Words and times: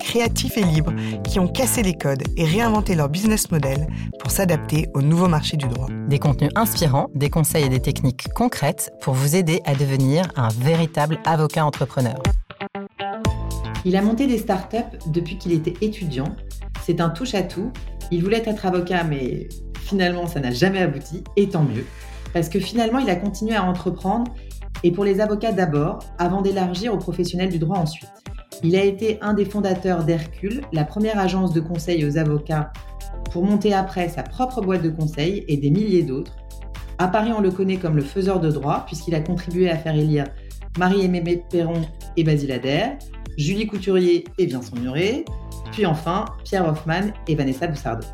créatifs 0.00 0.56
et 0.56 0.64
libres 0.64 0.92
qui 1.22 1.38
ont 1.38 1.46
cassé 1.46 1.82
les 1.82 1.94
codes 1.94 2.24
et 2.36 2.44
réinventé 2.44 2.96
leur 2.96 3.08
business 3.08 3.50
model 3.50 3.86
pour 4.18 4.32
s'adapter 4.32 4.88
au 4.94 5.02
nouveau 5.02 5.28
marché 5.28 5.56
du 5.56 5.68
droit. 5.68 5.86
Des 6.08 6.18
contenus 6.18 6.50
inspirants, 6.56 7.08
des 7.14 7.30
conseils 7.30 7.66
et 7.66 7.68
des 7.68 7.80
techniques 7.80 8.26
concrètes 8.34 8.90
pour 9.00 9.14
vous 9.14 9.36
aider 9.36 9.60
à 9.64 9.74
devenir 9.74 10.24
un 10.34 10.48
véritable 10.48 11.20
avocat 11.24 11.64
entrepreneur. 11.64 12.16
Il 13.84 13.96
a 13.96 14.02
monté 14.02 14.26
des 14.26 14.38
startups 14.38 14.98
depuis 15.06 15.38
qu'il 15.38 15.52
était 15.52 15.74
étudiant. 15.80 16.34
C'est 16.84 17.00
un 17.00 17.10
touche-à-tout. 17.10 17.70
Il 18.10 18.22
voulait 18.22 18.42
être 18.44 18.66
avocat, 18.66 19.04
mais 19.04 19.48
finalement, 19.80 20.26
ça 20.26 20.40
n'a 20.40 20.50
jamais 20.50 20.80
abouti, 20.80 21.24
et 21.36 21.48
tant 21.48 21.62
mieux. 21.62 21.86
Parce 22.32 22.48
que 22.48 22.60
finalement, 22.60 22.98
il 22.98 23.08
a 23.08 23.16
continué 23.16 23.56
à 23.56 23.64
entreprendre, 23.64 24.32
et 24.82 24.92
pour 24.92 25.04
les 25.04 25.20
avocats 25.20 25.52
d'abord, 25.52 26.00
avant 26.18 26.42
d'élargir 26.42 26.94
aux 26.94 26.98
professionnels 26.98 27.50
du 27.50 27.58
droit 27.58 27.78
ensuite. 27.78 28.10
Il 28.62 28.76
a 28.76 28.84
été 28.84 29.18
un 29.22 29.34
des 29.34 29.44
fondateurs 29.44 30.04
d'Hercule, 30.04 30.62
la 30.72 30.84
première 30.84 31.18
agence 31.18 31.52
de 31.52 31.60
conseil 31.60 32.04
aux 32.04 32.18
avocats, 32.18 32.72
pour 33.32 33.44
monter 33.44 33.72
après 33.72 34.08
sa 34.08 34.22
propre 34.22 34.60
boîte 34.60 34.82
de 34.82 34.90
conseil 34.90 35.44
et 35.48 35.56
des 35.56 35.70
milliers 35.70 36.02
d'autres. 36.02 36.36
À 36.98 37.08
Paris, 37.08 37.30
on 37.36 37.40
le 37.40 37.50
connaît 37.50 37.76
comme 37.76 37.96
le 37.96 38.02
faiseur 38.02 38.40
de 38.40 38.50
droit, 38.50 38.84
puisqu'il 38.86 39.14
a 39.14 39.20
contribué 39.20 39.70
à 39.70 39.76
faire 39.76 39.94
élire 39.94 40.26
Marie-Aimée 40.78 41.42
Perron 41.50 41.82
et 42.16 42.24
Basile 42.24 42.52
Adair, 42.52 42.98
Julie 43.38 43.66
Couturier 43.66 44.24
et 44.38 44.46
Vincent 44.46 44.76
Muret, 44.76 45.24
puis 45.72 45.86
enfin 45.86 46.26
Pierre 46.44 46.68
Hoffman 46.68 47.12
et 47.26 47.34
Vanessa 47.34 47.66
Boussardo. 47.66 48.06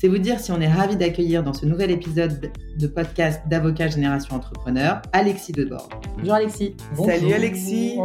C'est 0.00 0.06
vous 0.06 0.18
dire 0.18 0.38
si 0.38 0.52
on 0.52 0.60
est 0.60 0.72
ravi 0.72 0.96
d'accueillir 0.96 1.42
dans 1.42 1.52
ce 1.52 1.66
nouvel 1.66 1.90
épisode 1.90 2.52
de 2.78 2.86
podcast 2.86 3.42
d'Avocat 3.48 3.88
Génération 3.88 4.36
Entrepreneur, 4.36 5.02
Alexis 5.12 5.50
Debord. 5.50 5.88
Bonjour 6.18 6.34
Alexis. 6.34 6.76
Salut 6.94 7.32
Alexis. 7.32 7.98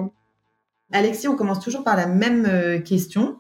Alexis, 0.92 1.28
on 1.28 1.36
commence 1.36 1.60
toujours 1.60 1.84
par 1.84 1.96
la 1.96 2.08
même 2.08 2.48
euh, 2.48 2.80
question 2.80 3.38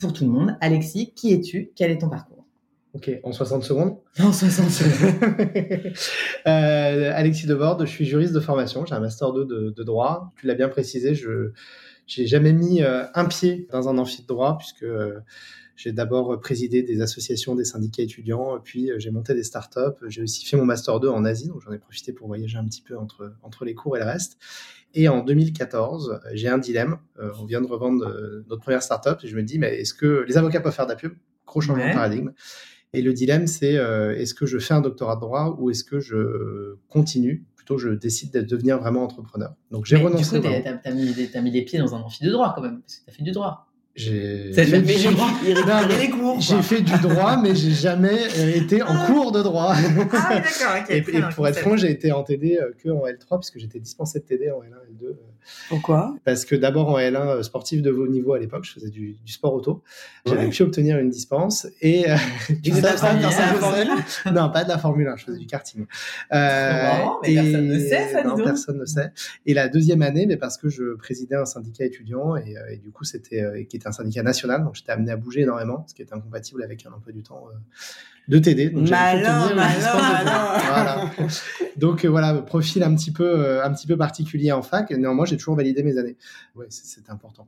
pour 0.00 0.14
tout 0.14 0.24
le 0.24 0.30
monde. 0.30 0.56
Alexis, 0.62 1.12
qui 1.12 1.34
es-tu? 1.34 1.72
Quel 1.76 1.90
est 1.90 1.98
ton 1.98 2.08
parcours? 2.08 2.46
Ok, 2.94 3.10
en 3.22 3.32
60 3.32 3.62
secondes 3.64 3.98
En 4.18 4.32
60 4.32 4.70
secondes. 4.70 5.36
euh, 6.46 7.12
Alexis 7.14 7.46
Debord, 7.46 7.80
je 7.80 7.90
suis 7.90 8.06
juriste 8.06 8.32
de 8.32 8.40
formation, 8.40 8.86
j'ai 8.86 8.94
un 8.94 9.00
master 9.00 9.34
2 9.34 9.44
de, 9.44 9.74
de 9.76 9.82
droit. 9.82 10.32
Tu 10.40 10.46
l'as 10.46 10.54
bien 10.54 10.70
précisé, 10.70 11.14
je 11.14 11.52
j'ai 12.06 12.26
jamais 12.26 12.52
mis 12.52 12.82
euh, 12.82 13.04
un 13.14 13.24
pied 13.24 13.66
dans 13.70 13.88
un 13.88 13.98
amphi 13.98 14.22
de 14.22 14.26
droit 14.26 14.58
puisque 14.58 14.82
euh, 14.82 15.20
j'ai 15.76 15.92
d'abord 15.92 16.38
présidé 16.40 16.82
des 16.82 17.00
associations, 17.00 17.54
des 17.54 17.64
syndicats 17.64 18.02
étudiants, 18.02 18.58
puis 18.62 18.90
euh, 18.90 18.98
j'ai 18.98 19.10
monté 19.10 19.34
des 19.34 19.42
startups. 19.42 19.96
J'ai 20.08 20.22
aussi 20.22 20.44
fait 20.46 20.56
mon 20.56 20.64
master 20.64 21.00
2 21.00 21.08
en 21.08 21.24
Asie, 21.24 21.48
donc 21.48 21.60
j'en 21.62 21.72
ai 21.72 21.78
profité 21.78 22.12
pour 22.12 22.28
voyager 22.28 22.58
un 22.58 22.64
petit 22.64 22.82
peu 22.82 22.96
entre, 22.96 23.32
entre 23.42 23.64
les 23.64 23.74
cours 23.74 23.96
et 23.96 24.00
le 24.00 24.06
reste. 24.06 24.38
Et 24.94 25.08
en 25.08 25.24
2014, 25.24 26.20
j'ai 26.32 26.48
un 26.48 26.58
dilemme. 26.58 26.98
Euh, 27.18 27.32
on 27.40 27.44
vient 27.44 27.60
de 27.60 27.66
revendre 27.66 28.06
euh, 28.06 28.44
notre 28.48 28.62
première 28.62 28.82
startup 28.82 29.18
et 29.24 29.26
je 29.26 29.36
me 29.36 29.42
dis, 29.42 29.58
mais 29.58 29.80
est-ce 29.80 29.94
que 29.94 30.24
les 30.28 30.36
avocats 30.36 30.60
peuvent 30.60 30.74
faire 30.74 30.86
de 30.86 30.92
la 30.92 30.96
pub? 30.96 31.14
Gros 31.46 31.60
changement 31.60 31.82
Ouais. 31.82 31.90
de 31.90 31.94
paradigme. 31.94 32.32
Et 32.92 33.02
le 33.02 33.12
dilemme, 33.12 33.48
c'est 33.48 33.72
est-ce 33.74 34.34
que 34.34 34.46
je 34.46 34.58
fais 34.58 34.72
un 34.72 34.80
doctorat 34.80 35.16
de 35.16 35.20
droit 35.20 35.56
ou 35.58 35.68
est-ce 35.70 35.82
que 35.82 35.98
je 35.98 36.76
continue? 36.88 37.44
Plutôt, 37.56 37.76
je 37.76 37.88
décide 37.88 38.32
de 38.32 38.40
devenir 38.42 38.78
vraiment 38.78 39.02
entrepreneur. 39.02 39.52
Donc, 39.72 39.84
j'ai 39.84 39.96
renoncé. 39.96 40.36
Du 40.36 40.42
coup, 40.42 40.48
vraiment. 40.48 40.78
t'as 40.84 40.92
t'as 40.92 41.40
mis, 41.42 41.50
les 41.50 41.62
pieds 41.64 41.80
dans 41.80 41.94
un 41.96 42.00
amphi 42.02 42.22
de 42.22 42.30
droit 42.30 42.52
quand 42.54 42.62
même, 42.62 42.80
parce 42.82 42.98
que 42.98 43.06
t'as 43.06 43.12
fait 43.12 43.24
du 43.24 43.32
droit. 43.32 43.66
J'ai 43.96 44.52
fait 44.52 44.82
fait 46.62 46.80
du 46.80 46.98
droit, 46.98 47.36
mais 47.36 47.54
j'ai 47.54 47.70
jamais 47.70 48.18
euh, 48.38 48.56
été 48.56 48.82
en 48.82 49.06
cours 49.06 49.30
de 49.30 49.40
droit. 49.40 49.72
Ah, 49.74 50.40
d'accord. 50.40 50.90
Et, 50.90 51.02
pour 51.34 51.46
être 51.46 51.58
franc, 51.58 51.76
j'ai 51.76 51.90
été 51.90 52.10
en 52.10 52.24
TD 52.24 52.58
euh, 52.58 52.72
que 52.82 52.88
en 52.88 53.06
L3 53.06 53.38
puisque 53.38 53.58
j'étais 53.58 53.78
dispensé 53.78 54.18
de 54.18 54.24
TD 54.24 54.50
en 54.50 54.62
L1, 54.62 54.74
L2. 55.00 55.14
Pourquoi? 55.68 56.14
Parce 56.24 56.44
que 56.44 56.54
d'abord 56.54 56.88
en 56.88 56.98
L1 56.98 57.16
euh, 57.28 57.42
sportif 57.42 57.82
de 57.82 57.90
haut 57.90 58.06
niveau 58.08 58.32
à 58.34 58.38
l'époque, 58.38 58.64
je 58.64 58.72
faisais 58.72 58.90
du, 58.90 59.16
du 59.24 59.32
sport 59.32 59.54
auto. 59.54 59.82
J'avais 60.26 60.44
Ouais. 60.44 60.50
pu 60.50 60.62
obtenir 60.62 60.98
une 60.98 61.10
dispense 61.10 61.66
et 61.80 62.10
euh, 62.10 62.16
Tu 62.62 62.70
faisais 62.70 62.82
pas 62.82 63.14
de 63.14 63.22
la 63.22 63.30
Formule 63.30 63.88
Non, 64.32 64.50
pas 64.50 64.64
de 64.64 64.68
la 64.68 64.78
Formule 64.78 65.08
1, 65.08 65.16
je 65.16 65.24
faisais 65.24 65.38
du 65.38 65.46
karting. 65.46 65.86
Euh, 66.32 66.82
marrant, 66.82 67.18
mais 67.22 67.34
personne 67.34 67.68
ne 67.68 67.78
sait, 67.78 68.08
ça, 68.12 68.22
non, 68.24 68.36
personne 68.36 68.78
ne 68.78 68.84
sait. 68.84 69.12
Et 69.46 69.54
la 69.54 69.68
deuxième 69.68 70.02
année, 70.02 70.26
mais 70.26 70.36
parce 70.36 70.56
que 70.58 70.68
je 70.68 70.94
présidais 70.94 71.36
un 71.36 71.44
syndicat 71.44 71.84
étudiant 71.84 72.36
et, 72.36 72.56
euh, 72.56 72.72
et 72.72 72.76
du 72.78 72.90
coup 72.90 73.04
c'était 73.04 73.42
euh, 73.42 73.62
qui 73.64 73.76
était 73.76 73.86
un 73.88 73.92
syndicat 73.92 74.22
national, 74.22 74.64
donc 74.64 74.74
j'étais 74.74 74.92
amené 74.92 75.12
à 75.12 75.16
bouger 75.16 75.42
énormément, 75.42 75.84
ce 75.88 75.94
qui 75.94 76.02
était 76.02 76.14
incompatible 76.14 76.62
avec 76.62 76.84
un 76.86 76.92
emploi 76.92 77.12
du 77.12 77.22
temps 77.22 77.44
euh, 77.50 77.56
de 78.28 78.38
TD. 78.38 78.70
Donc 78.70 78.88
Malin, 78.88 79.54
malin, 79.54 79.94
malin. 79.96 80.58
Voilà. 80.66 81.10
Donc 81.76 82.04
euh, 82.04 82.08
voilà, 82.08 82.34
profil 82.34 82.82
un 82.82 82.94
petit 82.94 83.10
peu 83.10 83.24
euh, 83.26 83.64
un 83.64 83.72
petit 83.72 83.86
peu 83.86 83.96
particulier 83.96 84.52
en 84.52 84.62
fac. 84.62 84.90
Néanmoins, 84.90 85.24
j'ai 85.26 85.36
toujours 85.36 85.56
validé 85.56 85.82
mes 85.82 85.98
années. 85.98 86.16
Ouais, 86.54 86.66
c'est- 86.70 87.10
important. 87.10 87.46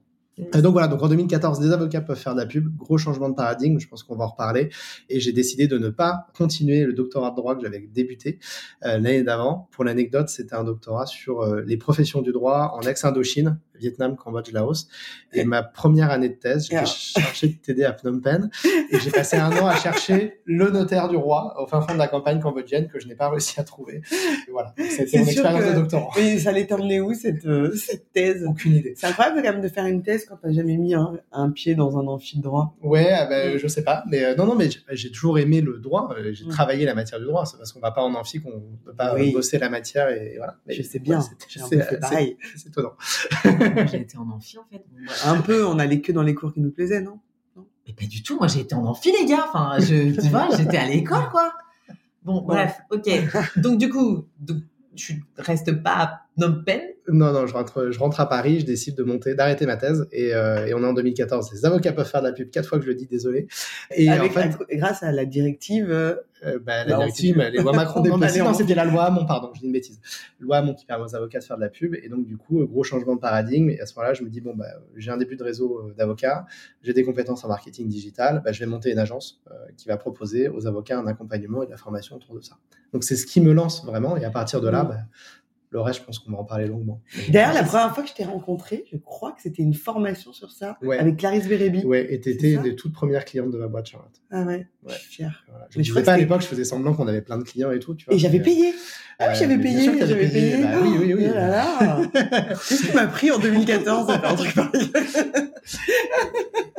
Euh, 0.54 0.60
donc 0.60 0.72
voilà, 0.72 0.88
donc 0.88 1.02
en 1.02 1.08
2014, 1.08 1.60
des 1.60 1.72
avocats 1.72 2.00
peuvent 2.00 2.19
faire 2.19 2.34
de 2.34 2.41
la 2.41 2.47
pub, 2.47 2.69
gros 2.76 2.98
changement 2.98 3.28
de 3.28 3.34
paradigme, 3.34 3.78
je 3.78 3.88
pense 3.88 4.02
qu'on 4.02 4.16
va 4.16 4.24
en 4.24 4.28
reparler. 4.28 4.69
Et 5.08 5.19
j'ai 5.20 5.32
décidé 5.32 5.66
de 5.66 5.78
ne 5.78 5.88
pas 5.88 6.26
continuer 6.36 6.84
le 6.84 6.92
doctorat 6.92 7.30
de 7.30 7.36
droit 7.36 7.54
que 7.56 7.62
j'avais 7.62 7.80
débuté 7.80 8.38
euh, 8.84 8.92
l'année 8.98 9.22
d'avant. 9.22 9.69
Pour 9.72 9.84
l'anecdote, 9.84 10.28
c'était 10.28 10.54
un 10.54 10.64
doctorat 10.64 11.06
sur 11.06 11.41
euh, 11.42 11.62
les 11.66 11.76
professions 11.76 12.20
du 12.22 12.32
droit 12.32 12.72
en 12.76 12.82
ex-Indochine, 12.82 13.58
Vietnam, 13.78 14.16
Cambodge, 14.16 14.52
Laos. 14.52 14.88
Et 15.34 15.44
ma 15.44 15.62
première 15.62 16.10
année 16.10 16.30
de 16.30 16.34
thèse, 16.34 16.68
Et 16.70 16.76
j'étais 16.76 17.20
chargé 17.20 17.48
de 17.48 17.54
TD 17.54 17.84
à 17.84 17.92
Phnom 17.92 18.20
Penh. 18.20 18.48
Et 18.91 18.98
j'ai 19.00 19.10
passé 19.10 19.36
un 19.36 19.50
an 19.58 19.66
à 19.66 19.76
chercher 19.76 20.41
le 20.47 20.70
notaire 20.70 21.08
du 21.08 21.16
roi 21.16 21.54
au 21.62 21.66
fin 21.66 21.82
fond 21.82 21.92
de 21.92 21.98
la 21.98 22.08
campagne 22.08 22.41
cambodgienne 22.41 22.88
que 22.88 22.98
je 22.98 23.06
n'ai 23.06 23.14
pas 23.14 23.28
réussi 23.28 23.60
à 23.60 23.64
trouver. 23.64 24.00
Et 24.48 24.50
voilà, 24.50 24.74
c'était 24.78 25.18
mon 25.18 25.26
expérience 25.26 25.62
que- 25.62 25.68
de 25.70 25.74
doctorant. 25.74 26.10
Mais 26.16 26.38
ça 26.38 26.50
allait 26.50 26.66
t'emmener 26.66 27.00
où 27.03 27.12
cette, 27.12 27.44
euh, 27.47 27.74
cette 27.74 28.12
thèse? 28.12 28.44
Aucune 28.48 28.74
idée. 28.76 28.94
C'est 28.97 29.06
incroyable 29.08 29.42
quand 29.42 29.53
même 29.53 29.60
de 29.62 29.68
faire 29.68 29.84
une 29.86 30.03
thèse 30.03 30.24
quand 30.28 30.37
t'as 30.42 30.50
jamais 30.53 30.76
mis 30.76 30.94
un, 30.94 31.19
un 31.32 31.50
pied 31.50 31.75
dans 31.75 31.98
un 31.98 32.06
amphi 32.06 32.38
de 32.38 32.42
droit. 32.42 32.75
Ouais, 32.82 33.10
ah 33.12 33.26
ben, 33.26 33.59
je 33.59 33.66
sais 33.69 33.84
pas, 33.84 34.04
mais 34.09 34.25
euh, 34.25 34.34
non, 34.34 34.47
non, 34.47 34.54
mais 34.54 34.69
j'ai- 34.91 35.10
toujours 35.10 35.38
aimé 35.38 35.60
le 35.60 35.78
droit. 35.78 36.09
euh, 36.19 36.32
J'ai 36.32 36.47
travaillé 36.48 36.84
la 36.84 36.94
matière 36.94 37.19
du 37.20 37.26
droit. 37.26 37.47
C'est 37.47 37.56
parce 37.56 37.72
qu'on 37.72 37.81
va 37.81 37.91
pas 37.92 38.03
en 38.03 38.14
amphi 38.14 38.41
qu'on 38.41 38.62
peut 38.84 38.92
pas 38.94 39.15
Oui. 39.15 39.32
bosser 39.32 39.59
la 39.59 39.69
matière 39.70 40.09
et 40.10 40.34
voilà. 40.36 40.56
Mais 40.66 40.75
Je 40.75 40.82
sais 40.82 40.98
bien, 40.98 41.19
un 41.19 41.20
c'est- 41.20 41.60
c'est- 41.69 42.00
pareil. 42.00 42.36
C'est 42.56 42.69
étonnant. 42.69 42.92
J'ai 43.91 44.00
été 44.00 44.16
en 44.19 44.28
amphi 44.31 44.59
en 44.59 44.65
fait. 44.70 44.84
Un 45.26 45.41
peu, 45.41 45.66
on 45.66 45.78
allait 45.78 46.00
que 46.00 46.12
dans 46.12 46.22
les 46.22 46.34
cours 46.34 46.53
qui 46.53 46.60
nous 46.60 46.70
plaisaient, 46.70 47.00
non? 47.00 47.19
Mais 47.86 47.92
pas 47.94 48.04
du 48.06 48.22
tout, 48.22 48.36
moi 48.36 48.48
j'ai 48.48 48.60
été 48.60 48.75
en 48.75 48.84
amphi 48.84 49.12
les 49.19 49.26
gars. 49.26 49.47
Enfin, 49.48 49.76
je, 49.78 50.12
tu 50.20 50.28
vois, 50.28 50.48
j'étais 50.56 50.76
à 50.76 50.86
l'école 50.88 51.28
quoi. 51.31 51.53
Bon, 52.25 52.42
bref, 52.42 52.81
ok. 52.91 53.09
Donc 53.56 53.78
du 53.78 53.88
coup, 53.88 54.25
donc, 54.41 54.59
tu 54.97 55.25
restes 55.38 55.72
pas 55.82 56.22
Phnom 56.36 56.62
Penh? 56.64 56.82
Non, 57.08 57.32
non, 57.32 57.47
je 57.47 57.52
rentre, 57.54 57.92
je 57.92 57.98
rentre 58.00 58.19
à 58.20 58.28
Paris, 58.28 58.58
je 58.60 58.66
décide 58.66 58.97
de 58.97 59.04
monter, 59.04 59.34
d'arrêter 59.36 59.64
ma 59.64 59.76
thèse 59.76 60.08
et, 60.10 60.34
euh, 60.34 60.66
et 60.66 60.74
on 60.74 60.82
est 60.82 60.86
en 60.86 60.92
2014. 60.92 61.52
Les 61.52 61.64
avocats 61.64 61.92
peuvent 61.92 62.08
faire 62.08 62.20
de 62.20 62.26
la 62.26 62.32
pub 62.32 62.50
quatre 62.50 62.69
fois 62.69 62.78
que 62.78 62.84
je 62.84 62.91
le 62.91 62.97
dis, 62.97 63.06
désolé. 63.06 63.47
Et 63.94 64.08
Avec, 64.10 64.32
en 64.32 64.34
fait, 64.34 64.56
grâce 64.76 65.02
à 65.04 65.12
la 65.12 65.24
directive. 65.24 65.91
euh, 65.91 66.16
Euh, 66.44 66.58
bah, 66.58 66.84
la 66.84 66.97
on 66.97 66.98
directive, 66.98 67.38
les 67.38 67.58
lois 67.62 67.72
Macron. 67.76 68.00
On 68.00 68.04
est 68.04 68.08
non, 68.08 68.19
bah, 68.19 68.28
c'était 68.54 68.74
la 68.74 68.84
loi 68.84 69.04
Hamon, 69.04 69.24
pardon, 69.24 69.52
je 69.54 69.60
dis 69.60 69.66
une 69.66 69.72
bêtise. 69.72 70.00
Loi 70.41 70.56
Hamon 70.58 70.74
qui 70.74 70.84
permet 70.84 71.04
aux 71.04 71.14
avocats 71.14 71.38
de 71.38 71.44
faire 71.44 71.56
de 71.56 71.62
la 71.62 71.69
pub. 71.70 71.94
Et 71.94 72.08
donc, 72.08 72.26
du 72.26 72.36
coup, 72.36 72.66
gros 72.66 72.82
changement 72.82 73.14
de 73.14 73.20
paradigme. 73.20 73.70
Et 73.70 73.80
à 73.80 73.86
ce 73.86 73.94
moment-là, 73.94 74.12
je 74.12 74.22
me 74.24 74.28
dis, 74.28 74.41
bon, 74.41 74.54
bah, 74.56 74.66
j'ai 74.97 75.10
un 75.12 75.16
début 75.16 75.36
de 75.36 75.44
réseau 75.44 75.92
d'avocats, 75.97 76.44
j'ai 76.82 76.92
des 76.92 77.04
compétences 77.04 77.44
en 77.44 77.48
marketing 77.48 77.86
digital, 77.88 78.42
bah, 78.44 78.50
je 78.53 78.58
vais 78.60 78.66
monter 78.66 78.91
une 78.91 78.98
agence 78.98 79.41
euh, 79.50 79.54
qui 79.76 79.86
va 79.88 79.97
proposer 79.97 80.48
aux 80.48 80.66
avocats 80.66 80.98
un 80.98 81.06
accompagnement 81.06 81.62
et 81.62 81.66
de 81.66 81.71
la 81.71 81.77
formation 81.78 82.16
autour 82.16 82.34
de 82.34 82.41
ça. 82.41 82.56
Donc, 82.92 83.04
c'est 83.04 83.16
ce 83.16 83.27
qui 83.27 83.41
me 83.41 83.53
lance 83.53 83.84
vraiment. 83.86 84.16
Et 84.16 84.24
à 84.24 84.30
partir 84.30 84.60
de 84.60 84.68
là, 84.68 84.83
Mm. 84.83 84.88
bah, 84.88 84.97
le 85.71 85.80
reste, 85.80 86.01
je 86.01 86.04
pense 86.04 86.18
qu'on 86.18 86.30
va 86.33 86.39
en 86.39 86.45
parler 86.45 86.66
longuement. 86.66 87.01
D'ailleurs, 87.28 87.53
la 87.53 87.63
première 87.65 87.92
fois 87.95 88.03
que 88.03 88.09
je 88.09 88.15
t'ai 88.15 88.24
rencontré, 88.24 88.84
je 88.92 88.97
crois 88.97 89.33
que 89.33 89.42
c'était 89.42 89.63
une 89.63 89.74
formation 89.74 90.33
sur 90.33 90.51
ça 90.53 90.78
Ouais. 90.83 90.98
avec 90.98 91.16
Clarisse 91.16 91.48
Bérébi. 91.48 91.84
Ouais, 91.84 92.13
et 92.13 92.21
t'étais 92.21 92.53
une 92.53 92.63
des 92.63 92.77
toutes 92.77 92.92
premières 92.92 93.24
clientes 93.24 93.51
de 93.51 93.59
ma 93.59 93.66
boîte, 93.66 93.86
Charlotte. 93.86 94.22
Ah 94.30 94.42
ouais, 94.45 94.66
Ouais. 94.84 94.92
je 94.95 94.95
suis 94.95 95.13
fière. 95.15 95.45
Voilà. 95.48 95.66
Je 95.71 95.78
ne 95.78 95.84
que 95.84 96.04
pas 96.04 96.13
à 96.13 96.16
l'époque, 96.16 96.41
je 96.42 96.47
faisais 96.47 96.65
semblant 96.65 96.95
qu'on 96.95 97.09
avait 97.09 97.22
plein 97.22 97.39
de 97.39 97.42
clients 97.45 97.72
et 97.72 97.78
tout. 97.80 97.95
Tu 97.95 98.04
vois, 98.07 98.15
Et 98.15 98.18
j'avais 98.18 98.41
payé. 98.41 98.72
Ah 99.18 99.28
oui, 99.28 99.33
euh, 99.33 99.39
j'avais 99.39 99.59
payé, 99.59 99.98
j'avais 100.07 100.28
payé. 100.28 100.63
Bah 100.63 100.68
oui, 100.83 100.91
oui, 101.01 101.15
oui. 101.15 101.27
Oh 101.30 101.34
là 101.34 101.48
là. 101.48 102.03
Qu'est-ce 102.69 102.83
que 102.83 102.91
tu 102.91 102.95
m'as 102.97 103.07
pris 103.07 103.30
en 103.30 103.39
2014 103.39 104.07
de 104.07 104.12
faire 104.12 104.30
un 104.30 104.34
truc 104.36 104.54
pareil 104.54 104.91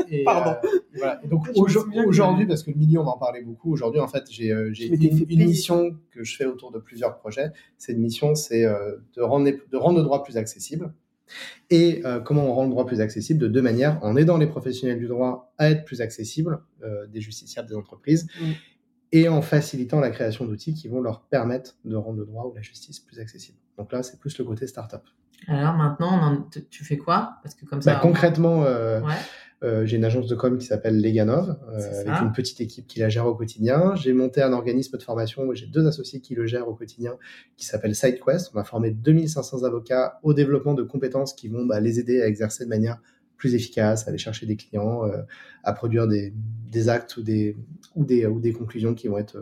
Et, 0.09 0.23
Pardon. 0.23 0.55
euh, 0.63 0.67
voilà. 0.95 1.19
Et 1.23 1.27
donc 1.27 1.47
aujourd'hui, 1.55 2.45
parce 2.45 2.63
que 2.63 2.71
le 2.71 2.77
milieu, 2.77 2.99
on 2.99 3.03
va 3.03 3.11
en 3.11 3.17
parler 3.17 3.41
beaucoup. 3.41 3.73
Aujourd'hui, 3.73 3.99
en 3.99 4.07
fait, 4.07 4.23
j'ai 4.29 4.51
euh, 4.51 4.71
une, 4.73 5.45
mission 5.45 5.97
que 6.11 6.23
je 6.23 6.35
fais 6.37 6.45
autour 6.45 6.71
de 6.71 6.79
plusieurs 6.79 7.17
projets. 7.17 7.49
Cette 7.77 7.97
mission, 7.97 8.33
c'est 8.35 8.63
de 9.15 9.21
rendre 9.21 9.45
de 9.49 9.77
rendre 9.77 9.97
le 9.97 10.03
droit 10.03 10.23
plus 10.23 10.37
accessible. 10.37 10.93
Et 11.69 12.01
euh, 12.05 12.19
comment 12.21 12.45
on 12.45 12.53
rend 12.53 12.63
le 12.63 12.69
droit 12.69 12.85
plus 12.85 13.01
accessible? 13.01 13.39
De 13.39 13.47
deux 13.49 13.61
manières 13.61 13.99
en 14.01 14.15
aidant 14.15 14.37
les 14.37 14.47
professionnels 14.47 14.97
du 14.97 15.07
droit 15.07 15.53
à 15.57 15.69
être 15.69 15.83
plus 15.83 15.99
accessibles, 16.01 16.59
euh, 16.83 17.05
des 17.07 17.19
justiciables, 17.19 17.67
des 17.67 17.75
entreprises, 17.75 18.27
Mm. 18.39 18.51
et 19.11 19.27
en 19.27 19.41
facilitant 19.41 19.99
la 19.99 20.09
création 20.09 20.45
d'outils 20.45 20.73
qui 20.73 20.87
vont 20.87 21.01
leur 21.01 21.21
permettre 21.23 21.77
de 21.83 21.95
rendre 21.97 22.19
le 22.19 22.25
droit 22.25 22.45
ou 22.45 22.53
la 22.55 22.61
justice 22.61 22.99
plus 23.01 23.19
accessible. 23.19 23.57
Donc 23.77 23.91
là, 23.91 24.03
c'est 24.03 24.19
plus 24.19 24.37
le 24.37 24.45
côté 24.45 24.67
startup. 24.67 25.01
Alors 25.47 25.73
maintenant, 25.73 26.47
tu 26.69 26.83
fais 26.83 26.97
quoi? 26.97 27.35
Parce 27.43 27.55
que 27.55 27.65
comme 27.65 27.81
ça, 27.81 27.95
bah, 27.95 27.99
concrètement, 28.01 28.63
euh, 28.63 29.01
euh, 29.63 29.85
j'ai 29.85 29.97
une 29.97 30.05
agence 30.05 30.27
de 30.27 30.35
com 30.35 30.57
qui 30.57 30.67
s'appelle 30.67 31.01
Leganov, 31.01 31.57
euh, 31.69 32.01
avec 32.01 32.21
une 32.21 32.31
petite 32.31 32.61
équipe 32.61 32.85
qui 32.87 32.99
la 32.99 33.09
gère 33.09 33.25
au 33.25 33.33
quotidien. 33.33 33.95
J'ai 33.95 34.13
monté 34.13 34.41
un 34.41 34.53
organisme 34.53 34.97
de 34.97 35.03
formation 35.03 35.43
où 35.43 35.55
j'ai 35.55 35.65
deux 35.65 35.87
associés 35.87 36.19
qui 36.19 36.35
le 36.35 36.45
gèrent 36.45 36.67
au 36.67 36.75
quotidien, 36.75 37.15
qui 37.55 37.65
s'appelle 37.65 37.95
SideQuest. 37.95 38.51
On 38.53 38.59
a 38.59 38.63
formé 38.63 38.91
2500 38.91 39.63
avocats 39.63 40.19
au 40.21 40.33
développement 40.33 40.75
de 40.75 40.83
compétences 40.83 41.33
qui 41.33 41.47
vont 41.47 41.65
bah, 41.65 41.79
les 41.79 41.99
aider 41.99 42.21
à 42.21 42.27
exercer 42.27 42.65
de 42.65 42.69
manière 42.69 43.01
plus 43.35 43.55
efficace, 43.55 44.05
à 44.05 44.09
aller 44.09 44.17
chercher 44.17 44.45
des 44.45 44.55
clients, 44.55 45.03
à 45.63 45.73
produire 45.73 46.07
des, 46.07 46.33
des, 46.71 46.89
actes 46.89 47.17
ou 47.17 47.21
des, 47.21 47.55
ou, 47.95 48.03
des, 48.03 48.25
ou 48.25 48.39
des 48.39 48.51
conclusions 48.51 48.95
qui 48.95 49.07
vont 49.07 49.19
être 49.19 49.37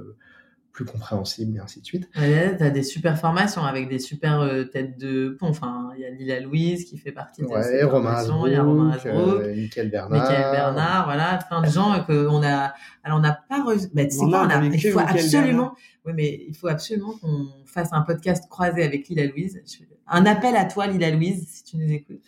plus 0.75 0.83
compréhensible 0.83 1.55
et 1.55 1.59
ainsi 1.61 1.79
de 1.79 1.85
suite. 1.85 2.09
tu 2.13 2.21
as 2.21 2.69
des 2.69 2.83
super 2.83 3.17
formations 3.17 3.63
avec 3.63 3.87
des 3.87 3.97
super 3.97 4.41
euh, 4.41 4.65
têtes 4.65 4.99
de 4.99 5.29
pont. 5.39 5.47
Enfin, 5.47 5.91
il 5.95 6.01
y 6.01 6.05
a 6.05 6.09
Lila 6.09 6.41
Louise 6.41 6.83
qui 6.83 6.97
fait 6.97 7.13
partie 7.13 7.41
de 7.41 7.47
ouais, 7.47 7.83
Romain 7.85 8.21
il 8.45 8.51
y 8.51 8.55
a 8.55 8.63
Romain 8.63 8.89
Asbrook, 8.91 9.41
euh, 9.41 9.55
Michael 9.55 9.89
Bernard. 9.89 10.19
Michael 10.19 10.51
Bernard, 10.51 11.05
voilà, 11.05 11.39
plein 11.47 11.61
de 11.61 11.69
gens 11.69 12.03
qu'on 12.05 12.43
a. 12.43 12.73
Alors, 13.05 13.19
on 13.19 13.21
n'a 13.21 13.39
pas 13.47 13.63
reçu. 13.63 13.87
Bah, 13.93 14.03
tu 14.03 14.11
sais 14.11 14.25
quoi, 14.25 14.45
on 14.45 14.49
a... 14.49 14.65
il 14.65 14.91
faut 14.91 14.99
absolument. 14.99 15.75
Oui, 16.05 16.11
mais 16.13 16.41
il 16.45 16.55
faut 16.55 16.67
absolument 16.67 17.13
qu'on 17.21 17.47
fasse 17.65 17.93
un 17.93 18.01
podcast 18.01 18.43
croisé 18.49 18.83
avec 18.83 19.07
Lila 19.07 19.27
Louise. 19.27 19.61
Un 20.07 20.25
appel 20.25 20.57
à 20.57 20.65
toi, 20.65 20.87
Lila 20.87 21.09
Louise, 21.09 21.47
si 21.47 21.63
tu 21.63 21.77
nous 21.77 21.89
écoutes. 21.89 22.21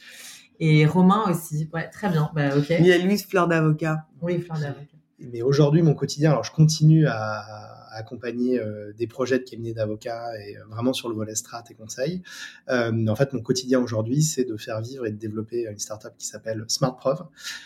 Et 0.62 0.86
Romain 0.86 1.26
aussi. 1.30 1.70
Ouais, 1.74 1.90
très 1.90 2.10
bien. 2.10 2.32
Bah, 2.34 2.58
ok. 2.58 2.70
Lila 2.70 2.98
Louise, 3.00 3.26
fleur 3.26 3.50
d'avocat. 3.50 4.06
Oui, 4.22 4.40
fleur 4.40 4.58
d'avocat. 4.58 4.96
Mais 5.20 5.42
aujourd'hui, 5.42 5.82
mon 5.82 5.96
quotidien, 5.96 6.32
alors 6.32 6.46
je 6.46 6.52
continue 6.54 7.08
à 7.08 7.76
accompagner 7.98 8.60
euh, 8.60 8.94
des 8.94 9.08
projets 9.08 9.40
de 9.40 9.44
cabinet 9.44 9.74
d'avocats 9.74 10.32
et 10.40 10.58
euh, 10.58 10.62
vraiment 10.70 10.94
sur 10.94 11.10
le 11.10 11.16
volet 11.16 11.36
strat 11.36 11.64
et 11.70 11.74
conseil. 11.74 12.22
Euh, 12.70 13.08
en 13.08 13.16
fait, 13.16 13.34
mon 13.34 13.42
quotidien 13.42 13.80
aujourd'hui, 13.80 14.22
c'est 14.22 14.44
de 14.44 14.58
faire 14.58 14.82
vivre 14.82 15.06
et 15.06 15.12
de 15.12 15.18
développer 15.18 15.68
une 15.70 15.80
startup 15.80 16.14
qui 16.18 16.28
s'appelle 16.28 16.64
Smart 16.68 16.96
Preuve, 16.96 17.24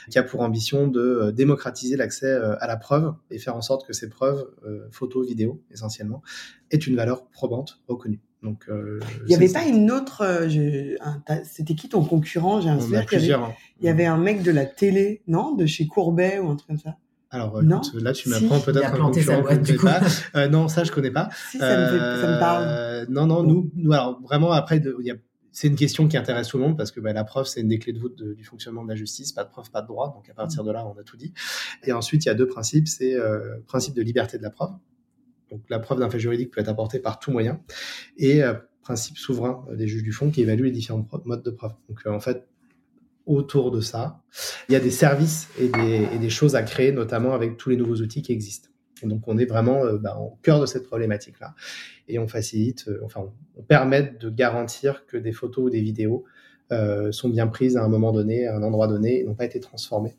qui 0.10 0.18
a 0.20 0.24
pour 0.24 0.42
ambition 0.42 0.88
de 0.88 1.32
démocratiser 1.32 1.98
l'accès 1.98 2.32
à 2.32 2.68
la 2.68 2.78
preuve 2.78 3.14
et 3.30 3.38
faire 3.38 3.56
en 3.56 3.62
sorte 3.62 3.86
que 3.86 3.94
ces 3.94 4.10
preuves, 4.10 4.48
photos, 4.92 5.28
vidéos 5.28 5.62
essentiellement, 5.72 6.22
aient 6.72 6.78
une 6.78 6.96
valeur 6.96 7.28
probante 7.28 7.82
reconnue. 7.88 8.20
Donc, 8.44 8.66
il 8.70 9.26
n'y 9.28 9.36
avait 9.36 9.50
pas 9.50 9.66
une 9.66 9.92
autre. 9.92 10.48
C'était 11.44 11.76
qui 11.76 11.90
ton 11.90 12.04
concurrent? 12.04 12.62
J'ai 12.62 12.70
un 12.70 12.80
souvenir 12.80 13.06
qu'il 13.06 13.26
y, 13.26 13.34
hein. 13.34 13.54
il 13.80 13.86
y 13.86 13.90
avait 13.90 14.06
un 14.06 14.18
mec 14.18 14.44
de 14.44 14.52
la 14.52 14.66
télé, 14.66 15.22
non? 15.28 15.54
De 15.54 15.66
chez 15.66 15.88
Courbet 15.88 16.40
ou 16.40 16.50
un 16.50 16.56
truc 16.56 16.68
comme 16.68 16.80
ça 16.80 16.98
alors, 17.32 17.62
là, 17.62 18.12
tu 18.14 18.28
m'apprends 18.28 18.60
peut-être 18.60 18.94
un 18.94 18.98
concurrent 18.98 19.44
que 19.44 19.64
je 19.64 19.82
pas. 19.82 20.02
Euh, 20.36 20.50
non, 20.50 20.68
ça, 20.68 20.84
je 20.84 20.92
connais 20.92 21.12
pas. 21.12 21.30
Si, 21.50 21.58
ça, 21.60 21.78
me, 21.78 21.98
ça 22.22 22.28
me 22.28 22.40
parle. 22.40 22.64
Euh, 22.68 23.06
non, 23.08 23.26
non, 23.26 23.44
nous, 23.44 23.72
nous, 23.74 23.94
alors 23.94 24.22
vraiment, 24.22 24.52
après, 24.52 24.82
c'est 25.54 25.68
une 25.68 25.78
question 25.78 26.10
qui 26.10 26.18
intéresse 26.18 26.50
tout 26.50 26.58
le 26.58 26.64
monde 26.64 26.78
parce 26.78 26.92
que 26.92 27.00
bah, 27.00 27.14
la 27.14 27.24
preuve, 27.24 27.46
c'est 27.46 27.62
une 27.62 27.70
des 27.70 27.80
clés 27.80 27.94
de 27.94 28.00
voûte 28.00 28.22
du 28.22 28.44
fonctionnement 28.44 28.84
de 28.84 28.90
la 28.90 28.96
justice. 28.96 29.32
Pas 29.32 29.46
de 29.46 29.50
preuve, 29.50 29.72
pas 29.72 29.82
de 29.82 29.88
droit. 29.88 30.14
Donc, 30.14 30.30
à 30.30 30.34
partir 30.34 30.66
de 30.66 30.72
là, 30.72 30.86
on 30.86 31.00
a 31.00 31.04
tout 31.04 31.16
dit. 31.16 31.34
Et 31.84 31.94
ensuite, 31.94 32.26
il 32.26 32.28
y 32.28 32.32
a 32.32 32.34
deux 32.34 32.48
principes. 32.48 32.90
C'est 32.90 33.16
euh, 33.16 33.60
principe 33.66 33.96
de 33.96 34.02
liberté 34.02 34.38
de 34.38 34.44
la 34.44 34.50
preuve. 34.50 34.72
Donc, 35.52 35.62
la 35.70 35.80
preuve 35.80 36.00
d'un 36.00 36.10
fait 36.10 36.20
juridique 36.20 36.52
peut 36.52 36.60
être 36.60 36.70
apportée 36.70 37.00
par 37.00 37.20
tout 37.20 37.32
moyen. 37.32 37.62
Et 38.18 38.44
euh, 38.44 38.56
principe 38.82 39.18
souverain 39.18 39.66
des 39.74 39.88
juges 39.88 40.04
du 40.04 40.12
fond 40.12 40.32
qui 40.32 40.42
évalue 40.42 40.64
les 40.64 40.72
différents 40.72 41.08
modes 41.24 41.44
de 41.44 41.52
preuve. 41.52 41.72
Donc, 41.88 42.06
en 42.06 42.20
fait, 42.20 42.46
autour 43.26 43.72
de 43.72 43.82
ça. 43.82 44.22
Il 44.70 44.74
y 44.74 44.76
a 44.76 44.80
des 44.80 44.92
services 44.92 45.50
et 45.60 45.70
des, 46.18 46.30
choses 46.30 46.56
à 46.56 46.64
créer, 46.64 46.92
notamment 46.92 47.34
avec 47.34 47.58
tous 47.58 47.70
les 47.70 47.78
nouveaux 47.78 47.98
outils 47.98 48.22
qui 48.22 48.32
existent. 48.32 48.70
donc, 49.04 49.28
on 49.28 49.38
est 49.38 49.46
vraiment 49.46 49.84
euh, 49.84 49.98
bah, 49.98 50.18
au 50.18 50.38
cœur 50.42 50.60
de 50.60 50.66
cette 50.66 50.86
problématique-là. 50.86 51.56
Et 52.08 52.20
on 52.20 52.28
facilite, 52.28 52.88
euh, 52.88 53.02
enfin, 53.04 53.22
on, 53.56 53.64
permet 53.64 54.16
de 54.20 54.30
garantir 54.30 55.06
que 55.06 55.18
des 55.18 55.32
photos 55.32 55.66
ou 55.66 55.70
des 55.70 55.82
vidéos 55.82 56.24
euh, 56.72 57.12
sont 57.12 57.30
bien 57.30 57.48
prises 57.48 57.78
à 57.78 57.84
un 57.84 57.88
moment 57.88 58.12
donné, 58.12 58.48
à 58.48 58.56
un 58.56 58.64
endroit 58.64 58.88
donné, 58.88 59.20
et 59.20 59.24
n'ont 59.24 59.36
pas 59.36 59.46
été 59.46 59.60
transformées. 59.60 60.16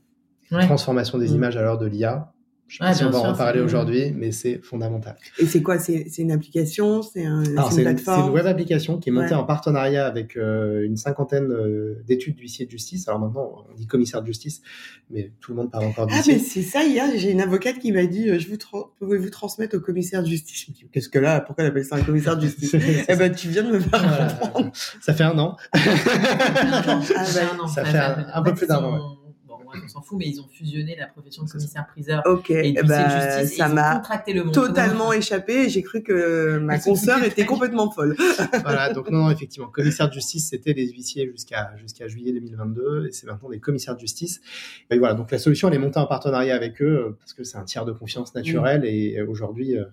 Transformation 0.51 1.17
des 1.17 1.31
mmh. 1.31 1.35
images 1.35 1.57
à 1.57 1.63
l'heure 1.63 1.79
de 1.79 1.87
l'IA, 1.87 2.33
je 2.73 2.79
sais 2.79 2.85
pas 2.85 2.95
si 2.95 3.05
on 3.05 3.11
va 3.11 3.19
en 3.19 3.37
parler 3.37 3.61
aujourd'hui, 3.61 4.13
mais 4.17 4.33
c'est 4.33 4.59
fondamental. 4.63 5.17
Et 5.39 5.45
c'est 5.45 5.63
quoi? 5.63 5.79
C'est 5.79 6.07
une 6.19 6.33
application? 6.33 7.03
C'est 7.03 7.27
un, 7.27 7.45
une 7.45 7.55
plateforme 7.55 8.21
C'est 8.21 8.27
une 8.29 8.33
web 8.33 8.47
application 8.47 8.99
qui 8.99 9.11
est 9.11 9.13
montée 9.13 9.35
en 9.35 9.45
partenariat 9.45 10.07
avec 10.07 10.39
euh, 10.39 10.83
une 10.83 10.97
cinquantaine 10.97 11.53
euh, 11.53 12.03
d'études 12.07 12.37
d'huissiers 12.37 12.65
de 12.65 12.71
justice. 12.71 13.09
Alors 13.09 13.21
maintenant, 13.21 13.67
on 13.71 13.75
dit 13.75 13.87
commissaire 13.87 14.23
de 14.23 14.27
justice, 14.27 14.63
mais 15.11 15.33
tout 15.41 15.53
le 15.53 15.59
monde 15.59 15.71
parle 15.71 15.85
encore 15.85 16.07
d'huissier. 16.07 16.35
Ah, 16.35 16.39
mais 16.39 16.43
c'est 16.43 16.63
ça, 16.63 16.83
hier, 16.85 17.07
j'ai 17.15 17.31
une 17.31 17.43
avocate 17.43 17.79
qui 17.79 17.93
m'a 17.93 18.07
dit, 18.07 18.31
euh, 18.31 18.39
je 18.39 18.49
vous 18.49 18.57
pouvez-vous 18.99 19.29
transmettre 19.29 19.77
au 19.77 19.81
commissaire 19.81 20.23
de 20.23 20.29
justice? 20.29 20.65
Je 20.65 20.71
me 20.71 20.75
dis, 20.75 20.87
qu'est-ce 20.91 21.11
que 21.11 21.19
là? 21.19 21.43
Pourquoi 21.43 21.65
elle 21.65 21.71
appelle 21.71 21.85
ça 21.85 21.97
un 21.97 22.03
commissaire 22.03 22.37
de 22.37 22.43
justice? 22.43 22.75
Eh 23.09 23.17
ben, 23.17 23.31
tu 23.33 23.49
viens 23.49 23.65
de 23.65 23.73
me 23.73 23.81
faire 23.81 24.39
comprendre. 24.39 24.71
Ça 25.01 25.13
fait 25.13 25.25
un 25.25 25.39
an. 25.39 25.57
ah, 25.73 25.81
ben, 27.35 27.69
ça 27.69 27.85
fait 27.85 27.99
un, 27.99 28.43
peu 28.43 28.55
plus 28.55 28.67
d'un 28.67 28.83
an 28.83 29.22
on 29.85 29.89
s'en 29.89 30.03
fout, 30.03 30.19
mais 30.19 30.27
ils 30.27 30.41
ont 30.41 30.49
fusionné 30.49 30.97
la 30.99 31.07
profession 31.07 31.45
de 31.45 31.51
commissaire-priseur 31.51 32.23
Ok, 32.27 32.51
et 32.51 32.73
de 32.73 32.83
bah, 32.83 33.39
justice. 33.39 33.59
Ça 33.59 33.69
m'a 33.69 34.03
totalement 34.53 35.13
échappé. 35.13 35.69
J'ai 35.69 35.83
cru 35.83 36.03
que 36.03 36.59
ma 36.59 36.79
consoeur 36.79 37.23
était 37.23 37.47
complètement 37.47 37.91
folle. 37.91 38.17
voilà, 38.63 38.93
donc 38.93 39.11
non, 39.11 39.31
effectivement, 39.31 39.69
commissaire 39.69 40.09
de 40.09 40.15
justice, 40.15 40.49
c'était 40.51 40.73
les 40.73 40.91
huissiers 40.91 41.31
jusqu'à 41.31 41.77
jusqu'à 41.77 42.09
juillet 42.09 42.33
2022, 42.33 43.07
et 43.09 43.13
c'est 43.13 43.27
maintenant 43.27 43.51
des 43.51 43.61
commissaires 43.61 43.95
de 43.95 44.01
justice. 44.01 44.41
Et 44.91 44.99
voilà, 44.99 45.15
donc 45.15 45.31
la 45.31 45.39
solution, 45.39 45.69
elle 45.69 45.75
est 45.75 45.79
montée 45.79 45.99
en 45.99 46.07
partenariat 46.07 46.55
avec 46.55 46.81
eux 46.83 47.07
euh, 47.07 47.17
parce 47.19 47.35
que 47.35 47.45
c'est 47.45 47.59
un 47.59 47.65
tiers 47.65 47.85
de 47.85 47.93
confiance 47.93 48.35
naturel, 48.35 48.85
et 48.85 49.19
euh, 49.19 49.27
aujourd'hui, 49.29 49.77
euh, 49.77 49.85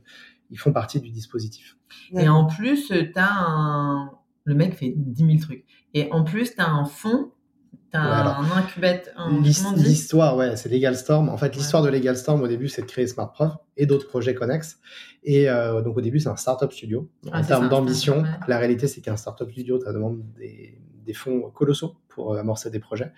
ils 0.52 0.58
font 0.58 0.72
partie 0.72 1.00
du 1.00 1.10
dispositif. 1.10 1.78
Et 2.14 2.28
en 2.28 2.46
plus, 2.46 2.88
tu 2.88 3.12
as 3.16 3.32
un... 3.32 4.12
Le 4.46 4.56
mec 4.56 4.74
fait 4.74 4.94
10 4.96 5.26
000 5.26 5.38
trucs. 5.40 5.66
Et 5.94 6.12
en 6.12 6.24
plus, 6.24 6.56
tu 6.56 6.62
as 6.62 6.70
un 6.70 6.86
fonds 6.86 7.32
T'as 7.92 8.00
un 8.00 8.52
incubate, 8.52 9.14
L'histoire, 9.76 10.38
ouais, 10.38 10.56
c'est 10.56 10.70
Legal 10.70 10.96
Storm. 10.96 11.30
En 11.30 11.38
fait, 11.38 11.56
l'histoire 11.56 11.82
de 11.82 11.90
Legal 11.90 12.16
Storm, 12.16 12.42
au 12.42 12.48
début, 12.48 12.68
c'est 12.68 12.84
de 12.84 12.88
créer 12.88 13.08
Smart 13.08 13.32
Preuve 13.32 13.52
et 13.78 13.86
d'autres 13.88 14.08
projets 14.08 14.36
connexes. 14.36 14.80
Et 15.24 15.50
euh, 15.50 15.82
donc, 15.82 15.98
au 15.98 16.02
début, 16.02 16.20
c'est 16.20 16.30
un 16.30 16.36
startup 16.36 16.72
studio. 16.72 17.10
Ah, 17.32 17.40
en 17.40 17.44
termes 17.44 17.70
d'ambition, 17.70 18.24
la 18.48 18.58
réalité, 18.60 18.88
c'est 18.88 19.02
qu'un 19.02 19.18
startup 19.18 19.50
studio, 19.50 19.80
ça 19.80 19.92
demande 19.92 20.22
des, 20.38 20.80
des, 21.06 21.14
fonds 21.14 21.50
colossaux 21.50 21.96
pour 22.10 22.34
euh, 22.34 22.40
amorcer 22.40 22.70
des 22.70 22.80
projets. 22.80 23.12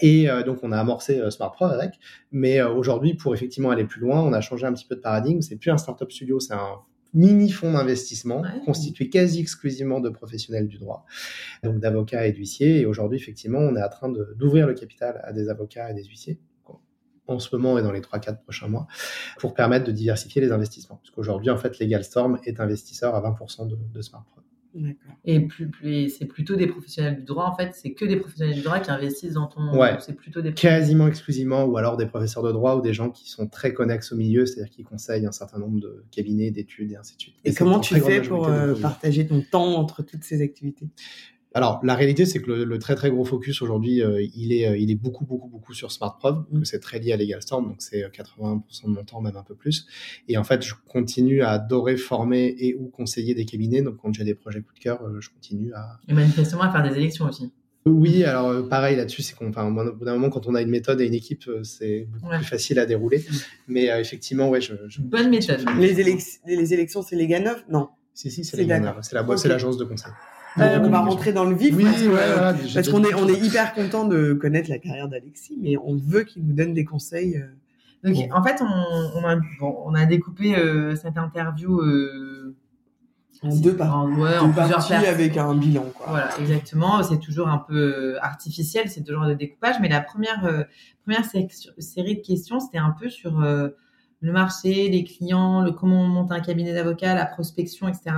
Et 0.00 0.30
euh, 0.30 0.44
donc, 0.44 0.60
on 0.62 0.70
a 0.70 0.78
amorcé 0.78 1.20
Smart 1.30 1.50
Preuve 1.50 1.72
avec. 1.72 1.98
Mais 2.30 2.62
aujourd'hui, 2.62 3.14
pour 3.14 3.34
effectivement 3.34 3.70
aller 3.70 3.84
plus 3.84 4.00
loin, 4.00 4.20
on 4.20 4.32
a 4.32 4.40
changé 4.40 4.66
un 4.66 4.72
petit 4.72 4.86
peu 4.86 4.94
de 4.94 5.00
paradigme. 5.00 5.40
C'est 5.40 5.56
plus 5.56 5.70
un 5.70 5.78
startup 5.78 6.12
studio, 6.12 6.38
c'est 6.38 6.54
un 6.54 6.78
mini 7.14 7.50
fonds 7.50 7.72
d'investissement 7.72 8.42
constitué 8.64 9.08
quasi 9.08 9.40
exclusivement 9.40 10.00
de 10.00 10.08
professionnels 10.08 10.68
du 10.68 10.78
droit, 10.78 11.04
donc 11.62 11.78
d'avocats 11.78 12.26
et 12.26 12.32
d'huissiers. 12.32 12.80
Et 12.80 12.86
aujourd'hui, 12.86 13.18
effectivement, 13.18 13.58
on 13.58 13.76
est 13.76 13.82
en 13.82 13.88
train 13.88 14.08
d'ouvrir 14.08 14.66
le 14.66 14.74
capital 14.74 15.20
à 15.24 15.32
des 15.32 15.48
avocats 15.48 15.90
et 15.90 15.94
des 15.94 16.04
huissiers 16.04 16.40
en 17.28 17.38
ce 17.38 17.54
moment 17.54 17.78
et 17.78 17.82
dans 17.82 17.92
les 17.92 18.00
3-4 18.00 18.42
prochains 18.42 18.68
mois 18.68 18.86
pour 19.38 19.54
permettre 19.54 19.86
de 19.86 19.92
diversifier 19.92 20.40
les 20.40 20.52
investissements. 20.52 20.96
Parce 20.96 21.10
qu'aujourd'hui, 21.10 21.50
en 21.50 21.56
fait, 21.56 21.78
LegalStorm 21.78 22.40
est 22.44 22.60
investisseur 22.60 23.14
à 23.14 23.20
20% 23.20 23.68
de, 23.68 23.76
de 23.76 24.02
SmartPro. 24.02 24.40
Et 25.24 25.40
plus, 25.40 25.70
c'est 26.08 26.26
plutôt 26.26 26.56
des 26.56 26.66
professionnels 26.66 27.16
du 27.16 27.24
droit, 27.24 27.46
en 27.46 27.56
fait, 27.56 27.74
c'est 27.74 27.92
que 27.92 28.04
des 28.04 28.16
professionnels 28.16 28.54
du 28.54 28.62
droit 28.62 28.80
qui 28.80 28.90
investissent 28.90 29.34
dans 29.34 29.46
ton. 29.46 29.76
Ouais, 29.78 29.96
c'est 30.00 30.14
plutôt 30.14 30.40
des. 30.40 30.52
Quasiment 30.52 31.08
exclusivement, 31.08 31.64
ou 31.64 31.76
alors 31.76 31.96
des 31.96 32.06
professeurs 32.06 32.42
de 32.42 32.52
droit 32.52 32.76
ou 32.76 32.80
des 32.80 32.92
gens 32.92 33.10
qui 33.10 33.30
sont 33.30 33.46
très 33.46 33.72
connexes 33.72 34.12
au 34.12 34.16
milieu, 34.16 34.46
c'est-à-dire 34.46 34.70
qui 34.70 34.82
conseillent 34.82 35.26
un 35.26 35.32
certain 35.32 35.58
nombre 35.58 35.80
de 35.80 36.04
cabinets, 36.10 36.50
d'études 36.50 36.92
et 36.92 36.96
ainsi 36.96 37.16
de 37.16 37.20
suite. 37.20 37.34
Et, 37.44 37.54
comment 37.54 37.80
tu 37.80 37.94
fais 38.00 38.22
pour 38.22 38.48
euh, 38.48 38.74
partager 38.74 39.26
ton 39.26 39.42
temps 39.42 39.76
entre 39.76 40.02
toutes 40.02 40.24
ces 40.24 40.42
activités? 40.42 40.88
Alors, 41.54 41.80
la 41.82 41.94
réalité, 41.94 42.24
c'est 42.24 42.40
que 42.40 42.50
le, 42.50 42.78
très 42.78 42.94
très 42.94 43.10
gros 43.10 43.24
focus 43.24 43.62
aujourd'hui, 43.62 44.02
euh, 44.02 44.22
il, 44.34 44.52
est, 44.52 44.68
euh, 44.68 44.78
il 44.78 44.90
est 44.90 44.96
beaucoup 44.96 45.24
beaucoup 45.24 45.48
beaucoup 45.48 45.74
sur 45.74 45.92
Smart 45.92 46.16
Preuve, 46.18 46.44
mm. 46.50 46.64
c'est 46.64 46.80
très 46.80 46.98
lié 46.98 47.12
à 47.12 47.16
Legal 47.16 47.42
Storm, 47.42 47.66
donc 47.66 47.76
c'est 47.78 48.02
80% 48.02 48.40
euh, 48.40 48.88
de 48.88 48.88
mon 48.88 49.04
temps, 49.04 49.20
même 49.20 49.36
un 49.36 49.42
peu 49.42 49.54
plus. 49.54 49.86
Et 50.28 50.38
en 50.38 50.44
fait, 50.44 50.62
je 50.62 50.74
continue 50.88 51.42
à 51.42 51.50
adorer 51.50 51.96
former 51.96 52.54
et 52.58 52.74
ou 52.74 52.88
conseiller 52.88 53.34
des 53.34 53.44
cabinets. 53.44 53.82
Donc, 53.82 53.96
quand 53.96 54.12
j'ai 54.14 54.24
des 54.24 54.34
projets 54.34 54.60
coup 54.60 54.74
de 54.74 54.78
cœur, 54.78 55.00
je 55.20 55.28
continue 55.28 55.72
à. 55.74 55.98
Et 56.08 56.14
manifestement 56.14 56.62
à 56.62 56.72
faire 56.72 56.88
des 56.88 56.96
élections 56.96 57.26
aussi. 57.26 57.52
Oui, 57.84 58.22
alors 58.22 58.68
pareil 58.68 58.96
là-dessus, 58.96 59.22
c'est 59.22 59.34
qu'on, 59.34 59.48
enfin, 59.48 59.66
au 59.66 59.92
bout 59.92 60.04
d'un 60.04 60.12
moment, 60.12 60.30
quand 60.30 60.46
on 60.46 60.54
a 60.54 60.62
une 60.62 60.70
méthode 60.70 61.00
et 61.00 61.06
une 61.06 61.14
équipe, 61.14 61.50
c'est 61.64 62.06
beaucoup 62.12 62.28
plus 62.36 62.44
facile 62.44 62.78
à 62.78 62.86
dérouler. 62.86 63.18
Mm. 63.18 63.34
Mais 63.68 64.00
effectivement, 64.00 64.48
ouais, 64.48 64.60
je, 64.60 64.74
bonne 65.00 65.30
méthode. 65.30 65.64
Les, 65.78 65.92
les 66.46 66.74
élections, 66.74 67.02
c'est 67.02 67.16
les 67.16 67.26
Ganov 67.26 67.64
Non. 67.68 67.88
Si, 68.14 68.30
si, 68.30 68.44
c'est 68.44 68.56
les 68.56 68.66
Ganov. 68.66 68.98
C'est 69.02 69.14
la, 69.14 69.26
c'est 69.36 69.48
l'agence 69.48 69.78
de 69.78 69.84
conseil. 69.84 70.12
Euh, 70.58 70.80
on 70.82 70.90
va 70.90 71.00
rentrer 71.00 71.32
dans 71.32 71.44
le 71.44 71.54
vif 71.54 71.76
parce, 72.74 72.88
qu'on 72.88 73.04
est 73.04 73.14
on 73.14 73.28
est 73.28 73.38
hyper 73.38 73.72
content 73.74 74.04
de 74.06 74.32
connaître 74.34 74.68
la 74.68 74.78
carrière 74.78 75.08
d'Alexis, 75.08 75.58
mais 75.60 75.76
on 75.78 75.96
veut 75.96 76.24
qu'il 76.24 76.44
nous 76.44 76.52
donne 76.52 76.74
des 76.74 76.84
conseils. 76.84 77.36
Euh. 77.36 77.46
Donc, 78.04 78.16
en 78.32 78.42
fait, 78.42 78.60
on, 78.60 79.24
a, 79.24 79.36
on 79.60 79.94
a 79.94 80.06
découpé 80.06 80.56
euh, 80.56 80.96
cette 80.96 81.16
interview 81.16 81.80
en 83.44 83.56
deux, 83.56 83.74
par, 83.74 84.06
ouais, 84.06 84.38
en 84.38 84.50
plusieurs 84.50 84.86
parties 84.86 85.06
avec 85.06 85.36
un 85.36 85.54
bilan. 85.54 85.86
Quoi. 85.94 86.06
Voilà, 86.08 86.30
exactement. 86.40 87.02
C'est 87.02 87.18
toujours 87.18 87.48
un 87.48 87.58
peu 87.58 88.16
artificiel, 88.20 88.88
c'est 88.88 89.04
toujours 89.04 89.26
de 89.26 89.34
découpage, 89.34 89.76
mais 89.80 89.88
la 89.88 90.00
première 90.00 90.66
première 91.04 91.24
série 91.24 92.16
de 92.16 92.22
questions, 92.22 92.60
c'était 92.60 92.78
un 92.78 92.94
peu 93.00 93.08
sur 93.08 93.40
le 93.40 94.32
marché, 94.32 94.88
les 94.88 95.04
clients, 95.04 95.62
le 95.62 95.72
comment 95.72 96.00
on 96.02 96.08
monte 96.08 96.32
un 96.32 96.40
cabinet 96.40 96.72
d'avocat, 96.72 97.14
la 97.14 97.26
prospection, 97.26 97.88
etc. 97.88 98.10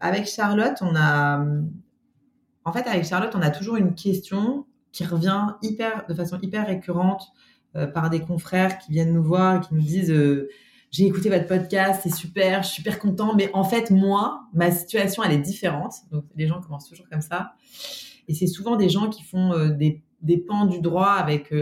Avec 0.00 0.26
Charlotte, 0.26 0.78
on 0.80 0.94
a, 0.94 1.44
en 2.64 2.72
fait, 2.72 2.86
avec 2.86 3.04
Charlotte, 3.04 3.34
on 3.34 3.42
a 3.42 3.50
toujours 3.50 3.76
une 3.76 3.94
question 3.94 4.66
qui 4.92 5.04
revient 5.04 5.54
hyper, 5.62 6.06
de 6.08 6.14
façon 6.14 6.38
hyper 6.40 6.66
récurrente 6.66 7.32
euh, 7.76 7.86
par 7.86 8.10
des 8.10 8.20
confrères 8.20 8.78
qui 8.78 8.92
viennent 8.92 9.12
nous 9.12 9.22
voir 9.22 9.56
et 9.56 9.60
qui 9.60 9.74
nous 9.74 9.82
disent 9.82 10.10
euh, 10.10 10.48
j'ai 10.90 11.04
écouté 11.04 11.28
votre 11.28 11.46
podcast, 11.46 12.00
c'est 12.02 12.14
super, 12.14 12.62
je 12.62 12.68
suis 12.68 12.76
super 12.76 12.98
content, 12.98 13.34
mais 13.34 13.50
en 13.52 13.64
fait 13.64 13.90
moi, 13.90 14.48
ma 14.54 14.70
situation 14.70 15.22
elle 15.22 15.32
est 15.32 15.38
différente. 15.38 15.92
Donc 16.10 16.24
les 16.34 16.46
gens 16.46 16.60
commencent 16.60 16.88
toujours 16.88 17.08
comme 17.10 17.20
ça, 17.20 17.52
et 18.26 18.34
c'est 18.34 18.46
souvent 18.46 18.76
des 18.76 18.88
gens 18.88 19.10
qui 19.10 19.22
font 19.22 19.52
euh, 19.52 19.68
des, 19.68 20.02
des 20.22 20.38
pans 20.38 20.64
du 20.64 20.80
droit 20.80 21.12
avec 21.12 21.52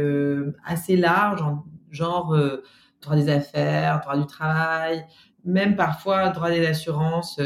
assez 0.64 0.96
large, 0.96 1.44
genre 1.90 2.36
droit 3.02 3.16
des 3.16 3.28
affaires, 3.28 4.00
droit 4.00 4.16
du 4.16 4.26
travail, 4.26 5.04
même 5.44 5.76
parfois 5.76 6.30
droit 6.30 6.50
des 6.50 6.64
assurances. 6.64 7.40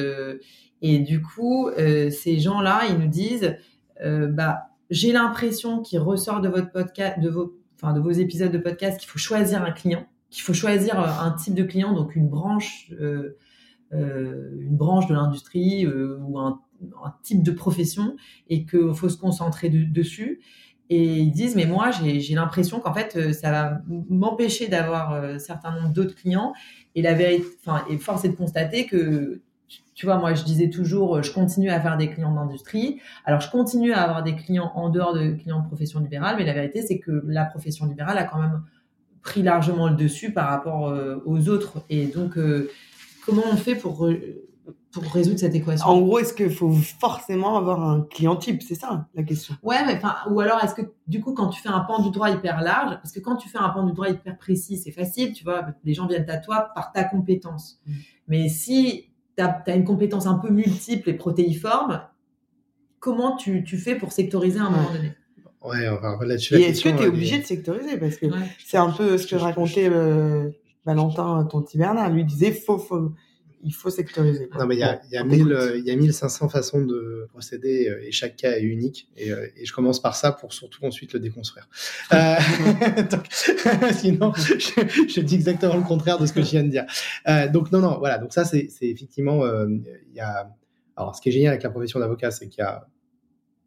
Et 0.82 0.98
du 0.98 1.22
coup, 1.22 1.70
ces 1.76 2.38
gens-là, 2.38 2.82
ils 2.88 2.98
nous 2.98 3.08
disent 3.08 3.56
bah 4.02 4.70
j'ai 4.90 5.12
l'impression 5.12 5.80
qu'il 5.80 6.00
ressort 6.00 6.40
de 6.40 6.48
votre 6.48 6.72
podcast, 6.72 7.20
de 7.20 7.28
vos, 7.28 8.12
épisodes 8.12 8.50
de 8.50 8.58
podcast 8.58 8.98
qu'il 8.98 9.08
faut 9.08 9.18
choisir 9.18 9.62
un 9.62 9.70
client, 9.70 10.06
qu'il 10.30 10.42
faut 10.42 10.52
choisir 10.52 11.00
euh, 11.00 11.06
un 11.06 11.30
type 11.32 11.54
de 11.54 11.62
client, 11.62 11.92
donc 11.92 12.16
une 12.16 12.28
branche, 12.28 12.92
euh, 13.00 13.36
euh, 13.92 14.50
une 14.60 14.76
branche 14.76 15.06
de 15.06 15.14
l'industrie 15.14 15.86
euh, 15.86 16.18
ou 16.20 16.38
un, 16.38 16.60
type 17.22 17.42
de 17.42 17.50
profession, 17.50 18.16
et 18.48 18.64
qu'il 18.64 18.94
faut 18.94 19.08
se 19.08 19.18
concentrer 19.18 19.68
de, 19.68 19.84
dessus. 19.84 20.40
Et 20.88 21.18
ils 21.18 21.30
disent, 21.30 21.54
mais 21.54 21.66
moi, 21.66 21.90
j'ai 21.90 22.34
l'impression 22.34 22.80
qu'en 22.80 22.92
fait, 22.92 23.14
euh, 23.16 23.32
ça 23.32 23.50
va 23.50 23.82
m'empêcher 24.08 24.66
d'avoir 24.66 25.12
un 25.12 25.38
certain 25.38 25.72
nombre 25.72 25.92
d'autres 25.92 26.16
clients. 26.16 26.52
Et 26.96 27.02
la 27.02 27.14
vérité, 27.14 27.46
enfin, 27.64 27.84
et 27.88 27.98
force 27.98 28.24
est 28.24 28.30
de 28.30 28.34
constater 28.34 28.86
que 28.86 29.42
tu 30.00 30.06
vois, 30.06 30.16
moi, 30.16 30.32
je 30.32 30.44
disais 30.44 30.70
toujours, 30.70 31.16
euh, 31.16 31.22
je 31.22 31.30
continue 31.30 31.68
à 31.68 31.78
faire 31.78 31.98
des 31.98 32.08
clients 32.08 32.34
d'industrie. 32.34 33.02
Alors, 33.26 33.42
je 33.42 33.50
continue 33.50 33.92
à 33.92 34.00
avoir 34.00 34.22
des 34.22 34.34
clients 34.34 34.72
en 34.74 34.88
dehors 34.88 35.12
de 35.12 35.32
clients 35.32 35.60
de 35.60 35.66
profession 35.66 36.00
libérale, 36.00 36.36
mais 36.38 36.46
la 36.46 36.54
vérité, 36.54 36.80
c'est 36.80 36.98
que 36.98 37.22
la 37.26 37.44
profession 37.44 37.84
libérale 37.84 38.16
a 38.16 38.24
quand 38.24 38.40
même 38.40 38.62
pris 39.20 39.42
largement 39.42 39.90
le 39.90 39.96
dessus 39.96 40.32
par 40.32 40.48
rapport 40.48 40.88
euh, 40.88 41.22
aux 41.26 41.50
autres. 41.50 41.84
Et 41.90 42.06
donc, 42.06 42.38
euh, 42.38 42.70
comment 43.26 43.42
on 43.52 43.56
fait 43.56 43.74
pour, 43.74 44.08
pour 44.90 45.02
résoudre 45.12 45.38
cette 45.38 45.54
équation? 45.54 45.86
En 45.86 46.00
gros, 46.00 46.18
est-ce 46.18 46.32
qu'il 46.32 46.48
faut 46.48 46.72
forcément 46.72 47.58
avoir 47.58 47.86
un 47.86 48.00
client 48.00 48.36
type? 48.36 48.62
C'est 48.62 48.76
ça 48.76 49.06
la 49.14 49.22
question. 49.22 49.54
Ouais, 49.62 49.84
mais 49.84 49.96
enfin, 49.96 50.14
ou 50.30 50.40
alors 50.40 50.64
est-ce 50.64 50.74
que 50.74 50.94
du 51.08 51.20
coup, 51.20 51.34
quand 51.34 51.48
tu 51.48 51.60
fais 51.60 51.68
un 51.68 51.80
pan 51.80 52.02
du 52.02 52.10
droit 52.10 52.30
hyper 52.30 52.62
large, 52.62 52.94
parce 53.02 53.12
que 53.12 53.20
quand 53.20 53.36
tu 53.36 53.50
fais 53.50 53.58
un 53.58 53.68
pan 53.68 53.84
du 53.84 53.92
droit 53.92 54.08
hyper 54.08 54.38
précis, 54.38 54.78
c'est 54.78 54.92
facile, 54.92 55.34
tu 55.34 55.44
vois, 55.44 55.66
les 55.84 55.92
gens 55.92 56.06
viennent 56.06 56.30
à 56.30 56.38
toi 56.38 56.70
par 56.74 56.90
ta 56.90 57.04
compétence. 57.04 57.82
Mmh. 57.86 57.92
Mais 58.28 58.48
si 58.48 59.09
tu 59.36 59.42
as, 59.42 59.74
une 59.74 59.84
compétence 59.84 60.26
un 60.26 60.34
peu 60.34 60.50
multiple 60.50 61.10
et 61.10 61.14
protéiforme, 61.14 62.02
comment 62.98 63.36
tu, 63.36 63.64
tu 63.64 63.78
fais 63.78 63.94
pour 63.94 64.12
sectoriser 64.12 64.60
à 64.60 64.64
un 64.64 64.70
moment 64.70 64.92
donné? 64.92 65.12
Ouais, 65.62 65.88
enfin, 65.88 66.18
là-dessus. 66.24 66.56
Et 66.56 66.62
est-ce 66.62 66.82
que 66.82 66.88
tu 66.88 67.02
es 67.02 67.06
obligé 67.06 67.38
de 67.38 67.44
sectoriser? 67.44 67.98
Parce 67.98 68.16
que 68.16 68.26
c'est 68.64 68.78
un 68.78 68.90
peu 68.90 69.18
ce 69.18 69.26
que 69.26 69.36
racontait 69.36 69.90
euh, 69.90 70.50
Valentin 70.86 71.44
Tonti 71.44 71.76
Bernard. 71.76 72.10
Lui 72.10 72.24
disait 72.24 72.52
faut, 72.52 72.78
faut, 72.78 73.12
il 73.62 73.74
faut 73.74 73.90
sectoriser. 73.90 74.48
Non, 74.58 74.66
mais 74.66 74.76
il 74.76 74.78
y 74.78 74.84
a, 74.84 75.00
il 75.04 75.12
y 75.12 75.16
a, 75.16 75.24
1000, 75.24 75.74
il 75.76 75.84
y 75.86 75.90
a 75.90 75.96
1500 75.96 76.48
façons 76.48 76.84
de 76.84 77.26
procéder 77.30 77.88
euh, 77.88 78.06
et 78.06 78.12
chaque 78.12 78.36
cas 78.36 78.52
est 78.52 78.62
unique. 78.62 79.08
Et, 79.16 79.32
euh, 79.32 79.46
et, 79.56 79.64
je 79.64 79.72
commence 79.72 80.00
par 80.00 80.16
ça 80.16 80.32
pour 80.32 80.52
surtout 80.52 80.84
ensuite 80.84 81.12
le 81.12 81.20
déconstruire. 81.20 81.68
Euh, 82.12 82.36
donc, 83.10 83.26
sinon, 83.92 84.32
je, 84.34 85.06
je, 85.08 85.20
dis 85.20 85.34
exactement 85.34 85.76
le 85.76 85.82
contraire 85.82 86.18
de 86.18 86.26
ce 86.26 86.32
que 86.32 86.42
je 86.42 86.50
viens 86.50 86.64
de 86.64 86.70
dire. 86.70 86.86
Euh, 87.28 87.48
donc, 87.48 87.70
non, 87.72 87.80
non, 87.80 87.98
voilà. 87.98 88.18
Donc, 88.18 88.32
ça, 88.32 88.44
c'est 88.44 88.68
effectivement, 88.80 89.44
euh, 89.44 89.66
il 89.68 90.14
y 90.14 90.20
a. 90.20 90.50
Alors, 90.96 91.14
ce 91.14 91.20
qui 91.20 91.30
est 91.30 91.32
génial 91.32 91.52
avec 91.52 91.62
la 91.62 91.70
profession 91.70 91.98
d'avocat, 92.00 92.30
c'est 92.30 92.48
qu'il 92.48 92.62
y 92.62 92.66
a 92.66 92.86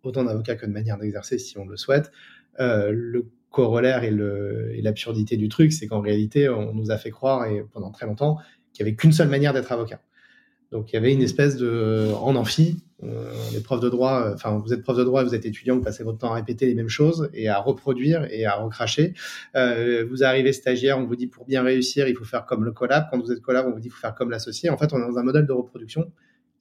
autant 0.03 0.23
d'avocats 0.23 0.55
que 0.55 0.65
de 0.65 0.71
manières 0.71 0.97
d'exercer 0.97 1.38
si 1.38 1.57
on 1.57 1.65
le 1.65 1.77
souhaite. 1.77 2.12
le 2.59 3.31
corollaire 3.50 4.03
et 4.03 4.81
l'absurdité 4.81 5.38
du 5.38 5.47
truc, 5.47 5.71
c'est 5.73 5.85
qu'en 5.88 6.01
réalité, 6.01 6.50
on 6.50 6.73
nous 6.73 6.89
a 6.89 6.97
fait 6.97 7.12
croire, 7.12 7.45
et 7.45 7.63
pendant 7.71 7.91
très 7.91 8.07
longtemps, 8.07 8.39
qu'il 8.74 8.84
n'y 8.84 8.89
avait 8.89 8.98
qu'une 8.98 9.12
seule 9.13 9.30
manière 9.30 9.53
d'être 9.53 9.72
avocat. 9.72 10.01
Donc 10.74 10.92
il 10.92 10.96
y 10.96 10.98
avait 10.98 11.13
une 11.13 11.22
espèce 11.22 11.56
de 11.56 12.12
en 12.20 12.36
amphi, 12.36 12.84
euh, 13.03 13.32
les 13.53 13.60
profs 13.60 13.80
de 13.80 13.89
droit, 13.89 14.24
euh, 14.25 14.34
enfin 14.34 14.58
vous 14.58 14.74
êtes 14.74 14.82
prof 14.82 14.98
de 14.98 15.03
droit, 15.03 15.24
vous 15.24 15.36
êtes 15.36 15.46
étudiant, 15.46 15.75
vous 15.75 15.84
passez 15.84 16.03
votre 16.03 16.18
temps 16.18 16.32
à 16.32 16.36
répéter 16.36 16.65
les 16.65 16.74
mêmes 16.74 16.89
choses 16.89 17.30
et 17.34 17.48
à 17.48 17.60
reproduire 17.60 18.25
et 18.32 18.46
à 18.46 18.56
recracher. 18.56 19.13
Euh, 19.56 20.03
vous 20.10 20.24
arrivez 20.24 20.51
stagiaire, 20.51 20.98
on 20.98 21.06
vous 21.06 21.15
dit 21.15 21.27
pour 21.27 21.46
bien 21.46 21.62
réussir, 21.62 22.08
il 22.08 22.15
faut 22.15 22.24
faire 22.24 22.46
comme 22.46 22.65
le 22.65 22.72
collab. 22.72 23.08
Quand 23.12 23.20
vous 23.20 23.32
êtes 23.32 23.42
collab, 23.42 23.68
on 23.68 23.72
vous 23.72 23.80
dit 23.80 23.89
il 23.89 23.92
faut 23.92 24.00
faire 24.00 24.15
comme 24.15 24.32
l'associé. 24.32 24.72
En 24.72 24.77
fait, 24.77 24.92
on 24.94 24.98
est 24.98 25.08
dans 25.08 25.18
un 25.18 25.24
modèle 25.24 25.46
de 25.46 25.51
reproduction 25.51 26.12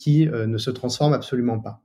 qui 0.03 0.29
euh, 0.29 0.49
ne 0.49 0.59
se 0.59 0.71
transforme 0.71 1.13
absolument 1.13 1.61
pas. 1.61 1.81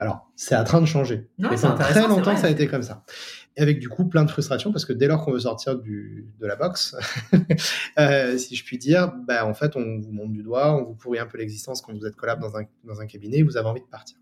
Alors, 0.00 0.32
c'est 0.34 0.56
en 0.56 0.64
train 0.64 0.80
de 0.80 0.86
changer. 0.86 1.28
Non, 1.38 1.50
mais 1.50 1.56
pendant 1.56 1.76
très 1.76 2.08
longtemps, 2.08 2.36
ça 2.36 2.48
a 2.48 2.50
été 2.50 2.66
comme 2.66 2.82
ça 2.82 3.04
avec 3.56 3.80
du 3.80 3.88
coup 3.88 4.08
plein 4.08 4.24
de 4.24 4.30
frustration 4.30 4.72
parce 4.72 4.84
que 4.84 4.92
dès 4.92 5.06
lors 5.06 5.22
qu'on 5.24 5.32
veut 5.32 5.40
sortir 5.40 5.78
du, 5.78 6.26
de 6.40 6.46
la 6.46 6.56
boxe, 6.56 6.96
euh, 7.98 8.38
si 8.38 8.56
je 8.56 8.64
puis 8.64 8.78
dire, 8.78 9.12
bah, 9.28 9.46
en 9.46 9.54
fait, 9.54 9.76
on 9.76 10.00
vous 10.00 10.10
monte 10.10 10.32
du 10.32 10.42
doigt, 10.42 10.74
on 10.74 10.84
vous 10.84 10.94
pourrit 10.94 11.18
un 11.18 11.26
peu 11.26 11.38
l'existence 11.38 11.82
quand 11.82 11.92
vous 11.92 12.06
êtes 12.06 12.16
collab 12.16 12.40
dans 12.40 12.56
un, 12.56 12.64
dans 12.84 13.00
un 13.00 13.06
cabinet 13.06 13.38
et 13.38 13.42
vous 13.42 13.56
avez 13.56 13.68
envie 13.68 13.82
de 13.82 13.86
partir. 13.86 14.16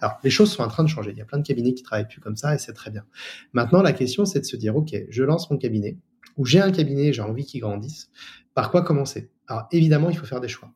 Alors, 0.00 0.18
les 0.24 0.30
choses 0.30 0.52
sont 0.52 0.62
en 0.62 0.68
train 0.68 0.82
de 0.82 0.88
changer. 0.88 1.12
Il 1.12 1.18
y 1.18 1.22
a 1.22 1.24
plein 1.24 1.38
de 1.38 1.46
cabinets 1.46 1.72
qui 1.72 1.82
travaillent 1.82 2.08
plus 2.08 2.20
comme 2.20 2.36
ça 2.36 2.54
et 2.54 2.58
c'est 2.58 2.72
très 2.72 2.90
bien. 2.90 3.04
Maintenant, 3.52 3.82
la 3.82 3.92
question, 3.92 4.24
c'est 4.24 4.40
de 4.40 4.46
se 4.46 4.56
dire, 4.56 4.76
OK, 4.76 4.94
je 5.08 5.22
lance 5.22 5.50
mon 5.50 5.58
cabinet 5.58 5.96
ou 6.36 6.44
j'ai 6.44 6.60
un 6.60 6.72
cabinet, 6.72 7.12
j'ai 7.12 7.22
envie 7.22 7.46
qu'il 7.46 7.60
grandisse. 7.60 8.10
Par 8.54 8.70
quoi 8.70 8.82
commencer? 8.82 9.30
Alors, 9.46 9.68
évidemment, 9.70 10.10
il 10.10 10.18
faut 10.18 10.26
faire 10.26 10.40
des 10.40 10.48
choix. 10.48 10.72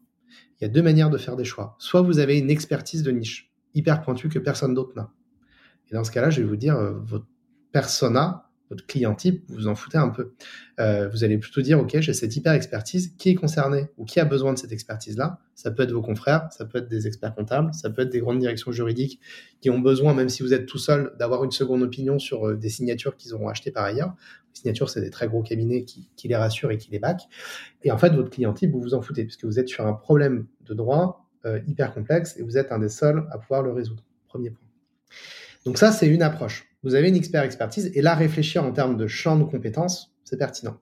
Il 0.61 0.65
y 0.65 0.67
a 0.67 0.69
deux 0.69 0.83
manières 0.83 1.11
de 1.11 1.19
faire 1.19 1.37
des 1.37 1.45
choix. 1.45 1.77
Soit 1.79 2.03
vous 2.03 2.19
avez 2.19 2.39
une 2.39 2.51
expertise 2.51 3.03
de 3.03 3.11
niche 3.11 3.51
hyper 3.75 4.01
pointue 4.03 4.29
que 4.29 4.39
personne 4.39 4.75
d'autre 4.75 4.93
n'a. 4.97 5.13
Et 5.91 5.95
dans 5.95 6.05
ce 6.05 6.11
cas-là, 6.11 6.31
je 6.31 6.41
vais 6.41 6.49
vous 6.49 6.57
dire, 6.57 6.77
euh, 6.77 6.93
votre 6.93 7.27
persona, 7.73 8.46
votre 8.69 8.87
client 8.87 9.15
type, 9.15 9.45
vous 9.49 9.57
vous 9.57 9.69
en 9.69 9.75
foutez 9.75 9.99
un 9.99 10.09
peu. 10.09 10.33
Euh, 10.81 11.09
vous 11.09 11.25
allez 11.25 11.39
plutôt 11.39 11.61
dire, 11.61 11.79
OK, 11.79 11.99
j'ai 12.01 12.13
cette 12.13 12.35
hyper 12.35 12.53
expertise, 12.53 13.15
qui 13.17 13.31
est 13.31 13.35
concerné 13.35 13.87
ou 13.97 14.05
qui 14.05 14.21
a 14.21 14.25
besoin 14.25 14.53
de 14.53 14.59
cette 14.59 14.73
expertise-là? 14.73 15.39
Ça 15.55 15.71
peut 15.71 15.85
être 15.85 15.93
vos 15.93 16.03
confrères, 16.03 16.49
ça 16.51 16.65
peut 16.65 16.79
être 16.79 16.89
des 16.89 17.07
experts 17.07 17.35
comptables, 17.35 17.73
ça 17.73 17.91
peut 17.91 18.03
être 18.03 18.11
des 18.11 18.21
grandes 18.21 18.39
directions 18.39 18.73
juridiques 18.73 19.21
qui 19.61 19.71
ont 19.71 19.79
besoin, 19.79 20.15
même 20.15 20.29
si 20.29 20.43
vous 20.43 20.53
êtes 20.53 20.67
tout 20.67 20.79
seul, 20.79 21.13
d'avoir 21.19 21.45
une 21.45 21.53
seconde 21.53 21.83
opinion 21.83 22.19
sur 22.19 22.49
euh, 22.49 22.57
des 22.57 22.69
signatures 22.69 23.17
qu'ils 23.17 23.35
auront 23.35 23.49
achetées 23.49 23.71
par 23.71 23.85
ailleurs. 23.85 24.15
Les 24.55 24.61
signatures, 24.61 24.91
c'est 24.91 25.01
des 25.01 25.11
très 25.11 25.29
gros 25.29 25.43
cabinets 25.43 25.85
qui, 25.85 26.09
les 26.25 26.37
rassurent 26.37 26.73
et 26.73 26.79
qui 26.79 26.91
les 26.91 26.99
backent. 26.99 27.29
Et 27.85 27.93
en 27.93 27.99
fait, 27.99 28.11
votre 28.11 28.31
client 28.31 28.53
type, 28.53 28.73
vous 28.73 28.81
vous 28.81 28.95
en 28.95 29.03
foutez, 29.03 29.25
puisque 29.25 29.45
vous 29.45 29.59
êtes 29.59 29.69
sur 29.69 29.87
un 29.87 29.93
problème 29.93 30.47
de 30.65 30.75
droit 30.75 31.27
euh, 31.45 31.61
hyper 31.69 31.95
complexe 31.95 32.37
et 32.39 32.43
vous 32.43 32.59
êtes 32.59 32.73
un 32.73 32.81
des 32.81 32.89
seuls 32.89 33.27
à 33.31 33.39
pouvoir 33.39 33.63
le 33.63 33.73
résoudre. 33.73 34.03
Premier 34.29 34.51
point. 34.51 34.67
Donc 35.67 35.77
ça, 35.77 35.93
c'est 35.93 36.07
une 36.07 36.23
approche 36.23 36.67
vous 36.87 36.95
avez 36.95 37.09
une 37.09 37.17
expert 37.17 37.43
expertise 37.43 37.91
et 37.95 38.01
là 38.01 38.15
réfléchir 38.15 38.65
en 38.65 38.71
termes 38.71 38.97
de 38.97 39.09
champ 39.09 39.37
de 39.37 39.43
compétences, 39.43 40.15
c'est 40.23 40.37
pertinent. 40.37 40.79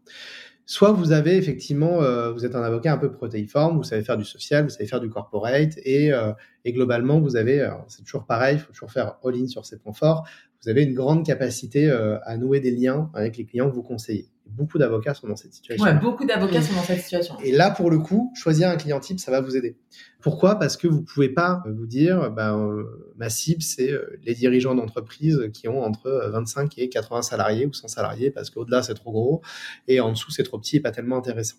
Soit 0.66 0.92
vous 0.92 1.12
avez 1.12 1.36
effectivement, 1.36 2.02
euh, 2.02 2.30
vous 2.30 2.44
êtes 2.44 2.54
un 2.54 2.62
avocat 2.62 2.92
un 2.92 2.98
peu 2.98 3.10
protéiforme, 3.10 3.78
vous 3.78 3.84
savez 3.84 4.02
faire 4.02 4.18
du 4.18 4.24
social, 4.24 4.64
vous 4.64 4.70
savez 4.70 4.86
faire 4.86 5.00
du 5.00 5.08
corporate 5.08 5.78
et, 5.82 6.12
euh, 6.12 6.32
et 6.66 6.74
globalement 6.74 7.20
vous 7.20 7.36
avez, 7.36 7.70
c'est 7.88 8.02
toujours 8.04 8.26
pareil, 8.26 8.56
il 8.56 8.60
faut 8.60 8.72
toujours 8.72 8.92
faire 8.92 9.16
all-in 9.24 9.46
sur 9.46 9.64
ces 9.64 9.78
points 9.78 9.94
forts, 9.94 10.28
vous 10.62 10.68
avez 10.68 10.82
une 10.82 10.94
grande 10.94 11.24
capacité 11.24 11.88
euh, 11.90 12.18
à 12.24 12.36
nouer 12.36 12.60
des 12.60 12.70
liens 12.70 13.10
avec 13.14 13.38
les 13.38 13.46
clients 13.46 13.70
que 13.70 13.74
vous 13.74 13.82
conseillez. 13.82 14.28
Beaucoup 14.46 14.78
d'avocats 14.78 15.14
sont 15.14 15.26
dans 15.26 15.36
cette 15.36 15.54
situation. 15.54 15.84
Ouais, 15.84 15.94
beaucoup 15.94 16.24
d'avocats 16.24 16.62
sont 16.62 16.74
dans 16.74 16.82
cette 16.82 17.00
situation. 17.00 17.36
Et 17.42 17.50
là, 17.50 17.70
pour 17.70 17.90
le 17.90 17.98
coup, 17.98 18.32
choisir 18.34 18.68
un 18.68 18.76
client 18.76 19.00
type, 19.00 19.18
ça 19.18 19.30
va 19.30 19.40
vous 19.40 19.56
aider. 19.56 19.76
Pourquoi? 20.20 20.58
Parce 20.58 20.76
que 20.76 20.86
vous 20.86 21.02
pouvez 21.02 21.28
pas 21.28 21.62
vous 21.66 21.86
dire, 21.86 22.30
ben, 22.30 22.58
euh, 22.58 23.12
ma 23.16 23.30
cible, 23.30 23.62
c'est 23.62 23.90
euh, 23.90 24.18
les 24.22 24.34
dirigeants 24.34 24.74
d'entreprise 24.74 25.50
qui 25.52 25.66
ont 25.66 25.82
entre 25.82 26.28
25 26.30 26.78
et 26.78 26.88
80 26.88 27.22
salariés 27.22 27.66
ou 27.66 27.72
100 27.72 27.88
salariés, 27.88 28.30
parce 28.30 28.50
qu'au-delà, 28.50 28.82
c'est 28.82 28.94
trop 28.94 29.12
gros, 29.12 29.42
et 29.88 30.00
en 30.00 30.12
dessous, 30.12 30.30
c'est 30.30 30.44
trop 30.44 30.58
petit 30.58 30.76
et 30.76 30.80
pas 30.80 30.90
tellement 30.90 31.16
intéressant. 31.16 31.56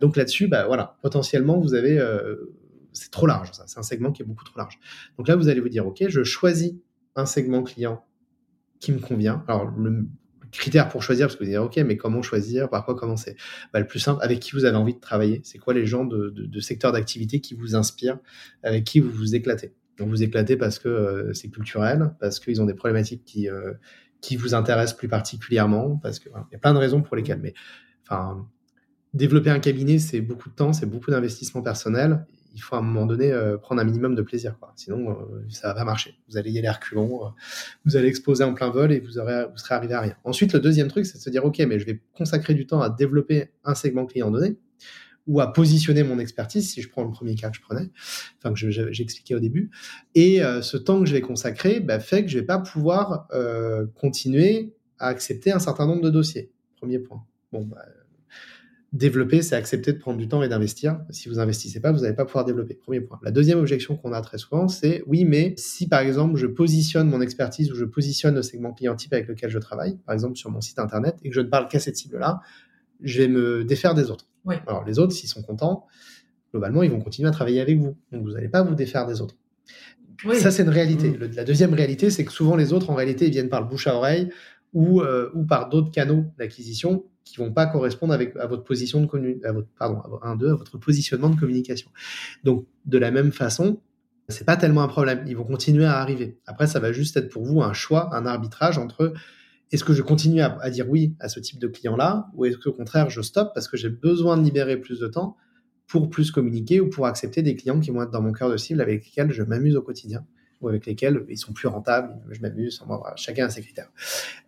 Donc 0.00 0.16
là-dessus, 0.16 0.48
ben, 0.48 0.66
voilà, 0.66 0.98
potentiellement, 1.02 1.58
vous 1.58 1.74
avez... 1.74 1.98
Euh, 1.98 2.52
c'est 2.92 3.10
trop 3.10 3.26
large, 3.26 3.50
ça. 3.52 3.64
C'est 3.66 3.78
un 3.78 3.82
segment 3.82 4.12
qui 4.12 4.22
est 4.22 4.24
beaucoup 4.24 4.44
trop 4.44 4.58
large. 4.58 4.78
Donc 5.18 5.26
là, 5.28 5.34
vous 5.34 5.48
allez 5.48 5.60
vous 5.60 5.68
dire, 5.68 5.86
OK, 5.86 6.04
je 6.06 6.22
choisis 6.22 6.74
un 7.16 7.26
segment 7.26 7.62
client 7.62 8.04
qui 8.80 8.92
me 8.92 8.98
convient. 8.98 9.44
Alors, 9.48 9.64
le 9.64 10.06
critère 10.58 10.88
pour 10.88 11.02
choisir, 11.02 11.26
parce 11.26 11.36
que 11.36 11.44
vous 11.44 11.50
dire, 11.50 11.62
OK, 11.62 11.76
mais 11.78 11.96
comment 11.96 12.22
choisir, 12.22 12.68
par 12.68 12.84
quoi 12.84 12.94
commencer? 12.94 13.36
Bah, 13.72 13.80
Le 13.80 13.86
plus 13.86 13.98
simple, 13.98 14.20
avec 14.22 14.40
qui 14.40 14.52
vous 14.52 14.64
avez 14.64 14.76
envie 14.76 14.94
de 14.94 15.00
travailler? 15.00 15.40
C'est 15.44 15.58
quoi 15.58 15.74
les 15.74 15.86
gens 15.86 16.04
de, 16.04 16.30
de, 16.30 16.46
de 16.46 16.60
secteur 16.60 16.92
d'activité 16.92 17.40
qui 17.40 17.54
vous 17.54 17.74
inspirent, 17.74 18.18
avec 18.62 18.84
qui 18.84 19.00
vous 19.00 19.10
vous 19.10 19.34
éclatez? 19.34 19.72
Donc, 19.98 20.08
vous 20.08 20.22
éclatez 20.22 20.56
parce 20.56 20.78
que 20.78 20.88
euh, 20.88 21.32
c'est 21.32 21.48
culturel, 21.48 22.14
parce 22.20 22.40
qu'ils 22.40 22.60
ont 22.60 22.66
des 22.66 22.74
problématiques 22.74 23.24
qui, 23.24 23.48
euh, 23.48 23.72
qui 24.20 24.36
vous 24.36 24.54
intéressent 24.54 24.96
plus 24.96 25.08
particulièrement, 25.08 25.96
parce 25.96 26.18
qu'il 26.18 26.30
voilà, 26.30 26.46
y 26.52 26.56
a 26.56 26.58
plein 26.58 26.74
de 26.74 26.78
raisons 26.78 27.02
pour 27.02 27.16
lesquelles. 27.16 27.40
Mais, 27.40 27.54
enfin, 28.02 28.46
développer 29.12 29.50
un 29.50 29.60
cabinet, 29.60 29.98
c'est 29.98 30.20
beaucoup 30.20 30.48
de 30.48 30.54
temps, 30.54 30.72
c'est 30.72 30.86
beaucoup 30.86 31.10
d'investissement 31.10 31.62
personnel 31.62 32.26
il 32.54 32.60
faut 32.60 32.76
à 32.76 32.78
un 32.78 32.82
moment 32.82 33.04
donné 33.04 33.32
euh, 33.32 33.58
prendre 33.58 33.80
un 33.80 33.84
minimum 33.84 34.14
de 34.14 34.22
plaisir. 34.22 34.56
Sinon, 34.76 35.10
euh, 35.10 35.44
ça 35.48 35.68
va 35.68 35.74
pas 35.74 35.84
marcher. 35.84 36.16
Vous 36.28 36.36
allez 36.36 36.50
y 36.52 36.58
aller 36.58 36.70
reculons, 36.70 37.26
euh, 37.26 37.28
vous 37.84 37.96
allez 37.96 38.08
exploser 38.08 38.44
en 38.44 38.54
plein 38.54 38.70
vol 38.70 38.92
et 38.92 39.00
vous, 39.00 39.18
aurez, 39.18 39.46
vous 39.50 39.58
serez 39.58 39.74
arrivé 39.74 39.94
à 39.94 40.00
rien. 40.00 40.16
Ensuite, 40.24 40.52
le 40.52 40.60
deuxième 40.60 40.88
truc, 40.88 41.04
c'est 41.04 41.18
de 41.18 41.22
se 41.22 41.30
dire, 41.30 41.44
OK, 41.44 41.58
mais 41.58 41.78
je 41.78 41.86
vais 41.86 42.00
consacrer 42.16 42.54
du 42.54 42.66
temps 42.66 42.80
à 42.80 42.90
développer 42.90 43.50
un 43.64 43.74
segment 43.74 44.06
client 44.06 44.30
donné. 44.30 44.56
ou 45.26 45.40
à 45.40 45.52
positionner 45.52 46.02
mon 46.04 46.18
expertise, 46.18 46.70
si 46.70 46.82
je 46.82 46.88
prends 46.88 47.02
le 47.02 47.10
premier 47.10 47.34
cas 47.34 47.48
que 47.48 47.56
je 47.56 47.62
prenais, 47.62 47.90
enfin 48.38 48.52
que 48.52 48.70
j'expliquais 48.92 49.34
au 49.34 49.40
début. 49.40 49.70
Et 50.14 50.42
euh, 50.42 50.60
ce 50.60 50.76
temps 50.76 51.00
que 51.00 51.06
je 51.06 51.14
vais 51.14 51.22
consacrer 51.22 51.80
bah, 51.80 51.98
fait 51.98 52.24
que 52.24 52.30
je 52.30 52.38
vais 52.38 52.44
pas 52.44 52.58
pouvoir 52.58 53.26
continuer 53.94 54.74
à 54.98 55.08
accepter 55.08 55.50
un 55.50 55.58
certain 55.58 55.86
nombre 55.86 56.02
de 56.02 56.10
dossiers. 56.10 56.52
Premier 56.76 56.98
point. 56.98 57.24
Bon, 57.52 57.64
bah, 57.64 57.84
développer, 58.94 59.42
c'est 59.42 59.56
accepter 59.56 59.92
de 59.92 59.98
prendre 59.98 60.18
du 60.18 60.28
temps 60.28 60.42
et 60.44 60.48
d'investir. 60.48 61.00
Si 61.10 61.28
vous 61.28 61.40
investissez 61.40 61.80
pas, 61.80 61.90
vous 61.90 62.00
n'allez 62.00 62.14
pas 62.14 62.24
pouvoir 62.24 62.44
développer. 62.44 62.74
Premier 62.74 63.00
point. 63.00 63.18
La 63.24 63.32
deuxième 63.32 63.58
objection 63.58 63.96
qu'on 63.96 64.12
a 64.12 64.20
très 64.20 64.38
souvent, 64.38 64.68
c'est 64.68 65.02
oui, 65.08 65.24
mais 65.24 65.52
si 65.58 65.88
par 65.88 66.00
exemple 66.00 66.36
je 66.36 66.46
positionne 66.46 67.10
mon 67.10 67.20
expertise 67.20 67.72
ou 67.72 67.74
je 67.74 67.84
positionne 67.84 68.36
le 68.36 68.42
segment 68.42 68.72
client 68.72 68.94
type 68.94 69.12
avec 69.12 69.26
lequel 69.26 69.50
je 69.50 69.58
travaille, 69.58 69.98
par 70.06 70.14
exemple 70.14 70.36
sur 70.36 70.48
mon 70.48 70.60
site 70.60 70.78
internet, 70.78 71.16
et 71.24 71.28
que 71.28 71.34
je 71.34 71.40
ne 71.40 71.48
parle 71.48 71.66
qu'à 71.66 71.80
cette 71.80 71.96
cible-là, 71.96 72.40
je 73.02 73.20
vais 73.20 73.28
me 73.28 73.64
défaire 73.64 73.94
des 73.94 74.12
autres. 74.12 74.28
Alors 74.66 74.84
les 74.84 75.00
autres, 75.00 75.12
s'ils 75.12 75.28
sont 75.28 75.42
contents, 75.42 75.86
globalement, 76.52 76.84
ils 76.84 76.90
vont 76.90 77.00
continuer 77.00 77.28
à 77.28 77.32
travailler 77.32 77.60
avec 77.60 77.76
vous. 77.78 77.96
Donc 78.12 78.22
vous 78.22 78.30
n'allez 78.30 78.48
pas 78.48 78.62
vous 78.62 78.76
défaire 78.76 79.08
des 79.08 79.20
autres. 79.20 79.34
Ça, 80.34 80.52
c'est 80.52 80.62
une 80.62 80.68
réalité. 80.68 81.10
Mm. 81.10 81.32
la 81.34 81.44
deuxième 81.44 81.74
réalité, 81.74 82.10
c'est 82.10 82.24
que 82.24 82.32
souvent 82.32 82.54
les 82.54 82.72
autres, 82.72 82.90
en 82.90 82.94
réalité, 82.94 83.26
ils 83.26 83.32
viennent 83.32 83.48
par 83.48 83.60
le 83.60 83.66
bouche 83.66 83.88
à 83.88 83.96
oreille 83.96 84.30
ou, 84.72 85.00
euh, 85.00 85.30
ou 85.34 85.44
par 85.44 85.68
d'autres 85.68 85.90
canaux 85.90 86.24
d'acquisition 86.38 87.04
qui 87.24 87.38
vont 87.38 87.52
pas 87.52 87.66
correspondre 87.66 88.12
avec 88.12 88.36
à 88.36 88.46
votre 88.46 88.64
position 88.64 89.02
de 89.02 89.40
à 89.80 89.88
un 90.22 90.36
deux 90.36 90.52
à 90.52 90.78
positionnement 90.78 91.30
de 91.30 91.38
communication. 91.38 91.90
Donc 92.44 92.66
de 92.84 92.98
la 92.98 93.10
même 93.10 93.32
façon, 93.32 93.80
c'est 94.28 94.44
pas 94.44 94.56
tellement 94.56 94.82
un 94.82 94.88
problème. 94.88 95.24
Ils 95.26 95.36
vont 95.36 95.44
continuer 95.44 95.84
à 95.84 95.98
arriver. 95.98 96.38
Après, 96.46 96.66
ça 96.66 96.80
va 96.80 96.92
juste 96.92 97.16
être 97.16 97.28
pour 97.28 97.44
vous 97.44 97.62
un 97.62 97.72
choix, 97.72 98.14
un 98.14 98.26
arbitrage 98.26 98.78
entre 98.78 99.12
est-ce 99.72 99.84
que 99.84 99.92
je 99.92 100.02
continue 100.02 100.40
à, 100.40 100.70
dire 100.70 100.88
oui 100.88 101.16
à 101.18 101.28
ce 101.28 101.40
type 101.40 101.58
de 101.58 101.66
client-là 101.66 102.28
ou 102.34 102.44
est-ce 102.44 102.58
qu'au 102.58 102.72
contraire 102.72 103.10
je 103.10 103.22
stoppe 103.22 103.52
parce 103.54 103.66
que 103.66 103.76
j'ai 103.76 103.88
besoin 103.88 104.36
de 104.36 104.44
libérer 104.44 104.76
plus 104.76 105.00
de 105.00 105.08
temps 105.08 105.36
pour 105.86 106.10
plus 106.10 106.30
communiquer 106.30 106.80
ou 106.80 106.88
pour 106.88 107.06
accepter 107.06 107.42
des 107.42 107.56
clients 107.56 107.80
qui 107.80 107.90
vont 107.90 108.02
être 108.02 108.10
dans 108.10 108.22
mon 108.22 108.32
cœur 108.32 108.50
de 108.50 108.56
cible 108.56 108.80
avec 108.80 109.04
lesquels 109.04 109.32
je 109.32 109.42
m'amuse 109.42 109.74
au 109.76 109.82
quotidien 109.82 110.24
ou 110.64 110.68
avec 110.68 110.86
lesquels 110.86 111.24
ils 111.28 111.38
sont 111.38 111.52
plus 111.52 111.68
rentables, 111.68 112.14
je 112.30 112.40
m'amuse, 112.40 112.82
chacun 113.16 113.46
a 113.46 113.50
ses 113.50 113.62
critères. 113.62 113.90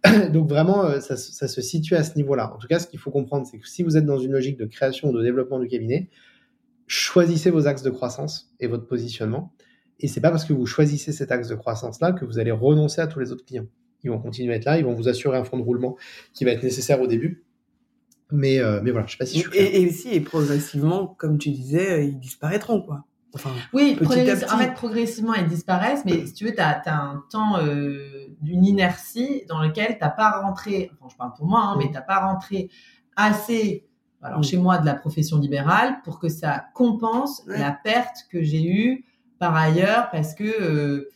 Donc 0.32 0.48
vraiment, 0.48 0.84
euh, 0.84 1.00
ça, 1.00 1.16
se 1.16 1.60
situe 1.60 1.94
à 1.94 2.02
ce 2.02 2.16
niveau-là. 2.16 2.54
En 2.54 2.58
tout 2.58 2.66
cas, 2.66 2.78
ce 2.78 2.86
qu'il 2.86 2.98
faut 2.98 3.10
comprendre, 3.10 3.46
c'est 3.46 3.58
que 3.58 3.68
si 3.68 3.82
vous 3.82 3.96
êtes 3.96 4.06
dans 4.06 4.18
une 4.18 4.32
logique 4.32 4.56
de 4.56 4.64
création 4.64 5.10
ou 5.10 5.12
de 5.12 5.22
développement 5.22 5.60
du 5.60 5.68
cabinet, 5.68 6.08
choisissez 6.86 7.50
vos 7.50 7.66
axes 7.66 7.82
de 7.82 7.90
croissance 7.90 8.52
et 8.60 8.66
votre 8.66 8.86
positionnement. 8.86 9.52
Et 10.00 10.08
c'est 10.08 10.20
pas 10.20 10.30
parce 10.30 10.44
que 10.44 10.52
vous 10.52 10.66
choisissez 10.66 11.12
cet 11.12 11.30
axe 11.32 11.48
de 11.48 11.54
croissance-là 11.54 12.12
que 12.12 12.24
vous 12.24 12.38
allez 12.38 12.50
renoncer 12.50 13.00
à 13.00 13.06
tous 13.06 13.20
les 13.20 13.32
autres 13.32 13.44
clients. 13.44 13.66
Ils 14.02 14.10
vont 14.10 14.18
continuer 14.18 14.52
à 14.52 14.56
être 14.56 14.64
là, 14.64 14.78
ils 14.78 14.84
vont 14.84 14.94
vous 14.94 15.08
assurer 15.08 15.36
un 15.36 15.44
fonds 15.44 15.58
de 15.58 15.62
roulement 15.62 15.96
qui 16.32 16.44
va 16.44 16.52
être 16.52 16.62
nécessaire 16.62 17.00
au 17.00 17.06
début. 17.06 17.44
Mais, 18.32 18.58
euh, 18.58 18.80
mais 18.82 18.90
voilà, 18.90 19.06
je 19.06 19.12
sais 19.12 19.18
pas 19.18 19.26
si 19.26 19.38
je 19.38 19.48
suis 19.48 19.58
et, 19.58 19.82
et, 19.82 19.88
aussi, 19.88 20.12
et 20.12 20.20
progressivement, 20.20 21.06
comme 21.06 21.38
tu 21.38 21.50
disais, 21.50 21.92
euh, 21.92 22.02
ils 22.02 22.18
disparaîtront, 22.18 22.82
quoi 22.82 23.04
oui, 23.72 23.98
en 24.02 24.58
fait, 24.58 24.74
progressivement, 24.74 25.34
ils 25.34 25.46
disparaissent, 25.46 26.04
mais 26.04 26.26
si 26.26 26.32
tu 26.32 26.44
veux, 26.44 26.54
tu 26.54 26.60
as, 26.60 26.82
un 26.86 27.22
temps 27.30 27.58
euh, 27.58 28.26
d'une 28.40 28.64
inertie 28.64 29.44
dans 29.48 29.60
lequel 29.60 29.98
tu 29.98 30.04
n'as 30.04 30.10
pas 30.10 30.40
rentré, 30.40 30.90
enfin, 30.94 31.08
je 31.10 31.16
parle 31.16 31.32
pour 31.36 31.46
moi, 31.46 31.60
hein, 31.62 31.76
mais 31.78 31.86
tu 31.86 31.92
n'as 31.92 32.02
pas 32.02 32.26
rentré 32.26 32.70
assez, 33.16 33.86
alors 34.22 34.42
chez 34.42 34.56
moi, 34.56 34.78
de 34.78 34.86
la 34.86 34.94
profession 34.94 35.38
libérale 35.38 35.98
pour 36.04 36.18
que 36.18 36.28
ça 36.28 36.64
compense 36.74 37.42
la 37.46 37.72
perte 37.72 38.26
que 38.30 38.42
j'ai 38.42 38.64
eue 38.64 39.04
par 39.38 39.54
ailleurs, 39.54 40.10
parce 40.10 40.34
que, 40.34 40.44
euh, 40.44 41.10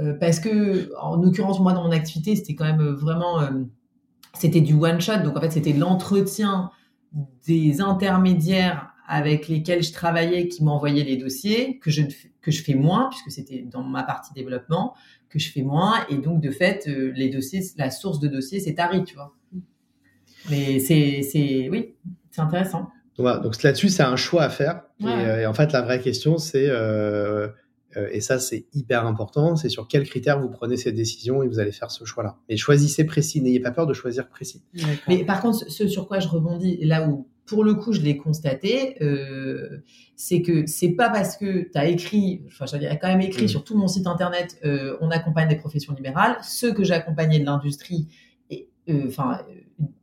euh, 0.00 0.14
parce 0.18 0.40
que, 0.40 0.90
en 1.00 1.16
l'occurrence, 1.16 1.60
moi, 1.60 1.72
dans 1.72 1.84
mon 1.84 1.92
activité, 1.92 2.36
c'était 2.36 2.54
quand 2.54 2.64
même 2.64 2.82
vraiment, 2.82 3.40
c'était 4.34 4.60
du 4.60 4.74
one 4.74 5.00
shot, 5.00 5.18
donc 5.24 5.36
en 5.36 5.40
fait, 5.40 5.50
c'était 5.50 5.72
l'entretien 5.72 6.70
des 7.46 7.80
intermédiaires 7.80 8.93
avec 9.06 9.48
lesquels 9.48 9.82
je 9.82 9.92
travaillais 9.92 10.48
qui 10.48 10.64
m'envoyaient 10.64 11.04
les 11.04 11.16
dossiers, 11.16 11.78
que 11.78 11.90
je, 11.90 12.02
que 12.40 12.50
je 12.50 12.62
fais 12.62 12.74
moins, 12.74 13.10
puisque 13.10 13.30
c'était 13.30 13.62
dans 13.62 13.82
ma 13.82 14.02
partie 14.02 14.32
développement, 14.32 14.94
que 15.28 15.38
je 15.38 15.50
fais 15.50 15.62
moins. 15.62 16.06
Et 16.08 16.16
donc, 16.16 16.40
de 16.40 16.50
fait, 16.50 16.86
euh, 16.88 17.12
les 17.14 17.28
dossiers, 17.28 17.62
la 17.76 17.90
source 17.90 18.18
de 18.20 18.28
dossiers, 18.28 18.60
c'est 18.60 18.74
Tari, 18.74 19.04
tu 19.04 19.14
vois. 19.14 19.34
Mais 20.50 20.78
c'est, 20.78 21.22
c'est, 21.22 21.68
oui, 21.70 21.94
c'est 22.30 22.40
intéressant. 22.40 22.88
donc 23.18 23.62
là-dessus, 23.62 23.88
c'est 23.88 24.02
un 24.02 24.16
choix 24.16 24.42
à 24.42 24.50
faire. 24.50 24.82
Euh, 25.02 25.40
et, 25.40 25.46
en 25.46 25.54
fait, 25.54 25.72
la 25.72 25.82
vraie 25.82 26.00
question, 26.00 26.38
c'est, 26.38 26.66
euh, 26.68 27.48
et 28.10 28.20
ça, 28.20 28.38
c'est 28.38 28.66
hyper 28.74 29.06
important, 29.06 29.54
c'est 29.56 29.68
sur 29.68 29.86
quels 29.86 30.08
critères 30.08 30.40
vous 30.40 30.48
prenez 30.48 30.76
cette 30.76 30.94
décision 30.94 31.42
et 31.42 31.48
vous 31.48 31.58
allez 31.58 31.72
faire 31.72 31.90
ce 31.90 32.04
choix-là. 32.04 32.36
Et 32.48 32.56
choisissez 32.56 33.04
précis, 33.04 33.40
n'ayez 33.40 33.60
pas 33.60 33.70
peur 33.70 33.86
de 33.86 33.94
choisir 33.94 34.28
précis. 34.28 34.62
Mais 35.08 35.24
par 35.24 35.40
contre, 35.40 35.70
ce 35.70 35.86
sur 35.88 36.08
quoi 36.08 36.18
je 36.18 36.28
rebondis, 36.28 36.78
là 36.84 37.06
où 37.08 37.28
pour 37.46 37.64
le 37.64 37.74
coup, 37.74 37.92
je 37.92 38.00
l'ai 38.00 38.16
constaté, 38.16 38.96
euh, 39.02 39.82
c'est 40.16 40.40
que 40.40 40.66
c'est 40.66 40.90
pas 40.90 41.10
parce 41.10 41.36
que 41.36 41.70
tu 41.70 41.78
as 41.78 41.86
écrit, 41.86 42.42
enfin, 42.46 42.64
j'avais 42.66 42.98
quand 42.98 43.08
même 43.08 43.20
écrit 43.20 43.44
mm. 43.44 43.48
sur 43.48 43.64
tout 43.64 43.76
mon 43.76 43.88
site 43.88 44.06
internet, 44.06 44.58
euh, 44.64 44.96
on 45.00 45.10
accompagne 45.10 45.48
des 45.48 45.56
professions 45.56 45.94
libérales. 45.94 46.36
Ceux 46.42 46.72
que 46.72 46.84
j'ai 46.84 46.94
accompagnés 46.94 47.38
de 47.38 47.44
l'industrie, 47.44 48.08
euh, 48.88 49.04
enfin, 49.08 49.40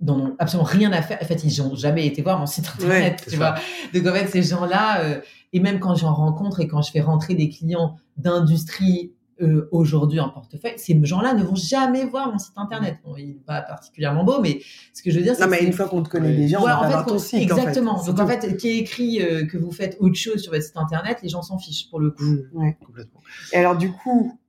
n'ont 0.02 0.36
absolument 0.38 0.68
rien 0.68 0.92
à 0.92 1.02
faire. 1.02 1.18
En 1.22 1.26
fait, 1.26 1.44
ils 1.44 1.62
n'ont 1.62 1.76
jamais 1.76 2.06
été 2.06 2.22
voir 2.22 2.40
mon 2.40 2.46
site 2.46 2.68
internet, 2.76 3.26
tu 3.28 3.38
vois. 3.38 3.56
Donc 3.94 4.06
en 4.06 4.14
fait, 4.14 4.28
ces 4.28 4.44
gens-là, 4.44 5.22
et 5.54 5.60
même 5.60 5.80
quand 5.80 5.96
j'en 5.96 6.14
rencontre 6.14 6.60
et 6.60 6.68
quand 6.68 6.82
je 6.82 6.92
fais 6.92 7.02
rentrer 7.02 7.36
des 7.36 7.50
clients 7.50 7.98
d'industrie 8.18 9.14
euh, 9.42 9.68
aujourd'hui 9.72 10.20
en 10.20 10.30
portefeuille, 10.30 10.74
ces 10.78 11.00
gens-là 11.04 11.34
ne 11.34 11.44
vont 11.44 11.56
jamais 11.56 12.06
voir 12.06 12.32
mon 12.32 12.38
site 12.38 12.58
internet. 12.58 12.98
Bon, 13.04 13.16
il 13.18 13.28
n'est 13.28 13.34
pas 13.34 13.62
particulièrement 13.62 14.24
beau, 14.24 14.40
mais 14.42 14.62
ce 14.94 15.02
que 15.02 15.12
je 15.12 15.18
veux 15.18 15.24
dire, 15.24 15.36
c'est. 15.36 15.44
Non, 15.44 15.50
mais 15.50 15.64
une 15.64 15.74
fois 15.74 15.88
qu'on 15.88 16.04
te 16.04 16.10
connaît 16.10 16.36
déjà, 16.36 16.62
on 16.62 16.66
va 16.66 16.80
en 16.80 17.04
fait, 17.04 17.10
ton 17.10 17.20
site. 17.20 17.42
Exactement. 17.42 17.94
En 17.94 18.04
fait. 18.04 18.12
Donc, 18.12 18.20
en 18.20 18.28
fait, 18.28 18.58
qui 18.58 18.70
est 18.70 18.78
écrit 18.78 19.22
euh, 19.22 19.46
que 19.46 19.58
vous 19.58 19.72
faites 19.72 19.98
autre 20.00 20.16
chose 20.16 20.42
sur 20.42 20.52
votre 20.52 20.64
site 20.64 20.78
internet, 20.78 21.20
les 21.24 21.30
gens 21.30 21.42
s'en 21.42 21.58
fichent 21.58 21.90
pour 21.90 22.00
le 22.00 22.12
coup. 22.12 22.24
Mmh. 22.24 22.50
Ouais. 22.54 22.78
Complètement. 22.86 23.22
Et 23.54 23.58
alors, 23.58 23.78
du 23.78 23.92
coup, 23.92 24.40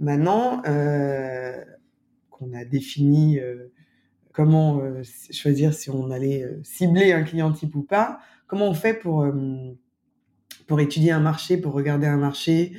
maintenant 0.00 0.62
euh, 0.66 1.56
qu'on 2.30 2.52
a 2.52 2.64
défini 2.64 3.38
comment 4.32 4.80
choisir 5.30 5.74
si 5.74 5.90
on 5.90 6.10
allait 6.10 6.48
cibler 6.62 7.12
un 7.12 7.22
client 7.22 7.52
type 7.52 7.74
ou 7.74 7.82
pas, 7.82 8.18
comment 8.46 8.68
on 8.68 8.74
fait 8.74 8.94
pour, 8.94 9.26
pour 10.66 10.80
étudier 10.80 11.12
un 11.12 11.20
marché, 11.20 11.56
pour 11.56 11.74
regarder 11.74 12.06
un 12.06 12.16
marché 12.16 12.72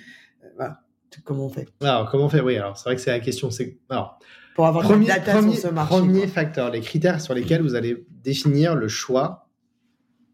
voilà 0.56 0.82
comment 1.21 1.45
on 1.45 1.49
fait 1.49 1.67
Alors, 1.82 2.10
comment 2.10 2.26
on 2.26 2.30
fait? 2.30 2.41
Oui, 2.41 2.58
alors 2.58 2.78
c'est 2.78 2.86
vrai 2.86 2.95
que 2.95 3.02
c'est 3.02 3.12
la 3.12 3.19
question. 3.19 3.52
C'est 3.52 3.78
alors 3.89 4.19
pour 4.56 4.67
avoir 4.67 4.84
premier, 4.84 5.08
data 5.08 5.34
premier, 5.34 5.54
sur 5.54 5.69
ce 5.69 5.73
marché, 5.73 5.95
premier 5.95 6.28
facteur, 6.28 6.69
les 6.69 6.82
critères 6.82 7.19
sur 7.21 7.34
lesquels 7.34 7.62
vous 7.62 7.76
allez 7.76 8.06
définir 8.23 8.76
le 8.76 8.88
choix 8.88 9.47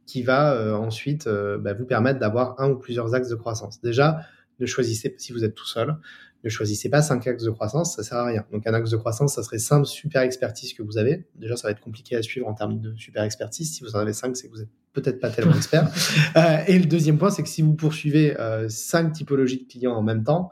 qui 0.06 0.24
va 0.24 0.54
euh, 0.54 0.74
ensuite 0.74 1.28
euh, 1.28 1.58
bah, 1.58 1.74
vous 1.74 1.86
permettre 1.86 2.20
d'avoir 2.20 2.60
un 2.60 2.72
ou 2.72 2.76
plusieurs 2.78 3.13
axes 3.13 3.30
de 3.30 3.36
croissance. 3.36 3.80
Déjà, 3.82 4.22
ne 4.60 4.65
choisissez 4.65 5.15
si 5.18 5.32
vous 5.32 5.46
êtes 5.46 5.56
tout 5.56 5.68
seul, 5.68 5.96
ne 6.44 6.50
choisissez 6.50 6.89
pas 6.89 7.02
cinq 7.02 7.28
axes 7.28 7.44
de 7.44 7.52
croissance, 7.52 7.96
ça 7.96 8.04
sert 8.04 8.18
à 8.18 8.26
rien. 8.26 8.46
Donc 8.52 8.68
un 8.68 8.74
axe 8.74 8.89
de 8.89 8.98
croissance, 8.98 9.36
ça 9.36 9.44
serait 9.44 9.60
simple 9.60 9.86
super 9.86 10.22
expertise 10.24 10.74
que 10.74 10.84
vous 10.84 10.98
avez. 10.98 11.28
Déjà, 11.36 11.56
ça 11.56 11.68
va 11.68 11.72
être 11.72 11.80
compliqué 11.80 12.15
à 12.15 12.22
suivre 12.22 12.48
en 12.48 12.54
termes 12.54 12.80
de 12.80 12.94
super 12.96 13.24
expertise. 13.24 13.74
Si 13.74 13.84
vous 13.84 13.96
en 13.96 14.00
avez 14.00 14.13
cinq, 14.13 14.36
c'est 14.36 14.48
que 14.48 14.54
vous 14.54 14.62
êtes 14.62 14.70
peut-être 14.92 15.20
pas 15.20 15.30
tellement 15.30 15.54
expert. 15.56 15.89
Euh, 16.36 16.58
et 16.68 16.78
le 16.78 16.86
deuxième 16.86 17.18
point, 17.18 17.30
c'est 17.30 17.44
que 17.44 17.50
si 17.50 17.62
vous 17.62 17.76
poursuivez 17.76 18.36
cinq 18.68 19.13
typologies 19.13 19.63
de 19.63 19.72
clients 19.72 19.94
en 19.94 20.04
même 20.04 20.24
temps, 20.24 20.52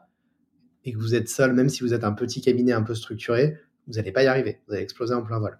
et 0.87 0.93
que 0.93 0.97
vous 0.97 1.15
êtes 1.15 1.27
seul, 1.27 1.51
même 1.53 1.67
si 1.67 1.81
vous 1.81 1.93
êtes 1.93 2.05
un 2.05 2.13
petit 2.13 2.39
cabinet 2.39 2.71
un 2.71 2.81
peu 2.81 2.95
structuré, 2.95 3.57
vous 3.87 3.95
n'allez 3.95 4.13
pas 4.13 4.23
y 4.23 4.27
arriver. 4.27 4.61
Vous 4.67 4.73
allez 4.73 4.83
exploser 4.83 5.13
en 5.13 5.21
plein 5.21 5.37
vol. 5.37 5.57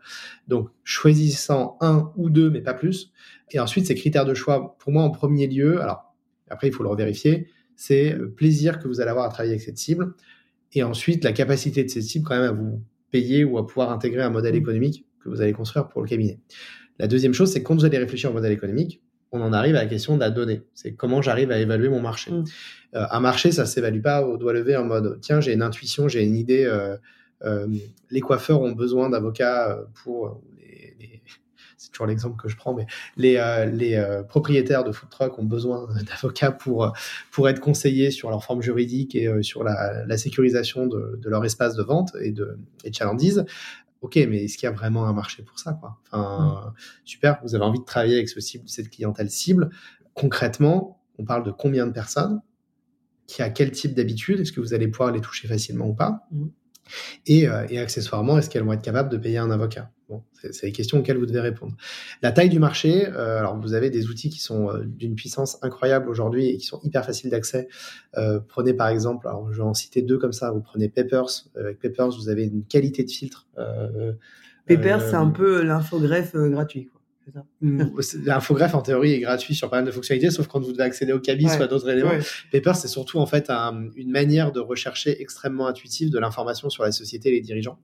Donc, 0.47 0.69
choisissant 0.85 1.77
un 1.81 2.13
ou 2.15 2.29
deux, 2.29 2.49
mais 2.49 2.61
pas 2.61 2.73
plus. 2.73 3.11
Et 3.51 3.59
ensuite, 3.59 3.85
ces 3.87 3.95
critères 3.95 4.23
de 4.23 4.33
choix, 4.33 4.77
pour 4.79 4.93
moi, 4.93 5.03
en 5.03 5.11
premier 5.11 5.47
lieu, 5.47 5.81
alors, 5.81 6.15
après, 6.49 6.67
il 6.67 6.73
faut 6.73 6.83
le 6.83 6.89
revérifier, 6.89 7.49
c'est 7.75 8.11
le 8.11 8.31
plaisir 8.31 8.79
que 8.79 8.87
vous 8.87 9.01
allez 9.01 9.09
avoir 9.09 9.25
à 9.25 9.29
travailler 9.29 9.51
avec 9.51 9.63
cette 9.63 9.77
cible. 9.77 10.13
Et 10.71 10.81
ensuite, 10.81 11.25
la 11.25 11.33
capacité 11.33 11.83
de 11.83 11.89
cette 11.89 12.03
cible, 12.03 12.25
quand 12.25 12.39
même, 12.39 12.49
à 12.49 12.53
vous 12.53 12.81
payer 13.11 13.43
ou 13.43 13.57
à 13.57 13.67
pouvoir 13.67 13.91
intégrer 13.91 14.21
un 14.21 14.29
modèle 14.29 14.53
mmh. 14.53 14.59
économique 14.59 15.05
que 15.21 15.27
vous 15.27 15.41
allez 15.41 15.53
construire 15.53 15.89
pour 15.89 16.01
le 16.01 16.07
cabinet. 16.07 16.39
La 16.99 17.07
deuxième 17.07 17.33
chose, 17.33 17.51
c'est 17.51 17.63
quand 17.63 17.75
vous 17.75 17.85
allez 17.85 17.97
réfléchir 17.97 18.29
au 18.31 18.33
modèle 18.33 18.53
économique, 18.53 19.01
on 19.31 19.41
en 19.41 19.53
arrive 19.53 19.75
à 19.75 19.83
la 19.83 19.87
question 19.87 20.15
de 20.15 20.21
la 20.21 20.29
donnée. 20.29 20.61
C'est 20.73 20.93
comment 20.93 21.21
j'arrive 21.21 21.51
à 21.51 21.59
évaluer 21.59 21.89
mon 21.89 22.01
marché. 22.01 22.31
Mm. 22.31 22.45
Euh, 22.95 23.05
un 23.11 23.19
marché, 23.19 23.51
ça 23.51 23.65
s'évalue 23.65 24.01
pas 24.01 24.23
au 24.23 24.37
doigt 24.37 24.53
levé 24.53 24.75
en 24.75 24.85
mode 24.85 25.19
tiens, 25.21 25.41
j'ai 25.41 25.53
une 25.53 25.61
intuition, 25.61 26.07
j'ai 26.07 26.23
une 26.23 26.35
idée. 26.35 26.65
Euh, 26.65 26.95
euh, 27.43 27.67
les 28.09 28.21
coiffeurs 28.21 28.61
ont 28.61 28.71
besoin 28.71 29.09
d'avocats 29.09 29.79
pour 30.03 30.41
c'est 31.77 31.91
toujours 31.91 32.07
l'exemple 32.07 32.41
que 32.41 32.49
je 32.49 32.57
prends, 32.57 32.73
mais 32.73 32.87
les, 33.17 33.35
les 33.71 34.21
propriétaires 34.27 34.83
de 34.83 34.91
food 34.91 35.09
truck 35.09 35.37
ont 35.37 35.43
besoin 35.43 35.87
d'avocats 36.07 36.51
pour, 36.51 36.91
pour 37.29 37.49
être 37.49 37.59
conseillés 37.59 38.09
sur 38.09 38.31
leur 38.31 38.43
forme 38.43 38.63
juridique 38.63 39.13
et 39.13 39.31
sur 39.43 39.63
la, 39.63 40.03
la 40.05 40.17
sécurisation 40.17 40.87
de, 40.87 41.19
de, 41.21 41.29
leur 41.29 41.45
espace 41.45 41.75
de 41.75 41.83
vente 41.83 42.15
et 42.19 42.31
de, 42.31 42.57
et 42.83 42.89
de 42.89 42.95
ok, 44.01 44.15
mais 44.29 44.45
est-ce 44.45 44.57
qu'il 44.57 44.67
y 44.67 44.71
a 44.71 44.75
vraiment 44.75 45.07
un 45.07 45.13
marché 45.13 45.43
pour 45.43 45.59
ça 45.59 45.73
quoi? 45.73 45.99
Enfin, 46.11 46.71
mm. 46.71 46.73
super, 47.05 47.39
vous 47.43 47.55
avez 47.55 47.63
envie 47.63 47.79
de 47.79 47.85
travailler 47.85 48.15
avec 48.15 48.29
ce 48.29 48.39
cible, 48.39 48.67
cette 48.67 48.89
clientèle 48.89 49.29
cible. 49.29 49.69
Concrètement, 50.13 51.01
on 51.17 51.25
parle 51.25 51.43
de 51.43 51.51
combien 51.51 51.87
de 51.87 51.91
personnes? 51.91 52.41
Qui 53.27 53.41
a 53.41 53.49
quel 53.49 53.71
type 53.71 53.93
d'habitude? 53.93 54.39
Est-ce 54.39 54.53
que 54.53 54.61
vous 54.61 54.73
allez 54.73 54.87
pouvoir 54.87 55.11
les 55.11 55.19
toucher 55.19 55.47
facilement 55.47 55.87
ou 55.87 55.93
pas? 55.93 56.27
Mm. 56.31 56.47
et, 57.25 57.47
euh, 57.47 57.65
et, 57.69 57.79
accessoirement, 57.79 58.37
est-ce 58.37 58.49
qu'elles 58.49 58.63
vont 58.63 58.73
être 58.73 58.81
capables 58.81 59.09
de 59.09 59.17
payer 59.17 59.37
un 59.37 59.51
avocat? 59.51 59.91
Bon, 60.09 60.23
c'est 60.31 60.67
les 60.67 60.71
questions 60.71 60.99
auxquelles 60.99 61.17
vous 61.17 61.25
devez 61.25 61.41
répondre. 61.41 61.75
La 62.21 62.31
taille 62.31 62.47
du 62.47 62.59
marché, 62.59 63.07
euh, 63.07 63.39
alors 63.39 63.59
vous 63.59 63.73
avez 63.73 63.89
des 63.89 64.07
outils 64.07 64.29
qui 64.29 64.39
sont 64.39 64.69
euh, 64.69 64.83
d'une 64.85 65.15
puissance 65.15 65.57
incroyable 65.63 66.09
aujourd'hui 66.09 66.47
et 66.47 66.57
qui 66.57 66.65
sont 66.65 66.79
hyper 66.83 67.03
faciles 67.03 67.29
d'accès. 67.29 67.67
Euh, 68.17 68.39
prenez 68.39 68.73
par 68.73 68.87
exemple, 68.87 69.27
alors 69.27 69.51
je 69.51 69.57
vais 69.57 69.67
en 69.67 69.73
citer 69.73 70.01
deux 70.01 70.17
comme 70.17 70.31
ça, 70.31 70.51
vous 70.51 70.61
prenez 70.61 70.87
Papers. 70.87 71.49
Avec 71.57 71.79
Papers, 71.79 72.11
vous 72.11 72.29
avez 72.29 72.45
une 72.45 72.63
qualité 72.63 73.03
de 73.03 73.11
filtre. 73.11 73.47
Papers, 74.65 75.01
c'est 75.01 75.15
un 75.15 75.29
peu 75.29 75.61
l'infogreffe 75.61 76.35
gratuit. 76.35 76.89
L'infogreffe 78.25 78.75
en 78.75 78.81
théorie 78.81 79.13
est 79.13 79.19
gratuit 79.19 79.55
sur 79.55 79.69
pas 79.69 79.77
mal 79.77 79.85
de 79.85 79.91
fonctionnalités, 79.91 80.31
sauf 80.31 80.47
quand 80.47 80.59
vous 80.59 80.71
devez 80.71 80.83
accéder 80.83 81.13
au 81.13 81.19
cabis 81.19 81.45
ou 81.45 81.61
à 81.61 81.67
d'autres 81.67 81.89
éléments. 81.89 82.11
Paper, 82.51 82.73
c'est 82.75 82.87
surtout 82.87 83.19
en 83.19 83.25
fait 83.25 83.49
une 83.95 84.11
manière 84.11 84.51
de 84.51 84.59
rechercher 84.59 85.21
extrêmement 85.21 85.67
intuitive 85.67 86.09
de 86.09 86.19
l'information 86.19 86.69
sur 86.69 86.83
la 86.83 86.91
société 86.91 87.29
et 87.29 87.33
les 87.33 87.41
dirigeants. 87.41 87.79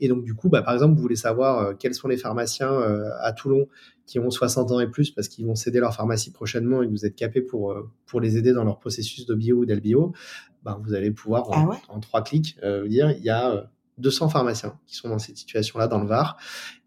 Et 0.00 0.08
donc 0.08 0.24
du 0.24 0.34
coup, 0.34 0.48
bah, 0.48 0.62
par 0.62 0.74
exemple, 0.74 0.94
vous 0.94 1.02
voulez 1.02 1.16
savoir 1.16 1.58
euh, 1.58 1.74
quels 1.78 1.94
sont 1.94 2.08
les 2.08 2.16
pharmaciens 2.16 2.72
euh, 2.72 3.10
à 3.20 3.32
Toulon 3.32 3.68
qui 4.06 4.18
ont 4.18 4.30
60 4.30 4.72
ans 4.72 4.80
et 4.80 4.88
plus 4.88 5.10
parce 5.10 5.28
qu'ils 5.28 5.46
vont 5.46 5.54
céder 5.54 5.78
leur 5.80 5.94
pharmacie 5.94 6.32
prochainement 6.32 6.82
et 6.82 6.86
que 6.86 6.90
vous 6.90 7.06
êtes 7.06 7.14
capé 7.14 7.40
pour, 7.40 7.72
euh, 7.72 7.88
pour 8.06 8.20
les 8.20 8.36
aider 8.36 8.52
dans 8.52 8.64
leur 8.64 8.78
processus 8.78 9.26
de 9.26 9.34
bio 9.34 9.58
ou 9.58 9.66
d'LBO, 9.66 10.12
bah, 10.64 10.78
vous 10.82 10.94
allez 10.94 11.10
pouvoir 11.10 11.50
en, 11.50 11.70
ah 11.72 12.00
trois 12.00 12.22
clics 12.22 12.58
dire 12.86 13.10
il 13.10 13.24
y 13.24 13.30
a 13.30 13.70
200 14.02 14.28
pharmaciens 14.28 14.78
qui 14.86 14.96
sont 14.96 15.08
dans 15.08 15.18
cette 15.18 15.36
situation-là 15.36 15.86
dans 15.86 16.00
le 16.00 16.06
Var. 16.06 16.36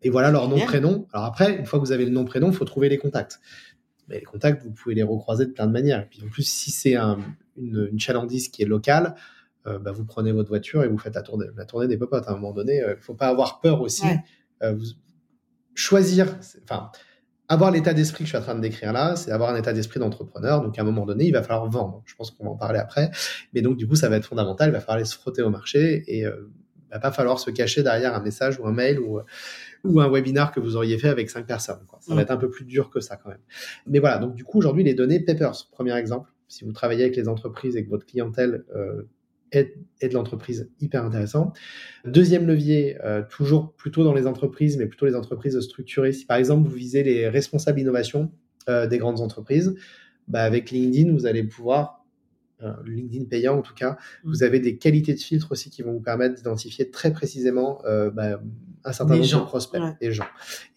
Et 0.04 0.10
voilà 0.10 0.30
leur 0.32 0.47
nom, 0.47 0.60
prénom. 0.60 1.08
Alors 1.13 1.25
après, 1.25 1.58
une 1.58 1.65
fois 1.65 1.80
que 1.80 1.86
vous 1.86 1.91
avez 1.91 2.06
le 2.06 2.12
nom, 2.12 2.25
prénom, 2.25 2.49
il 2.49 2.56
faut 2.56 2.65
trouver 2.65 2.89
les 2.89 2.97
contacts. 2.97 3.39
Mais 4.08 4.19
les 4.19 4.25
contacts, 4.25 4.63
vous 4.63 4.71
pouvez 4.71 4.93
les 4.93 5.04
recroiser 5.04 5.45
de 5.45 5.51
plein 5.51 5.65
de 5.65 5.71
manières. 5.71 6.01
Et 6.01 6.06
puis 6.06 6.21
en 6.23 6.30
plus, 6.30 6.47
si 6.47 6.69
c'est 6.69 6.95
un, 6.95 7.17
une, 7.58 7.89
une 7.91 7.99
chalandise 7.99 8.49
qui 8.49 8.62
est 8.62 8.67
locale, 8.67 9.15
euh, 9.67 9.80
bah, 9.80 9.91
vous 9.91 10.06
prenez 10.06 10.32
votre 10.32 10.49
voiture 10.49 10.84
et 10.84 10.88
vous 10.88 10.97
faites 10.97 11.15
la 11.15 11.23
tournée, 11.23 11.47
la 11.56 11.65
tournée 11.65 11.88
des 11.88 11.97
popotes. 11.97 12.28
À 12.28 12.32
un 12.32 12.36
moment 12.36 12.54
donné, 12.54 12.78
il 12.78 12.84
euh, 12.84 12.95
ne 12.95 13.01
faut 13.01 13.15
pas 13.15 13.28
avoir 13.28 13.62
peur 13.62 13.82
aussi. 13.82 14.06
Euh, 14.62 14.78
choisir, 15.73 16.38
enfin, 16.63 16.91
avoir 17.47 17.71
l'état 17.71 17.93
d'esprit 17.93 18.19
que 18.19 18.25
je 18.25 18.30
suis 18.30 18.38
en 18.38 18.41
train 18.41 18.56
de 18.56 18.62
décrire 18.62 18.93
là, 18.93 19.15
c'est 19.15 19.32
avoir 19.32 19.49
un 19.49 19.56
état 19.56 19.73
d'esprit 19.73 19.99
d'entrepreneur. 19.99 20.62
Donc, 20.62 20.78
à 20.78 20.82
un 20.82 20.86
moment 20.86 21.06
donné, 21.06 21.25
il 21.25 21.32
va 21.32 21.41
falloir 21.41 21.67
vendre. 21.69 22.04
Je 22.06 22.15
pense 22.15 22.32
qu'on 22.32 22.45
va 22.45 22.51
en 22.51 22.58
parler 22.58 22.80
après. 22.80 23.10
Mais 23.54 23.62
donc, 23.62 23.78
du 23.78 23.88
coup, 23.88 23.95
ça 23.95 24.08
va 24.08 24.17
être 24.17 24.25
fondamental. 24.25 24.69
Il 24.69 24.71
va 24.71 24.80
falloir 24.80 24.97
aller 24.97 25.06
se 25.06 25.15
frotter 25.15 25.41
au 25.41 25.49
marché 25.49 26.04
et 26.08 26.25
va 26.91 27.00
pas 27.00 27.12
falloir 27.12 27.39
se 27.39 27.52
cacher 27.52 27.84
derrière 27.84 28.15
un 28.15 28.21
message 28.21 28.60
ou 28.60 28.67
un 28.67 28.71
mail 28.71 29.00
ou, 29.00 29.19
ou 29.84 30.02
un 30.02 30.10
webinar 30.10 30.52
que 30.52 30.60
vous 30.60 30.76
auriez 30.76 30.98
fait 30.98 31.10
avec 31.10 31.30
cinq 31.30 31.45
personnes. 31.45 31.80
Ça 32.00 32.13
va 32.13 32.21
mm. 32.21 32.24
être 32.24 32.32
un 32.32 32.38
peu 32.38 32.50
plus 32.50 32.65
dur 32.65 32.89
que 32.89 33.00
ça 33.00 33.17
quand 33.17 33.30
même. 33.30 33.41
Mais 33.88 34.00
voilà, 34.00 34.17
donc 34.17 34.36
du 34.36 34.43
coup, 34.43 34.58
aujourd'hui, 34.58 34.84
les 34.84 34.93
données 34.93 35.19
Papers, 35.19 35.67
premier 35.71 35.95
exemple. 35.98 36.32
Si 36.48 36.63
vous 36.63 36.71
travaillez 36.71 37.04
avec 37.04 37.15
les 37.15 37.28
entreprises 37.28 37.76
et 37.76 37.84
que 37.84 37.89
votre 37.89 38.06
clientèle 38.06 38.65
euh, 38.76 39.04
est, 39.52 39.76
de 40.04 40.13
l'entreprise, 40.13 40.69
hyper 40.80 41.04
intéressant. 41.04 41.54
Deuxième 42.06 42.48
levier, 42.48 42.98
euh, 43.04 43.24
toujours 43.30 43.74
plutôt 43.74 44.04
dans 44.04 44.13
les 44.13 44.28
entreprises, 44.28 44.78
mais 44.78 44.86
plutôt 44.86 45.06
les 45.06 45.15
entreprises 45.15 45.60
structurées. 45.60 46.12
Si 46.12 46.26
par 46.26 46.38
exemple, 46.38 46.67
vous 46.67 46.76
visez 46.76 47.04
les 47.04 47.28
responsables 47.30 47.80
innovation 47.80 48.32
euh, 48.69 48.88
des 48.88 48.98
grandes 48.98 49.21
entreprises, 49.21 49.76
bah, 50.28 50.43
avec 50.43 50.71
LinkedIn, 50.71 51.13
vous 51.13 51.26
allez 51.26 51.43
pouvoir 51.43 52.05
LinkedIn 52.86 53.26
payant 53.26 53.58
en 53.58 53.62
tout 53.62 53.74
cas, 53.74 53.91
mm. 53.91 54.30
vous 54.30 54.44
avez 54.44 54.60
des 54.60 54.78
qualités 54.78 55.13
de 55.13 55.20
filtre 55.20 55.52
aussi 55.52 55.70
qui 55.70 55.82
vont 55.82 55.94
vous 55.94 56.02
permettre 56.02 56.36
d'identifier 56.36 56.89
très 56.89 57.12
précisément 57.12 57.82
euh, 57.86 58.10
bah, 58.10 58.39
un 58.86 58.91
certain 58.91 59.15
nombre 59.15 59.28
de 59.28 59.45
prospects, 59.45 59.82
des 60.00 60.12
gens. 60.12 60.28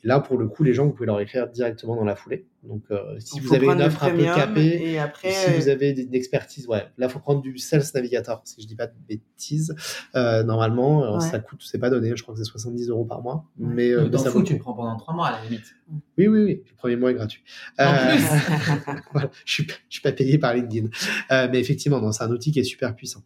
Et 0.02 0.08
là, 0.08 0.20
pour 0.20 0.38
le 0.38 0.48
coup, 0.48 0.64
les 0.64 0.72
gens, 0.72 0.86
vous 0.86 0.92
pouvez 0.92 1.06
leur 1.06 1.20
écrire 1.20 1.48
directement 1.48 1.94
dans 1.94 2.04
la 2.04 2.16
foulée. 2.16 2.46
Donc, 2.62 2.82
euh, 2.90 3.16
si 3.18 3.38
vous 3.40 3.54
avez 3.54 3.66
une 3.66 3.82
offre 3.82 4.02
un 4.02 4.10
peu 4.10 4.24
capée, 4.24 4.80
et 4.82 4.98
après, 4.98 5.30
si 5.30 5.50
vous 5.52 5.68
avez 5.68 5.90
une 5.90 6.14
expertise, 6.14 6.66
ouais, 6.66 6.86
là, 6.96 7.06
il 7.06 7.08
faut 7.08 7.18
prendre 7.18 7.42
du 7.42 7.58
Sales 7.58 7.84
Navigator, 7.94 8.40
si 8.44 8.62
je 8.62 8.66
dis 8.66 8.74
pas 8.74 8.86
de 8.86 8.94
bêtises. 9.08 9.74
Euh, 10.14 10.42
normalement, 10.42 11.20
ça 11.20 11.38
coûte, 11.38 11.60
c'est 11.64 11.78
pas 11.78 11.90
donné, 11.90 12.12
je 12.16 12.22
crois 12.22 12.34
que 12.34 12.40
c'est 12.42 12.50
70 12.50 12.88
euros 12.88 13.04
par 13.04 13.22
mois. 13.22 13.44
Mais 13.58 13.90
euh, 13.90 14.08
dans 14.08 14.18
fou, 14.24 14.42
tu 14.42 14.54
le 14.54 14.58
prends 14.58 14.74
pendant 14.74 14.96
trois 14.96 15.14
mois 15.14 15.28
à 15.28 15.32
la 15.32 15.44
limite. 15.44 15.74
Oui, 16.16 16.28
oui, 16.28 16.44
oui. 16.44 16.62
Le 16.68 16.76
premier 16.76 16.96
mois 16.96 17.10
est 17.10 17.14
gratuit. 17.14 17.42
En 17.78 17.92
plus. 17.92 18.92
voilà, 19.12 19.30
je 19.44 19.52
suis, 19.52 19.66
je 19.66 19.74
suis 19.88 20.02
pas 20.02 20.12
payé 20.12 20.38
par 20.38 20.54
LinkedIn. 20.54 20.88
mais 21.30 21.60
effectivement, 21.60 22.10
c'est 22.12 22.24
un 22.24 22.30
outil 22.30 22.52
qui 22.52 22.60
est 22.60 22.64
super 22.64 22.94
puissant. 22.94 23.22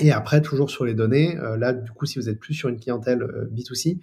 Et 0.00 0.12
après, 0.12 0.42
toujours 0.42 0.70
sur 0.70 0.84
les 0.84 0.94
données, 0.94 1.38
euh, 1.38 1.56
là, 1.56 1.72
du 1.72 1.90
coup, 1.92 2.04
si 2.04 2.18
vous 2.18 2.28
êtes 2.28 2.38
plus 2.38 2.54
sur 2.54 2.68
une 2.68 2.78
clientèle 2.78 3.22
euh, 3.22 3.46
B2C, 3.50 3.98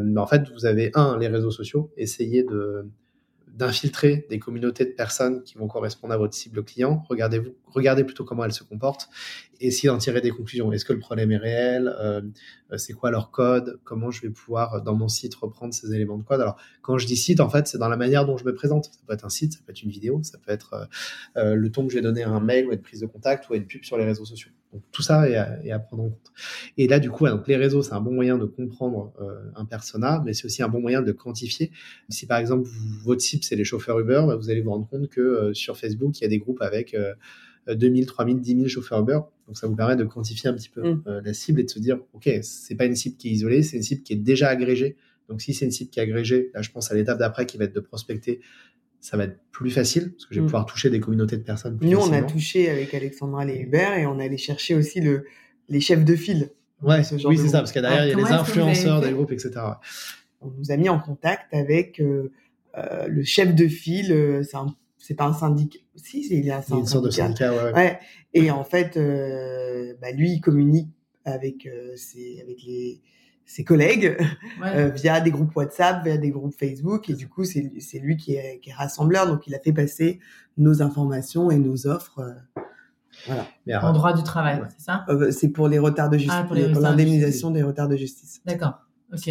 euh, 0.00 0.16
en 0.16 0.26
fait, 0.26 0.50
vous 0.52 0.66
avez, 0.66 0.90
un, 0.94 1.18
les 1.18 1.28
réseaux 1.28 1.50
sociaux, 1.50 1.90
essayez 1.96 2.42
de, 2.42 2.86
d'infiltrer 3.52 4.26
des 4.30 4.38
communautés 4.38 4.84
de 4.84 4.92
personnes 4.92 5.42
qui 5.42 5.58
vont 5.58 5.68
correspondre 5.68 6.14
à 6.14 6.16
votre 6.16 6.34
cible 6.34 6.64
client. 6.64 7.04
Regardez-vous, 7.08 7.54
regardez 7.66 8.04
plutôt 8.04 8.24
comment 8.24 8.44
elles 8.44 8.52
se 8.52 8.64
comportent 8.64 9.08
et 9.62 9.68
essayez 9.68 9.88
d'en 9.88 9.98
tirer 9.98 10.20
des 10.20 10.30
conclusions. 10.30 10.72
Est-ce 10.72 10.84
que 10.84 10.92
le 10.92 10.98
problème 10.98 11.30
est 11.30 11.36
réel? 11.36 11.94
Euh, 12.00 12.22
C'est 12.76 12.94
quoi 12.94 13.10
leur 13.10 13.30
code? 13.30 13.78
Comment 13.84 14.10
je 14.10 14.22
vais 14.22 14.30
pouvoir 14.30 14.82
dans 14.82 14.94
mon 14.94 15.08
site 15.08 15.34
reprendre 15.34 15.72
ces 15.72 15.94
éléments 15.94 16.18
de 16.18 16.24
code? 16.24 16.40
Alors, 16.40 16.56
quand 16.80 16.98
je 16.98 17.06
dis 17.06 17.16
site, 17.16 17.40
en 17.40 17.48
fait, 17.48 17.68
c'est 17.68 17.78
dans 17.78 17.88
la 17.88 17.96
manière 17.96 18.26
dont 18.26 18.36
je 18.36 18.44
me 18.44 18.54
présente. 18.54 18.86
Ça 18.86 19.00
peut 19.06 19.12
être 19.12 19.24
un 19.24 19.30
site, 19.30 19.52
ça 19.52 19.60
peut 19.64 19.70
être 19.70 19.82
une 19.82 19.90
vidéo, 19.90 20.20
ça 20.22 20.38
peut 20.38 20.50
être 20.50 20.72
euh, 20.72 20.84
euh, 21.36 21.54
le 21.54 21.70
ton 21.70 21.86
que 21.86 21.92
je 21.92 21.98
vais 21.98 22.02
donner 22.02 22.24
à 22.24 22.30
un 22.30 22.40
mail 22.40 22.66
ou 22.66 22.72
une 22.72 22.80
prise 22.80 23.00
de 23.00 23.06
contact 23.06 23.48
ou 23.50 23.54
une 23.54 23.66
pub 23.66 23.84
sur 23.84 23.96
les 23.96 24.04
réseaux 24.04 24.24
sociaux. 24.24 24.50
Donc 24.72 24.82
tout 24.90 25.02
ça 25.02 25.28
est 25.28 25.70
à, 25.70 25.78
prendre 25.78 26.04
en 26.04 26.08
compte. 26.08 26.32
Et 26.78 26.88
là, 26.88 26.98
du 26.98 27.10
coup, 27.10 27.28
donc 27.28 27.46
les 27.46 27.56
réseaux, 27.56 27.82
c'est 27.82 27.92
un 27.92 28.00
bon 28.00 28.12
moyen 28.12 28.38
de 28.38 28.46
comprendre 28.46 29.12
un 29.54 29.66
persona, 29.66 30.22
mais 30.24 30.32
c'est 30.32 30.46
aussi 30.46 30.62
un 30.62 30.68
bon 30.68 30.80
moyen 30.80 31.02
de 31.02 31.12
quantifier. 31.12 31.70
Si 32.08 32.26
par 32.26 32.38
exemple 32.38 32.66
votre 33.04 33.20
cible 33.20 33.41
c'est 33.44 33.56
les 33.56 33.64
chauffeurs 33.64 33.98
Uber, 33.98 34.24
bah, 34.26 34.36
vous 34.36 34.50
allez 34.50 34.60
vous 34.60 34.70
rendre 34.70 34.88
compte 34.88 35.08
que 35.08 35.52
sur 35.52 35.76
Facebook, 35.76 36.18
il 36.18 36.22
y 36.22 36.26
a 36.26 36.28
des 36.28 36.38
groupes 36.38 36.62
avec 36.62 36.96
2000, 37.68 38.06
3000, 38.06 38.40
10 38.40 38.56
000 38.56 38.68
chauffeurs 38.68 39.00
Uber. 39.00 39.20
Donc 39.46 39.56
ça 39.56 39.66
vous 39.66 39.76
permet 39.76 39.96
de 39.96 40.04
quantifier 40.04 40.50
un 40.50 40.54
petit 40.54 40.68
peu 40.68 40.82
mm. 40.82 41.02
euh, 41.06 41.20
la 41.24 41.34
cible 41.34 41.60
et 41.60 41.64
de 41.64 41.70
se 41.70 41.78
dire, 41.78 41.98
OK, 42.14 42.28
c'est 42.42 42.74
pas 42.74 42.86
une 42.86 42.96
cible 42.96 43.16
qui 43.16 43.28
est 43.28 43.32
isolée, 43.32 43.62
c'est 43.62 43.76
une 43.76 43.82
cible 43.82 44.02
qui 44.02 44.14
est 44.14 44.16
déjà 44.16 44.48
agrégée. 44.48 44.96
Donc 45.28 45.40
si 45.40 45.54
c'est 45.54 45.64
une 45.64 45.70
cible 45.70 45.90
qui 45.90 46.00
est 46.00 46.02
agrégée, 46.02 46.50
là 46.54 46.62
je 46.62 46.70
pense 46.70 46.90
à 46.90 46.94
l'étape 46.94 47.18
d'après 47.18 47.46
qui 47.46 47.58
va 47.58 47.64
être 47.64 47.74
de 47.74 47.80
prospecter, 47.80 48.40
ça 49.00 49.16
va 49.16 49.24
être 49.24 49.38
plus 49.50 49.70
facile 49.70 50.12
parce 50.12 50.26
que 50.26 50.34
je 50.34 50.40
vais 50.40 50.44
mm. 50.44 50.46
pouvoir 50.46 50.66
toucher 50.66 50.90
des 50.90 51.00
communautés 51.00 51.36
de 51.36 51.42
personnes. 51.42 51.78
Nous, 51.80 51.98
on 51.98 52.12
a 52.12 52.22
touché 52.22 52.70
avec 52.70 52.94
Alexandra 52.94 53.44
les 53.44 53.58
Uber 53.58 53.88
et 53.98 54.06
on 54.06 54.18
allé 54.18 54.36
chercher 54.36 54.74
aussi 54.74 55.00
le, 55.00 55.24
les 55.68 55.80
chefs 55.80 56.04
de 56.04 56.16
file. 56.16 56.50
Ouais, 56.82 57.02
oui, 57.24 57.38
c'est 57.38 57.48
ça, 57.48 57.58
parce 57.58 57.70
que 57.70 57.78
derrière, 57.78 58.06
il 58.06 58.10
y 58.10 58.12
a 58.14 58.16
les 58.16 58.32
influenceurs 58.32 59.00
des 59.00 59.12
groupes, 59.12 59.30
etc. 59.30 59.52
On 60.40 60.50
nous 60.50 60.72
a 60.72 60.76
mis 60.76 60.88
en 60.88 60.98
contact 60.98 61.54
avec 61.54 62.00
euh, 62.00 62.32
euh, 62.76 63.06
le 63.08 63.22
chef 63.22 63.54
de 63.54 63.68
file, 63.68 64.40
c'est 64.42 64.56
un 64.56 64.74
c'est 65.02 65.14
pas 65.14 65.26
un 65.26 65.34
syndicat. 65.34 65.80
Si, 65.96 66.26
il 66.30 66.46
est 66.46 66.52
un 66.52 66.62
syndicat. 66.62 66.78
Une 66.80 66.86
sorte 66.86 67.04
de 67.06 67.10
syndicat, 67.10 67.52
ouais. 67.52 67.72
ouais. 67.72 67.98
Et 68.34 68.52
en 68.52 68.62
fait, 68.62 68.96
euh, 68.96 69.94
bah, 70.00 70.12
lui, 70.12 70.34
il 70.34 70.40
communique 70.40 70.88
avec 71.24 71.66
euh, 71.66 71.92
ses, 71.96 72.40
avec 72.40 72.62
les, 72.62 73.02
ses 73.44 73.64
collègues 73.64 74.16
euh, 74.64 74.90
via 74.90 75.20
des 75.20 75.32
groupes 75.32 75.54
WhatsApp, 75.56 76.04
via 76.04 76.16
des 76.18 76.30
groupes 76.30 76.54
Facebook. 76.54 77.10
Et 77.10 77.14
du 77.14 77.28
coup, 77.28 77.44
c'est 77.44 77.98
lui 78.00 78.16
qui 78.16 78.36
est, 78.36 78.60
qui 78.60 78.70
est 78.70 78.74
rassembleur. 78.74 79.26
Donc, 79.26 79.48
il 79.48 79.54
a 79.56 79.58
fait 79.58 79.72
passer 79.72 80.20
nos 80.56 80.82
informations 80.82 81.50
et 81.50 81.58
nos 81.58 81.88
offres. 81.88 82.20
Euh, 82.20 82.32
voilà. 83.26 83.84
en 83.84 83.92
droit 83.92 84.12
du 84.14 84.22
travail, 84.22 84.62
c'est 84.78 84.84
ça? 84.84 85.04
C'est 85.32 85.48
pour 85.48 85.66
les 85.66 85.80
retards 85.80 86.10
de 86.10 86.16
justice, 86.16 86.32
ah, 86.34 86.44
pour 86.44 86.54
l'indemnisation 86.54 87.50
des 87.50 87.62
retards 87.62 87.88
de 87.88 87.96
justice. 87.96 88.40
D'accord. 88.46 88.78
Ok 89.12 89.28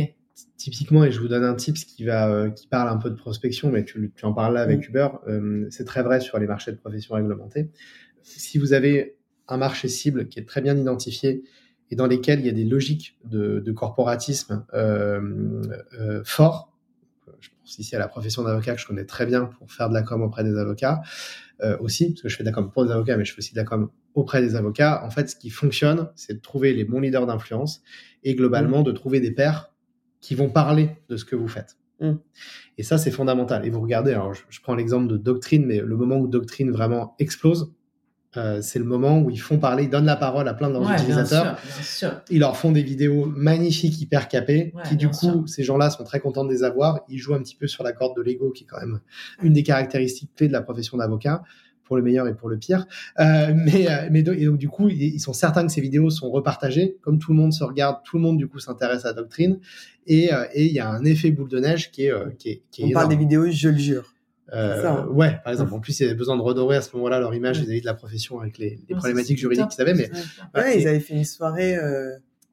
typiquement, 0.58 1.04
et 1.04 1.12
je 1.12 1.20
vous 1.20 1.28
donne 1.28 1.44
un 1.44 1.56
tips 1.56 1.86
qui 1.86 2.06
va, 2.06 2.30
euh, 2.30 2.50
qui 2.50 2.68
parle 2.68 2.90
un 2.90 2.98
peu 2.98 3.10
de 3.10 3.16
prospection, 3.16 3.72
mais 3.72 3.84
tu, 3.84 4.12
en 4.24 4.34
parles 4.34 4.54
là 4.54 4.62
avec 4.62 4.80
mm. 4.80 4.90
Uber, 4.90 5.08
euh, 5.28 5.68
c'est 5.70 5.86
très 5.86 6.04
vrai 6.04 6.20
sur 6.20 6.40
les 6.40 6.48
marchés 6.48 6.72
de 6.72 6.78
profession 6.78 7.16
réglementée. 7.16 7.70
Si 8.24 8.58
vous 8.58 8.74
avez 8.74 9.18
un 9.48 9.58
marché 9.58 9.88
cible 9.88 10.28
qui 10.28 10.40
est 10.40 10.48
très 10.48 10.62
bien 10.62 10.78
identifié 10.78 11.44
et 11.90 11.96
dans 11.96 12.08
lesquels 12.08 12.40
il 12.40 12.46
y 12.46 12.50
a 12.50 12.54
des 12.54 12.64
logiques 12.64 13.18
de, 13.26 13.72
corporatisme 13.72 14.66
euh, 14.74 16.22
forts, 16.24 16.72
je 17.40 17.50
pense 17.60 17.80
ici 17.80 17.96
à 17.96 18.00
la 18.00 18.08
profession 18.08 18.44
d'avocat 18.44 18.76
que 18.76 18.82
je 18.82 18.86
connais 18.86 19.06
très 19.06 19.26
bien 19.26 19.46
pour 19.46 19.72
faire 19.72 19.90
de 19.90 19.94
la 19.94 20.04
com 20.04 20.22
auprès 20.22 20.44
des 20.44 20.58
avocats 20.58 21.02
aussi, 21.80 22.10
parce 22.10 22.24
que 22.24 22.30
je 22.30 22.38
fais 22.38 22.44
de 22.44 22.50
la 22.50 22.54
com 22.54 22.72
pour 22.72 22.86
des 22.86 22.92
avocats, 22.92 23.18
mais 23.18 23.26
je 23.26 23.34
fais 23.34 23.40
aussi 23.40 23.54
de 23.54 23.60
la 23.60 23.66
com 23.66 23.90
auprès 24.14 24.42
des 24.42 24.56
avocats. 24.56 25.04
En 25.04 25.10
fait, 25.10 25.30
ce 25.30 25.36
qui 25.36 25.50
fonctionne, 25.50 26.10
c'est 26.16 26.34
de 26.34 26.40
trouver 26.40 26.74
les 26.74 26.86
bons 26.86 27.00
leaders 27.00 27.28
d'influence 27.28 27.84
et 28.24 28.36
globalement 28.36 28.82
mm. 28.82 28.86
de 28.86 28.92
trouver 28.92 29.20
des 29.20 29.32
pairs 29.32 29.71
qui 30.22 30.36
vont 30.36 30.50
parler 30.50 30.90
de 31.10 31.18
ce 31.18 31.26
que 31.26 31.36
vous 31.36 31.48
faites. 31.48 31.78
Mm. 32.00 32.14
Et 32.78 32.84
ça, 32.84 32.98
c'est 32.98 33.12
fondamental. 33.12 33.66
Et 33.66 33.70
vous 33.70 33.82
regardez, 33.82 34.12
alors 34.12 34.34
je, 34.34 34.62
prends 34.62 34.76
l'exemple 34.76 35.08
de 35.08 35.18
Doctrine, 35.18 35.66
mais 35.66 35.80
le 35.80 35.98
moment 35.98 36.18
où 36.18 36.28
Doctrine 36.28 36.72
vraiment 36.72 37.16
explose, 37.20 37.74
euh, 38.38 38.62
c'est 38.62 38.80
le 38.80 38.86
moment 38.86 39.20
où 39.20 39.30
ils 39.30 39.40
font 39.42 39.58
parler, 39.58 39.84
ils 39.84 39.90
donnent 39.90 40.06
la 40.06 40.16
parole 40.16 40.48
à 40.48 40.54
plein 40.54 40.70
de 40.70 40.74
leurs 40.74 40.90
utilisateurs. 40.90 41.58
Ils 42.30 42.40
leur 42.40 42.56
font 42.56 42.72
des 42.72 42.82
vidéos 42.82 43.26
magnifiques, 43.26 44.00
hyper 44.00 44.30
capées, 44.30 44.74
qui 44.88 44.96
du 44.96 45.10
coup, 45.10 45.46
ces 45.48 45.64
gens-là 45.64 45.90
sont 45.90 46.06
très 46.06 46.22
contents 46.22 46.46
de 46.46 46.52
les 46.52 46.64
avoir. 46.64 47.02
Ils 47.10 47.18
jouent 47.18 47.34
un 47.34 47.42
petit 47.42 47.58
peu 47.58 47.68
sur 47.68 47.84
la 47.84 47.92
corde 47.92 48.16
de 48.16 48.22
l'ego, 48.22 48.52
qui 48.52 48.64
est 48.64 48.68
quand 48.68 48.80
même 48.80 49.02
une 49.42 49.54
des 49.54 49.64
caractéristiques 49.64 50.32
clés 50.36 50.48
de 50.48 50.54
la 50.54 50.62
profession 50.62 50.98
d'avocat 50.98 51.44
pour 51.92 51.98
le 51.98 52.04
meilleur 52.04 52.26
et 52.30 52.34
pour 52.34 52.48
le 52.48 52.58
pire. 52.58 52.88
Euh, 53.20 53.52
mais, 53.54 53.92
euh, 53.92 54.08
mais 54.10 54.22
et 54.22 54.46
donc 54.46 54.58
du 54.58 54.70
coup, 54.70 54.88
ils 54.88 55.20
sont 55.20 55.34
certains 55.34 55.68
que 55.68 55.74
ces 55.74 55.82
vidéos 55.82 56.10
sont 56.10 56.32
repartagées. 56.32 56.96
Comme 57.02 57.20
tout 57.20 57.34
le 57.34 57.38
monde 57.38 57.52
se 57.52 57.66
regarde, 57.66 57.98
tout 58.06 58.16
le 58.16 58.22
monde 58.22 58.38
du 58.38 58.48
coup 58.48 58.60
s'intéresse 58.60 59.04
à 59.04 59.10
la 59.10 59.14
doctrine. 59.16 59.60
Et 60.08 60.34
euh, 60.34 60.46
et 60.54 60.68
il 60.68 60.72
y 60.72 60.80
a 60.80 60.88
un 60.88 61.04
effet 61.04 61.32
boule 61.32 61.50
de 61.50 61.60
neige 61.60 61.92
qui 61.92 62.06
est 62.06 62.14
qui 62.38 62.50
est, 62.50 62.62
qui 62.72 62.84
est 62.84 62.86
On 62.86 62.92
parle 62.92 63.10
des 63.10 63.18
vidéos, 63.18 63.52
je 63.52 63.68
le 63.68 63.78
jure. 63.78 64.14
Euh, 64.54 64.88
hein. 64.88 65.06
ouais, 65.10 65.38
par 65.44 65.52
exemple. 65.52 65.74
En 65.74 65.82
plus, 65.82 66.00
il 66.00 66.04
y 66.04 66.06
avait 66.06 66.16
besoin 66.16 66.38
de 66.38 66.42
redorer 66.42 66.78
à 66.78 66.82
ce 66.82 66.96
moment-là 66.96 67.20
leur 67.20 67.36
image 67.36 67.60
vis-à-vis 67.60 67.82
de 67.82 67.86
la 67.86 67.94
profession 67.94 68.40
avec 68.40 68.58
les, 68.58 68.80
les 68.88 68.96
problématiques 68.96 69.38
juridiques 69.38 69.68
qu'ils 69.68 69.82
avaient. 69.82 69.94
Mais 69.94 70.10
ouais, 70.56 70.80
ils 70.80 70.88
avaient 70.88 71.02
fait 71.02 71.16
une 71.16 71.26
soirée 71.26 71.78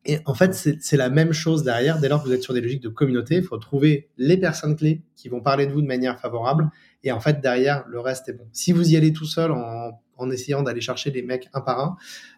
Et 0.04 0.18
en 0.24 0.34
fait, 0.34 0.54
c'est 0.54 0.96
la 0.96 1.10
même 1.10 1.32
chose 1.32 1.64
derrière. 1.64 1.98
Dès 1.98 2.08
lors 2.08 2.22
que 2.22 2.28
vous 2.28 2.34
êtes 2.34 2.42
sur 2.42 2.54
des 2.54 2.60
logiques 2.60 2.82
de 2.82 2.88
communauté, 2.88 3.36
il 3.36 3.42
faut 3.42 3.58
trouver 3.58 4.08
les 4.16 4.36
personnes 4.38 4.74
clés 4.76 5.02
qui 5.16 5.28
vont 5.28 5.40
parler 5.40 5.66
de 5.66 5.72
vous 5.72 5.82
de 5.82 5.86
manière 5.86 6.18
favorable. 6.18 6.70
Et 7.04 7.12
en 7.12 7.20
fait, 7.20 7.40
derrière, 7.40 7.84
le 7.88 8.00
reste 8.00 8.28
est 8.28 8.32
bon. 8.32 8.46
Si 8.52 8.72
vous 8.72 8.90
y 8.90 8.96
allez 8.96 9.12
tout 9.12 9.26
seul 9.26 9.52
en, 9.52 10.00
en 10.16 10.30
essayant 10.30 10.62
d'aller 10.62 10.80
chercher 10.80 11.10
les 11.10 11.22
mecs 11.22 11.48
un 11.52 11.60
par 11.60 11.80
un, 11.80 11.96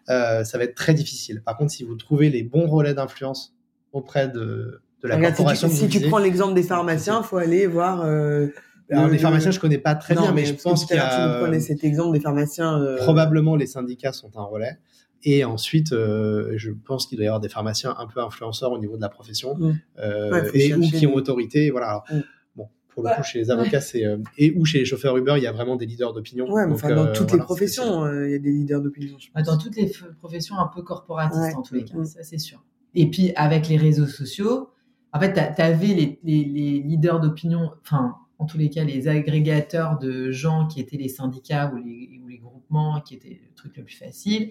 euh, 0.09 0.43
ça 0.43 0.57
va 0.57 0.65
être 0.65 0.75
très 0.75 0.93
difficile. 0.93 1.41
Par 1.43 1.55
contre, 1.55 1.71
si 1.71 1.83
vous 1.83 1.95
trouvez 1.95 2.29
les 2.29 2.43
bons 2.43 2.67
relais 2.67 2.93
d'influence 2.93 3.55
auprès 3.93 4.27
de, 4.27 4.81
de 5.01 5.07
la 5.07 5.15
Regarde, 5.15 5.35
corporation, 5.35 5.69
si 5.69 5.87
tu, 5.87 5.99
si 5.99 6.07
prends 6.09 6.19
l'exemple 6.19 6.53
des 6.53 6.63
pharmaciens, 6.63 7.23
faut 7.23 7.37
aller 7.37 7.67
voir. 7.67 8.01
Euh, 8.05 8.47
alors, 8.91 9.07
le- 9.07 9.13
les 9.13 9.19
pharmaciens, 9.19 9.51
je 9.51 9.59
connais 9.59 9.77
pas 9.77 9.95
très 9.95 10.15
non, 10.15 10.23
bien, 10.23 10.33
mais 10.33 10.45
je 10.45 10.53
pense 10.53 10.85
qu'il 10.85 10.97
y 10.97 10.99
tu 10.99 11.05
me 11.51 11.59
cet 11.59 11.83
exemple 11.83 12.13
des 12.17 12.19
pharmaciens. 12.21 12.81
euh, 12.81 12.97
probablement 12.97 13.55
les 13.55 13.67
syndicats 13.67 14.11
sont 14.11 14.31
un 14.35 14.43
relais. 14.43 14.77
Et 15.23 15.43
ensuite, 15.45 15.91
euh, 15.93 16.53
je 16.57 16.71
pense 16.71 17.05
qu'il 17.05 17.17
doit 17.17 17.25
y 17.25 17.27
avoir 17.27 17.39
des 17.39 17.49
pharmaciens 17.49 17.95
un 17.97 18.07
peu 18.07 18.21
influenceurs 18.21 18.71
au 18.71 18.79
niveau 18.79 18.95
de 18.97 19.01
la 19.01 19.09
profession 19.09 19.55
Mm. 19.55 19.79
euh, 19.99 20.31
Ouais, 20.31 20.49
et 20.53 20.73
ou 20.73 20.81
qui 20.81 21.05
ont 21.07 21.13
autorité. 21.15 21.69
Voilà. 21.69 21.87
Alors, 21.89 22.03
Mm. 22.11 22.21
Bon, 22.55 22.67
pour 22.89 23.03
le 23.03 23.09
Ouais. 23.09 23.15
coup, 23.15 23.23
chez 23.23 23.39
les 23.39 23.51
avocats, 23.51 23.81
c'est 23.81 24.05
euh, 24.05 24.17
et 24.37 24.51
ou 24.57 24.65
chez 24.65 24.79
les 24.79 24.85
chauffeurs 24.85 25.15
Uber, 25.17 25.33
il 25.37 25.43
y 25.43 25.47
a 25.47 25.51
vraiment 25.51 25.75
des 25.75 25.85
leaders 25.85 26.13
d'opinion. 26.13 26.51
Ouais, 26.51 26.63
mais 26.63 26.69
Donc, 26.69 26.75
enfin, 26.83 26.95
dans 26.95 27.05
euh, 27.05 27.13
toutes 27.13 27.29
voilà, 27.29 27.43
les 27.43 27.45
professions, 27.45 28.11
il 28.25 28.31
y 28.31 28.35
a 28.35 28.39
des 28.39 28.51
leaders 28.51 28.81
d'opinion. 28.81 29.15
je 29.19 29.29
Ah, 29.33 29.39
pense. 29.43 29.47
Dans 29.47 29.57
toutes 29.57 29.75
les 29.75 29.91
professions 30.19 30.57
un 30.57 30.67
peu 30.73 30.81
corporatistes, 30.81 31.41
Ouais. 31.41 31.55
en 31.55 31.61
tous 31.61 31.75
les 31.75 31.83
cas, 31.85 31.97
Mm. 31.97 32.05
ça 32.05 32.23
c'est 32.23 32.37
sûr. 32.39 32.63
Et 32.95 33.09
puis 33.09 33.31
avec 33.35 33.67
les 33.69 33.77
réseaux 33.77 34.07
sociaux, 34.07 34.69
en 35.13 35.19
fait, 35.19 35.33
tu 35.33 35.61
avais 35.61 35.87
les, 35.87 36.19
les- 36.23 36.45
les 36.45 36.79
leaders 36.81 37.19
d'opinion, 37.19 37.69
enfin, 37.83 38.15
en 38.41 38.45
tous 38.47 38.57
les 38.57 38.71
cas, 38.71 38.83
les 38.83 39.07
agrégateurs 39.07 39.99
de 39.99 40.31
gens 40.31 40.65
qui 40.65 40.79
étaient 40.79 40.97
les 40.97 41.09
syndicats 41.09 41.71
ou 41.71 41.77
les, 41.77 42.19
ou 42.23 42.27
les 42.27 42.39
groupements, 42.39 42.99
qui 43.01 43.13
étaient 43.13 43.39
le 43.47 43.53
truc 43.55 43.77
le 43.77 43.83
plus 43.83 43.95
facile. 43.95 44.49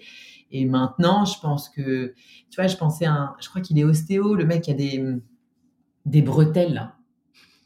Et 0.49 0.63
maintenant, 0.63 1.25
je 1.25 1.37
pense 1.41 1.67
que, 1.67 2.13
tu 2.49 2.55
vois, 2.55 2.67
je 2.67 2.77
pensais 2.77 3.05
à 3.05 3.11
un, 3.11 3.35
je 3.41 3.49
crois 3.49 3.61
qu'il 3.61 3.77
est 3.77 3.83
ostéo, 3.83 4.33
le 4.35 4.45
mec 4.45 4.61
qui 4.61 4.71
a 4.71 4.75
des, 4.75 5.03
des 6.05 6.21
bretelles, 6.21 6.73
là. 6.73 6.95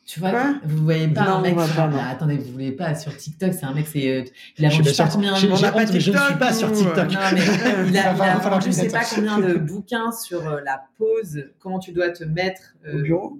Tu 0.07 0.19
vois, 0.19 0.31
Quoi? 0.31 0.55
Vous 0.63 0.83
voyez 0.83 1.07
pas 1.07 1.25
Non, 1.25 1.31
un 1.37 1.41
mec 1.41 1.59
sur- 1.59 1.79
attendez, 1.99 2.37
vous 2.37 2.51
voulez 2.51 2.71
pas 2.71 2.95
sur 2.95 3.15
TikTok, 3.15 3.53
c'est 3.53 3.65
un 3.65 3.73
mec, 3.75 3.85
c'est, 3.87 4.07
euh, 4.07 4.23
il 4.57 4.65
a 4.65 4.69
vendu 4.69 4.83
je 4.83 4.89
sais 4.93 5.03
pas 5.03 5.09
sûr. 5.09 5.13
combien, 5.15 5.31
pas 5.33 5.37
je 5.39 5.47
ne 5.47 5.99
suis 5.99 6.11
TikTok, 6.11 6.39
pas 6.39 6.53
sur 6.53 6.69
nous. 6.69 6.75
TikTok. 6.75 7.11
non, 7.11 7.19
mais 7.33 7.41
il 7.45 7.49
a, 7.69 7.85
il 7.87 7.97
a 7.97 8.13
va 8.13 8.25
falloir 8.39 8.59
vendu 8.59 8.65
je 8.67 8.71
sais 8.71 8.87
pas 8.87 9.03
combien 9.03 9.37
de 9.39 9.55
bouquins 9.55 10.11
sur 10.11 10.47
euh, 10.47 10.61
la 10.65 10.85
pause, 10.97 11.45
comment 11.59 11.77
tu 11.79 11.91
dois 11.91 12.09
te 12.09 12.23
mettre 12.23 12.75
euh, 12.87 12.99
Au 12.99 13.03
bureau 13.03 13.39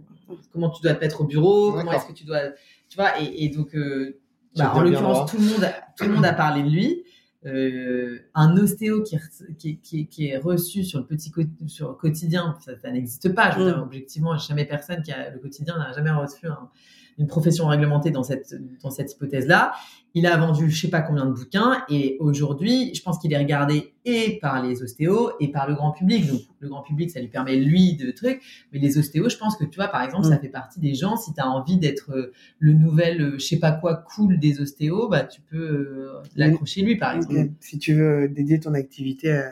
comment 0.52 0.70
tu 0.70 0.82
dois 0.82 0.94
te 0.96 1.02
mettre 1.02 1.22
au 1.22 1.26
bureau, 1.26 1.74
comment 1.74 1.92
est-ce 1.92 2.06
que 2.08 2.14
tu 2.14 2.24
dois, 2.24 2.42
tu 2.90 2.98
vois, 2.98 3.20
et, 3.22 3.46
et 3.46 3.50
donc, 3.50 3.76
euh, 3.76 4.20
bah, 4.56 4.72
en 4.74 4.82
l'occurrence, 4.82 5.32
tout 5.32 5.38
le 5.38 5.44
monde, 5.44 5.66
tout 5.98 6.06
le 6.06 6.14
monde 6.14 6.26
a 6.26 6.34
parlé 6.46 6.64
de 6.64 6.70
lui. 6.70 7.04
Euh, 7.46 8.18
un 8.34 8.58
ostéo 8.58 9.04
qui, 9.04 9.16
est- 9.18 9.56
qui, 9.58 9.78
qui, 9.78 10.00
est- 10.02 10.06
qui 10.08 10.28
est 10.30 10.38
reçu 10.38 10.84
sur 10.84 10.98
le 11.00 11.06
petit 11.06 11.30
co- 11.30 11.44
sur 11.68 11.90
le 11.90 11.94
quotidien, 11.96 12.56
ça, 12.60 12.76
ça 12.80 12.90
n'existe 12.90 13.36
pas. 13.36 13.52
Je 13.52 13.60
veux 13.60 13.66
Mm. 13.66 13.74
dire, 13.74 13.84
objectivement, 13.84 14.36
jamais 14.38 14.66
personne 14.66 15.04
qui 15.04 15.12
a 15.12 15.30
le 15.30 15.38
quotidien 15.38 15.78
n'a 15.78 15.92
jamais 15.94 16.10
reçu 16.10 16.48
un- 16.48 16.70
une 17.18 17.28
profession 17.28 17.68
réglementée 17.68 18.12
dans 18.12 18.24
cette 18.24 18.54
dans 18.84 18.90
cette 18.92 19.12
hypothèse-là. 19.14 19.74
Il 20.18 20.28
a 20.28 20.38
vendu 20.38 20.70
je 20.70 20.80
sais 20.82 20.90
pas 20.90 21.02
combien 21.02 21.26
de 21.26 21.32
bouquins 21.32 21.84
et 21.90 22.16
aujourd'hui, 22.20 22.94
je 22.96 23.02
pense 23.02 23.18
qu'il 23.20 23.32
est 23.34 23.38
regardé 23.38 23.94
et 24.06 24.38
par 24.42 24.62
les 24.64 24.82
ostéos 24.82 25.32
et 25.42 25.50
par 25.52 25.68
le 25.68 25.76
grand 25.76 25.92
public. 25.92 26.26
Donc 26.28 26.42
le 26.60 26.70
grand 26.70 26.82
public, 26.84 27.10
ça 27.12 27.20
lui 27.20 27.28
permet 27.28 27.58
lui 27.58 27.96
de 27.96 28.12
trucs, 28.12 28.42
mais 28.72 28.80
les 28.80 28.98
ostéos, 28.98 29.28
je 29.30 29.38
pense 29.38 29.58
que 29.58 29.66
tu 29.66 29.76
vois, 29.76 29.88
par 29.90 30.02
exemple, 30.04 30.28
Mm. 30.28 30.30
ça 30.30 30.38
fait 30.40 30.50
partie 30.50 30.80
des 30.80 30.94
gens. 30.94 31.18
Si 31.18 31.34
tu 31.34 31.40
as 31.42 31.50
envie 31.50 31.78
d'être 31.78 32.12
euh, 32.12 32.32
le 32.60 32.74
nouvel, 32.74 33.22
euh, 33.22 33.32
je 33.38 33.46
sais 33.46 33.60
pas 33.60 33.72
quoi, 33.74 33.96
cool 34.16 34.40
des 34.40 34.62
ostéos, 34.62 35.10
bah 35.10 35.24
tu 35.24 35.42
peux 35.42 35.58
euh, 35.58 36.22
l'accrocher 36.36 36.82
lui, 36.82 36.98
par 36.98 37.14
exemple. 37.14 37.50
Si 37.60 37.78
tu 37.78 37.94
veux 37.94 38.30
dédier 38.30 38.60
ton 38.60 38.74
activité 38.74 39.32
à- 39.34 39.52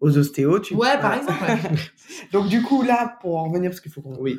aux 0.00 0.16
ostéos, 0.16 0.60
tu. 0.60 0.74
Ouais, 0.74 0.98
par 1.00 1.14
exemple. 1.14 1.42
ouais. 1.42 1.58
Donc 2.32 2.48
du 2.48 2.62
coup 2.62 2.82
là, 2.82 3.18
pour 3.20 3.36
en 3.38 3.44
revenir, 3.48 3.70
parce 3.70 3.80
qu'il 3.80 3.92
faut 3.92 4.00
qu'on 4.02 4.16
Oui. 4.18 4.36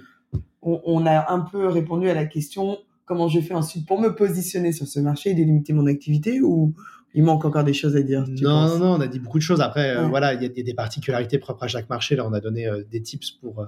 On, 0.62 0.82
on 0.86 1.06
a 1.06 1.32
un 1.32 1.40
peu 1.42 1.68
répondu 1.68 2.10
à 2.10 2.14
la 2.14 2.26
question 2.26 2.78
comment 3.06 3.28
je 3.28 3.40
fais 3.42 3.54
ensuite 3.54 3.86
pour 3.88 4.00
me 4.00 4.10
positionner 4.16 4.72
sur 4.72 4.88
ce 4.88 5.00
marché 5.00 5.32
et 5.32 5.34
délimiter 5.34 5.74
mon 5.74 5.86
activité 5.88 6.42
ou 6.42 6.74
il 7.14 7.24
manque 7.24 7.44
encore 7.44 7.64
des 7.66 7.74
choses 7.74 7.96
à 7.98 8.02
dire 8.02 8.24
tu 8.24 8.44
Non, 8.44 8.68
non, 8.68 8.78
non, 8.80 8.92
on 8.94 9.02
a 9.02 9.08
dit 9.08 9.20
beaucoup 9.20 9.38
de 9.38 9.44
choses. 9.44 9.60
Après, 9.60 9.98
euh, 9.98 10.08
voilà, 10.08 10.34
il 10.34 10.42
y, 10.42 10.46
a 10.46 10.50
des- 10.50 10.64
des 10.64 10.74
particularités 10.74 11.40
propres 11.40 11.64
à 11.64 11.68
chaque 11.68 11.90
marché. 11.90 12.16
Là, 12.16 12.26
on 12.26 12.32
a 12.32 12.40
donné 12.40 12.68
euh, 12.68 12.84
des 12.90 13.02
tips 13.02 13.32
pour, 13.32 13.60
euh, 13.60 13.66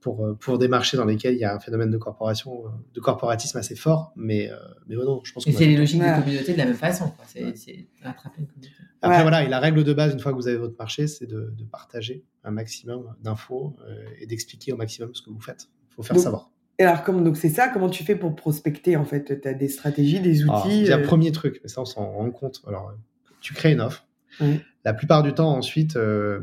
pour, 0.00 0.36
pour 0.38 0.58
des 0.58 0.68
marchés 0.68 0.96
dans 0.96 1.04
lesquels 1.04 1.34
il 1.34 1.40
y 1.40 1.44
a 1.44 1.52
un 1.52 1.58
phénomène 1.58 1.90
de 1.90 1.98
corporation, 1.98 2.62
de 2.94 3.00
corporatisme 3.00 3.58
assez 3.58 3.74
fort. 3.74 4.12
Mais, 4.14 4.48
euh, 4.52 4.56
mais 4.86 4.96
ouais, 4.96 5.04
non, 5.04 5.20
je 5.24 5.32
pense 5.32 5.44
a 5.48 5.50
c'est 5.50 5.66
les 5.66 5.76
logiques 5.76 6.00
Ouais. 6.00 6.16
de 6.16 6.22
communauté 6.22 6.52
de 6.52 6.58
la 6.58 6.66
même 6.66 6.74
façon. 6.74 7.06
quoi. 7.10 7.24
C'est 7.26 7.56
c'est 7.56 7.88
attraper 8.04 8.42
une 8.42 8.46
communauté. 8.46 8.70
Après, 9.02 9.16
Ouais. 9.16 9.22
voilà, 9.22 9.42
et 9.42 9.48
la 9.48 9.58
règle 9.58 9.82
de 9.82 9.92
base, 9.92 10.12
une 10.12 10.20
fois 10.20 10.30
que 10.30 10.36
vous 10.36 10.46
avez 10.46 10.56
votre 10.58 10.76
marché, 10.78 11.08
c'est 11.08 11.26
de, 11.26 11.52
de 11.56 11.64
partager 11.64 12.24
un 12.44 12.52
maximum 12.52 13.12
d'infos 13.24 13.74
euh, 13.88 14.04
et 14.20 14.26
d'expliquer 14.26 14.72
au 14.72 14.76
maximum 14.76 15.12
ce 15.14 15.22
que 15.22 15.30
vous 15.30 15.40
faites. 15.40 15.68
Faut 15.98 16.02
faire 16.04 16.14
Donc, 16.16 16.22
savoir. 16.24 16.50
Et 16.78 16.84
alors 16.84 17.02
comme 17.02 17.24
donc 17.24 17.36
c'est 17.36 17.48
ça 17.48 17.68
comment 17.68 17.90
tu 17.90 18.04
fais 18.04 18.14
pour 18.14 18.34
prospecter 18.36 18.96
en 18.96 19.04
fait? 19.04 19.40
Tu 19.42 19.48
as 19.48 19.52
des 19.52 19.68
stratégies 19.68 20.20
des 20.20 20.42
Alors, 20.44 20.64
outils 20.64 20.80
il 20.82 20.86
y 20.86 20.92
a 20.92 20.98
euh, 20.98 21.02
premier 21.02 21.32
truc, 21.32 21.60
mais 21.62 21.68
ça, 21.68 21.80
on 21.82 21.84
s'en 21.84 22.08
rend 22.12 22.30
compte. 22.30 22.62
Alors, 22.66 22.94
tu 23.40 23.52
crées 23.52 23.72
une 23.72 23.80
offre. 23.80 24.06
La 24.84 24.94
plupart 24.94 25.22
du 25.24 25.34
temps, 25.34 25.50
ensuite, 25.56 25.96
euh, 25.96 26.40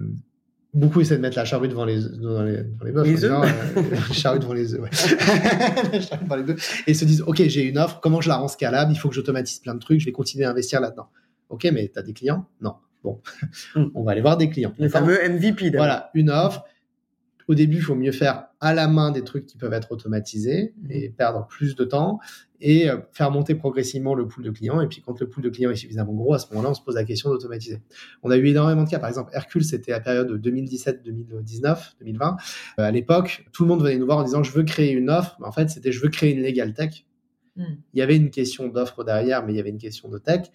beaucoup 0.74 1.00
essaient 1.00 1.16
de 1.16 1.22
mettre 1.22 1.38
la 1.38 1.46
charrue 1.46 1.70
devant 1.70 1.86
les, 1.86 2.02
devant 2.02 2.44
les, 2.44 2.58
devant 2.58 2.84
les 2.84 2.92
bœufs. 2.92 3.04
Les 3.06 3.14
disant, 3.14 3.42
euh, 3.44 3.48
la 3.92 4.14
charrue 4.14 4.40
devant 4.40 4.54
les 4.54 4.74
œufs, 4.74 4.82
ouais. 4.82 4.90
La 5.94 6.02
charrue 6.02 6.26
devant 6.26 6.36
les 6.36 6.50
œufs. 6.52 6.84
Et 6.86 6.92
ils 6.92 6.96
se 6.96 7.06
disent, 7.06 7.22
OK, 7.22 7.42
j'ai 7.48 7.64
une 7.64 7.78
offre, 7.78 8.02
comment 8.02 8.20
je 8.20 8.28
la 8.28 8.36
rends 8.36 8.50
scalable? 8.50 8.92
Il 8.92 8.98
faut 8.98 9.08
que 9.08 9.16
j'automatise 9.16 9.60
plein 9.60 9.74
de 9.74 9.80
trucs, 9.80 10.02
je 10.02 10.06
vais 10.06 10.12
continuer 10.12 10.44
à 10.44 10.50
investir 10.50 10.82
là-dedans. 10.82 11.08
OK, 11.48 11.66
mais 11.72 11.90
tu 11.94 11.98
as 11.98 12.02
des 12.02 12.12
clients? 12.14 12.46
Non. 12.60 12.76
Bon, 13.04 13.22
Mm. 13.76 13.86
on 13.96 14.04
va 14.04 14.12
aller 14.12 14.22
voir 14.22 14.36
des 14.36 14.50
clients. 14.50 14.74
le 14.78 14.90
fameux 14.90 15.18
MVP. 15.30 15.70
Voilà, 15.72 16.10
une 16.14 16.30
offre. 16.30 16.66
Au 17.48 17.54
début, 17.54 17.78
il 17.78 17.82
faut 17.84 17.96
mieux 17.96 18.12
faire 18.12 18.48
à 18.66 18.74
la 18.74 18.88
main 18.88 19.12
des 19.12 19.24
trucs 19.24 19.46
qui 19.46 19.58
peuvent 19.58 19.74
être 19.74 19.92
automatisés 19.92 20.74
et 20.90 21.10
perdre 21.10 21.46
plus 21.46 21.76
de 21.76 21.86
temps 21.86 22.20
et 22.62 22.90
euh, 22.90 22.98
faire 23.14 23.30
monter 23.30 23.54
progressivement 23.54 24.16
le 24.16 24.28
pool 24.28 24.44
de 24.44 24.50
clients. 24.50 24.82
Et 24.82 24.88
puis, 24.88 25.04
quand 25.06 25.20
le 25.20 25.30
pool 25.30 25.44
de 25.44 25.50
clients 25.50 25.70
est 25.70 25.76
suffisamment 25.76 26.14
gros, 26.14 26.34
à 26.34 26.40
ce 26.40 26.48
moment-là, 26.50 26.72
on 26.72 26.74
se 26.74 26.82
pose 26.82 26.96
la 26.96 27.04
question 27.04 27.30
d'automatiser. 27.30 27.84
On 28.24 28.32
a 28.32 28.38
eu 28.38 28.48
énormément 28.48 28.84
de 28.84 28.90
cas. 28.90 28.98
Par 28.98 29.08
exemple, 29.08 29.30
Hercule, 29.36 29.64
c'était 29.64 29.92
la 29.92 30.00
période 30.00 30.28
de 30.28 30.38
2017, 30.38 31.04
2019, 31.04 31.98
2020. 32.00 32.38
Euh, 32.80 32.84
à 32.84 32.90
l'époque, 32.90 33.46
tout 33.54 33.66
le 33.66 33.70
monde 33.70 33.84
venait 33.84 34.00
nous 34.00 34.08
voir 34.08 34.18
en 34.18 34.24
disant 34.24 34.42
je 34.42 34.52
veux 34.52 34.64
créer 34.64 34.94
une 34.94 35.12
offre. 35.12 35.38
Mais 35.40 35.46
en 35.46 35.52
fait, 35.52 35.70
c'était 35.70 35.92
je 35.92 36.02
veux 36.02 36.10
créer 36.10 36.34
une 36.34 36.42
legal 36.42 36.74
tech. 36.74 37.06
Hmm. 37.58 37.76
Il 37.94 38.00
y 38.00 38.02
avait 38.02 38.16
une 38.16 38.32
question 38.32 38.68
d'offre 38.68 39.04
derrière, 39.04 39.46
mais 39.46 39.54
il 39.54 39.58
y 39.58 39.60
avait 39.60 39.70
une 39.70 39.78
question 39.78 40.10
de 40.10 40.18
tech. 40.18 40.48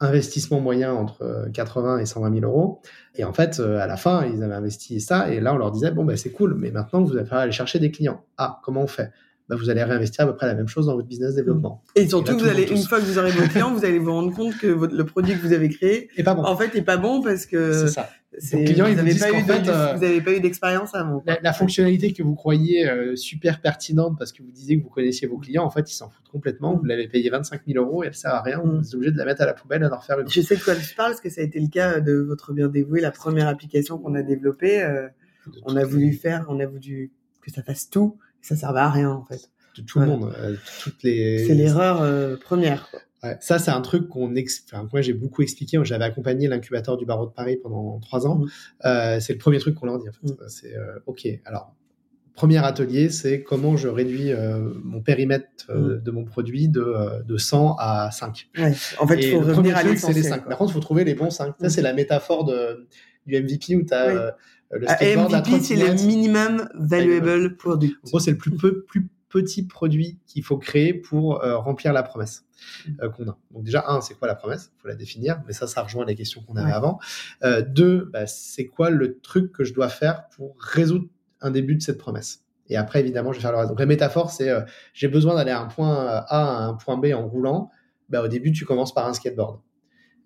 Investissement 0.00 0.60
moyen 0.60 0.92
entre 0.92 1.22
euh, 1.22 1.48
80 1.50 1.98
et 1.98 2.06
120 2.06 2.40
000 2.40 2.44
euros. 2.44 2.82
Et 3.14 3.24
en 3.24 3.32
fait, 3.32 3.60
euh, 3.60 3.78
à 3.78 3.86
la 3.86 3.96
fin, 3.96 4.26
ils 4.26 4.42
avaient 4.42 4.54
investi 4.54 5.00
ça. 5.00 5.30
Et 5.30 5.40
là, 5.40 5.54
on 5.54 5.56
leur 5.56 5.70
disait, 5.70 5.90
bon, 5.90 6.04
ben, 6.04 6.16
c'est 6.16 6.32
cool, 6.32 6.54
mais 6.54 6.70
maintenant, 6.70 7.02
vous 7.02 7.16
allez 7.16 7.28
aller 7.30 7.52
chercher 7.52 7.78
des 7.78 7.90
clients. 7.90 8.24
Ah, 8.36 8.60
comment 8.62 8.82
on 8.82 8.86
fait? 8.86 9.10
Ben, 9.48 9.56
Vous 9.56 9.70
allez 9.70 9.82
réinvestir 9.82 10.24
à 10.24 10.26
peu 10.28 10.34
près 10.36 10.46
la 10.46 10.54
même 10.54 10.68
chose 10.68 10.86
dans 10.86 10.94
votre 10.96 11.06
business 11.08 11.34
développement. 11.34 11.82
Et 11.94 12.08
surtout 12.08 12.32
Et 12.32 12.32
là, 12.32 12.32
tout 12.32 12.38
vous 12.40 12.44
le 12.46 12.50
allez 12.50 12.70
une 12.70 12.82
fois 12.82 12.98
que 13.00 13.04
vous 13.04 13.18
aurez 13.18 13.30
vos 13.30 13.46
clients 13.48 13.72
vous 13.72 13.84
allez 13.84 13.98
vous 13.98 14.12
rendre 14.12 14.34
compte 14.34 14.56
que 14.58 14.66
votre- 14.66 14.94
le 14.94 15.04
produit 15.04 15.34
que 15.34 15.40
vous 15.46 15.52
avez 15.52 15.68
créé 15.68 16.08
Et 16.16 16.22
pas 16.22 16.34
bon. 16.34 16.42
en 16.44 16.56
fait 16.56 16.74
est 16.74 16.82
pas 16.82 16.96
bon 16.96 17.22
parce 17.22 17.46
que 17.46 17.72
c'est 17.72 17.88
ça. 17.88 18.08
c'est- 18.38 18.56
Vos 18.58 18.64
clients, 18.64 18.84
vous 18.86 18.90
ils 18.90 18.94
vous 18.94 19.02
n'avez 19.02 19.12
disent 19.12 19.20
pas, 19.46 19.98
euh, 20.02 20.20
pas 20.20 20.32
eu 20.32 20.40
d'expérience 20.40 20.94
avant. 20.94 21.22
La, 21.26 21.38
la 21.42 21.52
fonctionnalité 21.52 22.12
que 22.12 22.22
vous 22.22 22.34
croyez 22.34 22.88
euh, 22.88 23.14
super 23.16 23.60
pertinente 23.60 24.16
parce 24.18 24.32
que 24.32 24.42
vous 24.42 24.50
disiez 24.50 24.78
que 24.78 24.82
vous 24.84 24.90
connaissiez 24.90 25.26
vos 25.28 25.38
clients, 25.38 25.64
en 25.64 25.70
fait, 25.70 25.90
ils 25.90 25.94
s'en 25.94 26.08
foutent 26.10 26.28
complètement. 26.28 26.76
Vous 26.76 26.84
l'avez 26.84 27.06
payé 27.08 27.30
25 27.30 27.62
000 27.66 27.82
euros 27.84 28.02
et 28.04 28.08
elle 28.08 28.14
sert 28.14 28.34
à 28.34 28.42
rien. 28.42 28.58
Mm. 28.58 28.80
Vous 28.80 28.88
êtes 28.88 28.94
obligé 28.94 29.12
de 29.12 29.18
la 29.18 29.24
mettre 29.24 29.42
à 29.42 29.46
la 29.46 29.54
poubelle 29.54 29.82
et 29.84 29.88
d'en 29.88 29.96
refaire 29.98 30.18
une. 30.20 30.28
Je 30.28 30.40
sais 30.40 30.56
de 30.56 30.62
quoi 30.62 30.74
je 30.74 30.94
parle 30.94 31.10
parce 31.12 31.20
que 31.20 31.30
ça 31.30 31.40
a 31.40 31.44
été 31.44 31.60
le 31.60 31.68
cas 31.68 32.00
de 32.00 32.14
votre 32.14 32.52
bien 32.52 32.68
dévoué, 32.68 33.00
la 33.00 33.10
première 33.12 33.46
application 33.48 33.98
qu'on 33.98 34.14
a 34.16 34.22
développée. 34.22 34.82
euh, 34.82 35.06
on 35.64 35.76
a 35.76 35.84
voulu 35.84 36.12
faire, 36.12 36.44
on 36.48 36.58
a 36.58 36.66
voulu 36.66 37.12
que 37.40 37.52
ça 37.52 37.62
fasse 37.62 37.88
tout, 37.88 38.18
ça 38.46 38.56
servait 38.56 38.80
à 38.80 38.90
rien 38.90 39.10
en 39.10 39.24
fait. 39.24 39.50
de 39.76 39.82
tout 39.82 39.98
le 39.98 40.06
monde. 40.06 40.32
euh, 40.38 40.56
toutes 40.82 41.02
les. 41.02 41.46
C'est 41.46 41.54
l'erreur 41.54 42.00
euh, 42.02 42.36
première. 42.36 42.88
quoi. 42.90 43.00
Ouais, 43.22 43.36
ça, 43.40 43.58
c'est 43.58 43.70
un 43.70 43.80
truc 43.80 44.08
qu'on 44.08 44.34
ex... 44.36 44.62
enfin, 44.66 44.88
moi 44.92 45.00
j'ai 45.00 45.14
beaucoup 45.14 45.42
expliqué. 45.42 45.78
J'avais 45.82 46.04
accompagné 46.04 46.48
l'incubateur 46.48 46.96
du 46.96 47.06
barreau 47.06 47.26
de 47.26 47.32
Paris 47.32 47.56
pendant 47.56 47.98
trois 48.00 48.26
ans. 48.26 48.36
Mhm. 48.36 48.48
Euh, 48.84 49.20
c'est 49.20 49.32
le 49.32 49.38
premier 49.38 49.58
truc 49.58 49.74
qu'on 49.74 49.86
leur 49.86 49.98
dit. 49.98 50.08
En 50.08 50.12
fait. 50.12 50.26
Mhm. 50.28 50.48
C'est 50.48 50.74
ok. 51.06 51.26
Alors, 51.44 51.74
premier 52.36 52.58
atelier, 52.64 53.08
c'est 53.08 53.42
comment 53.42 53.76
je 53.76 53.88
réduis 53.88 54.30
euh, 54.30 54.70
mon 54.84 55.00
périmètre 55.00 55.46
euh, 55.70 55.98
de 55.98 56.10
mon 56.12 56.24
produit 56.24 56.68
de, 56.68 56.80
euh, 56.80 57.22
de 57.22 57.36
100 57.36 57.76
à 57.78 58.10
5. 58.12 58.48
Ouais. 58.58 58.72
En 59.00 59.06
fait, 59.06 59.18
il 59.20 59.32
faut 59.32 59.40
revenir 59.40 59.76
à 59.76 59.82
l'essentiel. 59.82 60.22
5. 60.22 60.40
quoi. 60.40 60.48
Par 60.50 60.58
contre, 60.58 60.70
il 60.70 60.74
faut 60.74 60.80
trouver 60.80 61.04
les 61.04 61.14
bons 61.14 61.30
5. 61.30 61.54
Ça, 61.60 61.70
c'est 61.70 61.82
la 61.82 61.94
métaphore 61.94 62.44
de, 62.44 62.86
du 63.26 63.40
MVP 63.42 63.76
où 63.76 63.84
tu 63.84 63.92
as 63.94 64.06
Oui. 64.06 64.14
le 64.78 64.84
Ah, 64.88 64.96
skateboard, 64.96 65.30
la 65.32 65.40
MVP, 65.40 65.60
c'est 65.62 65.76
le 65.76 65.92
minimum 66.06 66.68
valuable 66.74 67.56
product. 67.56 67.94
En 68.04 68.08
gros, 68.08 68.18
c'est 68.20 68.30
le 68.32 68.36
plus, 68.38 68.50
peu- 68.56 68.82
plus 68.84 69.08
petit 69.28 69.64
produit 69.66 70.18
qu'il 70.26 70.42
faut 70.44 70.56
créer 70.56 70.94
pour 70.94 71.42
euh, 71.42 71.56
remplir 71.58 71.92
la 71.92 72.02
promesse 72.02 72.44
euh, 73.02 73.10
qu'on 73.10 73.28
a. 73.28 73.36
Donc 73.50 73.64
déjà, 73.64 73.84
un, 73.88 74.00
c'est 74.00 74.14
quoi 74.14 74.28
la 74.28 74.34
promesse? 74.34 74.70
Il 74.78 74.80
faut 74.82 74.88
la 74.88 74.94
définir, 74.94 75.42
mais 75.46 75.52
ça, 75.52 75.66
ça 75.66 75.82
rejoint 75.82 76.04
les 76.06 76.14
questions 76.14 76.42
qu'on 76.42 76.56
avait 76.56 76.66
Ouais. 76.70 76.72
avant. 76.76 76.98
Euh, 77.42 77.62
deux, 77.62 78.08
bah, 78.12 78.26
c'est 78.26 78.66
quoi 78.66 78.88
le 78.90 79.18
truc 79.20 79.52
que 79.52 79.64
je 79.64 79.74
dois 79.74 79.88
faire 79.88 80.28
pour 80.36 80.54
résoudre 80.58 81.06
un 81.40 81.50
début 81.50 81.74
de 81.74 81.82
cette 81.82 81.98
promesse? 81.98 82.44
Et 82.68 82.76
après, 82.76 83.00
évidemment, 83.00 83.32
je 83.32 83.38
vais 83.38 83.42
faire 83.42 83.52
le 83.52 83.58
reste. 83.58 83.68
Donc 83.68 83.78
la 83.80 83.86
métaphore, 83.86 84.30
c'est 84.30 84.48
euh, 84.48 84.62
j'ai 84.94 85.08
besoin 85.08 85.34
d'aller 85.34 85.52
à 85.52 85.60
un 85.60 85.66
point 85.66 85.94
A 85.96 86.24
à 86.28 86.64
un 86.64 86.74
point 86.74 86.96
B 86.96 87.06
en 87.14 87.26
roulant. 87.26 87.70
Bah, 88.08 88.22
au 88.22 88.28
début, 88.28 88.52
tu 88.52 88.64
commences 88.64 88.94
par 88.94 89.06
un 89.06 89.12
skateboard. 89.12 89.60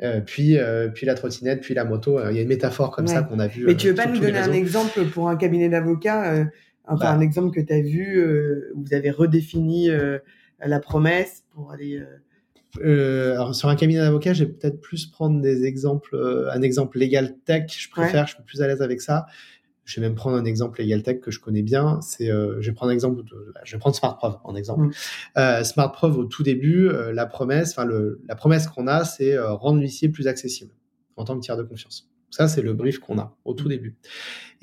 Euh, 0.02 0.20
puis, 0.20 0.58
euh, 0.58 0.88
puis 0.88 1.06
la 1.06 1.14
trottinette, 1.14 1.60
puis 1.60 1.74
la 1.74 1.84
moto. 1.84 2.18
Il 2.30 2.36
y 2.36 2.38
a 2.38 2.42
une 2.42 2.48
métaphore 2.48 2.90
comme 2.90 3.06
ça 3.06 3.22
qu'on 3.22 3.38
a 3.38 3.46
vu. 3.46 3.66
Mais 3.66 3.76
tu 3.76 3.88
veux 3.88 3.94
pas 3.94 4.06
nous 4.06 4.18
donner 4.18 4.38
un 4.38 4.52
exemple 4.52 5.04
pour 5.06 5.28
un 5.28 5.36
cabinet 5.36 5.68
d'avocats 5.68 6.46
Enfin, 6.86 7.04
bah. 7.04 7.12
un 7.12 7.20
exemple 7.20 7.54
que 7.54 7.60
tu 7.60 7.72
as 7.72 7.80
vu 7.80 8.20
où 8.74 8.82
vous 8.82 8.94
avez 8.94 9.10
redéfini 9.10 9.90
la 10.64 10.80
promesse 10.80 11.44
pour 11.54 11.70
aller. 11.72 12.02
alors 12.82 13.54
sur 13.54 13.68
un 13.68 13.76
cabinet 13.76 14.00
d'avocats, 14.00 14.32
je 14.32 14.44
vais 14.44 14.50
peut-être 14.50 14.80
plus 14.80 15.06
prendre 15.06 15.40
des 15.40 15.64
exemples, 15.64 16.16
un 16.52 16.62
exemple 16.62 16.98
légal 16.98 17.36
tech. 17.44 17.64
Je 17.68 17.90
préfère, 17.90 18.26
je 18.26 18.34
suis 18.34 18.42
plus 18.42 18.62
à 18.62 18.66
l'aise 18.66 18.82
avec 18.82 19.00
ça. 19.00 19.26
Je 19.90 20.00
vais 20.00 20.06
même 20.06 20.14
prendre 20.14 20.36
un 20.36 20.44
exemple 20.44 20.80
Tech 21.02 21.20
que 21.20 21.32
je 21.32 21.40
connais 21.40 21.62
bien. 21.62 22.00
C'est, 22.00 22.30
euh, 22.30 22.60
je 22.60 22.70
vais 22.70 22.74
prendre 22.74 22.92
un 22.92 22.94
exemple. 22.94 23.24
De, 23.24 23.52
je 23.64 23.72
vais 23.74 23.80
prendre 23.80 23.96
SmartProv 23.96 24.38
en 24.44 24.54
exemple. 24.54 24.82
Mm. 24.82 24.92
Euh, 25.38 25.64
SmartProv 25.64 26.16
au 26.16 26.24
tout 26.26 26.44
début, 26.44 26.88
euh, 26.88 27.12
la 27.12 27.26
promesse, 27.26 27.72
enfin 27.76 27.90
la 28.28 28.36
promesse 28.36 28.68
qu'on 28.68 28.86
a, 28.86 29.04
c'est 29.04 29.34
euh, 29.34 29.52
rendre 29.52 29.80
l'huissier 29.80 30.08
plus 30.08 30.28
accessible 30.28 30.72
en 31.16 31.24
tant 31.24 31.34
que 31.34 31.40
tiers 31.40 31.56
de 31.56 31.64
confiance. 31.64 32.08
Ça, 32.30 32.48
c'est 32.48 32.62
le 32.62 32.72
brief 32.72 32.98
qu'on 32.98 33.18
a 33.18 33.36
au 33.44 33.54
tout 33.54 33.68
début. 33.68 33.96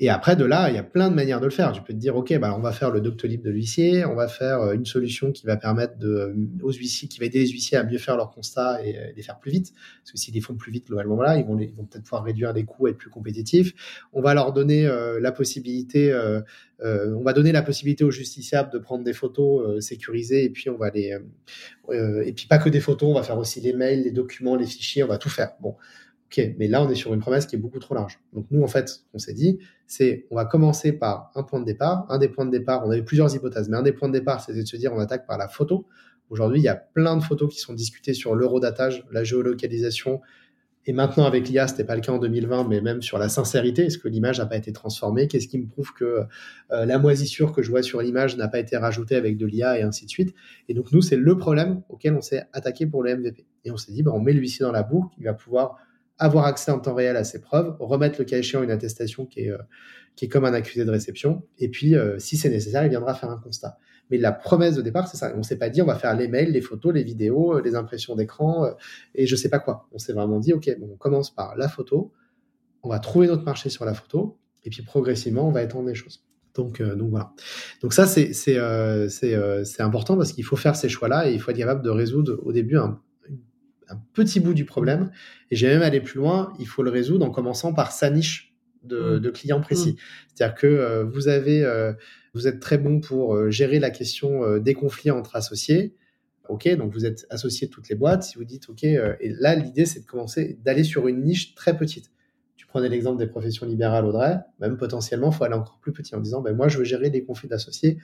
Et 0.00 0.10
après, 0.10 0.36
de 0.36 0.44
là, 0.44 0.70
il 0.70 0.76
y 0.76 0.78
a 0.78 0.84
plein 0.84 1.10
de 1.10 1.14
manières 1.14 1.40
de 1.40 1.46
le 1.46 1.50
faire. 1.50 1.72
Tu 1.72 1.82
peux 1.82 1.92
te 1.92 1.98
dire, 1.98 2.14
OK, 2.14 2.36
bah, 2.38 2.54
on 2.56 2.60
va 2.60 2.70
faire 2.70 2.92
le 2.92 3.00
Doctolib 3.00 3.42
de 3.42 3.50
l'huissier, 3.50 4.04
on 4.04 4.14
va 4.14 4.28
faire 4.28 4.60
euh, 4.60 4.74
une 4.74 4.86
solution 4.86 5.32
qui 5.32 5.44
va 5.44 5.56
permettre 5.56 5.98
de, 5.98 6.08
euh, 6.08 6.34
aux 6.62 6.72
huissiers, 6.72 7.08
qui 7.08 7.18
va 7.18 7.26
aider 7.26 7.40
les 7.40 7.48
huissiers 7.48 7.76
à 7.76 7.82
mieux 7.82 7.98
faire 7.98 8.16
leurs 8.16 8.30
constats 8.30 8.84
et 8.84 8.96
euh, 8.96 9.12
les 9.16 9.22
faire 9.22 9.40
plus 9.40 9.50
vite. 9.50 9.72
Parce 10.02 10.12
que 10.12 10.18
s'ils 10.18 10.34
les 10.34 10.40
font 10.40 10.54
plus 10.54 10.70
vite, 10.70 10.86
globalement, 10.86 11.16
voilà, 11.16 11.36
ils 11.36 11.44
vont, 11.44 11.58
ils 11.58 11.74
vont 11.74 11.84
peut-être 11.84 12.04
pouvoir 12.04 12.22
réduire 12.22 12.52
les 12.52 12.64
coûts, 12.64 12.86
être 12.86 12.96
plus 12.96 13.10
compétitifs. 13.10 14.06
On 14.12 14.20
va 14.20 14.34
leur 14.34 14.52
donner 14.52 14.88
la 15.20 15.32
possibilité, 15.32 16.12
euh, 16.12 16.42
on 16.80 17.22
va 17.22 17.32
donner 17.32 17.50
la 17.50 17.62
possibilité 17.62 18.04
aux 18.04 18.10
justiciables 18.10 18.72
de 18.72 18.78
prendre 18.78 19.04
des 19.04 19.12
photos 19.12 19.84
sécurisées 19.84 20.44
et 20.44 20.50
puis 20.50 20.70
on 20.70 20.76
va 20.76 20.90
les, 20.90 21.16
et 21.92 22.32
puis 22.32 22.46
pas 22.46 22.58
que 22.58 22.68
des 22.68 22.80
photos, 22.80 23.10
on 23.10 23.14
va 23.14 23.22
faire 23.22 23.38
aussi 23.38 23.60
les 23.60 23.72
mails, 23.72 24.04
les 24.04 24.10
documents, 24.12 24.56
les 24.56 24.66
fichiers, 24.66 25.02
on 25.02 25.08
va 25.08 25.18
tout 25.18 25.30
faire. 25.30 25.52
Bon. 25.60 25.74
Ok, 26.30 26.54
mais 26.58 26.68
là, 26.68 26.82
on 26.82 26.90
est 26.90 26.94
sur 26.94 27.14
une 27.14 27.20
promesse 27.20 27.46
qui 27.46 27.56
est 27.56 27.58
beaucoup 27.58 27.78
trop 27.78 27.94
large. 27.94 28.20
Donc 28.34 28.46
nous, 28.50 28.62
en 28.62 28.66
fait, 28.66 28.88
ce 28.90 28.98
qu'on 29.10 29.18
s'est 29.18 29.32
dit, 29.32 29.58
c'est 29.86 30.26
on 30.30 30.36
va 30.36 30.44
commencer 30.44 30.92
par 30.92 31.30
un 31.34 31.42
point 31.42 31.58
de 31.58 31.64
départ. 31.64 32.04
Un 32.10 32.18
des 32.18 32.28
points 32.28 32.44
de 32.44 32.50
départ, 32.50 32.86
on 32.86 32.90
avait 32.90 33.02
plusieurs 33.02 33.34
hypothèses, 33.34 33.70
mais 33.70 33.78
un 33.78 33.82
des 33.82 33.92
points 33.92 34.08
de 34.08 34.12
départ, 34.12 34.42
c'était 34.42 34.60
de 34.60 34.66
se 34.66 34.76
dire 34.76 34.92
on 34.92 34.98
attaque 34.98 35.26
par 35.26 35.38
la 35.38 35.48
photo. 35.48 35.86
Aujourd'hui, 36.28 36.60
il 36.60 36.64
y 36.64 36.68
a 36.68 36.76
plein 36.76 37.16
de 37.16 37.22
photos 37.22 37.50
qui 37.50 37.60
sont 37.60 37.72
discutées 37.72 38.12
sur 38.12 38.34
l'eurodatage, 38.34 39.06
la 39.10 39.24
géolocalisation. 39.24 40.20
Et 40.84 40.92
maintenant, 40.92 41.24
avec 41.24 41.48
l'IA, 41.48 41.66
ce 41.66 41.72
n'était 41.72 41.84
pas 41.84 41.94
le 41.94 42.02
cas 42.02 42.12
en 42.12 42.18
2020, 42.18 42.68
mais 42.68 42.82
même 42.82 43.00
sur 43.00 43.18
la 43.18 43.30
sincérité, 43.30 43.86
est-ce 43.86 43.96
que 43.96 44.08
l'image 44.08 44.38
n'a 44.38 44.46
pas 44.46 44.56
été 44.56 44.70
transformée? 44.72 45.28
Qu'est-ce 45.28 45.48
qui 45.48 45.58
me 45.58 45.66
prouve 45.66 45.94
que 45.94 46.26
euh, 46.70 46.84
la 46.84 46.98
moisissure 46.98 47.52
que 47.52 47.62
je 47.62 47.70
vois 47.70 47.82
sur 47.82 48.02
l'image 48.02 48.36
n'a 48.36 48.48
pas 48.48 48.58
été 48.58 48.76
rajoutée 48.76 49.16
avec 49.16 49.38
de 49.38 49.46
l'IA 49.46 49.78
et 49.78 49.82
ainsi 49.82 50.04
de 50.04 50.10
suite? 50.10 50.34
Et 50.68 50.74
donc, 50.74 50.92
nous, 50.92 51.00
c'est 51.00 51.16
le 51.16 51.38
problème 51.38 51.82
auquel 51.88 52.12
on 52.14 52.20
s'est 52.20 52.44
attaqué 52.52 52.86
pour 52.86 53.02
le 53.02 53.16
MVP. 53.16 53.46
Et 53.64 53.70
on 53.70 53.78
s'est 53.78 53.92
dit, 53.92 54.02
bah, 54.02 54.12
on 54.14 54.20
met 54.20 54.34
l'huissier 54.34 54.64
dans 54.64 54.72
la 54.72 54.82
boucle, 54.82 55.14
il 55.18 55.24
va 55.24 55.32
pouvoir 55.32 55.76
avoir 56.18 56.44
accès 56.46 56.70
en 56.70 56.80
temps 56.80 56.94
réel 56.94 57.16
à 57.16 57.24
ses 57.24 57.40
preuves, 57.40 57.76
remettre 57.78 58.18
le 58.18 58.24
cas 58.24 58.38
échéant 58.38 58.62
une 58.62 58.70
attestation 58.70 59.24
qui 59.24 59.40
est, 59.40 59.50
euh, 59.50 59.58
qui 60.16 60.24
est 60.24 60.28
comme 60.28 60.44
un 60.44 60.52
accusé 60.52 60.84
de 60.84 60.90
réception, 60.90 61.42
et 61.58 61.68
puis 61.68 61.94
euh, 61.94 62.18
si 62.18 62.36
c'est 62.36 62.50
nécessaire, 62.50 62.84
il 62.84 62.90
viendra 62.90 63.14
faire 63.14 63.30
un 63.30 63.38
constat. 63.38 63.78
Mais 64.10 64.18
la 64.18 64.32
promesse 64.32 64.74
de 64.74 64.82
départ, 64.82 65.06
c'est 65.06 65.18
ça. 65.18 65.32
On 65.34 65.38
ne 65.38 65.42
s'est 65.42 65.58
pas 65.58 65.68
dit 65.68 65.82
on 65.82 65.86
va 65.86 65.94
faire 65.94 66.16
les 66.16 66.28
mails, 66.28 66.50
les 66.50 66.62
photos, 66.62 66.94
les 66.94 67.02
vidéos, 67.02 67.56
euh, 67.56 67.62
les 67.62 67.74
impressions 67.74 68.16
d'écran 68.16 68.70
et 69.14 69.26
je 69.26 69.36
sais 69.36 69.50
pas 69.50 69.58
quoi. 69.58 69.86
On 69.92 69.98
s'est 69.98 70.12
vraiment 70.12 70.40
dit 70.40 70.52
ok, 70.52 70.76
bon, 70.80 70.90
on 70.92 70.96
commence 70.96 71.32
par 71.32 71.56
la 71.56 71.68
photo, 71.68 72.12
on 72.82 72.88
va 72.88 72.98
trouver 72.98 73.26
notre 73.26 73.44
marché 73.44 73.68
sur 73.68 73.84
la 73.84 73.94
photo, 73.94 74.38
et 74.64 74.70
puis 74.70 74.82
progressivement 74.82 75.46
on 75.46 75.52
va 75.52 75.62
étendre 75.62 75.88
les 75.88 75.94
choses. 75.94 76.24
Donc, 76.54 76.82
donc 76.82 77.10
voilà. 77.10 77.32
Donc 77.82 77.92
ça 77.92 78.06
c'est 78.06 78.32
c'est 78.32 78.58
c'est 79.08 79.82
important 79.82 80.16
parce 80.16 80.32
qu'il 80.32 80.44
faut 80.44 80.56
faire 80.56 80.74
ces 80.74 80.88
choix-là 80.88 81.30
et 81.30 81.34
il 81.34 81.40
faut 81.40 81.50
être 81.52 81.58
capable 81.58 81.82
de 81.82 81.90
résoudre 81.90 82.40
au 82.42 82.52
début 82.52 82.78
un, 82.78 83.00
un 83.88 84.00
petit 84.12 84.40
bout 84.40 84.54
du 84.54 84.64
problème. 84.64 85.10
Et 85.50 85.56
j'ai 85.56 85.68
même 85.68 85.82
allé 85.82 86.00
plus 86.00 86.18
loin, 86.18 86.52
il 86.58 86.66
faut 86.66 86.82
le 86.82 86.90
résoudre 86.90 87.24
en 87.24 87.30
commençant 87.30 87.72
par 87.72 87.92
sa 87.92 88.10
niche 88.10 88.54
de, 88.84 89.18
mmh. 89.18 89.32
clients 89.32 89.60
précis. 89.60 89.92
Mmh. 89.92 89.96
C'est-à-dire 90.34 90.54
que 90.54 90.66
euh, 90.66 91.04
vous 91.04 91.28
avez, 91.28 91.64
euh, 91.64 91.92
vous 92.34 92.46
êtes 92.46 92.60
très 92.60 92.78
bon 92.78 93.00
pour 93.00 93.34
euh, 93.34 93.50
gérer 93.50 93.78
la 93.78 93.90
question 93.90 94.58
des 94.58 94.74
conflits 94.74 95.10
entre 95.10 95.36
associés. 95.36 95.94
Ok, 96.48 96.66
donc 96.76 96.92
vous 96.94 97.04
êtes 97.04 97.26
associé 97.28 97.66
de 97.66 97.72
toutes 97.72 97.90
les 97.90 97.94
boîtes. 97.94 98.22
Si 98.22 98.38
vous 98.38 98.44
dites 98.44 98.70
ok, 98.70 98.82
et 98.82 99.18
là 99.38 99.54
l'idée 99.54 99.84
c'est 99.84 100.00
de 100.00 100.06
commencer 100.06 100.58
d'aller 100.64 100.82
sur 100.82 101.06
une 101.06 101.22
niche 101.22 101.54
très 101.54 101.76
petite. 101.76 102.10
Tu 102.56 102.66
prenais 102.66 102.88
l'exemple 102.88 103.18
des 103.18 103.26
professions 103.26 103.66
libérales, 103.66 104.06
Audrey. 104.06 104.38
Même 104.58 104.78
potentiellement, 104.78 105.30
il 105.30 105.36
faut 105.36 105.44
aller 105.44 105.54
encore 105.54 105.78
plus 105.78 105.92
petit 105.92 106.14
en 106.14 106.20
disant 106.20 106.40
ben 106.40 106.56
moi 106.56 106.68
je 106.68 106.78
veux 106.78 106.84
gérer 106.84 107.10
des 107.10 107.22
conflits 107.22 107.48
d'associés 107.48 107.98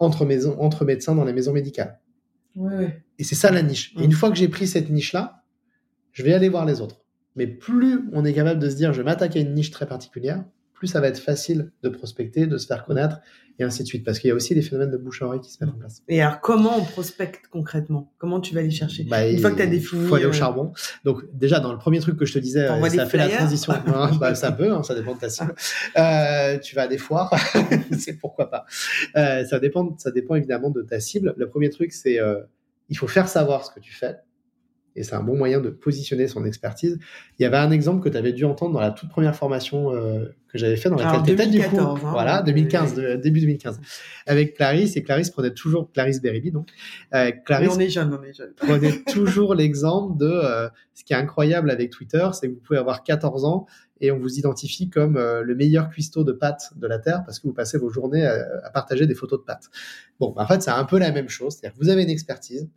entre, 0.00 0.24
médecins 0.84 1.14
dans 1.14 1.24
les 1.24 1.32
maisons 1.32 1.52
médicales. 1.52 2.00
Et 3.18 3.24
c'est 3.24 3.34
ça 3.34 3.50
la 3.50 3.62
niche. 3.62 3.94
Et 3.98 4.04
une 4.04 4.12
fois 4.12 4.30
que 4.30 4.36
j'ai 4.36 4.48
pris 4.48 4.66
cette 4.66 4.90
niche-là, 4.90 5.44
je 6.12 6.22
vais 6.22 6.32
aller 6.32 6.48
voir 6.48 6.64
les 6.64 6.80
autres. 6.80 7.04
Mais 7.36 7.46
plus 7.46 8.08
on 8.12 8.24
est 8.24 8.32
capable 8.32 8.60
de 8.60 8.68
se 8.68 8.76
dire, 8.76 8.92
je 8.92 8.98
vais 8.98 9.04
m'attaquer 9.04 9.38
à 9.38 9.42
une 9.42 9.54
niche 9.54 9.70
très 9.70 9.86
particulière, 9.86 10.44
plus 10.80 10.88
ça 10.88 11.00
va 11.02 11.08
être 11.08 11.18
facile 11.18 11.70
de 11.82 11.90
prospecter, 11.90 12.46
de 12.46 12.56
se 12.56 12.66
faire 12.66 12.86
connaître, 12.86 13.20
et 13.58 13.64
ainsi 13.64 13.82
de 13.82 13.86
suite. 13.86 14.02
Parce 14.02 14.18
qu'il 14.18 14.28
y 14.28 14.30
a 14.30 14.34
aussi 14.34 14.54
des 14.54 14.62
phénomènes 14.62 14.90
de 14.90 14.96
bouche-oreille 14.96 15.40
qui 15.40 15.52
se 15.52 15.62
mettent 15.62 15.74
en 15.74 15.78
place. 15.78 16.02
Et 16.08 16.22
alors, 16.22 16.40
comment 16.40 16.78
on 16.78 16.84
prospecte 16.84 17.48
concrètement? 17.50 18.14
Comment 18.16 18.40
tu 18.40 18.54
vas 18.54 18.60
aller 18.60 18.70
chercher? 18.70 19.04
Bah, 19.04 19.28
Une 19.28 19.38
fois 19.38 19.50
que 19.50 19.56
tu 19.56 19.62
as 19.62 19.66
défini... 19.66 20.00
Il 20.04 20.08
faut 20.08 20.14
aller 20.14 20.24
au 20.24 20.30
euh, 20.30 20.32
charbon. 20.32 20.72
Donc, 21.04 21.22
déjà, 21.34 21.60
dans 21.60 21.70
le 21.70 21.76
premier 21.76 22.00
truc 22.00 22.16
que 22.16 22.24
je 22.24 22.32
te 22.32 22.38
disais, 22.38 22.66
ça 22.66 23.06
fait 23.06 23.18
la 23.18 23.28
transition. 23.28 23.74
bah, 24.18 24.34
ça 24.34 24.52
peut, 24.52 24.72
hein, 24.72 24.82
ça 24.82 24.94
dépend 24.94 25.14
de 25.14 25.20
ta 25.20 25.28
cible. 25.28 25.54
Euh, 25.98 26.58
tu 26.60 26.74
vas 26.74 26.82
à 26.82 26.88
des 26.88 26.96
foires, 26.96 27.34
c'est 27.98 28.14
pourquoi 28.14 28.50
pas. 28.50 28.64
Euh, 29.16 29.44
ça, 29.44 29.60
dépend, 29.60 29.94
ça 29.98 30.10
dépend 30.10 30.34
évidemment 30.34 30.70
de 30.70 30.80
ta 30.80 30.98
cible. 30.98 31.34
Le 31.36 31.46
premier 31.46 31.68
truc, 31.68 31.92
c'est 31.92 32.18
il 32.88 32.96
faut 32.96 33.06
faire 33.06 33.28
savoir 33.28 33.66
ce 33.66 33.70
que 33.70 33.80
tu 33.80 33.92
fais. 33.92 34.16
Et 34.96 35.02
c'est 35.02 35.14
un 35.14 35.22
bon 35.22 35.36
moyen 35.36 35.60
de 35.60 35.70
positionner 35.70 36.28
son 36.28 36.44
expertise. 36.44 36.98
Il 37.38 37.42
y 37.42 37.46
avait 37.46 37.56
un 37.56 37.70
exemple 37.70 38.02
que 38.02 38.08
tu 38.08 38.16
avais 38.16 38.32
dû 38.32 38.44
entendre 38.44 38.74
dans 38.74 38.80
la 38.80 38.90
toute 38.90 39.08
première 39.08 39.36
formation 39.36 39.94
euh, 39.94 40.26
que 40.50 40.58
j'avais 40.58 40.76
fait 40.76 40.90
dans 40.90 40.96
la 40.96 41.20
tête 41.20 41.50
du 41.50 41.60
coup. 41.62 41.78
Hein, 41.78 41.94
voilà, 42.00 42.42
2015, 42.42 42.94
début 43.22 43.40
2015. 43.40 43.80
Avec 44.26 44.54
Clarisse, 44.54 44.96
et 44.96 45.02
Clarisse 45.02 45.30
prenait 45.30 45.52
toujours, 45.52 45.90
Clarisse 45.92 46.20
Beribi, 46.20 46.50
donc. 46.50 46.68
Euh, 47.14 47.30
Clarisse 47.44 47.72
on 47.76 47.78
est 47.78 47.88
jeune, 47.88 48.18
on 48.18 48.22
est 48.22 48.32
jeune. 48.32 48.52
prenait 48.56 49.02
toujours 49.12 49.54
l'exemple 49.54 50.18
de 50.18 50.26
euh, 50.26 50.68
ce 50.94 51.04
qui 51.04 51.12
est 51.12 51.16
incroyable 51.16 51.70
avec 51.70 51.90
Twitter, 51.90 52.28
c'est 52.32 52.48
que 52.48 52.54
vous 52.54 52.60
pouvez 52.60 52.78
avoir 52.78 53.04
14 53.04 53.44
ans 53.44 53.66
et 54.00 54.10
on 54.10 54.18
vous 54.18 54.38
identifie 54.38 54.88
comme 54.88 55.16
euh, 55.16 55.42
le 55.42 55.54
meilleur 55.54 55.88
cuistot 55.90 56.24
de 56.24 56.32
pâtes 56.32 56.72
de 56.76 56.86
la 56.86 56.98
Terre 56.98 57.22
parce 57.24 57.38
que 57.38 57.46
vous 57.46 57.54
passez 57.54 57.78
vos 57.78 57.90
journées 57.90 58.26
à, 58.26 58.44
à 58.64 58.70
partager 58.70 59.06
des 59.06 59.14
photos 59.14 59.40
de 59.40 59.44
pâtes. 59.44 59.68
Bon, 60.18 60.34
en 60.36 60.46
fait, 60.46 60.62
c'est 60.62 60.70
un 60.70 60.84
peu 60.84 60.98
la 60.98 61.12
même 61.12 61.28
chose. 61.28 61.54
C'est-à-dire 61.54 61.78
que 61.78 61.84
vous 61.84 61.90
avez 61.90 62.02
une 62.02 62.10
expertise, 62.10 62.68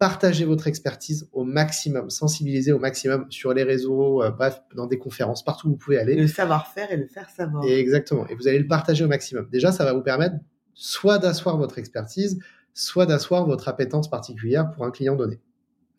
partagez 0.00 0.46
votre 0.46 0.66
expertise 0.66 1.28
au 1.32 1.44
maximum, 1.44 2.08
sensibilisez 2.08 2.72
au 2.72 2.78
maximum 2.78 3.26
sur 3.28 3.52
les 3.52 3.62
réseaux, 3.62 4.22
euh, 4.22 4.30
bref, 4.30 4.62
dans 4.74 4.86
des 4.86 4.98
conférences, 4.98 5.44
partout 5.44 5.68
où 5.68 5.70
vous 5.72 5.76
pouvez 5.76 5.98
aller. 5.98 6.16
Le 6.16 6.26
savoir-faire 6.26 6.90
et 6.90 6.96
le 6.96 7.06
faire 7.06 7.28
savoir. 7.28 7.64
exactement. 7.66 8.26
Et 8.28 8.34
vous 8.34 8.48
allez 8.48 8.58
le 8.58 8.66
partager 8.66 9.04
au 9.04 9.08
maximum. 9.08 9.46
Déjà, 9.52 9.72
ça 9.72 9.84
va 9.84 9.92
vous 9.92 10.00
permettre 10.00 10.36
soit 10.72 11.18
d'asseoir 11.18 11.58
votre 11.58 11.78
expertise, 11.78 12.40
soit 12.72 13.04
d'asseoir 13.04 13.44
votre 13.44 13.68
appétence 13.68 14.08
particulière 14.08 14.70
pour 14.70 14.86
un 14.86 14.90
client 14.90 15.16
donné. 15.16 15.38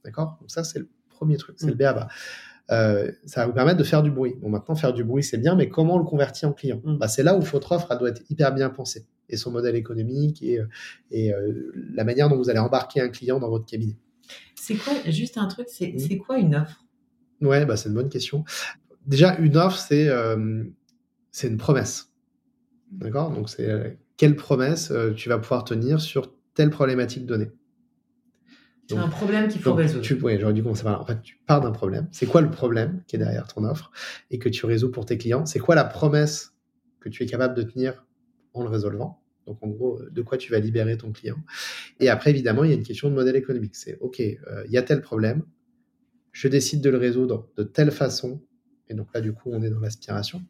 D'accord? 0.04 0.36
Donc 0.42 0.50
ça, 0.50 0.64
c'est 0.64 0.80
le 0.80 0.90
premier 1.10 1.38
truc, 1.38 1.58
c'est 1.60 1.68
le 1.68 1.76
mm. 1.76 1.78
BABA. 1.78 2.08
Euh, 2.72 3.12
ça 3.28 3.42
va 3.42 3.48
vous 3.48 3.54
permettre 3.54 3.78
de 3.78 3.84
faire 3.84 4.02
du 4.02 4.10
bruit. 4.10 4.34
Bon, 4.42 4.50
maintenant, 4.50 4.74
faire 4.74 4.94
du 4.94 5.04
bruit, 5.04 5.24
c'est 5.24 5.38
bien, 5.38 5.54
mais 5.54 5.70
comment 5.70 6.00
le 6.00 6.06
convertit 6.06 6.48
en 6.48 6.54
client? 6.54 6.82
Mm. 6.84 6.98
bah, 6.98 7.08
C'est 7.08 7.22
là 7.22 7.36
où 7.36 7.42
votre 7.42 7.72
offre 7.72 7.90
elle 7.92 8.00
doit 8.00 8.10
être 8.10 8.24
hyper 8.32 8.52
bien 8.52 8.72
pensée 8.72 9.06
et 9.32 9.38
son 9.38 9.52
modèle 9.52 9.76
économique 9.76 10.44
et, 10.44 10.60
euh, 10.60 10.65
et 11.10 11.34
euh, 11.34 11.72
la 11.94 12.04
manière 12.04 12.30
dont 12.30 12.38
vous 12.38 12.50
allez 12.50 12.60
embarquer 12.60 13.02
un 13.02 13.10
client 13.10 13.39
dans 13.39 13.50
votre 13.50 13.65
cabinet. 13.65 13.98
C'est 14.56 14.76
quoi, 14.76 14.94
juste 15.08 15.38
un 15.38 15.48
truc, 15.48 15.67
c'est 15.70 15.94
mmh. 15.94 16.17
quoi 16.20 16.38
une 16.38 16.56
offre? 16.56 16.86
Ouais, 17.41 17.65
bah, 17.65 17.78
c'est 17.78 17.89
une 17.89 17.96
bonne 17.96 18.10
question. 18.10 18.44
Déjà, 19.06 19.38
une 19.38 19.58
offre, 19.58 19.78
c'est 19.78 20.08
euh, 20.08 20.63
une 21.44 21.58
promesse. 21.58 22.12
D'accord? 22.91 23.32
Donc, 23.32 23.50
c'est 23.50 23.98
quelle 24.17 24.36
promesse 24.36 24.94
tu 25.15 25.30
vas 25.30 25.39
pouvoir 25.39 25.63
tenir 25.63 26.00
sur 26.00 26.34
telle 26.54 26.70
problématique 26.70 27.26
donnée? 27.26 27.50
C'est 28.88 28.98
un 28.98 29.08
problème 29.08 29.48
qu'il 29.48 29.62
faut 29.62 29.74
résoudre. 29.74 30.04
Tu, 30.04 30.15
oui, 30.22 30.38
j'aurais 30.38 30.54
dû 30.54 30.62
commencer 30.62 30.84
par 30.84 30.91
là. 30.91 31.02
En 31.02 31.06
fait, 31.06 31.22
tu 31.22 31.39
pars 31.48 31.62
d'un 31.62 31.72
problème. 31.72 32.10
C'est 32.12 32.26
quoi 32.26 32.41
le 32.41 32.52
problème 32.52 33.02
qui 33.08 33.15
est 33.15 33.20
derrière 33.20 33.48
ton 33.48 33.63
offre 33.63 33.89
et 34.32 34.38
que 34.38 34.50
tu 34.50 34.65
résous 34.65 34.91
pour 34.91 35.06
tes 35.06 35.17
clients? 35.17 35.46
C'est 35.46 35.60
quoi 35.60 35.76
la 35.76 35.86
promesse 35.86 36.54
que 37.00 37.08
tu 37.08 37.24
es 37.24 37.26
capable 37.26 37.56
de 37.56 37.63
tenir 37.63 38.06
en 38.54 38.63
le 38.63 38.70
résolvant? 38.70 39.20
Donc, 39.47 39.58
en 39.61 39.68
gros, 39.68 39.99
euh, 39.99 40.09
de 40.11 40.22
quoi 40.22 40.38
tu 40.38 40.51
vas 40.51 40.59
libérer 40.59 40.97
ton 40.97 41.11
client. 41.11 41.38
Et 41.99 42.09
après, 42.09 42.30
évidemment, 42.30 42.63
il 42.63 42.70
y 42.70 42.74
a 42.74 42.76
une 42.76 42.84
question 42.84 43.09
de 43.09 43.16
modèle 43.16 43.36
économique. 43.36 43.76
C'est, 43.76 43.97
OK, 43.99 44.20
euh, 44.20 44.63
il 44.66 44.72
y 44.72 44.78
a 44.78 44.82
tel 44.82 45.01
problème, 45.01 45.43
je 46.32 46.47
décide 46.47 46.82
de 46.82 46.89
le 46.89 46.97
résoudre 46.97 47.49
de 47.57 47.63
telle 47.63 47.91
façon, 47.91 48.41
et 48.88 48.93
donc 48.93 49.07
là, 49.13 49.22
du 49.22 49.34
coup, 49.34 49.49
on 49.51 49.61
est 49.63 49.70
dans 49.70 49.80
l'aspiration, 49.80 50.41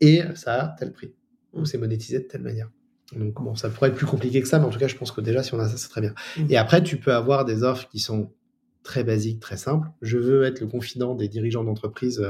et 0.00 0.22
ça 0.34 0.62
a 0.62 0.76
tel 0.78 0.92
prix, 0.92 1.12
ou 1.52 1.64
c'est 1.64 1.78
monétisé 1.78 2.18
de 2.18 2.24
telle 2.24 2.42
manière. 2.42 2.70
Donc, 3.16 3.34
bon, 3.42 3.54
ça 3.56 3.68
pourrait 3.68 3.90
être 3.90 3.96
plus 3.96 4.06
compliqué 4.06 4.40
que 4.40 4.46
ça, 4.46 4.58
mais 4.60 4.66
en 4.66 4.70
tout 4.70 4.78
cas, 4.78 4.86
je 4.86 4.96
pense 4.96 5.10
que 5.10 5.20
déjà, 5.20 5.42
si 5.42 5.52
on 5.52 5.58
a 5.58 5.68
ça, 5.68 5.76
c'est 5.76 5.88
très 5.88 6.00
bien. 6.00 6.14
Mmh. 6.36 6.46
Et 6.48 6.56
après, 6.56 6.82
tu 6.82 6.96
peux 6.96 7.12
avoir 7.12 7.44
des 7.44 7.64
offres 7.64 7.88
qui 7.88 7.98
sont 7.98 8.32
très 8.84 9.02
basiques, 9.02 9.40
très 9.40 9.56
simples. 9.56 9.88
Je 10.00 10.16
veux 10.16 10.44
être 10.44 10.60
le 10.60 10.68
confident 10.68 11.14
des 11.14 11.28
dirigeants 11.28 11.64
d'entreprise 11.64 12.24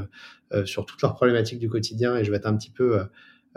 euh, 0.52 0.64
sur 0.64 0.86
toutes 0.86 1.00
leurs 1.02 1.14
problématiques 1.14 1.58
du 1.58 1.68
quotidien 1.68 2.16
et 2.16 2.24
je 2.24 2.30
vais 2.30 2.38
être 2.38 2.46
un 2.46 2.56
petit 2.56 2.70
peu 2.70 2.98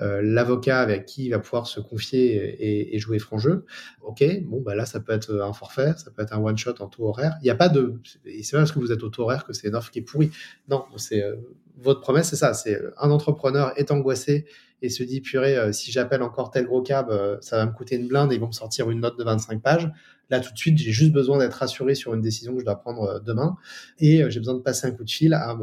euh, 0.02 0.22
l'avocat 0.24 0.80
avec 0.80 1.06
qui 1.06 1.26
il 1.26 1.30
va 1.30 1.38
pouvoir 1.38 1.68
se 1.68 1.80
confier 1.80 2.34
et, 2.36 2.96
et, 2.96 3.00
jouer 3.00 3.20
franc 3.20 3.38
jeu. 3.38 3.66
Ok, 4.02 4.24
bon 4.42 4.60
bah 4.60 4.74
là 4.74 4.88
ça 4.88 5.00
peut 5.00 5.14
être 5.14 5.40
un 5.40 5.54
forfait, 5.54 5.94
ça 5.98 6.10
peut 6.10 6.24
être 6.24 6.34
un 6.34 6.42
one 6.42 6.58
shot 6.58 6.74
en 6.80 6.88
taux 6.88 7.08
horaire. 7.08 7.38
Il 7.42 7.44
n'y 7.44 7.52
a 7.52 7.56
pas 7.56 7.70
de, 7.70 7.94
et 8.26 8.42
c'est 8.42 8.54
pas 8.54 8.60
parce 8.60 8.72
que 8.72 8.80
vous 8.80 8.92
êtes 8.92 9.04
au 9.04 9.10
taux 9.10 9.24
horaire 9.24 9.46
que 9.46 9.54
c'est 9.54 9.68
une 9.68 9.76
offre 9.76 9.92
qui 9.92 10.00
est 10.00 10.04
pourrie. 10.04 10.32
Non, 10.68 10.84
c'est 10.98 11.24
euh, 11.24 11.36
votre 11.78 12.02
promesse, 12.02 12.30
c'est 12.30 12.36
ça. 12.36 12.56
C'est 12.56 12.82
un 12.98 13.12
entrepreneur 13.12 13.72
est 13.78 13.92
angoissé 13.92 14.46
et 14.82 14.90
se 14.90 15.04
dit 15.04 15.22
purée, 15.22 15.58
euh, 15.58 15.72
si 15.72 15.92
j'appelle 15.92 16.24
encore 16.24 16.50
tel 16.50 16.66
gros 16.66 16.82
cab, 16.82 17.16
ça 17.42 17.58
va 17.58 17.66
me 17.68 17.72
coûter 17.72 17.96
une 17.96 18.08
blinde 18.08 18.32
et 18.32 18.36
ils 18.36 18.42
vont 18.42 18.48
me 18.48 18.52
sortir 18.52 18.90
une 18.90 19.00
note 19.00 19.20
de 19.20 19.24
25 19.24 19.62
pages. 19.62 19.92
Là 20.32 20.40
tout 20.40 20.52
de 20.52 20.58
suite, 20.58 20.80
j'ai 20.80 20.92
juste 20.92 21.12
besoin 21.12 21.38
d'être 21.38 21.54
rassuré 21.54 21.94
sur 21.94 22.16
une 22.16 22.22
décision 22.22 22.54
que 22.54 22.62
je 22.62 22.66
dois 22.66 22.80
prendre 22.80 23.20
demain 23.20 23.58
et 24.00 24.24
j'ai 24.32 24.40
besoin 24.40 24.56
de 24.56 24.62
passer 24.62 24.88
un 24.88 24.92
coup 24.92 25.04
de 25.04 25.12
fil 25.12 25.36
à 25.36 25.56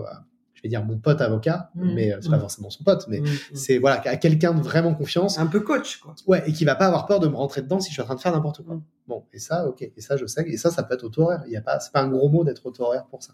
je 0.61 0.68
vais 0.68 0.68
dire 0.68 0.84
mon 0.84 0.98
pote 0.98 1.22
avocat, 1.22 1.70
mmh. 1.74 1.94
mais 1.94 2.12
euh, 2.12 2.18
c'est 2.20 2.28
pas 2.28 2.36
mmh. 2.36 2.40
forcément 2.40 2.68
son 2.68 2.84
pote, 2.84 3.06
mais 3.08 3.20
mmh, 3.20 3.26
c'est 3.54 3.78
voilà, 3.78 4.02
à 4.04 4.16
quelqu'un 4.18 4.52
de 4.52 4.61
vraiment 4.61 4.92
confiance. 4.92 5.38
Un 5.38 5.46
peu 5.46 5.61
coach, 5.61 5.96
quoi. 5.96 6.14
Ouais, 6.26 6.42
et 6.46 6.52
qui 6.52 6.66
va 6.66 6.74
pas 6.74 6.86
avoir 6.86 7.06
peur 7.06 7.18
de 7.18 7.28
me 7.28 7.34
rentrer 7.34 7.62
dedans 7.62 7.80
si 7.80 7.88
je 7.88 7.94
suis 7.94 8.02
en 8.02 8.04
train 8.04 8.14
de 8.14 8.20
faire 8.20 8.32
n'importe 8.32 8.62
quoi. 8.62 8.78
Bon, 9.08 9.24
et 9.32 9.38
ça, 9.38 9.66
ok, 9.66 9.80
et 9.82 10.00
ça, 10.00 10.18
je 10.18 10.26
sais, 10.26 10.44
et 10.46 10.58
ça, 10.58 10.70
ça 10.70 10.82
peut 10.82 10.94
être 10.94 11.04
auto-horaire. 11.04 11.42
Il 11.46 11.52
y 11.52 11.56
a 11.56 11.62
pas, 11.62 11.80
c'est 11.80 11.92
pas 11.92 12.02
un 12.02 12.08
gros 12.08 12.28
mot 12.28 12.44
d'être 12.44 12.66
auto-horaire 12.66 13.06
pour 13.06 13.22
ça. 13.22 13.32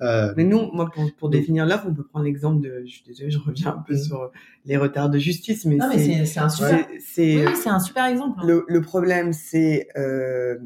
Euh, 0.00 0.32
mais 0.36 0.44
nous, 0.44 0.72
moi, 0.72 0.90
pour, 0.92 1.04
pour 1.18 1.28
définir 1.28 1.66
l'offre, 1.66 1.84
on 1.86 1.94
peut 1.94 2.04
prendre 2.04 2.24
l'exemple 2.24 2.62
de, 2.62 2.82
je 2.86 2.90
suis 2.90 3.04
désolé, 3.06 3.30
je 3.30 3.38
reviens 3.38 3.76
un 3.76 3.84
peu 3.86 3.96
sur 3.96 4.32
les 4.64 4.78
retards 4.78 5.10
de 5.10 5.18
justice, 5.18 5.66
mais, 5.66 5.78
c'est 6.24 6.40
un 6.40 6.48
super, 6.48 6.86
c'est, 6.98 7.46
oui, 7.46 7.52
c'est 7.54 7.68
un 7.68 7.80
super 7.80 8.06
exemple. 8.06 8.40
Hein. 8.40 8.46
Le, 8.46 8.64
le 8.66 8.80
problème, 8.80 9.34
c'est, 9.34 9.88
euh, 9.96 10.56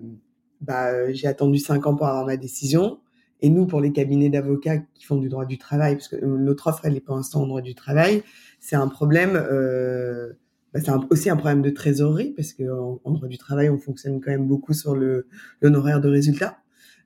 bah, 0.61 1.13
j'ai 1.13 1.27
attendu 1.27 1.59
cinq 1.59 1.87
ans 1.87 1.97
pour 1.97 2.07
avoir 2.07 2.25
ma 2.25 2.37
décision 2.37 3.01
et 3.41 3.51
nous, 3.51 3.67
pour 3.67 3.81
les 3.81 3.93
cabinets 3.93 4.31
d'avocats 4.31 4.79
qui 4.95 5.05
font 5.05 5.17
du 5.17 5.29
droit 5.29 5.45
du 5.45 5.59
travail, 5.59 5.97
parce 5.97 6.09
que 6.09 6.17
euh, 6.17 6.39
notre 6.39 6.69
offre, 6.69 6.85
elle 6.85 6.95
n'est 6.95 7.01
pas 7.01 7.15
l'instant 7.15 7.43
en 7.43 7.47
droit 7.47 7.61
du 7.61 7.75
travail, 7.75 8.23
c'est 8.61 8.77
un 8.77 8.89
problème, 8.89 9.37
euh, 9.37 10.33
bah, 10.73 10.81
c'est 10.83 10.93
aussi 11.11 11.31
un 11.31 11.37
problème 11.37 11.63
de 11.63 11.71
trésorerie, 11.71 12.33
parce 12.37 12.53
qu'en 12.53 13.01
en, 13.05 13.11
droit 13.13 13.29
du 13.29 13.39
travail, 13.39 13.69
on 13.69 13.79
fonctionne 13.79 14.21
quand 14.21 14.31
même 14.31 14.47
beaucoup 14.47 14.73
sur 14.73 14.97
le 14.97 15.27
l'honoraire 15.61 16.01
de 16.01 16.09
résultat. 16.09 16.59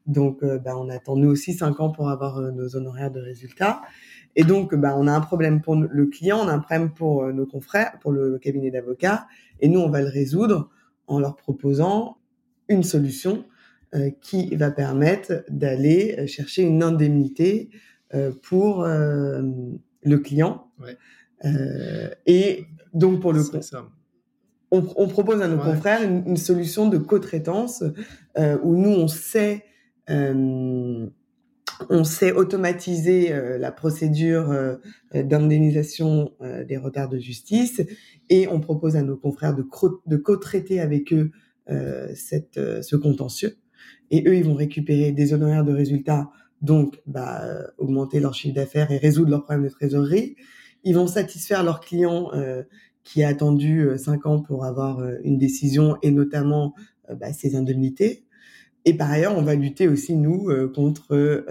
Donc, 0.06 0.42
euh, 0.42 0.58
bah, 0.58 0.76
on 0.78 0.88
attend 0.88 1.16
nous 1.16 1.28
aussi 1.28 1.52
cinq 1.52 1.80
ans 1.80 1.90
pour 1.90 2.08
avoir 2.08 2.38
euh, 2.38 2.50
nos 2.50 2.76
honoraires 2.76 3.10
de 3.10 3.20
résultat. 3.20 3.82
Et 4.36 4.44
donc, 4.44 4.74
bah, 4.74 4.94
on 4.96 5.06
a 5.06 5.12
un 5.12 5.20
problème 5.20 5.60
pour 5.60 5.74
le 5.74 6.06
client, 6.06 6.38
on 6.38 6.48
a 6.48 6.52
un 6.52 6.60
problème 6.60 6.90
pour 6.92 7.26
nos 7.32 7.46
confrères, 7.46 7.98
pour 8.00 8.12
le 8.12 8.38
cabinet 8.38 8.70
d'avocats, 8.70 9.26
et 9.60 9.68
nous, 9.68 9.80
on 9.80 9.90
va 9.90 10.00
le 10.00 10.08
résoudre 10.08 10.70
en 11.08 11.18
leur 11.18 11.34
proposant 11.34 12.18
une 12.68 12.84
solution 12.84 13.44
qui 14.20 14.54
va 14.54 14.70
permettre 14.70 15.44
d'aller 15.48 16.14
euh, 16.18 16.26
chercher 16.26 16.62
une 16.62 16.82
indemnité 16.82 17.70
euh, 18.14 18.32
pour 18.42 18.84
le 18.86 20.18
client. 20.18 20.66
Ouais. 20.80 20.96
et 22.26 22.66
donc 22.94 23.20
pour 23.20 23.32
le 23.32 23.42
on, 24.72 24.86
on, 24.96 25.08
propose 25.08 25.42
à 25.42 25.48
nos 25.48 25.58
confrères 25.58 26.02
une, 26.02 26.36
solution 26.36 26.88
de 26.88 26.96
co-traitance 26.98 27.82
où 28.36 28.76
nous 28.76 28.90
on 28.90 29.08
sait 29.08 29.64
on 30.08 31.10
sait 32.04 32.32
automatiser 32.32 33.32
la 33.58 33.72
procédure 33.72 34.78
d'indemnisation 35.14 36.32
des 36.66 36.76
retards 36.76 37.08
de 37.08 37.18
justice 37.18 37.82
et 38.28 38.48
on 38.48 38.60
propose 38.60 38.96
à 38.96 39.02
nos 39.02 39.16
confrères 39.16 39.54
de, 39.54 39.64
de 40.06 40.16
co-traiter 40.16 40.80
avec 40.80 41.12
eux 41.12 41.30
cette, 42.14 42.60
ce 42.82 42.96
contentieux 42.96 43.59
et 44.10 44.28
eux, 44.28 44.34
ils 44.36 44.44
vont 44.44 44.54
récupérer 44.54 45.12
des 45.12 45.32
honoraires 45.32 45.64
de 45.64 45.72
résultats, 45.72 46.30
donc 46.62 47.00
bah, 47.06 47.42
euh, 47.44 47.66
augmenter 47.78 48.20
leur 48.20 48.34
chiffre 48.34 48.54
d'affaires 48.54 48.90
et 48.90 48.98
résoudre 48.98 49.30
leurs 49.30 49.44
problèmes 49.44 49.64
de 49.64 49.72
trésorerie. 49.72 50.36
Ils 50.84 50.94
vont 50.94 51.06
satisfaire 51.06 51.62
leurs 51.62 51.80
clients 51.80 52.30
euh, 52.34 52.62
qui 53.04 53.22
a 53.22 53.28
attendu 53.28 53.80
euh, 53.80 53.96
cinq 53.96 54.26
ans 54.26 54.40
pour 54.40 54.64
avoir 54.64 55.02
une 55.22 55.38
décision 55.38 55.96
et 56.02 56.10
notamment 56.10 56.74
bah, 57.18 57.32
ces 57.32 57.56
indemnités. 57.56 58.24
Et 58.84 58.94
par 58.94 59.10
ailleurs, 59.10 59.36
on 59.36 59.42
va 59.42 59.54
lutter 59.54 59.88
aussi, 59.88 60.16
nous, 60.16 60.48
contre 60.74 61.44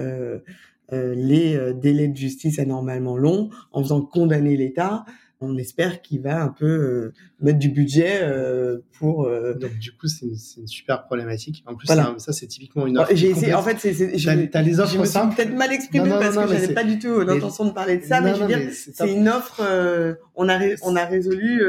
les 0.91 1.73
délais 1.75 2.07
de 2.07 2.17
justice 2.17 2.57
anormalement 2.57 3.17
longs 3.17 3.51
en 3.71 3.83
faisant 3.83 4.01
condamner 4.01 4.57
l'État 4.57 5.05
on 5.41 5.57
espère 5.57 6.01
qu'il 6.01 6.21
va 6.21 6.41
un 6.41 6.49
peu 6.49 6.65
euh, 6.65 7.13
mettre 7.39 7.59
du 7.59 7.69
budget 7.69 8.19
euh, 8.21 8.79
pour. 8.97 9.25
Euh, 9.25 9.53
Donc 9.53 9.77
du 9.77 9.91
coup, 9.91 10.07
c'est 10.07 10.25
une, 10.25 10.67
super 10.67 11.05
problématique. 11.05 11.63
En 11.65 11.75
plus, 11.75 11.87
ça, 11.87 12.33
c'est 12.33 12.47
typiquement 12.47 12.85
une 12.87 12.97
offre. 12.97 13.11
J'ai 13.13 13.29
essayé. 13.29 13.53
En 13.53 13.63
fait, 13.63 13.77
c'est. 13.79 14.49
T'as 14.51 14.61
les 14.61 14.79
offres 14.79 14.93
Je 14.93 14.99
me 14.99 15.05
suis 15.05 15.19
peut-être 15.35 15.55
mal 15.55 15.71
exprimé 15.71 16.09
parce 16.09 16.35
que 16.35 16.47
j'avais 16.47 16.73
pas 16.73 16.83
du 16.83 16.99
tout 16.99 17.21
l'intention 17.21 17.65
de 17.65 17.71
parler 17.71 17.97
de 17.97 18.05
ça, 18.05 18.21
mais 18.21 18.35
je 18.35 18.41
veux 18.41 18.47
dire, 18.47 18.69
c'est 18.71 19.11
une 19.11 19.29
offre. 19.29 19.61
on 20.35 20.49
a 20.49 20.59
on 20.83 20.95
a 20.95 21.05
résolu 21.05 21.61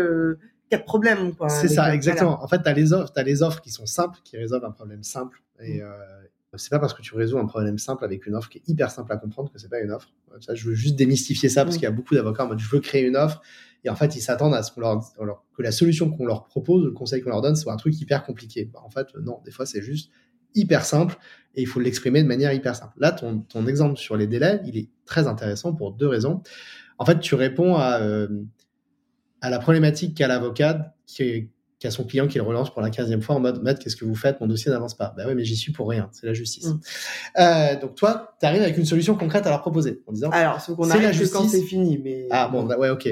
quatre 0.68 0.85
problèmes. 0.85 1.33
C'est 1.49 1.68
ça, 1.68 1.95
exactement. 1.95 2.43
En 2.43 2.49
fait, 2.49 2.61
t'as 2.62 2.73
les 2.73 2.93
offres, 2.93 3.12
as 3.16 3.23
les 3.23 3.43
offres 3.43 3.61
qui 3.61 3.71
sont 3.71 3.87
simples, 3.87 4.18
qui 4.25 4.37
résolvent 4.37 4.64
un 4.64 4.73
problème 4.73 5.03
simple 5.03 5.43
et. 5.62 5.81
Mm. 5.81 6.20
C'est 6.57 6.71
pas 6.71 6.81
parce 6.81 6.95
que 6.95 7.03
tu 7.03 7.15
résous 7.15 7.39
un 7.39 7.47
problème 7.47 7.79
simple 7.79 8.05
avec 8.05 8.27
une 8.27 8.35
offre 8.35 8.49
qui 8.49 8.59
est 8.59 8.69
hyper 8.69 8.91
simple 8.91 9.13
à 9.13 9.17
comprendre 9.17 9.53
que 9.53 9.59
c'est 9.59 9.69
pas 9.69 9.79
une 9.81 9.93
offre. 9.93 10.13
Ça, 10.41 10.55
je 10.55 10.69
veux 10.69 10.75
juste 10.75 10.97
démystifier 10.97 11.49
ça 11.49 11.65
parce 11.65 11.77
qu'il 11.77 11.85
y 11.85 11.87
a 11.87 11.93
beaucoup 11.93 12.15
d'avocats 12.15 12.45
en 12.45 12.49
mode 12.49 12.59
je 12.59 12.69
veux 12.69 12.81
créer 12.81 13.07
une 13.07 13.17
offre 13.17 13.41
et 13.85 13.89
en 13.89 13.95
fait 13.95 14.17
ils 14.17 14.21
s'attendent 14.21 14.55
à 14.55 14.63
ce 14.65 14.73
qu'on 14.73 14.81
leur, 14.81 15.45
que 15.57 15.63
la 15.63 15.71
solution 15.71 16.11
qu'on 16.11 16.27
leur 16.27 16.47
propose, 16.47 16.85
le 16.85 16.91
conseil 16.91 17.23
qu'on 17.23 17.31
leur 17.31 17.41
donne, 17.41 17.55
soit 17.55 17.73
un 17.73 17.77
truc 17.77 17.99
hyper 18.01 18.25
compliqué. 18.25 18.65
Bah, 18.65 18.81
en 18.85 18.91
fait, 18.91 19.07
non, 19.23 19.41
des 19.45 19.53
fois 19.53 19.65
c'est 19.65 19.83
juste 19.83 20.11
hyper 20.57 20.85
simple 20.85 21.17
et 21.55 21.63
il 21.63 21.67
faut 21.67 21.79
l'exprimer 21.79 22.23
de 22.23 22.29
manière 22.29 22.53
hyper 22.53 22.75
simple. 22.75 22.95
Là, 22.99 23.13
ton, 23.13 23.41
ton 23.43 23.67
exemple 23.69 23.97
sur 23.97 24.17
les 24.17 24.27
délais, 24.27 24.61
il 24.67 24.77
est 24.77 24.89
très 25.05 25.29
intéressant 25.29 25.73
pour 25.73 25.93
deux 25.93 26.09
raisons. 26.09 26.43
En 26.99 27.05
fait, 27.05 27.21
tu 27.21 27.37
réponds 27.37 27.77
à, 27.77 28.01
euh, 28.01 28.29
à 29.41 29.51
la 29.51 29.61
problématique 29.61 30.17
qu'a 30.17 30.27
l'avocat 30.27 30.95
qui 31.07 31.23
est 31.23 31.51
qui 31.81 31.87
a 31.87 31.91
son 31.91 32.05
client 32.05 32.28
qui 32.28 32.37
le 32.37 32.45
relance 32.45 32.70
pour 32.70 32.83
la 32.83 32.91
15e 32.91 33.22
fois 33.22 33.37
en 33.37 33.41
mode 33.41 33.62
Matt, 33.62 33.78
qu'est-ce 33.78 33.97
que 33.97 34.05
vous 34.05 34.14
faites? 34.14 34.39
Mon 34.43 34.47
dossier 34.47 34.70
n'avance 34.70 34.95
pas. 34.95 35.14
Bah 35.16 35.24
oui, 35.26 35.35
mais 35.35 35.45
j'y 35.45 35.57
suis 35.57 35.72
pour 35.72 35.89
rien, 35.89 36.11
c'est 36.12 36.26
la 36.26 36.35
justice. 36.35 36.66
Mm. 36.66 36.81
Euh, 37.39 37.81
donc 37.81 37.95
toi, 37.95 38.35
tu 38.39 38.45
arrives 38.45 38.61
avec 38.61 38.76
une 38.76 38.85
solution 38.85 39.14
concrète 39.14 39.47
à 39.47 39.51
leur 39.51 39.62
proposer 39.62 40.03
en 40.07 40.12
disant 40.12 40.28
Alors, 40.31 40.61
ce 40.61 40.72
qu'on 40.72 40.91
arrive 40.91 41.05
la 41.05 41.12
justice... 41.12 41.33
quand 41.33 41.49
c'est 41.49 41.62
fini. 41.62 41.99
Mais... 41.99 42.26
Ah 42.31 42.49
bon, 42.49 42.64
bah, 42.64 42.78
ouais, 42.78 42.91
ok. 42.91 43.07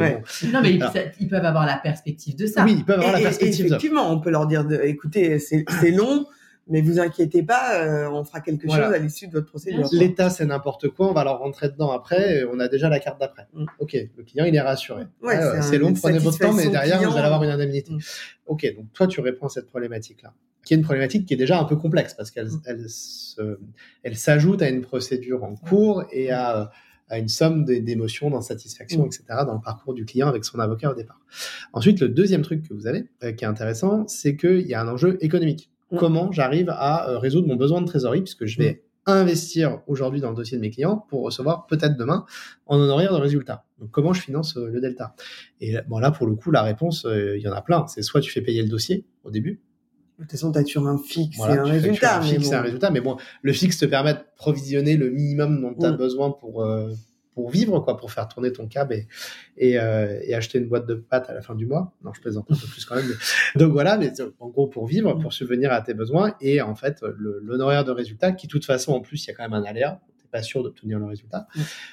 Non, 0.52 0.60
mais 0.60 0.74
ils, 1.18 1.28
peuvent 1.28 1.44
avoir 1.46 1.64
la 1.64 1.78
perspective 1.78 2.36
de 2.36 2.46
ça. 2.46 2.62
Oui, 2.64 2.74
ils 2.78 2.84
peuvent 2.84 2.98
avoir 2.98 3.14
la 3.14 3.20
perspective. 3.20 3.66
effectivement, 3.66 4.12
on 4.12 4.20
peut 4.20 4.30
leur 4.30 4.46
dire 4.46 4.66
de, 4.66 4.78
écoutez, 4.84 5.38
c'est 5.38 5.64
long 5.90 6.26
mais 6.68 6.80
vous 6.80 7.00
inquiétez 7.00 7.42
pas, 7.42 7.82
euh, 7.82 8.10
on 8.10 8.24
fera 8.24 8.40
quelque 8.40 8.68
chose 8.68 8.78
à 8.78 8.98
l'issue 8.98 9.26
de 9.26 9.32
votre 9.32 9.46
procédure. 9.46 9.88
L'État, 9.92 10.30
c'est 10.30 10.44
n'importe 10.44 10.88
quoi, 10.88 11.08
on 11.10 11.12
va 11.12 11.24
leur 11.24 11.38
rentrer 11.38 11.68
dedans 11.68 11.90
après, 11.90 12.44
on 12.52 12.60
a 12.60 12.68
déjà 12.68 12.88
la 12.88 13.00
carte 13.00 13.20
d'après. 13.20 13.46
Mm. 13.52 13.64
Ok, 13.78 13.96
le 14.16 14.22
client, 14.24 14.44
il 14.44 14.54
est 14.54 14.60
rassuré. 14.60 15.04
Ouais, 15.22 15.38
c'est 15.62 15.78
long, 15.78 15.92
prenez 15.92 16.18
votre 16.18 16.38
temps, 16.38 16.52
mais 16.52 16.68
derrière, 16.68 16.98
vous 17.02 17.16
allez 17.16 17.26
avoir 17.26 17.42
une 17.42 17.50
indemnité. 17.50 17.92
Mm. 17.92 17.98
Ok, 18.46 18.74
donc 18.76 18.92
toi, 18.92 19.06
tu 19.06 19.20
réponds 19.20 19.46
à 19.46 19.50
cette 19.50 19.66
problématique-là, 19.66 20.32
qui 20.64 20.74
est 20.74 20.76
une 20.76 20.82
problématique 20.82 21.26
qui 21.26 21.34
est 21.34 21.38
déjà 21.38 21.58
un 21.58 21.64
peu 21.64 21.76
complexe, 21.76 22.14
parce 22.14 22.30
qu'elle 22.30 22.48
mm. 22.48 22.62
elle, 22.66 22.86
elle 24.02 24.16
s'ajoute 24.16 24.62
à 24.62 24.68
une 24.68 24.82
procédure 24.82 25.44
en 25.44 25.54
cours 25.54 26.04
et 26.12 26.30
à 26.30 26.70
à 27.10 27.18
une 27.18 27.28
somme 27.28 27.64
d'émotions, 27.64 28.30
d'insatisfaction, 28.30 29.06
etc. 29.06 29.24
dans 29.46 29.54
le 29.54 29.60
parcours 29.60 29.94
du 29.94 30.04
client 30.04 30.28
avec 30.28 30.44
son 30.44 30.58
avocat 30.58 30.90
au 30.90 30.94
départ. 30.94 31.20
Ensuite, 31.72 32.00
le 32.00 32.08
deuxième 32.08 32.42
truc 32.42 32.68
que 32.68 32.74
vous 32.74 32.86
avez, 32.86 33.06
euh, 33.22 33.32
qui 33.32 33.44
est 33.44 33.48
intéressant, 33.48 34.06
c'est 34.08 34.36
qu'il 34.36 34.66
y 34.66 34.74
a 34.74 34.80
un 34.80 34.88
enjeu 34.88 35.18
économique. 35.20 35.70
Mm. 35.90 35.96
comment 35.96 36.32
j'arrive 36.32 36.70
à 36.70 37.10
euh, 37.10 37.18
résoudre 37.18 37.48
mon 37.48 37.56
besoin 37.56 37.80
de 37.80 37.86
trésorerie, 37.86 38.20
puisque 38.20 38.46
je 38.46 38.58
vais 38.58 38.82
mm. 39.06 39.10
investir 39.10 39.80
aujourd'hui 39.86 40.20
dans 40.20 40.30
le 40.30 40.36
dossier 40.36 40.56
de 40.56 40.62
mes 40.62 40.70
clients 40.70 41.04
pour 41.08 41.22
recevoir 41.22 41.66
peut-être 41.66 41.96
demain 41.96 42.24
en 42.66 42.78
honoraire 42.78 43.12
de 43.12 43.18
résultat. 43.18 43.64
Donc 43.78 43.90
comment 43.90 44.12
je 44.12 44.20
finance 44.20 44.56
euh, 44.56 44.68
le 44.68 44.80
delta? 44.80 45.14
Et 45.60 45.76
bon 45.88 45.98
là 45.98 46.10
pour 46.10 46.26
le 46.26 46.34
coup 46.34 46.50
la 46.50 46.62
réponse 46.62 47.04
euh, 47.04 47.36
il 47.36 47.42
y 47.42 47.48
en 47.48 47.52
a 47.52 47.62
plein. 47.62 47.86
C'est 47.86 48.02
soit 48.02 48.20
tu 48.20 48.30
fais 48.30 48.42
payer 48.42 48.62
le 48.62 48.68
dossier 48.68 49.06
au 49.24 49.30
début. 49.30 49.60
De 50.18 50.24
toute 50.24 50.32
façon, 50.32 50.50
tu 50.50 50.58
as 50.58 50.64
toujours 50.64 50.88
un 50.88 50.98
fixe 50.98 51.38
et 51.38 51.42
un 51.42 51.62
résultat. 51.62 52.18
Un 52.18 52.22
fixe 52.22 52.50
un 52.50 52.60
résultat, 52.60 52.90
mais 52.90 53.00
bon, 53.00 53.18
le 53.40 53.52
fixe 53.52 53.78
te 53.78 53.84
permet 53.84 54.14
de 54.14 54.18
provisionner 54.34 54.96
le 54.96 55.10
minimum 55.10 55.60
dont 55.60 55.74
tu 55.78 55.86
as 55.86 55.92
mm. 55.92 55.96
besoin 55.96 56.32
pour 56.32 56.66
pour 57.38 57.50
vivre, 57.50 57.78
quoi, 57.78 57.96
pour 57.96 58.10
faire 58.10 58.26
tourner 58.26 58.50
ton 58.50 58.66
cab 58.66 58.90
et, 58.90 59.06
et, 59.56 59.78
euh, 59.78 60.18
et, 60.24 60.34
acheter 60.34 60.58
une 60.58 60.66
boîte 60.66 60.88
de 60.88 60.94
pâtes 60.94 61.30
à 61.30 61.34
la 61.34 61.40
fin 61.40 61.54
du 61.54 61.66
mois. 61.66 61.94
Non, 62.02 62.12
je 62.12 62.20
plaisante 62.20 62.50
un 62.50 62.56
peu 62.56 62.66
plus 62.66 62.84
quand 62.84 62.96
même. 62.96 63.06
Donc 63.54 63.70
voilà, 63.70 63.96
mais 63.96 64.10
en 64.40 64.48
gros 64.48 64.66
pour 64.66 64.86
vivre, 64.86 65.14
pour 65.14 65.32
subvenir 65.32 65.72
à 65.72 65.80
tes 65.80 65.94
besoins 65.94 66.34
et 66.40 66.60
en 66.62 66.74
fait 66.74 67.00
l'honoraire 67.16 67.84
de 67.84 67.92
résultat 67.92 68.32
qui, 68.32 68.48
de 68.48 68.50
toute 68.50 68.64
façon, 68.64 68.90
en 68.90 69.00
plus, 69.00 69.24
il 69.24 69.28
y 69.28 69.30
a 69.30 69.34
quand 69.34 69.44
même 69.44 69.52
un 69.52 69.62
aléa. 69.62 70.00
Pas 70.32 70.42
sûr 70.42 70.64
d'obtenir 70.64 70.98
le 70.98 71.06
résultat, 71.06 71.46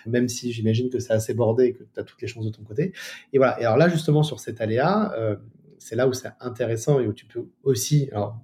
même 0.06 0.28
si 0.28 0.52
j'imagine 0.52 0.90
que 0.90 1.00
c'est 1.00 1.14
assez 1.14 1.34
bordé 1.34 1.68
et 1.68 1.74
que 1.74 1.84
tu 1.84 2.00
as 2.00 2.04
toutes 2.04 2.22
les 2.22 2.28
chances 2.28 2.46
de 2.46 2.50
ton 2.50 2.64
côté. 2.64 2.92
Et 3.32 3.38
voilà. 3.38 3.62
Et 3.62 3.66
alors 3.66 3.78
là, 3.78 3.88
justement, 3.88 4.24
sur 4.24 4.42
cet 4.42 4.60
aléa, 4.60 5.14
euh, 5.18 5.38
c'est 5.78 5.96
là 5.96 6.06
où 6.06 6.12
c'est 6.12 6.32
intéressant 6.42 7.00
et 7.00 7.08
où 7.08 7.14
tu 7.14 7.28
peux 7.28 7.46
aussi, 7.64 8.10
alors 8.12 8.42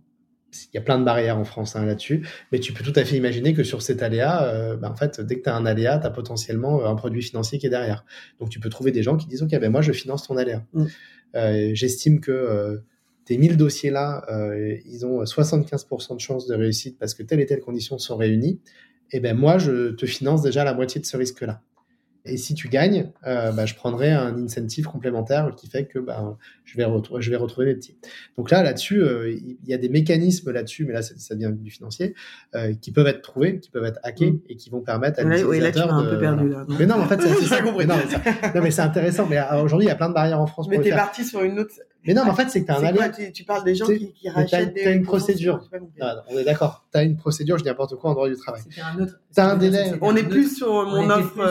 il 0.53 0.75
y 0.75 0.77
a 0.77 0.81
plein 0.81 0.99
de 0.99 1.03
barrières 1.03 1.37
en 1.37 1.43
France 1.43 1.75
hein, 1.75 1.85
là-dessus, 1.85 2.27
mais 2.51 2.59
tu 2.59 2.73
peux 2.73 2.83
tout 2.83 2.93
à 2.95 3.05
fait 3.05 3.15
imaginer 3.15 3.53
que 3.53 3.63
sur 3.63 3.81
cet 3.81 4.03
aléa, 4.03 4.43
euh, 4.43 4.75
bah, 4.75 4.91
en 4.91 4.95
fait, 4.95 5.21
dès 5.21 5.37
que 5.37 5.43
tu 5.43 5.49
as 5.49 5.55
un 5.55 5.65
aléa, 5.65 5.97
tu 5.99 6.05
as 6.05 6.09
potentiellement 6.09 6.81
euh, 6.81 6.89
un 6.89 6.95
produit 6.95 7.21
financier 7.21 7.57
qui 7.57 7.67
est 7.67 7.69
derrière. 7.69 8.05
Donc 8.39 8.49
tu 8.49 8.59
peux 8.59 8.69
trouver 8.69 8.91
des 8.91 9.03
gens 9.03 9.17
qui 9.17 9.27
disent, 9.27 9.43
OK, 9.43 9.51
ben 9.51 9.71
moi 9.71 9.81
je 9.81 9.91
finance 9.91 10.27
ton 10.27 10.37
aléa. 10.37 10.65
Mm. 10.73 10.85
Euh, 11.35 11.71
J'estime 11.73 12.19
que 12.19 12.31
euh, 12.31 12.77
tes 13.25 13.37
1000 13.37 13.55
dossiers-là, 13.55 14.25
ils 14.85 15.05
ont 15.05 15.23
75% 15.23 16.15
de 16.15 16.19
chances 16.19 16.47
de 16.47 16.55
réussite 16.55 16.97
parce 16.99 17.13
que 17.13 17.23
telles 17.23 17.39
et 17.39 17.45
telles 17.45 17.61
conditions 17.61 17.97
sont 17.97 18.17
réunies. 18.17 18.59
Et 19.11 19.19
ben 19.19 19.37
moi, 19.37 19.57
je 19.57 19.91
te 19.91 20.05
finance 20.05 20.41
déjà 20.41 20.63
la 20.63 20.73
moitié 20.73 20.99
de 20.99 21.05
ce 21.05 21.17
risque-là. 21.17 21.61
Et 22.23 22.37
si 22.37 22.53
tu 22.53 22.67
gagnes, 22.69 23.09
euh, 23.25 23.51
bah, 23.51 23.65
je 23.65 23.73
prendrai 23.73 24.11
un 24.11 24.35
incentive 24.43 24.85
complémentaire 24.85 25.53
qui 25.57 25.67
fait 25.67 25.85
que 25.85 25.97
bah, 25.97 26.37
je, 26.65 26.77
vais 26.77 26.85
je 27.19 27.29
vais 27.31 27.35
retrouver 27.35 27.65
mes 27.67 27.73
petits. 27.75 27.97
Donc 28.37 28.51
là, 28.51 28.61
là-dessus, 28.61 29.01
euh, 29.01 29.31
il 29.31 29.57
y 29.67 29.73
a 29.73 29.77
des 29.77 29.89
mécanismes 29.89 30.51
là-dessus, 30.51 30.85
mais 30.85 30.93
là, 30.93 31.01
ça, 31.01 31.33
devient 31.35 31.51
du 31.51 31.71
financier, 31.71 32.13
euh, 32.53 32.73
qui 32.79 32.91
peuvent 32.91 33.07
être 33.07 33.21
trouvés, 33.23 33.59
qui 33.59 33.71
peuvent 33.71 33.85
être 33.85 33.99
hackés 34.03 34.31
Mm. 34.31 34.39
et 34.49 34.55
qui 34.55 34.69
vont 34.69 34.81
permettre 34.81 35.19
à 35.19 35.23
l'utilisateur 35.23 35.49
ouais, 35.49 35.59
là, 35.59 35.71
tu 35.71 35.79
m'as 35.79 35.93
un 35.93 36.03
de- 36.03 36.09
peu 36.11 36.19
perdu, 36.19 36.49
là. 36.49 36.65
Mais 36.79 36.85
non, 36.85 36.95
en 37.01 37.07
fait, 37.07 37.19
c'est 37.21 37.27
ça. 37.47 37.61
Compris. 37.63 37.87
Non, 37.87 37.95
mais 37.97 38.11
ça- 38.11 38.51
non, 38.55 38.61
mais 38.61 38.71
c'est 38.71 38.81
intéressant. 38.81 39.25
Mais 39.27 39.39
aujourd'hui, 39.63 39.87
il 39.87 39.89
y 39.89 39.91
a 39.91 39.95
plein 39.95 40.09
de 40.09 40.13
barrières 40.13 40.39
en 40.39 40.47
France 40.47 40.67
Mais 40.69 40.79
t'es 40.79 40.91
parti 40.91 41.25
sur 41.25 41.41
une 41.41 41.59
autre. 41.59 41.71
Mais 42.05 42.13
non, 42.13 42.23
mais 42.25 42.31
en 42.31 42.35
fait, 42.35 42.49
c'est 42.49 42.61
que 42.61 42.65
tu 42.65 42.71
as 42.71 42.79
un 42.79 42.93
quoi, 42.93 43.09
tu, 43.09 43.31
tu 43.31 43.43
parles 43.43 43.63
des 43.63 43.75
gens 43.75 43.85
qui, 43.85 44.11
qui 44.13 44.27
rachètent 44.29 44.73
des. 44.73 44.83
t'as 44.83 44.91
une 44.93 45.03
procédure. 45.03 45.67
Ah, 45.99 46.23
on 46.29 46.37
est 46.37 46.43
d'accord. 46.43 46.85
Tu 46.91 46.97
as 46.97 47.03
une 47.03 47.15
procédure, 47.15 47.57
je 47.57 47.63
dis 47.63 47.69
n'importe 47.69 47.95
quoi 47.95 48.09
en 48.09 48.13
droit 48.13 48.27
du 48.27 48.35
travail. 48.35 48.61
C'était 48.67 48.81
un 48.81 48.99
autre. 48.99 49.19
T'as 49.33 49.51
un 49.51 49.57
délai. 49.57 49.93
On 50.01 50.15
est 50.15 50.23
plus 50.23 50.57
sur 50.57 50.67
on 50.71 50.85
mon 50.87 51.03
était 51.03 51.13
offre 51.13 51.37
de 51.37 51.43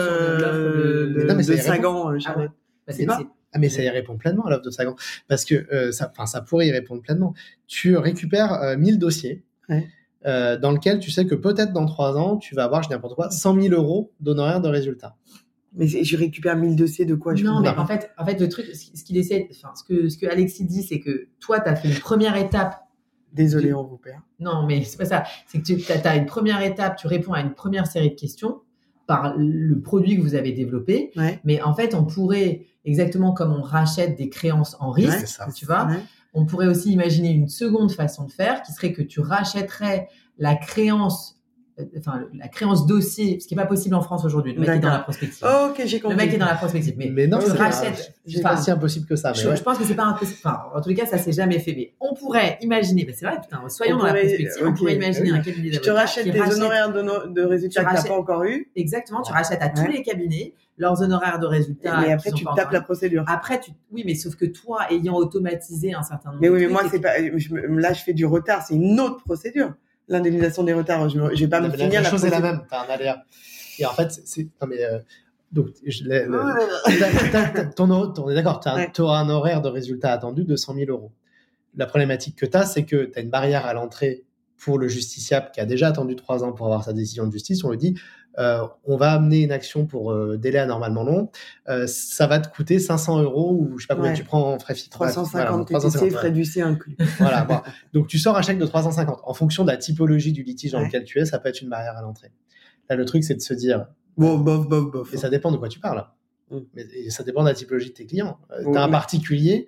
euh. 1.31 1.57
Sagan, 1.57 2.11
euh, 2.11 2.15
Ah 2.15 2.19
Charlotte. 2.19 2.49
ouais. 2.49 2.55
Parce 2.85 2.97
C'est 2.97 3.05
pas 3.05 3.19
Ah, 3.53 3.59
mais 3.59 3.69
ça 3.69 3.81
y 3.81 3.89
répond 3.89 4.17
pleinement 4.17 4.45
à 4.45 4.49
l'offre 4.49 4.63
de 4.63 4.71
Sagan. 4.71 4.95
Parce 5.27 5.45
que 5.45 5.55
euh, 5.73 5.91
ça, 5.91 6.09
enfin, 6.11 6.25
ça 6.25 6.41
pourrait 6.41 6.67
y 6.67 6.71
répondre 6.71 7.01
pleinement. 7.01 7.33
Tu 7.67 7.95
récupères 7.97 8.53
euh, 8.61 8.75
1000 8.77 8.97
dossiers 8.99 9.43
Ouais. 9.69 9.87
euh, 10.25 10.57
dans 10.57 10.71
lesquels 10.71 10.99
tu 10.99 11.11
sais 11.11 11.25
que 11.25 11.35
peut-être 11.35 11.71
dans 11.71 11.85
3 11.85 12.17
ans, 12.17 12.35
tu 12.37 12.55
vas 12.55 12.65
avoir, 12.65 12.83
je 12.83 12.89
dis 12.89 12.93
n'importe 12.93 13.15
quoi, 13.15 13.29
100 13.31 13.61
000 13.61 13.73
euros 13.73 14.11
d'honoraires 14.19 14.59
de 14.59 14.67
résultat. 14.67 15.15
Mais 15.73 15.87
je 15.87 16.17
récupère 16.17 16.57
1000 16.57 16.75
dossiers 16.75 17.05
de 17.05 17.15
quoi 17.15 17.33
je 17.33 17.45
non, 17.45 17.61
mais 17.61 17.69
en 17.69 17.85
fait, 17.85 18.11
en 18.17 18.25
fait, 18.25 18.39
le 18.39 18.49
truc, 18.49 18.65
ce 18.75 19.03
qu'il 19.03 19.17
essaie, 19.17 19.47
enfin, 19.51 19.73
ce 19.75 19.83
que, 19.83 20.09
ce 20.09 20.17
que 20.17 20.25
Alexis 20.25 20.65
dit, 20.65 20.83
c'est 20.83 20.99
que 20.99 21.29
toi, 21.39 21.61
tu 21.61 21.69
as 21.69 21.75
fait 21.77 21.87
une 21.87 21.99
première 21.99 22.35
étape. 22.35 22.75
Désolé, 23.31 23.73
on 23.73 23.85
vous 23.85 23.97
perd. 23.97 24.19
Non, 24.39 24.65
mais 24.67 24.83
c'est 24.83 24.97
pas 24.97 25.05
ça. 25.05 25.23
C'est 25.47 25.59
que 25.59 25.63
tu 25.63 25.91
as, 25.91 26.15
une 26.17 26.25
première 26.25 26.61
étape, 26.61 26.97
tu 26.97 27.07
réponds 27.07 27.31
à 27.31 27.39
une 27.39 27.53
première 27.53 27.87
série 27.87 28.09
de 28.09 28.15
questions 28.15 28.59
par 29.07 29.35
le 29.37 29.79
produit 29.79 30.17
que 30.17 30.21
vous 30.21 30.35
avez 30.35 30.51
développé. 30.51 31.11
Ouais. 31.15 31.39
Mais 31.45 31.61
en 31.61 31.73
fait, 31.73 31.95
on 31.95 32.03
pourrait, 32.03 32.65
exactement 32.83 33.31
comme 33.31 33.53
on 33.53 33.61
rachète 33.61 34.17
des 34.17 34.29
créances 34.29 34.75
en 34.81 34.91
risque, 34.91 35.39
Ouais, 35.39 35.53
tu 35.53 35.65
vois, 35.65 35.85
Ouais. 35.87 35.99
on 36.33 36.45
pourrait 36.45 36.67
aussi 36.67 36.91
imaginer 36.91 37.29
une 37.31 37.47
seconde 37.47 37.93
façon 37.93 38.25
de 38.25 38.31
faire 38.31 38.61
qui 38.61 38.73
serait 38.73 38.91
que 38.91 39.01
tu 39.01 39.21
rachèterais 39.21 40.09
la 40.37 40.55
créance, 40.55 41.40
enfin, 41.97 42.21
la 42.33 42.47
créance 42.47 42.85
dossier, 42.85 43.39
ce 43.39 43.47
qui 43.47 43.55
n'est 43.55 43.61
pas 43.61 43.67
possible 43.67 43.95
en 43.95 44.01
France 44.01 44.23
aujourd'hui. 44.25 44.53
Le 44.53 44.61
mec 44.61 44.69
est 44.69 44.79
dans 44.79 44.89
la 44.89 44.99
prospective. 44.99 45.45
Ok, 45.45 45.81
j'ai 45.85 45.97
le 45.97 46.01
compris. 46.03 46.17
mec 46.17 46.33
est 46.33 46.37
dans 46.37 46.45
la 46.45 46.55
prospective. 46.55 46.93
Mais, 46.97 47.09
Mais 47.11 47.27
non, 47.27 47.39
tu 47.39 47.45
c'est 47.47 47.57
pas- 47.57 47.63
rachètes. 47.65 48.13
C'est 48.27 48.41
pas 48.41 48.57
si 48.57 48.71
impossible 48.71 49.05
que 49.07 49.15
ça. 49.15 49.31
Mais 49.31 49.39
je, 49.39 49.47
ouais. 49.49 49.55
je 49.57 49.63
pense 49.63 49.77
que 49.77 49.83
c'est 49.83 49.95
pas 49.95 50.05
impossible. 50.05 50.39
Enfin, 50.43 50.61
en 50.73 50.81
tous 50.81 50.89
les 50.89 50.95
cas, 50.95 51.05
ça 51.05 51.17
s'est 51.17 51.31
jamais 51.31 51.59
fait. 51.59 51.73
Mais 51.75 51.93
on 51.99 52.13
pourrait 52.13 52.57
imaginer, 52.61 53.05
ben 53.05 53.13
c'est 53.17 53.25
vrai, 53.25 53.39
putain, 53.41 53.61
soyons 53.69 53.95
On 53.95 53.99
dans 53.99 54.05
la 54.05 54.13
prospective, 54.13 54.51
on 54.65 54.73
pourrait 54.73 54.95
imaginer 54.95 55.31
un 55.31 55.39
cabinet 55.39 55.71
Je 55.71 55.79
te 55.79 55.85
d'avocats 55.85 56.01
rachète 56.01 56.23
qui 56.25 56.31
des 56.31 56.39
rachète- 56.39 56.55
honoraires 56.57 56.91
de, 56.93 57.01
no- 57.01 57.27
de 57.27 57.41
résultats 57.41 57.81
Tu 57.81 57.85
que 57.85 57.89
t'as 57.91 57.95
rachètes- 57.97 58.11
pas 58.11 58.17
encore 58.17 58.43
eu. 58.43 58.69
Exactement, 58.75 59.21
tu 59.21 59.31
rachètes 59.33 59.61
à 59.61 59.69
tous 59.69 59.87
les 59.87 60.01
cabinets 60.03 60.53
leurs 60.77 61.01
honoraires 61.03 61.37
de 61.39 61.45
résultats. 61.45 62.07
Et 62.07 62.11
après, 62.11 62.31
tu 62.31 62.43
tapes 62.43 62.53
encore 62.57 62.73
la 62.73 62.81
procédure. 62.81 63.23
Après, 63.27 63.59
tu... 63.59 63.71
oui, 63.91 64.01
mais 64.05 64.15
sauf 64.15 64.35
que 64.35 64.45
toi, 64.45 64.79
ayant 64.89 65.15
automatisé 65.15 65.93
un 65.93 66.01
certain 66.01 66.29
nombre 66.29 66.41
Mais 66.41 66.47
de 66.47 66.53
oui, 66.53 66.61
mais 66.61 66.67
moi, 66.67 66.81
c'est 66.89 66.99
pas. 66.99 67.13
je 67.35 67.55
là, 67.55 67.93
je 67.93 68.01
fais 68.01 68.13
du 68.13 68.25
retard. 68.25 68.63
C'est 68.65 68.73
une 68.75 68.99
autre 68.99 69.23
procédure. 69.23 69.73
L'indemnisation 70.07 70.63
des 70.63 70.73
retards. 70.73 71.09
Je, 71.09 71.17
je 71.33 71.39
vais 71.41 71.47
pas 71.47 71.59
Non, 71.61 71.67
me 71.67 71.73
finir 71.73 71.93
la 71.93 72.01
la 72.01 72.09
chose 72.09 72.25
est 72.25 72.29
la 72.29 72.39
même. 72.39 72.61
Tu 72.69 72.75
as 72.75 72.81
un 72.81 72.93
aléa. 72.93 73.23
Et 73.79 73.85
en 73.85 73.93
fait, 73.93 74.11
c'est-. 74.25 74.47
Non, 74.61 74.67
mais. 74.67 74.83
euh, 74.83 74.99
donc, 75.51 75.67
je, 75.85 76.03
le- 76.05 76.25
le- 76.25 76.37
là 76.37 76.55
là. 76.55 76.81
t'as- 76.99 77.29
t'as- 77.31 77.49
t'as- 77.49 77.65
ton, 77.65 77.89
on 77.91 78.29
est 78.29 78.35
d'accord, 78.35 78.59
tu 78.61 78.69
Ouais. 78.69 78.89
auras 79.01 79.19
un 79.19 79.29
horaire 79.29 79.61
de 79.61 79.67
résultat 79.69 80.11
attendu 80.13 80.45
de 80.45 80.55
100 80.55 80.75
000 80.75 80.89
euros. 80.91 81.11
La 81.75 81.85
problématique 81.85 82.37
que 82.37 82.45
tu 82.45 82.55
as, 82.57 82.65
c'est 82.65 82.83
que 82.85 83.05
tu 83.05 83.19
as 83.19 83.21
une 83.21 83.29
barrière 83.29 83.65
à 83.65 83.73
l'entrée 83.73 84.23
pour 84.57 84.77
le 84.77 84.87
justiciable 84.87 85.49
qui 85.53 85.59
a 85.59 85.65
déjà 85.65 85.87
attendu 85.89 86.15
3 86.15 86.43
ans 86.43 86.51
pour 86.53 86.67
avoir 86.67 86.83
sa 86.85 86.93
décision 86.93 87.25
de 87.27 87.31
justice. 87.31 87.63
On 87.63 87.71
lui 87.71 87.77
dit 87.77 87.95
euh, 88.39 88.65
on 88.85 88.95
va 88.97 89.11
amener 89.11 89.41
une 89.41 89.51
action 89.51 89.85
pour 89.85 90.11
euh, 90.11 90.37
délai 90.37 90.59
anormalement 90.59 91.03
long. 91.03 91.29
Euh, 91.67 91.85
ça 91.87 92.27
va 92.27 92.39
te 92.39 92.47
coûter 92.53 92.79
500 92.79 93.21
euros 93.21 93.57
ou 93.59 93.77
je 93.77 93.83
sais 93.83 93.87
pas 93.87 93.95
combien 93.95 94.11
Ouais. 94.11 94.17
tu 94.17 94.23
prends 94.23 94.53
en 94.53 94.59
frais 94.59 94.73
fixes. 94.75 94.97
Bref, 94.97 95.11
350 95.11 95.47
voilà, 95.49 95.63
TTC, 95.65 95.79
350, 95.79 96.11
frais 96.11 96.31
d'huissier 96.31 96.61
inclus. 96.61 96.95
voilà, 97.19 97.43
bon. 97.43 97.59
Donc 97.93 98.07
tu 98.07 98.17
sors 98.19 98.37
un 98.37 98.41
chèque 98.41 98.57
de 98.59 98.65
350. 98.65 99.19
En 99.23 99.33
fonction 99.33 99.63
de 99.63 99.69
la 99.71 99.77
typologie 99.77 100.31
du 100.31 100.43
litige 100.43 100.71
dans 100.71 100.79
Ouais. 100.79 100.85
lequel 100.85 101.03
tu 101.03 101.19
es, 101.19 101.25
ça 101.25 101.39
peut 101.39 101.49
être 101.49 101.61
une 101.61 101.69
barrière 101.69 101.97
à 101.97 102.01
l'entrée. 102.01 102.31
Là, 102.89 102.95
le 102.95 103.05
truc, 103.05 103.23
c'est 103.23 103.35
de 103.35 103.41
se 103.41 103.53
dire, 103.53 103.87
Bon, 104.17 104.37
bof, 104.37 104.67
bof, 104.67 104.91
bof. 104.91 105.13
et 105.13 105.17
ça 105.17 105.29
dépend 105.29 105.51
de 105.51 105.57
quoi 105.57 105.67
tu 105.69 105.79
parles. 105.79 106.05
Mm. 106.49 106.57
Mais, 106.73 106.85
et 106.93 107.09
ça 107.09 107.23
dépend 107.23 107.43
de 107.43 107.47
la 107.49 107.53
typologie 107.53 107.89
de 107.89 107.93
tes 107.93 108.05
clients. 108.05 108.37
Oui, 108.65 108.73
T'as 108.73 108.83
un 108.83 108.89
particulier 108.89 109.67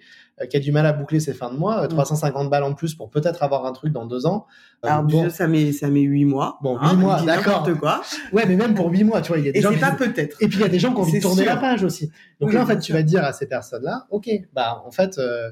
qui 0.50 0.58
a 0.58 0.60
du 0.60 0.72
mal 0.72 0.86
à 0.86 0.94
boucler 0.94 1.20
ses 1.20 1.34
fins 1.34 1.52
de 1.52 1.58
mois, 1.58 1.82
euh, 1.82 1.86
Mm. 1.86 1.90
350 1.90 2.50
balles 2.50 2.64
en 2.64 2.74
plus 2.74 2.96
pour 2.96 3.10
peut-être 3.10 3.44
avoir 3.44 3.66
un 3.66 3.72
truc 3.72 3.94
dans 3.94 4.06
deux 4.06 4.26
ans. 4.26 4.46
Euh, 4.84 4.90
Alors, 4.90 5.04
bon, 5.04 5.24
déjà, 5.24 5.30
ça 5.30 5.48
met, 5.48 5.72
ça 5.72 5.90
met 5.90 6.02
8 6.02 6.26
mois. 6.26 6.58
Bon, 6.62 6.78
Hein, 6.80 6.92
huit 6.92 6.98
mois, 6.98 7.22
d'accord. 7.22 7.60
N'importe 7.62 7.80
quoi. 7.80 8.02
ouais, 8.34 8.46
mais 8.48 8.56
même 8.56 8.74
pour 8.74 8.90
8 8.90 9.04
mois, 9.04 9.22
tu 9.22 9.30
vois, 9.30 9.38
il 9.40 9.46
y 9.46 9.50
a 9.50 9.52
des 9.52 9.60
Et 9.60 9.62
gens 9.62 9.70
c'est 9.70 9.76
qui... 9.76 9.82
pas 9.82 9.92
peut-être. 9.92 10.38
Et 10.42 10.48
puis 10.48 10.58
il 10.58 10.62
y 10.62 10.66
a 10.66 10.70
des 10.70 10.80
gens 10.80 10.92
qui 10.94 11.00
ont 11.00 11.04
envie 11.04 11.14
de 11.18 11.22
tourner 11.22 11.44
sûr. 11.44 11.52
la 11.54 11.58
page 11.58 11.84
aussi. 11.84 12.08
Donc 12.40 12.50
Oui, 12.50 12.56
là, 12.56 12.64
en 12.64 12.66
fait, 12.66 12.80
tu 12.80 12.94
vas 12.94 13.04
dire 13.04 13.24
à 13.24 13.32
ces 13.34 13.46
personnes-là, 13.48 14.08
ok, 14.10 14.30
bah 14.54 14.82
en 14.86 14.92
fait, 14.92 15.18
euh, 15.20 15.52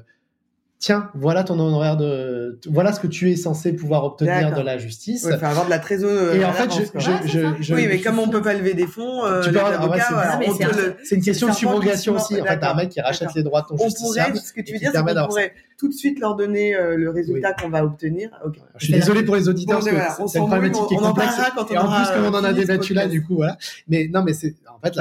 tiens, 0.82 1.08
voilà 1.14 1.44
ton 1.44 1.58
honoraire 1.60 1.96
de, 1.96 2.58
voilà 2.68 2.92
ce 2.92 2.98
que 2.98 3.06
tu 3.06 3.30
es 3.30 3.36
censé 3.36 3.72
pouvoir 3.72 4.04
obtenir 4.04 4.52
de 4.52 4.60
la 4.60 4.78
justice. 4.78 5.24
Il 5.30 5.38
faut 5.38 5.44
avoir 5.46 5.64
de 5.64 5.70
la 5.70 5.78
trésorerie. 5.78 6.38
Et 6.40 6.44
en 6.44 6.52
fait, 6.52 6.70
je, 6.72 6.98
je, 6.98 7.10
Ouais, 7.40 7.54
je, 7.60 7.74
oui, 7.74 7.86
mais 7.88 8.00
comme 8.00 8.18
on 8.18 8.28
peut 8.28 8.42
pas 8.42 8.52
lever 8.52 8.74
des 8.74 8.88
fonds, 8.88 9.24
euh, 9.24 9.42
Tu 9.42 9.52
peux 9.52 9.60
avoir- 9.60 9.80
ah 9.80 9.88
ouais, 9.88 9.98
c'est- 10.00 10.12
voilà, 10.12 10.40
c'est 11.04 11.14
un- 11.14 11.18
une 11.18 11.24
question 11.24 11.48
de 11.48 11.52
subrogation 11.54 12.16
aussi. 12.16 12.40
En 12.40 12.44
fait, 12.44 12.58
t'as 12.58 12.72
un 12.72 12.74
mec 12.74 12.88
qui 12.90 13.00
rachète 13.00 13.32
les 13.34 13.44
droits 13.44 13.62
de 13.62 13.68
ton 13.68 13.74
on 13.74 13.90
pourrait, 13.90 14.34
ce 14.34 14.52
que 14.52 14.60
tu 14.60 14.70
et 14.70 14.72
veux 14.72 14.78
qui 14.78 14.78
dire, 14.80 14.88
c'est 14.88 14.92
permet 14.92 15.12
qu'on 15.12 15.14
d'avoir 15.14 15.22
ça. 15.22 15.28
pourrait 15.28 15.52
tout 15.78 15.88
de 15.88 15.94
suite 15.94 16.18
leur 16.18 16.34
donner 16.34 16.74
euh, 16.74 16.96
le 16.96 17.10
résultat 17.10 17.52
qu'on 17.54 17.68
va 17.68 17.84
obtenir. 17.84 18.30
Ok. 18.44 18.56
Je 18.78 18.84
suis 18.86 18.92
désolé 18.94 19.22
pour 19.22 19.36
les 19.36 19.48
auditeurs 19.48 19.78
Bon, 19.80 19.86
parce 19.86 20.18
que 20.18 20.22
c'est 20.26 20.38
une 20.40 20.46
problématique 20.48 20.86
qui 20.88 20.94
est 20.94 20.98
on 20.98 21.04
en 21.04 21.08
complexe. 21.08 21.36
parlera 21.36 21.50
quand 21.54 21.70
on 21.70 21.74
Et 21.74 21.78
en 21.78 21.86
plus, 22.04 22.10
comme 22.12 22.24
on 22.34 22.36
en 22.38 22.44
a 22.44 22.52
débattu 22.52 22.92
là, 22.92 23.06
du 23.06 23.24
coup, 23.24 23.36
voilà. 23.36 23.56
Mais 23.86 24.08
non, 24.12 24.24
mais 24.24 24.32
c'est, 24.32 24.56
en 24.68 24.80
fait, 24.84 24.98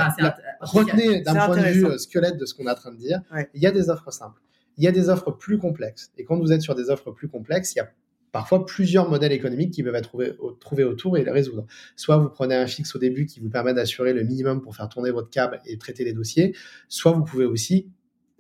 retenez 0.61 1.21
d'un 1.21 1.33
point 1.47 1.57
de 1.57 1.63
vue 1.69 1.85
euh, 1.87 1.97
squelette 1.97 2.37
de 2.37 2.45
ce 2.45 2.53
qu'on 2.53 2.67
est 2.67 2.71
en 2.71 2.75
train 2.75 2.91
de 2.91 2.97
dire. 2.97 3.19
Ouais. 3.33 3.49
Il 3.55 3.61
y 3.63 3.67
a 3.67 3.71
des 3.71 3.89
offres 3.89 4.11
simples. 4.11 4.39
Il 4.77 4.83
y 4.83 4.87
a 4.87 4.91
des 4.91 5.09
offres 5.09 5.31
plus 5.31 5.57
complexes. 5.57 6.11
Et 6.17 6.23
quand 6.23 6.37
vous 6.39 6.51
êtes 6.51 6.61
sur 6.61 6.75
des 6.75 6.89
offres 6.89 7.11
plus 7.11 7.27
complexes, 7.27 7.73
il 7.75 7.79
y 7.79 7.81
a 7.81 7.89
parfois 8.31 8.65
plusieurs 8.65 9.09
modèles 9.09 9.33
économiques 9.33 9.71
qui 9.71 9.83
peuvent 9.83 9.95
être 9.95 10.07
trouvés, 10.07 10.33
au- 10.39 10.51
trouvés 10.51 10.85
autour 10.85 11.17
et 11.17 11.23
les 11.23 11.31
résoudre. 11.31 11.65
Soit 11.97 12.17
vous 12.17 12.29
prenez 12.29 12.55
un 12.55 12.65
fixe 12.67 12.95
au 12.95 12.99
début 12.99 13.25
qui 13.25 13.39
vous 13.41 13.49
permet 13.49 13.73
d'assurer 13.73 14.13
le 14.13 14.23
minimum 14.23 14.61
pour 14.61 14.75
faire 14.75 14.87
tourner 14.87 15.11
votre 15.11 15.29
câble 15.29 15.59
et 15.65 15.77
traiter 15.77 16.05
les 16.05 16.13
dossiers. 16.13 16.55
Soit 16.87 17.11
vous 17.11 17.23
pouvez 17.23 17.45
aussi 17.45 17.87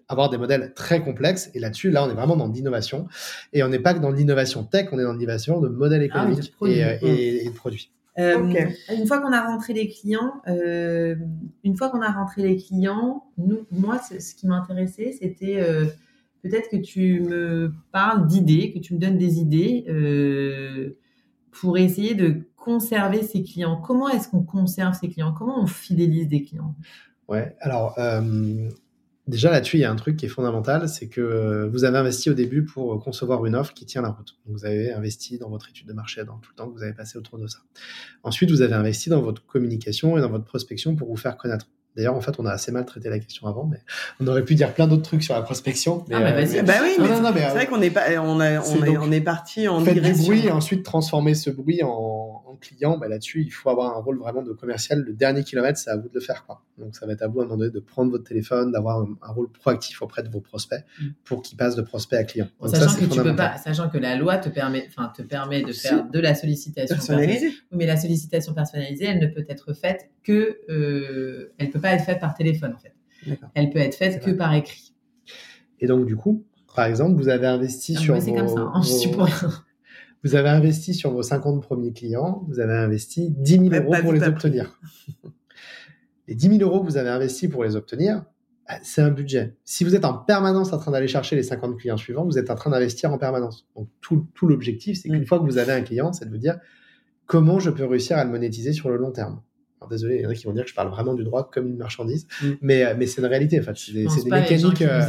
avoir 0.07 0.29
des 0.29 0.37
modèles 0.37 0.73
très 0.73 1.01
complexes. 1.03 1.49
Et 1.53 1.59
là-dessus, 1.59 1.89
là, 1.91 2.05
on 2.05 2.09
est 2.09 2.13
vraiment 2.13 2.35
dans 2.37 2.47
l'innovation. 2.49 3.07
Et 3.53 3.63
on 3.63 3.69
n'est 3.69 3.79
pas 3.79 3.93
que 3.93 3.99
dans 3.99 4.11
l'innovation 4.11 4.63
tech, 4.63 4.87
on 4.93 4.99
est 4.99 5.03
dans 5.03 5.13
l'innovation 5.13 5.59
de 5.61 5.67
modèles 5.69 6.01
Ah 6.03 6.05
économiques 6.23 6.53
et, 6.65 6.83
euh, 6.85 6.97
et- 7.01 7.45
et 7.45 7.49
de 7.49 7.53
produits. 7.53 7.91
Euh. 8.19 8.37
Une 8.93 9.07
fois 9.07 9.19
qu'on 9.21 9.31
a 9.31 9.45
rentré 9.47 9.71
les 9.73 9.87
clients, 9.87 10.33
euh, 10.47 11.15
une 11.63 11.77
fois 11.77 11.89
qu'on 11.89 12.01
a 12.01 12.11
rentré 12.11 12.41
les 12.43 12.57
clients, 12.57 13.23
nous, 13.37 13.65
moi, 13.71 13.99
ce 13.99 14.35
qui 14.35 14.47
m'intéressait, 14.47 15.13
c'était 15.17 15.61
euh, 15.61 15.85
peut-être 16.41 16.69
que 16.69 16.77
tu 16.77 17.21
me 17.21 17.73
parles 17.91 18.27
d'idées, 18.27 18.73
que 18.73 18.79
tu 18.79 18.93
me 18.93 18.99
donnes 18.99 19.17
des 19.17 19.39
idées 19.39 19.85
euh, 19.89 20.97
pour 21.51 21.77
essayer 21.77 22.15
de 22.15 22.41
conserver 22.55 23.23
ces 23.23 23.43
clients. 23.43 23.77
Comment 23.77 24.09
est-ce 24.09 24.29
qu'on 24.29 24.43
conserve 24.43 24.93
ces 24.99 25.09
clients? 25.09 25.33
Comment 25.33 25.61
on 25.61 25.67
fidélise 25.67 26.27
des 26.27 26.43
clients? 26.43 26.75
Ouais, 27.27 27.55
alors 27.59 27.95
euh, 27.97 28.69
déjà 29.27 29.51
là-dessus, 29.51 29.77
il 29.77 29.81
y 29.81 29.85
a 29.85 29.91
un 29.91 29.95
truc 29.95 30.17
qui 30.17 30.25
est 30.25 30.29
fondamental, 30.29 30.89
c'est 30.89 31.07
que 31.07 31.21
euh, 31.21 31.69
vous 31.69 31.83
avez 31.83 31.97
investi 31.97 32.29
au 32.29 32.33
début 32.33 32.65
pour 32.65 32.99
concevoir 33.03 33.45
une 33.45 33.55
offre 33.55 33.73
qui 33.73 33.85
tient 33.85 34.01
la 34.01 34.09
route. 34.09 34.37
Donc 34.45 34.57
vous 34.57 34.65
avez 34.65 34.91
investi 34.91 35.37
dans 35.37 35.49
votre 35.49 35.69
étude 35.69 35.87
de 35.87 35.93
marché, 35.93 36.23
dans 36.23 36.37
tout 36.37 36.51
le 36.51 36.55
temps 36.55 36.69
que 36.69 36.73
vous 36.73 36.83
avez 36.83 36.93
passé 36.93 37.17
autour 37.17 37.39
de 37.39 37.47
ça. 37.47 37.59
Ensuite, 38.23 38.51
vous 38.51 38.61
avez 38.61 38.73
investi 38.73 39.09
dans 39.09 39.21
votre 39.21 39.45
communication 39.45 40.17
et 40.17 40.21
dans 40.21 40.29
votre 40.29 40.45
prospection 40.45 40.95
pour 40.95 41.07
vous 41.07 41.17
faire 41.17 41.37
connaître. 41.37 41.67
D'ailleurs, 41.95 42.15
en 42.15 42.21
fait, 42.21 42.39
on 42.39 42.45
a 42.45 42.51
assez 42.51 42.71
mal 42.71 42.85
traité 42.85 43.09
la 43.09 43.19
question 43.19 43.47
avant, 43.47 43.65
mais 43.65 43.79
on 44.19 44.27
aurait 44.27 44.45
pu 44.45 44.55
dire 44.55 44.73
plein 44.73 44.87
d'autres 44.87 45.01
trucs 45.03 45.23
sur 45.23 45.33
la 45.33 45.41
prospection. 45.41 46.05
Mais, 46.07 46.15
Ah, 46.15 46.21
bah, 46.21 46.29
euh, 46.29 46.45
vas-y. 46.45 46.63
Bah 46.63 46.73
oui, 46.81 46.95
mais 46.99 47.09
non, 47.09 47.21
non, 47.21 47.31
mais, 47.33 47.41
c'est 47.41 47.47
euh, 47.47 47.49
vrai 47.49 47.67
qu'on 47.67 47.81
est 47.81 47.89
pas, 47.89 48.03
on 48.23 48.39
a, 48.39 48.59
on 48.61 48.83
est, 48.83 48.93
donc- 48.93 48.97
on 49.01 49.11
est 49.11 49.21
parti 49.21 49.67
en 49.67 49.79
Faites 49.83 50.01
du 50.01 50.13
bruit 50.13 50.45
et 50.47 50.51
ensuite 50.51 50.83
transformer 50.83 51.33
ce 51.33 51.49
bruit 51.49 51.83
en, 51.83 51.89
en 52.47 52.55
client. 52.61 52.97
Bah, 52.97 53.07
Là-dessus, 53.09 53.41
il 53.45 53.51
faut 53.51 53.69
avoir 53.69 53.97
un 53.97 53.99
rôle 54.01 54.19
vraiment 54.19 54.41
de 54.41 54.53
commercial. 54.53 55.01
Le 55.01 55.13
dernier 55.13 55.43
kilomètre, 55.43 55.77
c'est 55.79 55.89
à 55.89 55.97
vous 55.97 56.07
de 56.07 56.13
le 56.13 56.21
faire. 56.21 56.45
Quoi. 56.45 56.61
Donc, 56.77 56.95
ça 56.95 57.05
va 57.05 57.11
être 57.13 57.21
à 57.23 57.27
vous 57.27 57.41
à 57.41 57.43
un 57.43 57.47
moment 57.47 57.57
donné 57.57 57.71
de 57.71 57.79
prendre 57.79 58.09
votre 58.09 58.23
téléphone, 58.23 58.71
d'avoir 58.71 58.99
un, 58.99 59.09
un 59.21 59.31
rôle 59.33 59.49
proactif 59.51 60.01
auprès 60.01 60.23
de 60.23 60.29
vos 60.29 60.39
prospects 60.39 60.83
Mm. 61.01 61.07
pour 61.25 61.41
qu'ils 61.41 61.57
passent 61.57 61.75
de 61.75 61.81
prospect 61.81 62.15
à 62.17 62.23
client. 62.23 62.47
Donc, 62.61 62.69
Sachant 62.75 62.95
que 62.95 63.05
tu 63.05 63.21
peux 63.21 63.35
pas, 63.35 63.57
sachant 63.57 63.89
que 63.89 63.97
la 63.97 64.15
loi 64.15 64.37
te 64.37 64.47
permet, 64.49 64.87
enfin, 64.87 65.11
te 65.15 65.21
permet 65.21 65.61
de 65.63 65.71
Si. 65.73 65.87
faire 65.87 66.05
de 66.09 66.19
la 66.19 66.35
sollicitation 66.35 66.95
personnalisée. 66.95 67.51
mais 67.71 67.85
la 67.85 67.97
sollicitation 67.97 68.53
personnalisée, 68.53 69.05
elle 69.05 69.19
ne 69.19 69.27
peut 69.27 69.45
être 69.49 69.73
faite 69.73 70.09
que, 70.23 70.59
euh, 70.69 71.51
elle 71.57 71.69
peut 71.71 71.80
pas 71.81 71.91
être 71.93 72.03
faite 72.05 72.19
par 72.19 72.33
téléphone 72.33 72.73
en 72.75 72.79
fait. 72.79 72.93
Elle 73.53 73.69
peut 73.69 73.79
être 73.79 73.95
faite 73.95 74.19
que 74.19 74.29
vrai. 74.31 74.37
par 74.37 74.53
écrit. 74.53 74.93
Et 75.79 75.87
donc, 75.87 76.05
du 76.05 76.15
coup, 76.15 76.45
par 76.75 76.85
exemple, 76.85 77.15
vous 77.15 77.27
avez 77.29 77.47
investi 77.47 77.95
sur 77.95 78.15
moi, 78.15 78.23
vos, 78.23 78.33
comme 78.33 78.47
ça. 78.47 78.71
hein, 78.73 78.81
je 78.83 78.87
suis 78.89 79.09
vos- 79.09 79.17
pour 79.17 79.25
rien. 79.25 79.35
vous 80.23 80.35
avez 80.35 80.49
investi 80.49 80.93
sur 80.93 81.11
vos 81.11 81.21
50 81.23 81.61
premiers 81.61 81.91
clients, 81.93 82.43
vous 82.47 82.59
avez 82.59 82.73
investi 82.75 83.29
10 83.31 83.51
000 83.51 83.63
Ouais, 83.69 83.79
euros 83.81 83.95
pour 84.01 84.13
les 84.13 84.23
obtenir. 84.23 84.79
les 86.27 86.35
10 86.35 86.57
000 86.57 86.61
euros 86.61 86.81
que 86.81 86.85
vous 86.85 86.97
avez 86.97 87.09
investis 87.09 87.49
pour 87.49 87.63
les 87.63 87.75
obtenir, 87.75 88.23
bah, 88.67 88.75
c'est 88.83 89.01
un 89.01 89.09
budget. 89.11 89.55
Si 89.65 89.83
vous 89.83 89.95
êtes 89.95 90.05
en 90.05 90.13
permanence 90.13 90.71
en 90.73 90.77
train 90.77 90.91
d'aller 90.91 91.07
chercher 91.07 91.35
les 91.35 91.43
50 91.43 91.77
clients 91.77 91.97
suivants, 91.97 92.25
vous 92.25 92.37
êtes 92.37 92.49
en 92.49 92.55
train 92.55 92.69
d'investir 92.69 93.11
en 93.11 93.17
permanence. 93.17 93.67
Donc, 93.75 93.89
tout, 94.01 94.27
tout 94.33 94.47
l'objectif, 94.47 94.97
c'est 95.01 95.09
qu'une 95.09 95.21
Mm. 95.21 95.25
fois 95.25 95.39
que 95.39 95.45
vous 95.45 95.57
avez 95.57 95.73
un 95.73 95.81
client, 95.81 96.13
c'est 96.13 96.25
de 96.25 96.29
vous 96.31 96.37
dire 96.37 96.59
comment 97.25 97.59
je 97.59 97.69
peux 97.69 97.85
réussir 97.85 98.17
à 98.17 98.23
le 98.23 98.29
monétiser 98.31 98.73
sur 98.73 98.89
le 98.89 98.97
long 98.97 99.11
terme. 99.11 99.41
Alors, 99.81 99.89
désolé, 99.89 100.17
il 100.17 100.21
y 100.21 100.25
en 100.27 100.29
a 100.29 100.35
qui 100.35 100.45
vont 100.45 100.53
dire 100.53 100.63
que 100.63 100.69
je 100.69 100.75
parle 100.75 100.89
vraiment 100.89 101.15
du 101.15 101.23
droit 101.23 101.49
comme 101.51 101.67
une 101.67 101.75
marchandise, 101.77 102.27
Mm. 102.43 102.47
mais, 102.61 102.85
euh, 102.85 102.93
mais 102.95 103.07
c'est 103.07 103.19
une 103.19 103.27
réalité. 103.27 103.59
En 103.59 103.63
fait, 103.63 103.75
c'est 103.75 103.93
des, 103.93 104.07
des 104.23 104.29
mécaniques. 104.41 104.81
euh. 104.83 104.99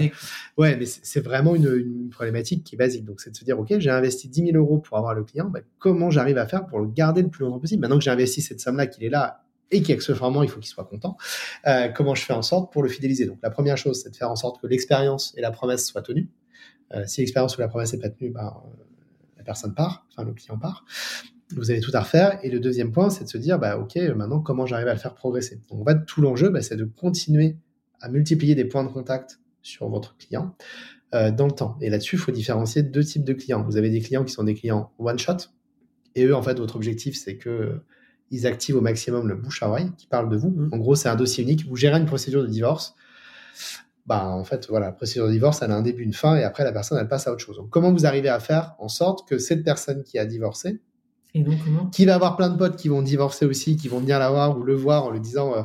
Ouais, 0.57 0.77
mais 0.77 0.87
c'est 0.87 1.21
vraiment 1.21 1.55
une, 1.55 1.71
une 1.77 2.09
problématique 2.09 2.65
qui 2.65 2.75
est 2.77 2.79
basique. 2.79 3.05
Donc, 3.05 3.21
c'est 3.21 3.31
de 3.31 3.37
se 3.37 3.45
dire, 3.45 3.61
OK, 3.61 3.69
j'ai 3.79 3.91
investi 3.91 4.29
10 4.29 4.47
000 4.53 4.57
euros 4.57 4.79
pour 4.79 4.97
avoir 4.97 5.15
le 5.15 5.25
client. 5.25 5.51
bah, 5.51 5.61
comment 5.79 6.11
j'arrive 6.11 6.39
à 6.39 6.47
faire 6.47 6.65
pour 6.67 6.81
le 6.81 6.87
garder 6.89 7.21
le 7.23 7.29
plus 7.29 7.45
longtemps 7.45 7.59
possible? 7.61 7.83
Maintenant 7.83 7.99
que 7.99 8.05
j'ai 8.05 8.11
investi 8.11 8.41
cette 8.41 8.61
somme-là, 8.61 8.87
qu'il 8.87 9.05
est 9.05 9.11
là 9.11 9.45
et 9.71 9.83
qu'accessoirement, 9.83 10.43
il 10.43 10.49
faut 10.49 10.59
qu'il 10.61 10.69
soit 10.69 10.85
content, 10.85 11.17
euh, 11.67 11.89
comment 11.89 12.15
je 12.15 12.23
fais 12.25 12.33
en 12.35 12.43
sorte 12.43 12.73
pour 12.73 12.83
le 12.83 12.89
fidéliser? 12.89 13.27
Donc, 13.27 13.39
la 13.43 13.51
première 13.51 13.77
chose, 13.77 14.01
c'est 14.03 14.11
de 14.11 14.17
faire 14.17 14.31
en 14.31 14.37
sorte 14.37 14.61
que 14.61 14.67
l'expérience 14.67 15.35
et 15.37 15.43
la 15.43 15.51
promesse 15.51 15.87
soient 15.87 16.03
tenues. 16.03 16.29
Euh, 16.95 17.05
si 17.07 17.21
l'expérience 17.21 17.57
ou 17.59 17.61
la 17.61 17.69
promesse 17.69 17.93
n'est 17.93 17.99
pas 17.99 18.11
tenue, 18.11 18.31
bah, 18.31 18.63
euh, 18.65 18.69
la 19.39 19.45
personne 19.45 19.75
part, 19.75 20.07
enfin, 20.13 20.27
le 20.27 20.33
client 20.35 20.59
part. 20.59 20.85
Vous 21.57 21.71
avez 21.71 21.81
tout 21.81 21.91
à 21.95 22.01
refaire. 22.01 22.39
Et 22.43 22.51
le 22.51 22.61
deuxième 22.61 22.93
point, 22.93 23.11
c'est 23.11 23.25
de 23.25 23.29
se 23.29 23.39
dire, 23.39 23.59
bah, 23.59 23.79
OK, 23.79 23.97
maintenant, 24.17 24.41
comment 24.41 24.67
j'arrive 24.67 24.89
à 24.89 24.95
le 24.95 24.99
faire 24.99 25.15
progresser? 25.15 25.61
Donc, 25.71 25.81
en 25.81 25.85
fait, 25.85 26.05
tout 26.07 26.21
l'enjeu, 26.21 26.49
bah, 26.51 26.63
c'est 26.63 26.77
de 26.77 26.85
continuer 26.85 27.57
à 28.01 28.09
multiplier 28.09 28.55
des 28.55 28.65
points 28.65 28.85
de 28.85 28.89
contact 28.89 29.41
sur 29.63 29.89
votre 29.89 30.17
client 30.17 30.57
euh, 31.15 31.31
dans 31.31 31.47
le 31.47 31.53
temps. 31.53 31.77
Et 31.81 31.91
là-dessus, 31.91 32.17
il 32.17 32.19
faut 32.19 32.33
différencier 32.33 32.83
deux 32.83 33.05
types 33.05 33.25
de 33.25 33.33
clients. 33.33 33.63
Vous 33.63 33.77
avez 33.77 33.91
des 33.91 34.01
clients 34.01 34.25
qui 34.25 34.33
sont 34.33 34.45
des 34.45 34.55
clients 34.55 34.93
one-shot. 34.99 35.49
Et 36.15 36.25
eux, 36.25 36.35
en 36.35 36.43
fait, 36.43 36.59
votre 36.59 36.77
objectif, 36.77 37.17
c'est 37.17 37.37
que 37.37 37.81
ils 38.31 38.47
activent 38.47 38.77
au 38.77 38.81
maximum 38.81 39.29
le 39.29 39.35
bouche 39.35 39.63
à 39.63 39.69
oreille 39.69 39.93
qui 39.99 40.07
parle 40.07 40.29
de 40.31 40.37
vous. 40.37 40.51
Mhm. 40.51 40.71
En 40.73 40.79
gros, 40.79 40.95
c'est 40.95 41.09
un 41.09 41.17
dossier 41.17 41.45
unique. 41.45 41.67
Vous 41.67 41.77
gérez 41.77 41.99
une 41.99 42.07
procédure 42.07 42.43
de 42.43 42.49
divorce. 42.49 42.95
Bah, 44.07 44.27
en 44.31 44.43
fait, 44.43 44.67
voilà, 44.69 44.87
la 44.87 44.93
procédure 44.93 45.27
de 45.27 45.33
divorce, 45.33 45.63
elle 45.63 45.71
a 45.71 45.77
un 45.77 45.83
début, 45.83 46.03
une 46.03 46.15
fin, 46.15 46.37
et 46.37 46.43
après, 46.43 46.65
la 46.65 46.73
personne, 46.73 46.99
elle 46.99 47.07
passe 47.07 47.29
à 47.29 47.33
autre 47.33 47.45
chose. 47.45 47.57
Donc, 47.57 47.71
comment 47.71 47.93
vous 47.93 48.05
arrivez 48.05 48.31
à 48.31 48.41
faire 48.41 48.75
en 48.79 48.89
sorte 48.89 49.29
que 49.29 49.39
cette 49.39 49.63
personne 49.63 50.03
qui 50.03 50.19
a 50.19 50.25
divorcé, 50.25 50.81
Et 51.35 51.43
donc, 51.43 51.55
comment? 51.65 51.87
Qui 51.87 52.05
va 52.05 52.15
avoir 52.15 52.37
plein 52.37 52.51
de 52.51 52.57
potes 52.57 52.77
qui 52.77 52.89
vont 52.89 53.03
divorcer 53.03 53.47
aussi, 53.47 53.77
qui 53.77 53.89
vont 53.89 53.99
venir 54.01 54.19
la 54.19 54.31
voir 54.31 54.59
ou 54.59 54.63
le 54.63 54.75
voir 54.75 55.05
en 55.05 55.11
lui 55.11 55.21
disant 55.21 55.55
euh, 55.57 55.63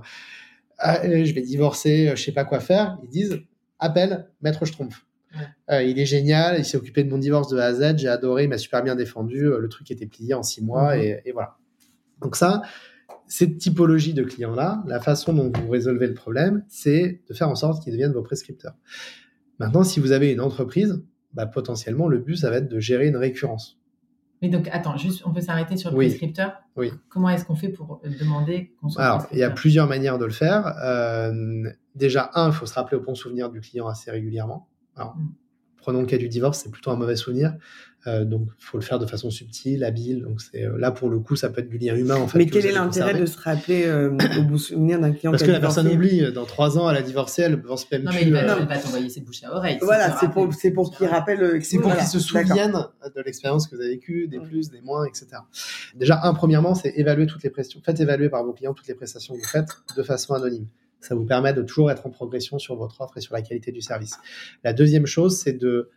Ah, 0.77 1.03
euh, 1.05 1.25
je 1.25 1.33
vais 1.33 1.41
divorcer, 1.41 2.09
euh, 2.09 2.15
je 2.15 2.23
sais 2.23 2.31
pas 2.31 2.45
quoi 2.45 2.59
faire. 2.59 2.97
Ils 3.03 3.09
disent 3.09 3.39
appelle 3.79 4.27
Maître 4.41 4.65
Schtroumpf. 4.65 5.05
Euh, 5.69 5.83
il 5.83 5.99
est 5.99 6.05
génial, 6.05 6.57
il 6.57 6.65
s'est 6.65 6.77
occupé 6.77 7.03
de 7.03 7.09
mon 7.09 7.17
divorce 7.17 7.49
de 7.49 7.57
A 7.59 7.65
à 7.65 7.73
Z, 7.73 7.97
j'ai 7.97 8.07
adoré, 8.07 8.45
il 8.45 8.49
m'a 8.49 8.57
super 8.57 8.81
bien 8.81 8.95
défendu, 8.95 9.41
le 9.41 9.67
truc 9.69 9.91
était 9.91 10.07
plié 10.07 10.33
en 10.33 10.41
six 10.41 10.63
mois 10.63 10.95
Mhm. 10.95 11.01
et, 11.03 11.21
et 11.25 11.31
voilà. 11.31 11.57
Donc 12.21 12.35
ça, 12.35 12.61
cette 13.27 13.57
typologie 13.57 14.13
de 14.13 14.23
clients-là, 14.23 14.83
la 14.87 14.99
façon 14.99 15.33
dont 15.33 15.51
vous 15.53 15.69
résolvez 15.69 16.07
le 16.07 16.13
problème, 16.13 16.63
c'est 16.69 17.21
de 17.29 17.33
faire 17.35 17.49
en 17.49 17.55
sorte 17.55 17.83
qu'ils 17.83 17.91
deviennent 17.93 18.13
vos 18.13 18.23
prescripteurs. 18.23 18.73
Maintenant, 19.59 19.83
si 19.83 19.99
vous 19.99 20.11
avez 20.11 20.31
une 20.31 20.39
entreprise, 20.39 21.03
bah, 21.33 21.45
potentiellement, 21.45 22.07
le 22.07 22.19
but, 22.19 22.37
ça 22.37 22.49
va 22.49 22.57
être 22.57 22.69
de 22.69 22.79
gérer 22.79 23.07
une 23.07 23.17
récurrence. 23.17 23.76
Mais 24.41 24.49
donc, 24.49 24.69
attends, 24.71 24.97
juste, 24.97 25.23
on 25.25 25.31
peut 25.31 25.41
s'arrêter 25.41 25.77
sur 25.77 25.89
le 25.91 25.97
Oui. 25.97 26.07
prescripteur 26.07 26.53
Oui. 26.75 26.91
Comment 27.09 27.29
est-ce 27.29 27.43
qu'on 27.45 27.55
fait 27.55 27.69
pour 27.69 27.99
euh, 28.05 28.09
demander 28.19 28.75
qu'on 28.79 28.89
soit 28.89 29.03
Alors, 29.03 29.25
il 29.31 29.39
y 29.39 29.43
a 29.43 29.49
plusieurs 29.49 29.87
manières 29.87 30.17
de 30.19 30.25
le 30.25 30.31
faire. 30.31 30.75
Euh, 30.83 31.63
déjà, 31.95 32.29
un, 32.35 32.47
il 32.49 32.53
faut 32.53 32.65
se 32.67 32.73
rappeler 32.75 32.97
au 32.97 33.01
bon 33.01 33.15
souvenir 33.15 33.49
du 33.49 33.61
client 33.61 33.87
assez 33.87 34.11
régulièrement. 34.11 34.67
Alors, 34.95 35.15
Mm. 35.17 35.29
Prenons 35.77 36.01
le 36.01 36.07
cas 36.07 36.17
du 36.17 36.27
divorce, 36.29 36.59
c'est 36.63 36.71
plutôt 36.71 36.91
un 36.91 36.95
mauvais 36.95 37.15
souvenir. 37.15 37.55
Euh, 38.05 38.23
donc, 38.23 38.47
il 38.57 38.63
faut 38.63 38.77
le 38.77 38.83
faire 38.83 38.99
de 38.99 39.05
façon 39.05 39.29
subtile, 39.29 39.83
habile. 39.83 40.21
Donc, 40.21 40.39
c'est 40.39 40.63
euh, 40.63 40.77
là 40.77 40.91
pour 40.91 41.09
le 41.09 41.19
coup, 41.19 41.35
ça 41.35 41.49
peut 41.49 41.59
être 41.59 41.67
du 41.67 41.77
lien 41.77 41.93
humain 41.95 42.15
en 42.15 42.27
fait. 42.27 42.37
Mais 42.37 42.45
que 42.45 42.51
quel 42.53 42.65
est 42.67 42.71
l'intérêt 42.71 43.13
de 43.19 43.25
se 43.25 43.37
rappeler 43.37 43.85
euh, 43.85 44.15
au 44.39 44.43
bout 44.43 44.57
souvenir 44.57 44.99
d'un 44.99 45.11
client 45.11 45.31
Parce 45.31 45.43
que 45.43 45.51
la 45.51 45.59
personne 45.59 45.87
oublie. 45.89 46.31
Dans 46.31 46.45
trois 46.45 46.77
ans, 46.77 46.89
elle 46.89 46.95
a 46.95 47.01
divorcé, 47.01 47.41
elle 47.41 47.61
pense 47.61 47.89
même 47.91 48.03
Non, 48.03 48.11
mais 48.13 48.19
plus. 48.19 48.27
il 48.27 48.33
va, 48.33 48.39
euh, 48.55 48.59
il 48.61 48.67
va 48.67 48.77
t'envoyer 48.77 49.09
ses 49.09 49.19
bouches 49.21 49.43
à 49.43 49.53
oreille. 49.53 49.77
Voilà, 49.81 50.15
c'est 50.19 50.29
pour, 50.29 50.53
c'est 50.53 50.71
pour 50.71 50.95
qu'il 50.95 51.07
rappelle. 51.07 51.41
euh, 51.43 51.59
C'est 51.61 51.77
pour 51.77 51.87
voilà, 51.87 51.99
qu'ils 51.99 52.09
se 52.09 52.19
souviennent 52.19 52.77
de 53.13 53.21
l'expérience 53.25 53.67
que 53.67 53.75
vous 53.75 53.81
avez 53.81 53.91
vécue, 53.91 54.27
des 54.29 54.39
Mm. 54.39 54.47
plus, 54.47 54.69
des 54.69 54.79
moins, 54.81 55.03
etc. 55.05 55.27
Déjà, 55.95 56.21
un, 56.23 56.33
premièrement, 56.33 56.75
c'est 56.75 56.93
évaluer 56.95 57.25
toutes 57.25 57.43
les 57.43 57.49
prestations. 57.49 57.81
Faites 57.83 57.99
évaluer 57.99 58.29
par 58.29 58.43
vos 58.45 58.53
clients 58.53 58.73
toutes 58.73 58.87
les 58.87 58.93
prestations 58.95 59.33
que 59.35 59.39
vous 59.41 59.47
faites 59.47 59.69
de 59.97 60.03
façon 60.03 60.33
anonyme. 60.33 60.67
Ça 60.99 61.15
vous 61.15 61.25
permet 61.25 61.53
de 61.53 61.61
toujours 61.61 61.91
être 61.91 62.05
en 62.05 62.09
progression 62.09 62.59
sur 62.59 62.75
votre 62.75 63.01
offre 63.01 63.17
et 63.17 63.21
sur 63.21 63.33
la 63.33 63.41
qualité 63.41 63.71
du 63.71 63.81
service. 63.81 64.17
La 64.63 64.73
deuxième 64.73 65.05
chose, 65.05 65.37
c'est 65.37 65.53
de 65.53 65.89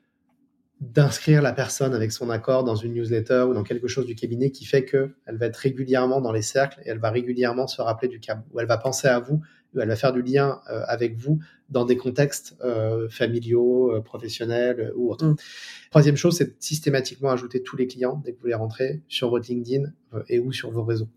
d'inscrire 0.80 1.42
la 1.42 1.53
personne 1.53 1.92
avec 1.92 2.11
son 2.11 2.30
accord 2.30 2.64
dans 2.64 2.74
une 2.74 2.94
newsletter 2.94 3.44
ou 3.48 3.53
dans 3.53 3.64
quelque 3.64 3.86
chose 3.86 4.07
du 4.07 4.14
cabinet 4.14 4.51
qui 4.51 4.64
fait 4.64 4.86
que 4.86 5.14
elle 5.26 5.36
va 5.36 5.46
être 5.46 5.57
régulièrement 5.57 6.22
dans 6.22 6.32
les 6.32 6.40
cercles 6.40 6.80
et 6.84 6.88
elle 6.88 6.98
va 6.98 7.11
régulièrement 7.11 7.66
se 7.66 7.82
rappeler 7.82 8.09
du 8.09 8.18
câble, 8.18 8.42
ou 8.51 8.61
elle 8.61 8.66
va 8.66 8.78
penser 8.78 9.07
à 9.07 9.20
vous, 9.20 9.42
ou 9.74 9.80
elle 9.80 9.88
va 9.88 9.96
faire 9.96 10.12
du 10.12 10.22
lien 10.22 10.61
euh, 10.70 10.82
avec 10.86 11.16
vous 11.16 11.38
dans 11.68 11.84
des 11.84 11.98
contextes 11.98 12.57
euh, 12.64 13.09
familiaux, 13.11 13.94
euh, 13.94 14.01
professionnels 14.01 14.92
ou 14.96 15.12
autres. 15.12 15.26
Mm. 15.26 15.36
Troisième 15.90 16.16
chose, 16.16 16.38
c'est 16.38 16.46
de 16.46 16.55
systématiquement 16.59 17.30
ajouter 17.30 17.62
tous 17.62 17.76
les 17.76 17.86
clients 17.86 18.20
dès 18.24 18.32
que 18.32 18.40
vous 18.40 18.46
les 18.46 18.55
rentrez 18.55 19.03
sur 19.07 19.28
votre 19.28 19.48
LinkedIn 19.48 19.92
et 20.28 20.40
ou 20.40 20.51
sur 20.51 20.70
vos 20.70 20.84
réseaux. 20.84 21.09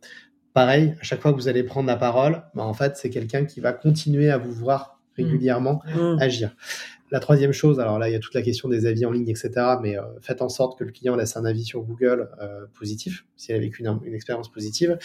Pareil, 0.53 0.95
à 0.99 1.03
chaque 1.03 1.21
fois 1.21 1.31
que 1.31 1.37
vous 1.37 1.47
allez 1.47 1.63
prendre 1.63 1.87
la 1.87 1.95
parole, 1.95 2.43
bah, 2.53 2.63
en 2.63 2.73
fait, 2.73 2.95
c'est 2.97 3.09
quelqu'un 3.09 3.45
qui 3.45 3.59
va 3.59 3.73
continuer 3.73 4.29
à 4.29 4.37
vous 4.37 4.51
voir 4.51 4.99
régulièrement 5.15 5.81
Mmh. 5.85 6.17
agir. 6.19 6.55
La 7.11 7.19
troisième 7.19 7.51
chose, 7.51 7.79
alors 7.79 7.99
là, 7.99 8.09
il 8.09 8.13
y 8.13 8.15
a 8.15 8.19
toute 8.19 8.33
la 8.33 8.41
question 8.41 8.69
des 8.69 8.87
avis 8.87 9.05
en 9.05 9.11
ligne, 9.11 9.29
etc. 9.29 9.51
Mais 9.81 9.97
euh, 9.97 10.01
faites 10.21 10.41
en 10.41 10.49
sorte 10.49 10.79
que 10.79 10.83
le 10.83 10.91
client 10.91 11.15
laisse 11.15 11.37
un 11.37 11.45
avis 11.45 11.63
sur 11.63 11.83
Google 11.83 12.29
euh, 12.41 12.65
positif, 12.73 13.25
s'il 13.37 13.53
a 13.53 13.59
vécu 13.59 13.83
une, 13.83 13.99
une 14.03 14.15
expérience 14.15 14.51
positive. 14.51 14.97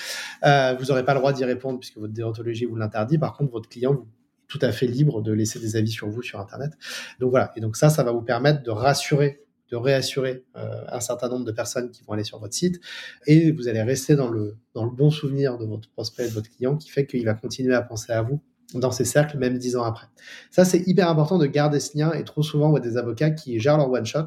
Euh, 0.45 0.75
vous 0.79 0.87
n'aurez 0.87 1.05
pas 1.05 1.13
le 1.13 1.21
droit 1.21 1.35
d'y 1.35 1.45
répondre 1.45 1.79
puisque 1.79 1.99
votre 1.99 2.15
déontologie 2.15 2.65
vous 2.65 2.77
l'interdit. 2.77 3.19
Par 3.19 3.37
contre, 3.37 3.53
votre 3.53 3.69
client 3.69 3.93
vous 3.93 4.03
est 4.05 4.47
tout 4.47 4.59
à 4.63 4.73
fait 4.73 4.87
libre 4.87 5.21
de 5.21 5.33
laisser 5.33 5.59
des 5.59 5.77
avis 5.77 5.91
sur 5.91 6.09
vous 6.09 6.23
sur 6.23 6.41
Internet. 6.41 6.73
Donc 7.21 7.29
voilà. 7.29 7.53
Et 7.57 7.61
donc 7.61 7.77
ça, 7.77 7.91
ça 7.91 8.03
va 8.03 8.13
vous 8.13 8.23
permettre 8.23 8.63
de 8.63 8.71
rassurer 8.71 9.45
de 9.71 9.77
réassurer 9.77 10.45
euh, 10.57 10.85
un 10.89 11.01
certain 11.01 11.29
nombre 11.29 11.45
de 11.45 11.53
personnes 11.53 11.91
qui 11.91 12.03
vont 12.05 12.14
aller 12.14 12.25
sur 12.25 12.39
votre 12.39 12.55
site 12.55 12.81
et 13.27 13.53
vous 13.53 13.69
allez 13.69 13.83
rester 13.83 14.16
dans 14.16 14.29
le, 14.29 14.57
dans 14.75 14.85
le 14.85 14.91
bon 14.91 15.11
souvenir 15.11 15.59
de 15.59 15.66
votre 15.66 15.91
prospect, 15.91 16.29
de 16.29 16.33
votre 16.33 16.51
client, 16.51 16.77
qui 16.77 16.91
fait 16.91 17.07
qu'il 17.07 17.25
va 17.25 17.35
continuer 17.35 17.75
à 17.75 17.83
penser 17.83 18.12
à 18.12 18.23
vous 18.23 18.41
dans 18.75 18.91
ces 18.91 19.05
cercles, 19.05 19.39
même 19.39 19.59
dix 19.59 19.77
ans 19.77 19.83
après. 19.83 20.07
Ça, 20.51 20.64
c'est 20.64 20.87
hyper 20.87 21.09
important 21.09 21.39
de 21.39 21.47
garder 21.47 21.81
ce 21.81 21.97
lien 21.97 22.12
et 22.12 22.25
trop 22.25 22.43
souvent, 22.43 22.66
on 22.66 22.71
voit 22.71 22.81
des 22.81 22.97
avocats 22.97 23.31
qui 23.31 23.59
gèrent 23.61 23.79
leur 23.79 23.91
one-shot. 23.91 24.27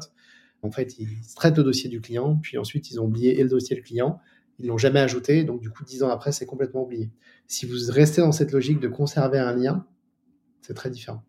En 0.62 0.70
fait, 0.70 0.98
ils 0.98 1.08
traitent 1.34 1.56
le 1.56 1.64
dossier 1.64 1.88
du 1.88 2.00
client, 2.00 2.38
puis 2.40 2.56
ensuite, 2.58 2.90
ils 2.90 3.00
ont 3.00 3.04
oublié 3.04 3.38
et 3.38 3.42
le 3.42 3.48
dossier 3.48 3.76
le 3.76 3.82
client. 3.82 4.20
Ils 4.58 4.66
l'ont 4.66 4.78
jamais 4.78 5.00
ajouté, 5.00 5.44
donc 5.44 5.60
du 5.60 5.70
coup, 5.70 5.84
dix 5.84 6.02
ans 6.02 6.08
après, 6.08 6.30
c'est 6.30 6.46
complètement 6.46 6.82
oublié. 6.82 7.10
Si 7.48 7.66
vous 7.66 7.76
restez 7.88 8.20
dans 8.20 8.32
cette 8.32 8.52
logique 8.52 8.78
de 8.78 8.88
conserver 8.88 9.38
un 9.38 9.56
lien, 9.56 9.86
c'est 10.60 10.74
très 10.74 10.90
différent. 10.90 11.22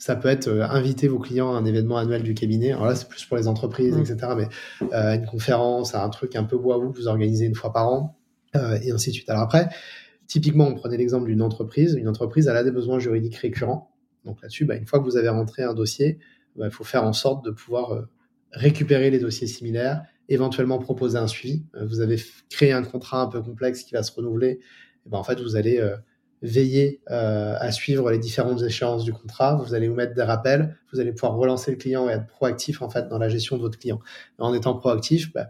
Ça 0.00 0.16
peut 0.16 0.28
être 0.28 0.48
euh, 0.48 0.64
inviter 0.64 1.08
vos 1.08 1.18
clients 1.18 1.54
à 1.54 1.58
un 1.58 1.66
événement 1.66 1.98
annuel 1.98 2.22
du 2.22 2.32
cabinet. 2.32 2.72
Alors 2.72 2.86
là, 2.86 2.94
c'est 2.94 3.06
plus 3.06 3.24
pour 3.26 3.36
les 3.36 3.46
entreprises, 3.46 3.94
Mmh. 3.96 4.00
etc. 4.00 4.16
Mais 4.34 4.48
euh, 4.94 5.14
une 5.14 5.26
conférence, 5.26 5.94
un 5.94 6.08
truc 6.08 6.34
un 6.36 6.44
peu 6.44 6.56
waouh 6.56 6.90
que 6.90 6.96
vous 6.96 7.06
organisez 7.06 7.44
une 7.44 7.54
fois 7.54 7.70
par 7.70 7.86
an, 7.86 8.18
euh, 8.56 8.78
et 8.82 8.90
ainsi 8.92 9.10
de 9.10 9.14
suite. 9.14 9.28
Alors 9.28 9.42
après, 9.42 9.68
typiquement, 10.26 10.66
on 10.66 10.74
prenait 10.74 10.96
l'exemple 10.96 11.26
d'une 11.26 11.42
entreprise. 11.42 11.94
Une 11.94 12.08
entreprise, 12.08 12.48
elle 12.48 12.56
a 12.56 12.64
des 12.64 12.70
besoins 12.70 12.98
juridiques 12.98 13.36
récurrents. 13.36 13.92
Donc 14.24 14.40
là-dessus, 14.40 14.64
bah, 14.64 14.76
une 14.76 14.86
fois 14.86 15.00
que 15.00 15.04
vous 15.04 15.18
avez 15.18 15.28
rentré 15.28 15.64
un 15.64 15.74
dossier, 15.74 16.18
bah, 16.56 16.64
il 16.66 16.72
faut 16.72 16.84
faire 16.84 17.04
en 17.04 17.12
sorte 17.12 17.44
de 17.44 17.50
pouvoir 17.50 17.92
euh, 17.92 18.08
récupérer 18.52 19.10
les 19.10 19.18
dossiers 19.18 19.46
similaires, 19.46 20.02
éventuellement 20.30 20.78
proposer 20.78 21.18
un 21.18 21.26
suivi. 21.26 21.66
Vous 21.78 22.00
avez 22.00 22.16
créé 22.48 22.72
un 22.72 22.82
contrat 22.82 23.20
un 23.20 23.26
peu 23.26 23.42
complexe 23.42 23.82
qui 23.82 23.92
va 23.92 24.02
se 24.02 24.12
renouveler. 24.12 24.60
Et 25.04 25.10
ben, 25.10 25.18
en 25.18 25.24
fait, 25.24 25.40
vous 25.40 25.56
allez 25.56 25.78
veiller 26.42 27.02
euh, 27.10 27.54
à 27.58 27.70
suivre 27.70 28.10
les 28.10 28.18
différentes 28.18 28.62
échéances 28.62 29.04
du 29.04 29.12
contrat. 29.12 29.56
Vous 29.56 29.74
allez 29.74 29.88
vous 29.88 29.94
mettre 29.94 30.14
des 30.14 30.22
rappels. 30.22 30.76
Vous 30.92 31.00
allez 31.00 31.12
pouvoir 31.12 31.34
relancer 31.36 31.70
le 31.70 31.76
client 31.76 32.08
et 32.08 32.12
être 32.12 32.26
proactif 32.26 32.82
en 32.82 32.88
fait 32.88 33.08
dans 33.08 33.18
la 33.18 33.28
gestion 33.28 33.56
de 33.56 33.62
votre 33.62 33.78
client. 33.78 34.00
Et 34.38 34.42
en 34.42 34.54
étant 34.54 34.74
proactif, 34.74 35.32
bah, 35.32 35.48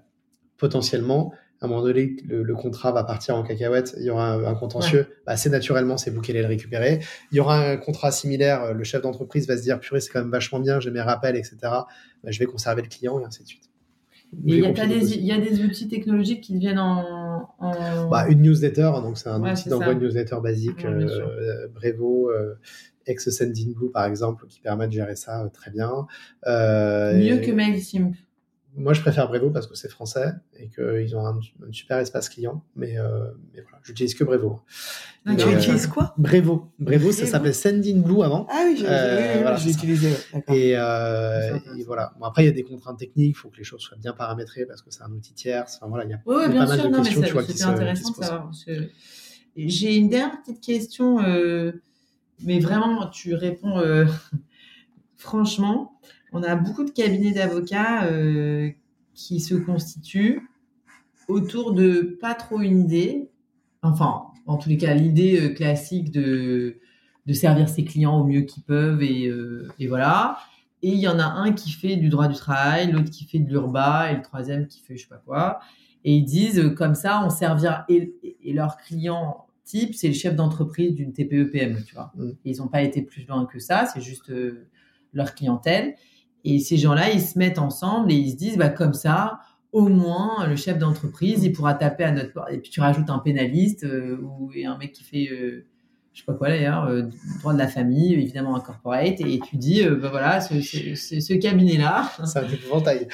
potentiellement, 0.59 1.32
à 1.61 1.66
un 1.66 1.68
moment 1.68 1.82
donné, 1.82 2.16
le, 2.26 2.43
le 2.43 2.55
contrat 2.55 2.91
va 2.91 3.05
partir 3.05 3.36
en 3.36 3.43
cacahuète. 3.43 3.95
Il 3.99 4.05
y 4.05 4.11
aura 4.11 4.32
un, 4.32 4.45
un 4.45 4.55
contentieux. 4.55 5.07
Bah, 5.26 5.32
assez 5.32 5.51
naturellement, 5.51 5.97
c'est 5.97 6.11
vous 6.11 6.20
qui 6.20 6.32
allez 6.32 6.43
le 6.43 6.49
récupérer. 6.49 7.01
Il 7.30 7.36
y 7.36 7.41
aura 7.41 7.59
un 7.59 7.76
contrat 7.76 8.11
similaire. 8.11 8.74
Le 8.74 8.84
chef 8.84 9.03
d'entreprise 9.03 9.47
va 9.47 9.57
se 9.57 9.62
dire, 9.62 9.78
purée, 9.78 10.01
c'est 10.01 10.11
quand 10.11 10.20
même 10.20 10.30
vachement 10.30 10.59
bien. 10.59 10.80
J'ai 10.80 10.91
mes 10.91 11.03
rappels, 11.03 11.36
etc. 11.36 11.57
Bah, 11.62 11.86
je 12.26 12.38
vais 12.38 12.47
conserver 12.47 12.82
le 12.82 12.88
client 12.88 13.20
et 13.20 13.24
ainsi 13.24 13.43
de 13.43 13.49
suite. 13.49 13.69
Il 14.46 14.54
y, 14.54 14.64
a 14.66 14.86
des, 14.86 15.00
dossier. 15.00 15.18
il 15.18 15.24
y 15.24 15.32
a 15.32 15.38
des 15.38 15.62
outils 15.64 15.88
technologiques 15.88 16.40
qui 16.42 16.54
deviennent 16.54 16.78
en. 16.78 17.48
en- 17.58 18.08
Bah, 18.08 18.26
une 18.28 18.42
newsletter, 18.42 18.90
donc 19.02 19.18
c'est 19.18 19.28
un 19.28 19.42
Ouais, 19.42 19.52
outil 19.52 19.68
d'envoi 19.68 19.94
de 19.94 20.00
newsletter 20.00 20.36
basique, 20.42 20.84
Ouais, 20.84 20.90
euh, 20.90 21.68
Brevo, 21.74 22.30
euh, 22.30 22.54
ex-Sendinblue 23.06 23.90
par 23.92 24.04
exemple, 24.06 24.46
qui 24.46 24.60
permet 24.60 24.86
de 24.86 24.92
gérer 24.92 25.16
ça 25.16 25.44
euh, 25.44 25.48
très 25.48 25.70
bien. 25.70 26.06
Euh, 26.46 27.16
Mieux 27.18 27.38
et- 27.38 27.40
que 27.40 27.50
MailChimp. 27.50 28.14
Moi, 28.76 28.92
je 28.94 29.00
préfère 29.00 29.26
Brevo 29.28 29.50
parce 29.50 29.66
que 29.66 29.74
c'est 29.74 29.88
français 29.90 30.32
et 30.56 30.68
qu'ils 30.68 31.16
ont 31.16 31.26
un, 31.26 31.36
un 31.38 31.72
super 31.72 31.98
espace 31.98 32.28
client, 32.28 32.64
mais, 32.76 32.96
euh, 32.98 33.24
mais 33.52 33.60
voilà, 33.62 33.78
j'utilise 33.82 34.14
que 34.14 34.22
Brevo. 34.24 34.60
Ah, 35.26 35.32
Et, 35.32 35.36
Tu 35.36 35.48
euh, 35.48 35.58
utilises 35.58 35.86
quoi? 35.88 36.14
Brevo, 36.16 36.70
Brevo, 36.78 37.10
ça 37.12 37.26
s'appelait 37.26 37.52
Sendinblue 37.52 38.22
avant. 38.22 38.46
Ah 38.48 38.62
oui, 38.66 38.76
j'ai 38.78 38.86
Euh, 38.88 39.38
voilà, 39.42 39.58
utilisé. 39.58 40.10
ouais. 40.32 40.44
Et, 40.56 40.76
euh, 40.76 41.58
et 41.76 41.82
voilà. 41.84 42.14
Bon, 42.18 42.26
après, 42.26 42.44
il 42.44 42.46
y 42.46 42.48
a 42.48 42.52
des 42.52 42.62
contraintes 42.62 42.98
techniques, 42.98 43.30
il 43.30 43.38
faut 43.38 43.50
que 43.50 43.56
les 43.58 43.64
choses 43.64 43.80
soient 43.80 43.98
bien 43.98 44.12
paramétrées 44.12 44.64
parce 44.66 44.82
que 44.82 44.90
c'est 44.90 45.02
un 45.02 45.10
outil 45.10 45.34
tierce. 45.34 45.76
Enfin, 45.76 45.88
voilà, 45.88 46.04
il 46.04 46.10
y 46.10 46.14
a, 46.14 46.18
y 46.18 46.54
mal 46.68 46.68
sûr, 46.78 46.84
de 46.88 46.92
non, 46.92 46.98
mais 46.98 47.02
questions 47.04 47.20
ça- 47.22 47.26
tu 47.26 47.32
vois, 47.32 47.42
qui 47.42 47.62
intéressant 47.62 48.52
se 48.52 48.88
J'ai 49.56 49.96
une 49.96 50.08
dernière 50.08 50.40
petite 50.40 50.60
question, 50.60 51.20
euh, 51.20 51.72
mais 52.44 52.60
vraiment, 52.60 53.08
tu 53.08 53.34
réponds 53.34 53.80
franchement. 55.16 56.00
On 56.32 56.42
a 56.42 56.54
beaucoup 56.56 56.84
de 56.84 56.90
cabinets 56.90 57.32
d'avocats 57.32 58.04
euh, 58.04 58.70
qui 59.14 59.40
se 59.40 59.54
constituent 59.54 60.48
autour 61.28 61.72
de 61.72 62.16
pas 62.20 62.34
trop 62.34 62.60
une 62.60 62.80
idée. 62.80 63.28
Enfin, 63.82 64.24
en 64.46 64.56
tous 64.56 64.68
les 64.68 64.76
cas, 64.76 64.94
l'idée 64.94 65.40
euh, 65.40 65.54
classique 65.54 66.10
de, 66.10 66.78
de 67.26 67.32
servir 67.32 67.68
ses 67.68 67.84
clients 67.84 68.20
au 68.20 68.24
mieux 68.24 68.42
qu'ils 68.42 68.62
peuvent 68.62 69.02
et, 69.02 69.26
euh, 69.26 69.68
et 69.78 69.86
voilà. 69.86 70.38
Et 70.82 70.90
il 70.90 70.98
y 71.00 71.08
en 71.08 71.18
a 71.18 71.24
un 71.24 71.52
qui 71.52 71.72
fait 71.72 71.96
du 71.96 72.08
droit 72.08 72.28
du 72.28 72.36
travail, 72.36 72.90
l'autre 72.90 73.10
qui 73.10 73.24
fait 73.24 73.38
de 73.38 73.50
l'urba 73.50 74.10
et 74.10 74.16
le 74.16 74.22
troisième 74.22 74.66
qui 74.66 74.80
fait 74.80 74.96
je 74.96 75.02
sais 75.02 75.08
pas 75.08 75.22
quoi. 75.24 75.60
Et 76.04 76.14
ils 76.16 76.24
disent 76.24 76.72
comme 76.76 76.94
ça, 76.94 77.22
on 77.24 77.28
servira 77.28 77.84
et, 77.88 78.14
et 78.42 78.52
leur 78.54 78.78
client 78.78 79.46
type, 79.70 79.94
c'est 79.94 80.08
le 80.08 80.14
chef 80.14 80.34
d'entreprise 80.34 80.94
d'une 80.94 81.12
TPE-PME, 81.12 81.84
tu 81.84 81.94
vois. 81.94 82.12
Mm. 82.16 82.30
Et 82.44 82.50
ils 82.50 82.58
n'ont 82.58 82.68
pas 82.68 82.82
été 82.82 83.02
plus 83.02 83.26
loin 83.26 83.46
que 83.46 83.58
ça, 83.58 83.86
c'est 83.86 84.00
juste 84.00 84.30
euh, 84.30 84.66
leur 85.12 85.34
clientèle. 85.34 85.94
Et 86.45 86.59
ces 86.59 86.76
gens-là, 86.76 87.11
ils 87.11 87.20
se 87.20 87.38
mettent 87.38 87.59
ensemble 87.59 88.11
et 88.12 88.14
ils 88.14 88.30
se 88.32 88.36
disent, 88.36 88.57
bah, 88.57 88.68
comme 88.68 88.95
ça, 88.95 89.41
au 89.72 89.88
moins, 89.88 90.47
le 90.47 90.57
chef 90.57 90.78
d'entreprise, 90.78 91.45
il 91.45 91.53
pourra 91.53 91.74
taper 91.74 92.05
à 92.05 92.12
notre 92.12 92.32
porte. 92.32 92.51
Et 92.51 92.59
puis 92.59 92.70
tu 92.70 92.80
rajoutes 92.80 93.11
un 93.11 93.18
pénaliste 93.18 93.84
euh, 93.84 94.20
ou 94.22 94.51
et 94.55 94.66
un 94.66 94.76
mec 94.76 94.93
qui 94.93 95.05
fait, 95.05 95.28
euh, 95.30 95.66
je 96.12 96.18
sais 96.20 96.24
pas 96.26 96.34
quoi 96.34 96.48
d'ailleurs, 96.48 96.84
euh, 96.86 97.02
droit 97.40 97.52
de 97.54 97.58
la 97.58 97.68
famille, 97.68 98.14
évidemment 98.14 98.56
un 98.56 98.61
corporate, 98.61 99.20
et 99.20 99.38
tu 99.48 99.56
dis, 99.56 99.84
euh, 99.84 99.94
bah 99.94 100.08
voilà, 100.11 100.40
ce, 100.40 100.61
ce, 100.61 100.94
ce- 100.96 101.20
ce 101.20 101.34
cabinet-là, 101.34 102.11
C'est 102.26 102.40
un 102.40 102.48
épouvantail. 102.48 103.06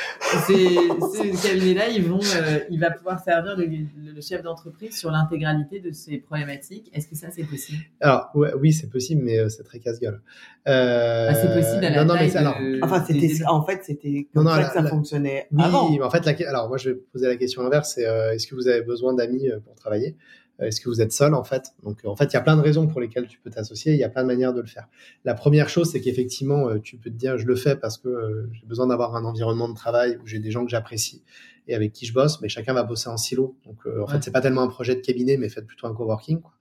ce 0.51 1.47
cabinet-là, 1.49 1.89
ils 1.89 2.03
vont, 2.05 2.21
euh, 2.37 2.59
il 2.71 2.81
va 2.81 2.91
pouvoir 2.91 3.21
servir 3.23 3.57
le, 3.57 4.21
chef 4.21 4.43
d'entreprise 4.43 4.97
sur 4.97 5.11
l'intégralité 5.11 5.79
de 5.81 5.93
ces 5.93 6.19
problématiques. 6.19 6.91
Est-ce 6.95 7.07
que 7.09 7.17
ça, 7.17 7.29
c'est 7.31 7.45
possible? 7.45 7.83
Alors, 8.01 8.31
ouais, 8.35 8.53
oui, 8.59 8.73
c'est 8.73 8.89
possible, 8.89 9.23
mais 9.23 9.39
euh, 9.39 9.49
c'est 9.49 9.63
très 9.63 9.79
casse-gueule. 9.79 10.21
Euh, 10.69 11.29
Ah, 11.31 11.35
C'est 11.35 11.53
possible 11.61 11.85
à 11.85 11.91
la 11.91 12.05
non, 12.05 12.15
non, 12.15 12.21
mais 12.21 12.35
alors, 12.37 12.59
de- 12.59 12.81
Enfin, 12.83 13.01
des 13.01 13.29
c'était, 13.29 13.45
en 13.47 13.63
fait, 13.65 13.81
c'était 13.85 14.27
comme 14.33 14.45
non, 14.45 14.51
ça 14.51 14.61
la- 14.61 14.69
que 14.69 14.75
ça 14.75 14.81
la- 14.83 14.91
fonctionnait 14.91 15.47
Oui, 15.53 15.63
avant. 15.65 15.91
mais 15.91 16.03
en 16.03 16.11
fait, 16.11 16.25
la, 16.25 16.49
alors 16.49 16.69
moi, 16.69 16.79
je 16.79 16.91
vais 16.91 16.97
poser 17.13 17.27
la 17.27 17.37
question 17.37 17.63
inverse, 17.63 17.93
c'est 17.95 18.07
euh, 18.07 18.33
est-ce 18.33 18.47
que 18.47 18.55
vous 18.55 18.69
avez 18.69 18.83
besoin 18.83 19.15
d'amis 19.15 19.49
euh, 19.49 19.61
pour 19.61 19.75
travailler? 19.75 20.17
Euh, 20.17 20.46
Est-ce 20.59 20.81
que 20.81 20.89
vous 20.89 21.01
êtes 21.01 21.13
seul, 21.13 21.35
en 21.35 21.45
fait? 21.45 21.75
Donc, 21.83 22.05
euh, 22.05 22.09
en 22.09 22.17
fait, 22.17 22.25
il 22.27 22.33
y 22.35 22.37
a 22.37 22.41
plein 22.41 22.57
de 22.57 22.63
raisons 22.63 22.87
pour 22.87 23.01
lesquelles 23.01 23.27
tu 23.29 23.39
peux 23.39 23.51
t'associer, 23.51 23.93
il 23.93 23.99
y 23.99 24.05
a 24.05 24.09
plein 24.09 24.23
de 24.23 24.27
manières 24.29 24.55
de 24.55 24.61
le 24.61 24.67
faire. 24.67 24.89
La 25.25 25.35
première 25.35 25.69
chose, 25.69 25.91
c'est 25.91 26.01
qu'effectivement, 26.01 26.69
euh, 26.69 26.79
tu 26.81 26.97
peux 26.97 27.11
te 27.11 27.15
dire, 27.17 27.37
je 27.39 27.47
le 27.47 27.57
fais 27.57 27.77
parce 27.77 27.99
que 27.99 28.09
euh, 28.09 28.49
j'ai 28.53 28.65
besoin 28.67 28.87
d'avoir 28.87 29.15
un 29.17 29.25
environnement 29.25 29.69
de 29.69 29.75
travail 29.75 30.19
où 30.23 30.27
j'ai 30.27 30.39
des 30.39 30.51
gens 30.51 30.65
que 30.65 30.71
j'apprécie 30.71 31.23
et 31.69 31.75
avec 31.75 31.93
qui 31.93 32.07
je 32.07 32.15
bosse, 32.15 32.41
mais 32.41 32.49
chacun 32.49 32.73
va 32.75 32.85
bosser 32.85 33.09
en 33.09 33.17
silo. 33.17 33.57
Donc, 33.67 33.77
euh, 33.87 33.99
en 34.01 34.07
Ouais. 34.07 34.13
fait, 34.13 34.23
c'est 34.23 34.31
pas 34.31 34.41
tellement 34.41 34.63
un 34.63 34.69
projet 34.69 34.95
de 34.95 35.01
cabinet, 35.01 35.37
mais 35.37 35.49
faites 35.49 35.67
plutôt 35.67 35.89
un 35.89 35.95
coworking. 35.95 36.41
Quoi. 36.41 36.53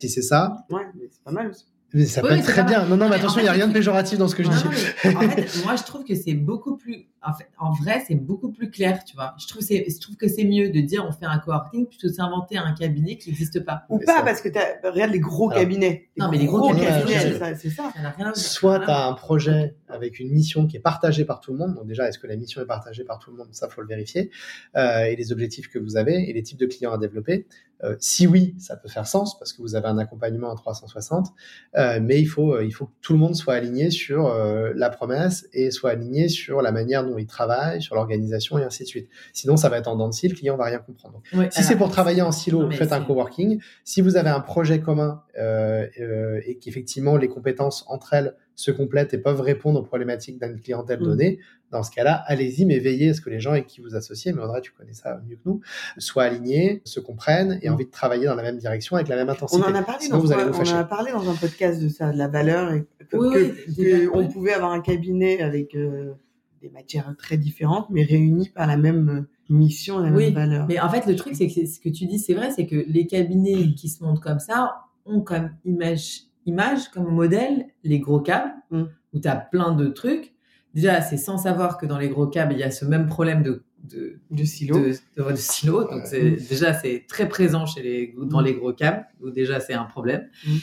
Si 0.00 0.08
c'est 0.08 0.20
ça, 0.22 0.56
Ouais, 0.68 0.82
mais 0.96 1.08
c'est 1.10 1.22
pas 1.22 1.30
mal 1.30 1.48
aussi. 1.48 1.66
Mais 1.94 2.04
ça 2.06 2.20
Oui, 2.22 2.28
peut 2.28 2.34
oui, 2.34 2.40
être 2.40 2.46
très 2.46 2.62
bien. 2.64 2.84
Non, 2.84 2.96
non, 2.96 3.04
mais 3.04 3.10
Mais 3.10 3.16
attention, 3.16 3.38
en 3.38 3.40
il 3.40 3.44
n'y 3.44 3.48
a 3.48 3.52
rien 3.52 3.66
de 3.68 3.72
péjoratif 3.72 4.18
dans 4.18 4.28
ce 4.28 4.34
que 4.34 4.42
je 4.42 4.48
Non, 4.48 4.54
dis. 4.56 5.16
en 5.16 5.20
fait, 5.20 5.64
moi, 5.64 5.76
je 5.76 5.82
trouve 5.84 6.04
que 6.04 6.14
c'est 6.14 6.34
beaucoup 6.34 6.76
plus. 6.76 7.06
En, 7.22 7.32
fait, 7.32 7.48
en 7.58 7.72
vrai, 7.72 8.02
c'est 8.06 8.14
beaucoup 8.14 8.50
plus 8.52 8.70
clair, 8.70 9.02
tu 9.04 9.14
vois. 9.16 9.34
Je 9.38 9.46
trouve, 9.48 9.62
c'est- 9.62 9.86
je 9.88 10.00
trouve 10.00 10.16
que 10.16 10.28
c'est 10.28 10.44
mieux 10.44 10.70
de 10.70 10.80
dire 10.80 11.04
on 11.08 11.12
fait 11.12 11.26
un 11.26 11.38
coworking 11.38 11.86
plutôt 11.86 12.08
que 12.08 12.16
d'inventer 12.16 12.56
un 12.58 12.72
cabinet 12.72 13.16
qui 13.16 13.30
n'existe 13.30 13.64
pas. 13.64 13.82
Ou 13.88 13.98
Mais 13.98 14.04
pas, 14.04 14.18
ça- 14.18 14.22
parce 14.22 14.40
que 14.40 14.48
t'as, 14.48 14.88
regarde 14.90 15.10
les 15.12 15.18
gros 15.20 15.50
Alors- 15.50 15.60
cabinets. 15.62 16.08
Non, 16.16 16.28
mais 16.30 16.38
les 16.38 16.46
gros 16.46 16.68
cabinets, 16.68 17.38
c'est 17.56 17.70
ça. 17.70 17.90
Ça 17.94 18.02
n'a 18.02 18.10
rien 18.10 18.26
à 18.26 18.32
voir. 18.32 18.36
Soit 18.36 18.80
tu 18.80 18.90
as 18.90 19.06
un 19.06 19.12
projet 19.14 19.74
avec 19.88 20.20
une 20.20 20.30
mission 20.30 20.66
qui 20.66 20.76
est 20.76 20.80
partagée 20.80 21.24
par 21.24 21.40
tout 21.40 21.52
le 21.52 21.58
monde. 21.58 21.74
Donc 21.74 21.86
déjà, 21.86 22.08
est-ce 22.08 22.18
que 22.18 22.26
la 22.26 22.36
mission 22.36 22.60
est 22.60 22.66
partagée 22.66 23.04
par 23.04 23.18
tout 23.18 23.30
le 23.30 23.36
monde? 23.36 23.48
Ça, 23.52 23.68
faut 23.68 23.80
le 23.80 23.86
vérifier. 23.86 24.30
Euh, 24.76 25.04
et 25.04 25.16
les 25.16 25.32
objectifs 25.32 25.68
que 25.68 25.78
vous 25.78 25.96
avez 25.96 26.28
et 26.28 26.32
les 26.32 26.42
types 26.42 26.58
de 26.58 26.66
clients 26.66 26.92
à 26.92 26.98
développer. 26.98 27.46
Euh, 27.84 27.94
si 28.00 28.26
oui, 28.26 28.56
ça 28.58 28.76
peut 28.76 28.88
faire 28.88 29.06
sens 29.06 29.38
parce 29.38 29.52
que 29.52 29.62
vous 29.62 29.76
avez 29.76 29.86
un 29.86 29.98
accompagnement 29.98 30.50
à 30.50 30.56
360. 30.56 31.28
Euh, 31.76 32.00
mais 32.02 32.20
il 32.20 32.26
faut, 32.26 32.54
euh, 32.54 32.64
il 32.64 32.72
faut 32.72 32.86
que 32.86 32.94
tout 33.00 33.12
le 33.12 33.18
monde 33.18 33.36
soit 33.36 33.54
aligné 33.54 33.90
sur 33.90 34.26
euh, 34.26 34.72
la 34.74 34.90
promesse 34.90 35.48
et 35.52 35.70
soit 35.70 35.90
aligné 35.90 36.28
sur 36.28 36.60
la 36.60 36.72
manière 36.72 37.04
dont 37.04 37.18
il 37.18 37.26
travaille, 37.26 37.80
sur 37.80 37.94
l'organisation 37.94 38.58
et 38.58 38.64
ainsi 38.64 38.82
de 38.82 38.88
suite. 38.88 39.08
Sinon, 39.32 39.56
ça 39.56 39.68
va 39.68 39.78
être 39.78 39.86
en 39.86 39.96
dents 39.96 40.08
de 40.08 40.14
scie, 40.14 40.28
le 40.28 40.34
client 40.34 40.56
va 40.56 40.64
rien 40.64 40.78
comprendre. 40.78 41.22
Si 41.50 41.62
c'est 41.62 41.76
pour 41.76 41.90
travailler 41.90 42.22
en 42.22 42.32
silo, 42.32 42.64
non, 42.64 42.70
faites 42.70 42.92
un 42.92 43.00
coworking. 43.00 43.60
Si 43.84 44.00
vous 44.00 44.16
avez 44.16 44.30
un 44.30 44.40
projet 44.40 44.80
commun 44.80 45.22
euh, 45.38 45.86
euh, 46.00 46.40
et 46.46 46.58
qu'effectivement 46.58 47.16
les 47.16 47.28
compétences 47.28 47.84
entre 47.88 48.14
elles 48.14 48.34
se 48.58 48.72
complètent 48.72 49.14
et 49.14 49.18
peuvent 49.18 49.40
répondre 49.40 49.78
aux 49.78 49.84
problématiques 49.84 50.40
d'une 50.42 50.60
clientèle 50.60 50.98
Mm. 50.98 51.04
donnée, 51.04 51.38
dans 51.70 51.84
ce 51.84 51.92
cas-là, 51.92 52.24
allez-y, 52.26 52.64
mais 52.66 52.80
veillez 52.80 53.10
à 53.10 53.14
ce 53.14 53.20
que 53.20 53.30
les 53.30 53.38
gens 53.38 53.52
avec 53.52 53.68
qui 53.68 53.80
vous 53.80 53.94
associez, 53.94 54.32
mais 54.32 54.42
Audrey, 54.42 54.60
tu 54.62 54.72
connais 54.72 54.94
ça 54.94 55.20
mieux 55.28 55.36
que 55.36 55.42
nous, 55.44 55.60
soient 55.98 56.24
alignés, 56.24 56.82
se 56.84 56.98
comprennent 56.98 57.60
et 57.62 57.68
Mm. 57.68 57.72
envie 57.74 57.84
de 57.84 57.90
travailler 57.90 58.26
dans 58.26 58.34
la 58.34 58.42
même 58.42 58.58
direction 58.58 58.96
avec 58.96 59.06
la 59.06 59.14
même 59.14 59.28
On 59.28 59.32
intensité. 59.32 59.62
en 59.64 59.74
a 59.74 59.82
parlé 59.82 60.04
Sinon, 60.06 60.16
dans, 60.18 60.24
vous 60.24 60.32
allez 60.32 60.42
un- 60.42 60.50
vous 60.50 60.60
on 60.60 60.72
en 60.74 60.76
a 60.76 60.84
parlé 60.84 61.12
dans 61.12 61.30
un 61.30 61.34
podcast 61.36 61.80
de 61.80 61.88
ça, 61.88 62.10
de 62.10 62.18
la 62.18 62.26
valeur, 62.26 62.72
et 62.72 62.84
que, 63.08 63.16
Oui, 63.16 63.32
que- 63.32 63.38
oui, 63.38 63.52
que 63.64 63.70
déjà, 63.80 64.10
on 64.12 64.18
oui. 64.18 64.28
pouvait 64.32 64.52
avoir 64.54 64.72
un 64.72 64.80
cabinet 64.80 65.40
avec 65.40 65.76
euh, 65.76 66.14
des 66.60 66.68
matières 66.70 67.14
très 67.16 67.36
différentes, 67.36 67.86
mais 67.90 68.02
réunies 68.02 68.48
par 68.48 68.66
la 68.66 68.76
même 68.76 69.08
euh, 69.08 69.54
mission, 69.54 70.00
la 70.00 70.10
Oui, 70.10 70.24
même 70.24 70.34
valeur. 70.34 70.66
Mais 70.68 70.80
en 70.80 70.88
fait, 70.88 71.06
le 71.06 71.14
truc, 71.14 71.36
c'est 71.36 71.46
que 71.46 71.64
ce 71.64 71.78
que 71.78 71.90
tu 71.90 72.06
dis, 72.06 72.18
c'est 72.18 72.34
vrai, 72.34 72.50
c'est 72.50 72.66
que 72.66 72.74
les 72.88 73.06
cabinets 73.06 73.72
qui 73.76 73.88
se 73.88 74.02
montent 74.02 74.20
comme 74.20 74.40
ça 74.40 74.74
ont 75.06 75.20
comme 75.20 75.50
image, 75.64 76.22
image 76.48 76.88
comme 76.88 77.12
modèle 77.12 77.66
les 77.84 78.00
gros 78.00 78.20
câbles, 78.20 78.52
Mm. 78.70 78.84
où 79.14 79.20
tu 79.20 79.28
as 79.28 79.36
plein 79.36 79.72
de 79.72 79.88
trucs. 79.88 80.34
Déjà, 80.74 81.00
c'est 81.00 81.16
sans 81.16 81.38
savoir 81.38 81.78
que 81.78 81.86
dans 81.86 81.98
les 81.98 82.08
gros 82.08 82.26
câbles, 82.26 82.52
il 82.52 82.58
y 82.58 82.62
a 82.62 82.70
ce 82.70 82.84
même 82.84 83.06
problème 83.06 83.42
de, 83.42 83.64
de, 83.84 84.20
de 84.30 84.44
silo. 84.44 84.78
de, 84.78 84.92
de, 85.16 85.30
de 85.30 85.36
silo. 85.36 85.84
Donc, 85.84 86.02
déjà, 86.10 86.74
c'est 86.74 87.06
très 87.08 87.28
présent 87.28 87.64
chez 87.64 87.82
les, 87.82 88.14
dans 88.16 88.40
les 88.40 88.54
gros 88.54 88.72
câbles, 88.72 89.06
où 89.22 89.30
déjà, 89.30 89.60
c'est 89.60 89.72
un 89.74 89.84
problème. 89.84 90.28
Mm. 90.46 90.56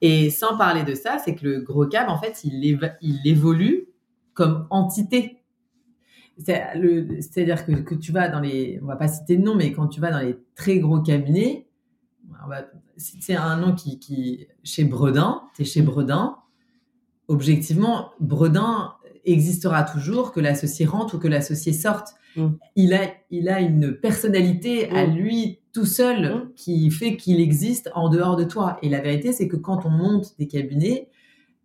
Et 0.00 0.30
sans 0.30 0.56
parler 0.56 0.82
de 0.82 0.94
ça, 0.94 1.18
c'est 1.22 1.34
que 1.34 1.46
le 1.46 1.60
gros 1.60 1.86
câble, 1.86 2.10
en 2.10 2.18
fait, 2.18 2.42
il, 2.44 2.80
évolue 3.24 3.88
comme 4.34 4.66
entité. 4.70 5.42
C'est-à-dire 6.38 7.66
que, 7.66 7.72
que 7.72 7.94
tu 7.94 8.10
vas 8.10 8.28
dans 8.28 8.40
les, 8.40 8.80
on 8.82 8.86
va 8.86 8.96
pas 8.96 9.06
citer 9.06 9.36
de 9.36 9.42
nom, 9.42 9.54
mais 9.54 9.72
quand 9.72 9.86
tu 9.86 10.00
vas 10.00 10.10
dans 10.10 10.18
les 10.20 10.38
très 10.54 10.78
gros 10.78 11.00
cabinets, 11.00 11.68
c'est 12.96 13.34
un 13.34 13.56
nom 13.56 13.74
qui, 13.74 13.98
qui 13.98 14.46
chez 14.64 14.84
Bredin, 14.84 15.42
tu 15.54 15.62
es 15.62 15.64
chez 15.64 15.82
Bredin, 15.82 16.36
objectivement, 17.28 18.10
Bredin 18.20 18.92
existera 19.24 19.84
toujours, 19.84 20.32
que 20.32 20.40
l'associé 20.40 20.84
rentre 20.86 21.16
ou 21.16 21.18
que 21.18 21.28
l'associé 21.28 21.72
sorte. 21.72 22.08
Mm. 22.36 22.48
Il, 22.76 22.94
a, 22.94 23.00
il 23.30 23.48
a 23.48 23.60
une 23.60 23.92
personnalité 23.94 24.90
à 24.90 25.06
Mm. 25.06 25.14
lui 25.14 25.58
tout 25.72 25.86
seul 25.86 26.34
Mm. 26.34 26.52
qui 26.56 26.90
fait 26.90 27.16
qu'il 27.16 27.40
existe 27.40 27.90
en 27.94 28.08
dehors 28.08 28.36
de 28.36 28.44
toi. 28.44 28.78
Et 28.82 28.88
la 28.88 29.00
vérité, 29.00 29.32
c'est 29.32 29.48
que 29.48 29.56
quand 29.56 29.86
on 29.86 29.90
monte 29.90 30.36
des 30.38 30.48
cabinets, 30.48 31.08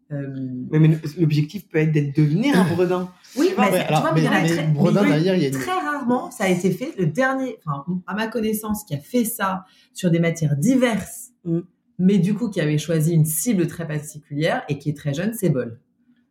Mais, 0.09 0.79
mais 0.79 0.97
l'objectif 1.19 1.67
peut 1.67 1.79
être 1.79 1.91
d'être 1.91 2.15
devenir 2.15 2.57
un 2.59 2.63
bredin. 2.73 3.09
oui, 3.37 3.49
mais, 3.57 3.69
Ouais, 3.71 3.79
alors, 3.79 4.01
vois, 4.01 4.11
très- 4.11 4.67
Bredin, 4.67 5.01
mais 5.03 5.07
derrière, 5.09 5.35
il 5.35 5.41
y 5.41 5.45
a 5.45 5.49
une- 5.49 5.53
très 5.53 5.71
rarement, 5.71 6.31
ça 6.31 6.45
a 6.45 6.49
été 6.49 6.71
fait. 6.71 6.93
Le 6.97 7.07
dernier, 7.07 7.57
enfin, 7.65 7.83
à 8.07 8.15
ma 8.15 8.27
connaissance, 8.27 8.83
qui 8.85 8.95
a 8.95 8.99
fait 8.99 9.25
ça 9.25 9.65
sur 9.93 10.09
des 10.11 10.19
matières 10.19 10.55
diverses, 10.55 11.31
Mm. 11.43 11.59
mais 11.99 12.17
du 12.19 12.33
coup 12.35 12.49
qui 12.49 12.61
avait 12.61 12.77
choisi 12.77 13.13
une 13.13 13.25
cible 13.25 13.67
très 13.67 13.85
particulière 13.87 14.63
et 14.69 14.77
qui 14.77 14.89
est 14.89 14.97
très 14.97 15.13
jeune, 15.13 15.33
c'est 15.33 15.49
Bold. 15.49 15.77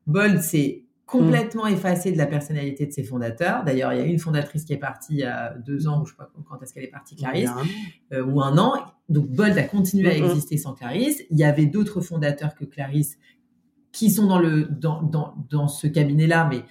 Bold, 0.06 0.40
c'est 0.40 0.82
complètement 1.04 1.66
effacé 1.68 2.10
de 2.10 2.18
la 2.18 2.26
personnalité 2.26 2.84
de 2.86 2.90
ses 2.92 3.04
fondateurs. 3.04 3.62
D'ailleurs, 3.64 3.92
il 3.92 3.98
y 3.98 4.02
a 4.02 4.06
une 4.06 4.18
fondatrice 4.18 4.64
qui 4.64 4.72
est 4.72 4.76
partie 4.78 5.12
il 5.14 5.18
y 5.20 5.24
a 5.24 5.54
deux 5.64 5.86
ans, 5.86 6.02
ou 6.02 6.04
je 6.06 6.10
sais 6.12 6.16
pas 6.16 6.30
quand 6.48 6.60
est-ce 6.62 6.74
qu'elle 6.74 6.82
est 6.84 6.88
partie, 6.88 7.14
Clarisse 7.14 7.50
euh, 8.12 8.24
ou 8.24 8.40
un 8.42 8.58
an. 8.58 8.72
Donc 9.08 9.28
Bold 9.28 9.56
a 9.56 9.62
continué 9.62 10.10
à 10.10 10.18
Mhm. 10.18 10.24
exister 10.30 10.56
sans 10.58 10.74
Clarisse. 10.74 11.22
Il 11.30 11.38
y 11.38 11.44
avait 11.44 11.66
d'autres 11.66 12.00
fondateurs 12.00 12.54
que 12.56 12.64
Clarisse 12.64 13.18
qui 13.96 14.10
sont 14.10 14.26
dans 14.26 14.38
le 14.38 14.64
dans, 14.70 15.02
dans, 15.02 15.34
dans 15.50 15.68
ce 15.68 15.86
cabinet-là, 15.86 16.46
mais 16.50 16.62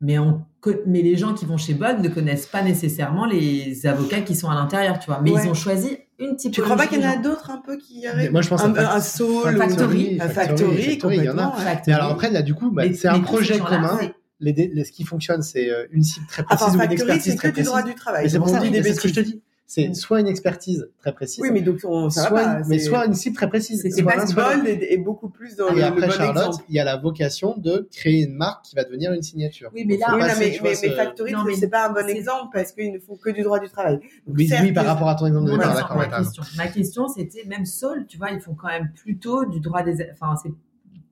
mais 0.00 0.18
on 0.18 0.42
mais 0.86 1.00
les 1.02 1.16
gens 1.16 1.32
qui 1.34 1.46
vont 1.46 1.56
chez 1.56 1.72
Bold 1.72 2.00
ne 2.00 2.08
connaissent 2.08 2.46
pas 2.46 2.62
nécessairement 2.62 3.24
les 3.24 3.86
avocats 3.86 4.20
qui 4.20 4.34
sont 4.34 4.50
à 4.50 4.54
l'intérieur, 4.54 4.98
tu 4.98 5.06
vois. 5.06 5.20
Mais 5.22 5.30
Ouais. 5.32 5.40
ils 5.44 5.48
ont 5.48 5.54
choisi 5.54 5.96
une 6.18 6.36
typologie. 6.36 6.50
Tu 6.50 6.60
crois 6.62 6.76
pas 6.76 6.86
qu'il 6.86 7.00
y 7.00 7.06
en 7.06 7.10
a 7.10 7.16
d'autres 7.16 7.50
un 7.50 7.58
peu 7.64 7.76
qui 7.78 8.06
arrivent 8.06 8.30
moi, 8.32 8.42
je 8.42 8.48
pense 8.50 8.62
un, 8.62 8.74
à 8.74 8.96
un 8.96 9.00
soul, 9.00 9.56
factory, 9.56 10.18
un 10.20 10.28
factory, 10.28 10.28
factory, 10.28 10.82
factory, 10.90 11.16
il 11.16 11.24
y 11.24 11.28
en 11.30 11.38
a. 11.38 11.52
Factory. 11.52 11.82
Mais 11.86 11.92
alors 11.94 12.10
après, 12.12 12.30
là, 12.30 12.42
du 12.42 12.54
coup, 12.54 12.70
bah, 12.70 12.82
c'est 12.92 13.08
un 13.08 13.20
projet 13.20 13.58
commun. 13.58 13.98
Les, 14.40 14.52
les- 14.52 14.84
ce 14.84 14.92
qui 14.92 15.04
fonctionne, 15.04 15.42
c'est 15.42 15.68
euh, 15.70 15.86
une 15.90 16.02
cible 16.04 16.26
très 16.26 16.42
précise 16.44 16.66
Enfin, 16.66 16.72
ou 16.72 16.74
une 16.74 16.80
factory, 16.88 16.94
expertise 17.10 17.32
c'est 17.32 17.36
très 17.38 17.48
que 17.48 17.54
du 17.54 17.62
précise. 17.62 17.68
droit 17.70 17.82
du 17.82 17.94
travail. 17.94 18.22
Mais 18.24 18.28
c'est 18.28 18.38
pour 18.38 18.48
ça, 18.48 18.60
des 18.60 18.70
que 18.70 19.08
je 19.08 19.14
te 19.14 19.20
dis. 19.20 19.40
C'est 19.70 19.92
soit 19.94 20.20
une 20.20 20.28
expertise 20.28 20.88
très 20.98 21.12
précise, 21.12 21.40
Oui, 21.42 21.50
mais 21.52 21.60
donc 21.60 21.80
on, 21.84 22.08
ça 22.08 22.22
va 22.22 22.28
soit, 22.28 22.42
pas, 22.42 22.60
mais 22.68 22.78
soit 22.78 23.04
une 23.04 23.12
cible 23.12 23.36
très 23.36 23.50
précise. 23.50 23.82
C'est-. 23.82 24.00
Bold 24.02 24.66
est, 24.66 24.94
est 24.94 24.96
beaucoup 24.96 25.28
plus 25.28 25.56
dans 25.56 25.68
Et 25.68 25.74
le, 25.74 25.82
après, 25.84 26.00
le 26.00 26.06
bon 26.06 26.12
Charlotte, 26.14 26.46
exemple. 26.46 26.64
il 26.70 26.74
y 26.74 26.80
a 26.80 26.84
la 26.84 26.96
vocation 26.96 27.54
de 27.58 27.86
créer 27.94 28.22
une 28.22 28.32
marque 28.34 28.64
qui 28.64 28.76
va 28.76 28.84
devenir 28.84 29.12
une 29.12 29.20
signature. 29.20 29.70
Oui, 29.74 29.84
mais 29.86 29.98
là- 29.98 30.06
Oui, 30.14 30.20
passer, 30.20 30.40
mais, 30.40 30.50
mais, 30.52 30.58
vois, 30.58 30.68
mais 30.70 30.74
ce- 30.74 30.90
Factory, 30.96 31.32
Non, 31.32 31.44
mais 31.44 31.54
c'est 31.54 31.68
pas 31.68 31.86
un 31.86 31.92
bon 31.92 32.08
exemple 32.08 32.48
parce 32.54 32.72
qu'ils 32.72 32.92
ne 32.94 32.98
font 32.98 33.16
que 33.16 33.28
du 33.28 33.42
droit 33.42 33.58
du 33.60 33.68
travail. 33.68 33.96
Donc, 34.26 34.36
Oui, 34.38 34.48
certes 34.48 34.62
oui, 34.64 34.72
par 34.72 34.84
que- 34.84 34.88
rapport 34.88 35.08
à 35.10 35.14
ton 35.16 35.26
exemple 35.26 35.44
de 35.44 35.50
Non, 35.50 35.58
départ, 35.58 35.74
d'accord, 35.74 35.96
ma 35.98 36.06
question. 36.18 36.42
Ma 36.56 36.68
question, 36.68 37.08
c'était 37.08 37.44
même 37.44 37.66
Saul, 37.66 38.06
tu 38.06 38.16
vois, 38.16 38.30
ils 38.30 38.40
font 38.40 38.54
quand 38.54 38.68
même 38.68 38.90
plutôt 38.96 39.44
du 39.44 39.60
droit 39.60 39.82
des. 39.82 39.98
Enfin, 40.14 40.34
c'est. 40.42 40.50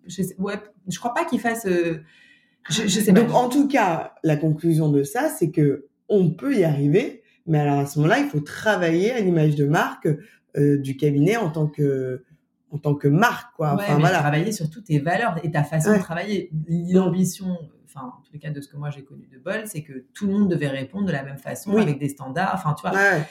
Je 0.07 0.22
sais, 0.22 0.34
ouais, 0.38 0.54
je 0.88 0.98
crois 0.98 1.12
pas 1.12 1.26
qu'ils 1.26 1.40
fassent. 1.40 1.66
euh, 1.66 1.98
Je, 2.70 2.84
je 2.88 3.00
sais 3.00 3.12
Donc, 3.12 3.28
pas. 3.28 3.34
en 3.34 3.50
tout 3.50 3.68
cas, 3.68 4.14
la 4.24 4.36
conclusion 4.36 4.88
de 4.90 5.02
ça, 5.02 5.28
c'est 5.28 5.50
que 5.50 5.84
on 6.09 6.30
peut 6.30 6.57
y 6.57 6.64
arriver, 6.64 7.22
mais 7.47 7.59
alors 7.61 7.78
à 7.80 7.86
ce 7.86 7.99
moment-là, 7.99 8.18
il 8.18 8.28
faut 8.28 8.40
travailler 8.40 9.12
à 9.12 9.20
l'image 9.20 9.55
de 9.57 9.66
marque 9.66 10.09
euh, 10.57 10.78
du 10.78 10.97
cabinet 10.97 11.36
en 11.36 11.51
tant 11.51 11.66
que 11.66 12.24
en 12.72 12.78
tant 12.78 12.94
que 12.94 13.07
marque, 13.09 13.55
quoi. 13.55 13.74
Ouais, 13.76 13.82
Enfin 13.84 13.94
mais 13.94 14.01
voilà. 14.01 14.18
travailler 14.18 14.53
sur 14.53 14.68
toutes 14.68 14.84
tes 14.86 14.99
valeurs 14.99 15.36
et 15.44 15.51
ta 15.51 15.62
façon 15.62 15.90
Ouais. 15.90 15.99
de 15.99 16.03
travailler. 16.03 16.51
L'ambition, 16.92 17.57
enfin, 17.84 18.07
en 18.18 18.20
tous 18.22 18.32
les 18.32 18.38
cas, 18.40 18.51
de 18.51 18.61
ce 18.61 18.68
que 18.68 18.76
moi 18.76 18.90
j'ai 18.90 19.05
connu 19.05 19.28
de 19.32 19.38
Bol, 19.38 19.62
c'est 19.66 19.82
que 19.82 20.05
tout 20.12 20.26
le 20.26 20.32
monde 20.32 20.51
devait 20.51 20.68
répondre 20.68 21.07
de 21.07 21.12
la 21.12 21.22
même 21.22 21.38
façon, 21.38 21.72
Oui. 21.74 21.82
avec 21.82 21.99
des 21.99 22.09
standards. 22.09 22.53
Enfin, 22.55 22.74
tu 22.74 22.86
vois. 22.86 22.97
Ouais. 22.97 23.22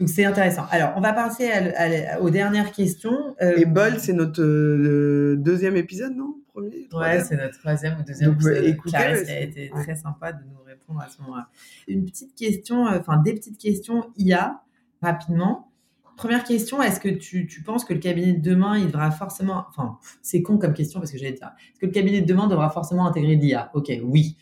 Donc 0.00 0.08
c'est 0.08 0.24
intéressant. 0.24 0.64
Alors, 0.70 0.92
on 0.96 1.00
va 1.00 1.12
passer 1.12 1.50
à, 1.50 2.20
aux 2.20 2.30
dernières 2.30 2.72
questions. 2.72 3.36
Euh, 3.40 3.56
Et 3.56 3.64
Bol, 3.64 4.00
c'est 4.00 4.12
notre 4.12 4.42
euh, 4.42 5.36
deuxième 5.36 5.76
épisode, 5.76 6.16
non? 6.16 6.36
Premier? 6.52 6.88
Ouais, 6.92 7.22
c'est 7.22 7.36
notre 7.36 7.58
troisième 7.58 7.98
ou 8.00 8.02
deuxième 8.02 8.30
Donc, 8.30 8.40
épisode. 8.40 8.64
Écoutez, 8.64 8.96
Clarisse, 8.96 9.28
a 9.28 9.40
été 9.40 9.70
très 9.70 9.94
sympa 9.94 10.32
de 10.32 10.42
nous 10.44 10.62
répondre 10.66 11.00
à 11.00 11.08
ce 11.08 11.22
moment-là. 11.22 11.48
Une 11.86 12.04
petite 12.04 12.34
question, 12.34 12.88
euh, 12.88 12.98
enfin 12.98 13.18
des 13.18 13.34
petites 13.34 13.58
questions 13.58 14.10
IA, 14.16 14.62
rapidement. 15.00 15.70
Première 16.16 16.44
question, 16.44 16.80
est-ce 16.80 17.00
que 17.00 17.08
tu, 17.08 17.46
tu, 17.46 17.62
penses 17.62 17.84
que 17.84 17.92
le 17.92 17.98
cabinet 17.98 18.34
de 18.34 18.40
demain, 18.40 18.78
il 18.78 18.86
devra 18.86 19.10
forcément... 19.10 19.64
Enfin, 19.68 19.98
c'est 20.22 20.42
con 20.42 20.58
comme 20.58 20.72
question 20.72 21.00
parce 21.00 21.10
que 21.10 21.18
j'allais 21.18 21.32
dire. 21.32 21.52
Est-ce 21.72 21.80
que 21.80 21.86
le 21.86 21.92
cabinet 21.92 22.20
de 22.20 22.26
demain 22.26 22.46
devra 22.46 22.70
forcément 22.70 23.06
intégrer 23.06 23.34
l'IA 23.34 23.70
Ok, 23.74 23.92
oui. 24.04 24.36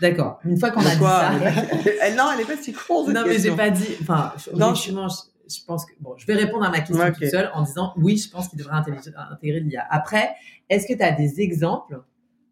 D'accord. 0.00 0.38
Une 0.44 0.58
fois 0.58 0.70
qu'on 0.70 0.80
a 0.80 0.94
dit 0.94 1.02
ça. 1.02 1.32
non, 2.16 2.30
elle 2.34 2.40
est 2.40 2.46
pas 2.46 2.56
si 2.60 2.72
con. 2.72 3.08
non, 3.08 3.24
mais 3.26 3.38
j'ai 3.38 3.54
pas 3.54 3.70
dit. 3.70 3.96
Enfin, 4.00 4.32
non, 4.54 4.74
je, 4.74 4.90
je, 4.90 5.64
pense 5.66 5.84
que 5.84 5.92
bon, 6.00 6.14
je 6.16 6.26
vais 6.26 6.34
répondre 6.34 6.64
à 6.64 6.70
ma 6.70 6.80
question 6.80 7.12
toute 7.12 7.26
seule 7.26 7.50
en 7.54 7.62
disant 7.62 7.92
oui, 7.96 8.16
je 8.16 8.30
pense 8.30 8.48
qu'il 8.48 8.58
devrait 8.58 8.76
intégrer 8.76 9.60
l'IA. 9.60 9.84
Après, 9.90 10.30
est-ce 10.68 10.86
que 10.86 10.96
tu 10.96 11.02
as 11.02 11.12
des 11.12 11.40
exemples 11.40 12.00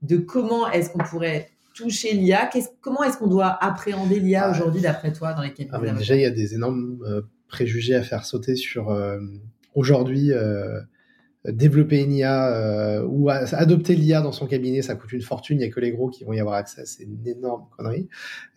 de 0.03 0.17
comment 0.17 0.69
est-ce 0.71 0.91
qu'on 0.91 1.05
pourrait 1.05 1.51
toucher 1.75 2.15
l'IA 2.15 2.51
Comment 2.81 3.05
est-ce 3.05 3.19
qu'on 3.19 3.27
doit 3.29 3.63
appréhender 3.63 4.19
l'IA 4.19 4.51
aujourd'hui 4.51 4.81
d'après 4.81 5.13
toi 5.13 5.35
dans 5.35 5.43
les 5.43 5.53
cabinets 5.53 5.91
ah, 5.91 5.99
Déjà, 5.99 6.17
il 6.17 6.23
y 6.23 6.27
a 6.27 6.31
des 6.31 6.55
énormes 6.55 6.99
euh, 7.07 7.23
préjugés 7.49 7.95
à 7.95 8.03
faire 8.03 8.25
sauter 8.25 8.57
sur 8.57 8.91
euh, 8.91 9.21
aujourd'hui. 9.75 10.33
Euh, 10.33 10.81
développer 11.53 12.03
une 12.03 12.13
IA 12.13 12.49
euh, 12.49 13.07
ou 13.07 13.31
adopter 13.31 13.95
l'IA 13.95 14.21
dans 14.21 14.33
son 14.33 14.47
cabinet, 14.47 14.83
ça 14.83 14.95
coûte 14.95 15.13
une 15.13 15.23
fortune. 15.23 15.57
Il 15.59 15.61
n'y 15.61 15.67
a 15.67 15.71
que 15.71 15.81
les 15.81 15.93
gros 15.93 16.09
qui 16.09 16.25
vont 16.25 16.33
y 16.33 16.41
avoir 16.41 16.57
accès. 16.57 16.85
C'est 16.87 17.05
une 17.05 17.27
énorme 17.27 17.67
connerie. 17.77 18.09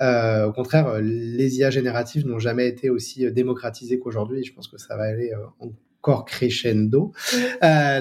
Euh, 0.02 0.48
au 0.48 0.54
contraire, 0.54 1.00
les 1.02 1.58
IA 1.58 1.70
génératives 1.70 2.26
n'ont 2.26 2.40
jamais 2.40 2.68
été 2.68 2.90
aussi 2.90 3.26
euh, 3.26 3.32
démocratisées 3.32 4.00
qu'aujourd'hui. 4.00 4.44
Je 4.44 4.54
pense 4.54 4.68
que 4.68 4.78
ça 4.78 4.96
va 4.96 5.04
aller 5.04 5.32
encore 5.60 6.26
crescendo. 6.26 7.12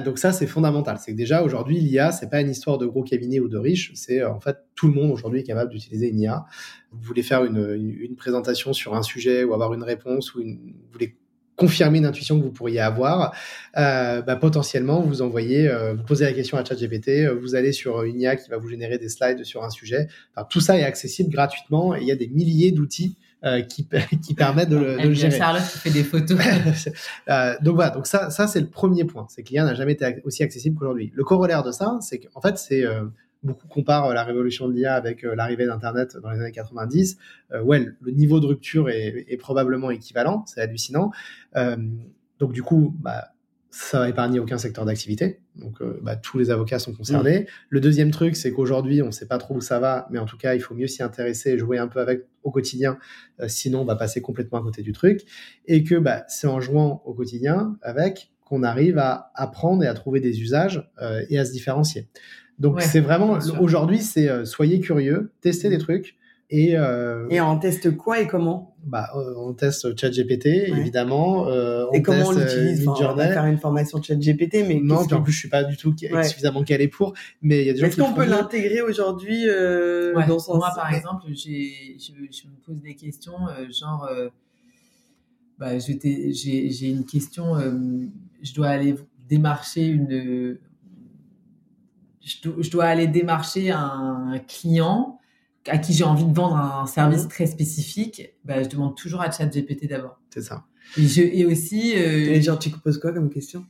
donc 0.05 0.19
ça, 0.19 0.33
c'est 0.33 0.47
fondamental. 0.47 0.99
C'est 1.01 1.13
que 1.13 1.17
déjà 1.17 1.43
aujourd'hui, 1.43 1.81
l'IA, 1.81 2.13
c'est 2.13 2.31
pas 2.31 2.41
une 2.41 2.51
histoire 2.51 2.79
de 2.79 2.87
gros 2.87 3.03
cabinets 3.03 3.41
ou 3.41 3.49
de 3.49 3.59
riches. 3.59 3.93
C'est 3.95 4.25
en 4.25 4.41
fait 4.41 4.57
tout 4.75 4.87
le 4.87 4.95
monde 4.95 5.11
aujourd'hui 5.11 5.41
est 5.41 5.45
capable 5.45 5.71
d'utiliser 5.71 6.09
une 6.09 6.21
IA. 6.21 6.45
Vous 6.93 7.03
voulez 7.03 7.23
faire 7.23 7.45
une, 7.45 7.75
une, 8.01 8.17
présentation 8.17 8.73
sur 8.73 8.95
un 8.95 9.03
sujet 9.03 9.45
ou 9.45 9.53
avoir 9.53 9.75
une 9.75 9.83
réponse 9.83 10.35
ou 10.35 10.41
une, 10.41 10.57
vous 10.57 10.93
voulez 10.93 11.17
confirmer 11.59 11.99
une 11.99 12.07
intuition 12.07 12.39
que 12.39 12.45
vous 12.45 12.53
pourriez 12.53 12.81
avoir, 12.81 13.35
euh, 13.77 14.23
bah, 14.23 14.37
potentiellement 14.37 15.03
vous 15.03 15.21
envoyez, 15.21 15.69
euh, 15.69 15.95
vous 15.95 16.05
posez 16.05 16.25
la 16.25 16.33
question 16.33 16.57
à 16.57 16.65
ChatGPT, 16.65 17.09
euh, 17.09 17.35
vous 17.35 17.55
allez 17.57 17.73
sur 17.73 18.05
une 18.05 18.21
IA 18.21 18.37
qui 18.37 18.49
va 18.49 18.57
vous 18.57 18.69
générer 18.69 18.97
des 18.97 19.09
slides 19.09 19.45
sur 19.45 19.65
un 19.65 19.71
sujet. 19.71 20.07
Enfin, 20.35 20.47
tout 20.49 20.61
ça 20.61 20.79
est 20.79 20.85
accessible 20.85 21.31
gratuitement 21.31 21.95
et 21.95 22.01
il 22.01 22.07
y 22.07 22.13
a 22.13 22.17
des 22.17 22.29
milliers 22.29 22.71
d'outils 22.71 23.17
euh, 23.45 23.63
qui, 23.63 23.87
qui 24.25 24.35
permettent 24.35 24.69
de 24.69 24.77
le, 24.77 24.97
de 24.97 25.09
le 25.09 25.15
gérer. 25.15 25.37
Charlotte 25.37 25.63
qui 25.63 25.79
fait 25.79 25.91
des 25.91 26.03
photos. 26.03 26.39
euh, 27.29 27.55
donc 27.63 27.77
voilà, 27.77 27.91
donc 27.91 28.09
ça, 28.09 28.31
ça 28.31 28.49
c'est 28.49 28.61
le 28.61 28.67
premier 28.67 29.05
point, 29.05 29.27
c'est 29.29 29.45
que 29.45 29.51
l'IA 29.51 29.65
n'a 29.65 29.75
jamais 29.75 29.93
été 29.93 30.21
aussi 30.25 30.43
accessible 30.43 30.77
qu'aujourd'hui. 30.77 31.13
Le 31.15 31.23
corollaire 31.23 31.63
de 31.63 31.71
ça, 31.71 31.99
c'est 32.01 32.19
qu'en 32.19 32.41
fait 32.41 32.59
c'est 32.59 32.85
euh, 32.85 33.05
beaucoup 33.43 33.69
comparent 33.69 34.11
euh, 34.11 34.15
la 34.15 34.25
révolution 34.25 34.69
de 34.69 34.73
l'IA 34.73 34.95
avec 34.95 35.25
euh, 35.25 35.35
l'arrivée 35.35 35.67
d'Internet 35.67 36.17
dans 36.23 36.31
les 36.31 36.41
années 36.41 36.53
90. 36.53 37.19
Euh, 37.53 37.63
ouais, 37.63 37.87
le 38.01 38.11
niveau 38.13 38.41
de 38.41 38.47
rupture 38.47 38.89
est, 38.89 39.27
est 39.29 39.37
probablement 39.37 39.91
équivalent, 39.91 40.45
c'est 40.47 40.61
hallucinant. 40.61 41.11
Donc 42.39 42.53
du 42.53 42.63
coup, 42.63 42.95
bah, 43.01 43.33
ça 43.71 43.99
va 43.99 44.09
épargner 44.09 44.39
aucun 44.39 44.59
secteur 44.59 44.85
d'activité. 44.85 45.41
Donc 45.57 45.83
bah, 46.03 46.15
tous 46.15 46.39
les 46.39 46.51
avocats 46.51 46.79
sont 46.79 46.93
concernés. 46.93 47.41
Mmh. 47.41 47.47
Le 47.71 47.81
deuxième 47.81 48.11
truc, 48.13 48.37
c'est 48.37 48.53
qu'aujourd'hui, 48.53 49.03
on 49.03 49.07
ne 49.07 49.11
sait 49.11 49.27
pas 49.27 49.39
trop 49.39 49.57
où 49.57 49.61
ça 49.61 49.81
va, 49.81 50.07
mais 50.13 50.21
en 50.21 50.25
tout 50.25 50.37
cas, 50.37 50.55
il 50.55 50.61
faut 50.61 50.75
mieux 50.75 50.87
s'y 50.87 51.03
intéresser 51.03 51.51
et 51.51 51.59
jouer 51.59 51.79
un 51.79 51.89
peu 51.89 51.99
avec 51.99 52.27
au 52.45 52.53
quotidien. 52.53 52.97
sinon, 53.49 53.81
on 53.81 53.85
va 53.85 53.97
passer 53.97 54.23
complètement 54.23 54.59
à 54.59 54.63
côté 54.63 54.83
du 54.83 54.93
truc. 54.93 55.23
Et 55.67 55.83
que 55.83 55.97
bah, 55.97 56.25
c'est 56.29 56.47
en 56.47 56.61
jouant 56.61 57.03
au 57.05 57.13
quotidien 57.13 57.77
avec 57.83 58.31
qu'on 58.45 58.63
arrive 58.63 58.99
à 58.99 59.33
apprendre 59.35 59.83
et 59.83 59.89
à 59.89 59.95
trouver 59.95 60.21
des 60.21 60.41
usages 60.41 60.89
et 61.29 61.41
à 61.41 61.45
se 61.45 61.51
différencier. 61.51 62.09
Donc 62.59 62.83
c'est 62.83 63.01
vraiment 63.01 63.39
aujourd'hui, 63.61 64.01
c'est 64.01 64.29
euh, 64.29 64.45
soyez 64.45 64.81
curieux, 64.81 65.33
testez 65.41 65.69
des 65.69 65.79
trucs 65.79 66.19
et 66.51 66.77
euh, 66.77 67.27
et 67.29 67.43
on 67.43 67.59
teste 67.59 67.95
quoi 67.97 68.21
et 68.21 68.27
comment? 68.27 68.75
Bah 68.87 69.11
euh, 69.15 69.35
on 69.37 69.53
teste 69.53 69.99
ChatGPT 69.99 70.47
évidemment. 70.47 71.47
Euh, 71.49 71.85
on 71.91 71.93
et 71.93 72.01
comment 72.01 72.29
on 72.29 72.33
l'utilise? 72.33 72.89
Enfin, 72.89 73.13
On 73.13 73.17
va 73.17 73.29
faire 73.29 73.45
une 73.45 73.59
formation 73.59 74.03
ChatGPT, 74.03 74.67
mais 74.67 74.81
non. 74.83 75.01
en 75.01 75.23
plus 75.23 75.33
je 75.33 75.39
suis 75.39 75.51
pas 75.51 75.63
du 75.63 75.77
tout 75.77 75.95
suffisamment 76.25 76.65
calé 76.65 76.89
pour. 76.89 77.13
Mais 77.43 77.61
il 77.61 77.67
y 77.67 77.71
a 77.71 77.75
des 77.75 77.81
gens 77.81 77.87
Est-ce 77.87 77.97
qu'on 77.97 78.15
peut 78.15 78.25
l'intégrer 78.25 78.81
aujourd'hui 78.81 79.45
dans 79.45 80.39
son 80.39 80.57
Moi 80.57 80.73
par 80.75 80.93
exemple, 80.95 81.27
j'ai 81.33 81.99
je, 81.99 82.13
je, 82.13 82.47
me 82.47 82.57
pose 82.65 82.81
des 82.81 82.95
questions 82.95 83.37
genre 83.69 84.09
bah 85.59 85.79
j'ai 85.79 86.89
une 86.89 87.05
question 87.05 87.57
je 88.43 88.55
dois 88.55 88.69
aller 88.69 88.95
démarcher 89.29 89.87
une 89.87 90.57
je, 92.21 92.71
dois 92.71 92.85
aller 92.85 93.07
démarcher 93.07 93.71
un 93.71 94.41
client 94.47 95.19
à 95.67 95.79
qui 95.79 95.93
j'ai 95.93 96.05
envie 96.05 96.25
de 96.25 96.35
vendre 96.35 96.57
un 96.57 96.87
service 96.87 97.25
mhm. 97.25 97.29
très 97.29 97.47
spécifique, 97.47 98.35
bah, 98.45 98.63
je 98.63 98.69
demande 98.69 98.97
toujours 98.97 99.21
à 99.21 99.31
ChatGPT 99.31 99.89
d'abord. 99.89 100.21
C'est 100.31 100.43
ça. 100.43 100.65
Et, 100.97 101.07
je, 101.07 101.23
et 101.23 101.45
aussi. 101.45 101.95
Euh, 101.97 102.33
et 102.33 102.43
genre, 102.43 102.59
tu 102.59 102.71
poses 102.71 102.99
quoi 102.99 103.13
comme 103.13 103.31
question? 103.31 103.67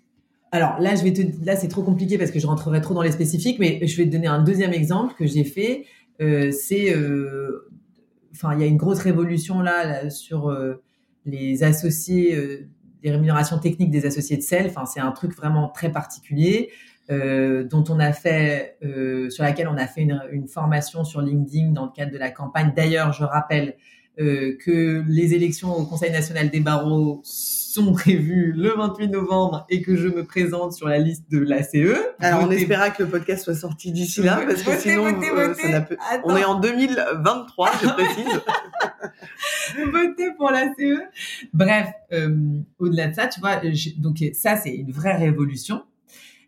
Alors 0.51 0.79
là, 0.81 0.95
je 0.95 1.03
vais 1.03 1.13
te, 1.13 1.23
là, 1.45 1.57
c'est 1.57 1.69
trop 1.69 1.83
compliqué 1.83 2.17
parce 2.17 2.31
que 2.31 2.39
je 2.39 2.47
rentrerai 2.47 2.81
trop 2.81 2.95
dans 2.95 3.03
les 3.03 3.13
spécifiques, 3.13 3.59
mais 3.59 3.87
je 3.87 3.97
vais 3.97 4.07
te 4.07 4.11
donner 4.11 4.29
un 4.29 4.43
deuxième 4.43 4.73
exemple 4.73 5.15
que 5.19 5.27
j'ai 5.27 5.45
fait. 5.45 5.85
Euh, 6.21 6.51
c'est, 6.51 6.95
euh, 6.95 7.69
enfin, 8.33 8.55
il 8.55 8.61
y 8.61 8.65
a 8.65 8.67
une 8.67 8.77
grosse 8.77 9.01
révolution 9.01 9.61
là, 9.61 10.09
sur 10.11 10.49
euh, 10.49 10.83
les 11.27 11.63
associés, 11.65 12.67
les 13.03 13.11
rémunérations 13.11 13.59
techniques 13.59 13.91
des 13.91 14.07
associés 14.07 14.39
de 14.39 14.43
sel. 14.43 14.67
Enfin, 14.69 14.87
c'est 14.87 15.01
un 15.01 15.13
truc 15.13 15.35
vraiment 15.35 15.69
très 15.69 15.93
particulier. 15.93 16.71
Euh, 17.11 17.65
dont 17.65 17.85
on 17.89 18.01
a 18.01 18.13
fait, 18.13 18.77
euh, 18.85 19.31
sur 19.31 19.43
laquelle 19.43 19.67
on 19.69 19.79
a 19.79 19.87
fait 19.87 20.03
une, 20.03 20.21
une, 20.31 20.47
formation 20.47 21.05
sur 21.05 21.23
LinkedIn 21.23 21.71
dans 21.71 21.87
le 21.87 21.91
cadre 21.91 22.13
de 22.13 22.19
la 22.19 22.31
campagne. 22.31 22.75
D'ailleurs, 22.77 23.15
je 23.15 23.25
rappelle 23.25 23.77
euh, 24.21 24.57
que 24.59 25.05
les 25.07 25.35
élections 25.35 25.73
au 25.73 25.85
Conseil 25.87 26.11
national 26.11 26.51
des 26.51 26.59
barreaux 26.59 27.21
sont 27.23 27.93
prévues 27.93 28.53
le 28.53 28.71
28 28.71 29.11
novembre 29.11 29.65
et 29.71 29.81
que 29.81 29.95
je 29.95 30.09
me 30.09 30.25
présente 30.25 30.73
sur 30.73 30.89
la 30.89 30.99
liste 30.99 31.31
de 31.31 31.39
l'ACE. 31.39 31.77
Alors, 32.19 32.43
on 32.43 32.51
espéra 32.51 32.91
que 32.91 33.05
le 33.05 33.09
podcast 33.09 33.45
soit 33.45 33.55
sorti 33.55 33.93
d'ici 33.93 34.21
là, 34.23 34.41
parce 34.45 34.65
que 34.65 34.77
sinon, 34.77 35.07
euh, 35.07 35.55
ça 35.55 35.87
on 36.25 36.37
est 36.37 36.45
en 36.45 36.59
2023, 36.59 37.71
je 37.81 37.89
précise. 37.91 38.41
votez 39.93 40.33
pour 40.37 40.51
l'ACE. 40.51 40.99
Bref, 41.53 41.87
euh, 42.13 42.59
au-delà 42.81 43.07
de 43.07 43.15
ça, 43.15 43.29
tu 43.29 43.39
vois, 43.39 43.61
donc 43.99 44.17
ça, 44.33 44.57
c'est 44.57 44.75
une 44.75 44.91
vraie 44.91 45.17
révolution. 45.17 45.85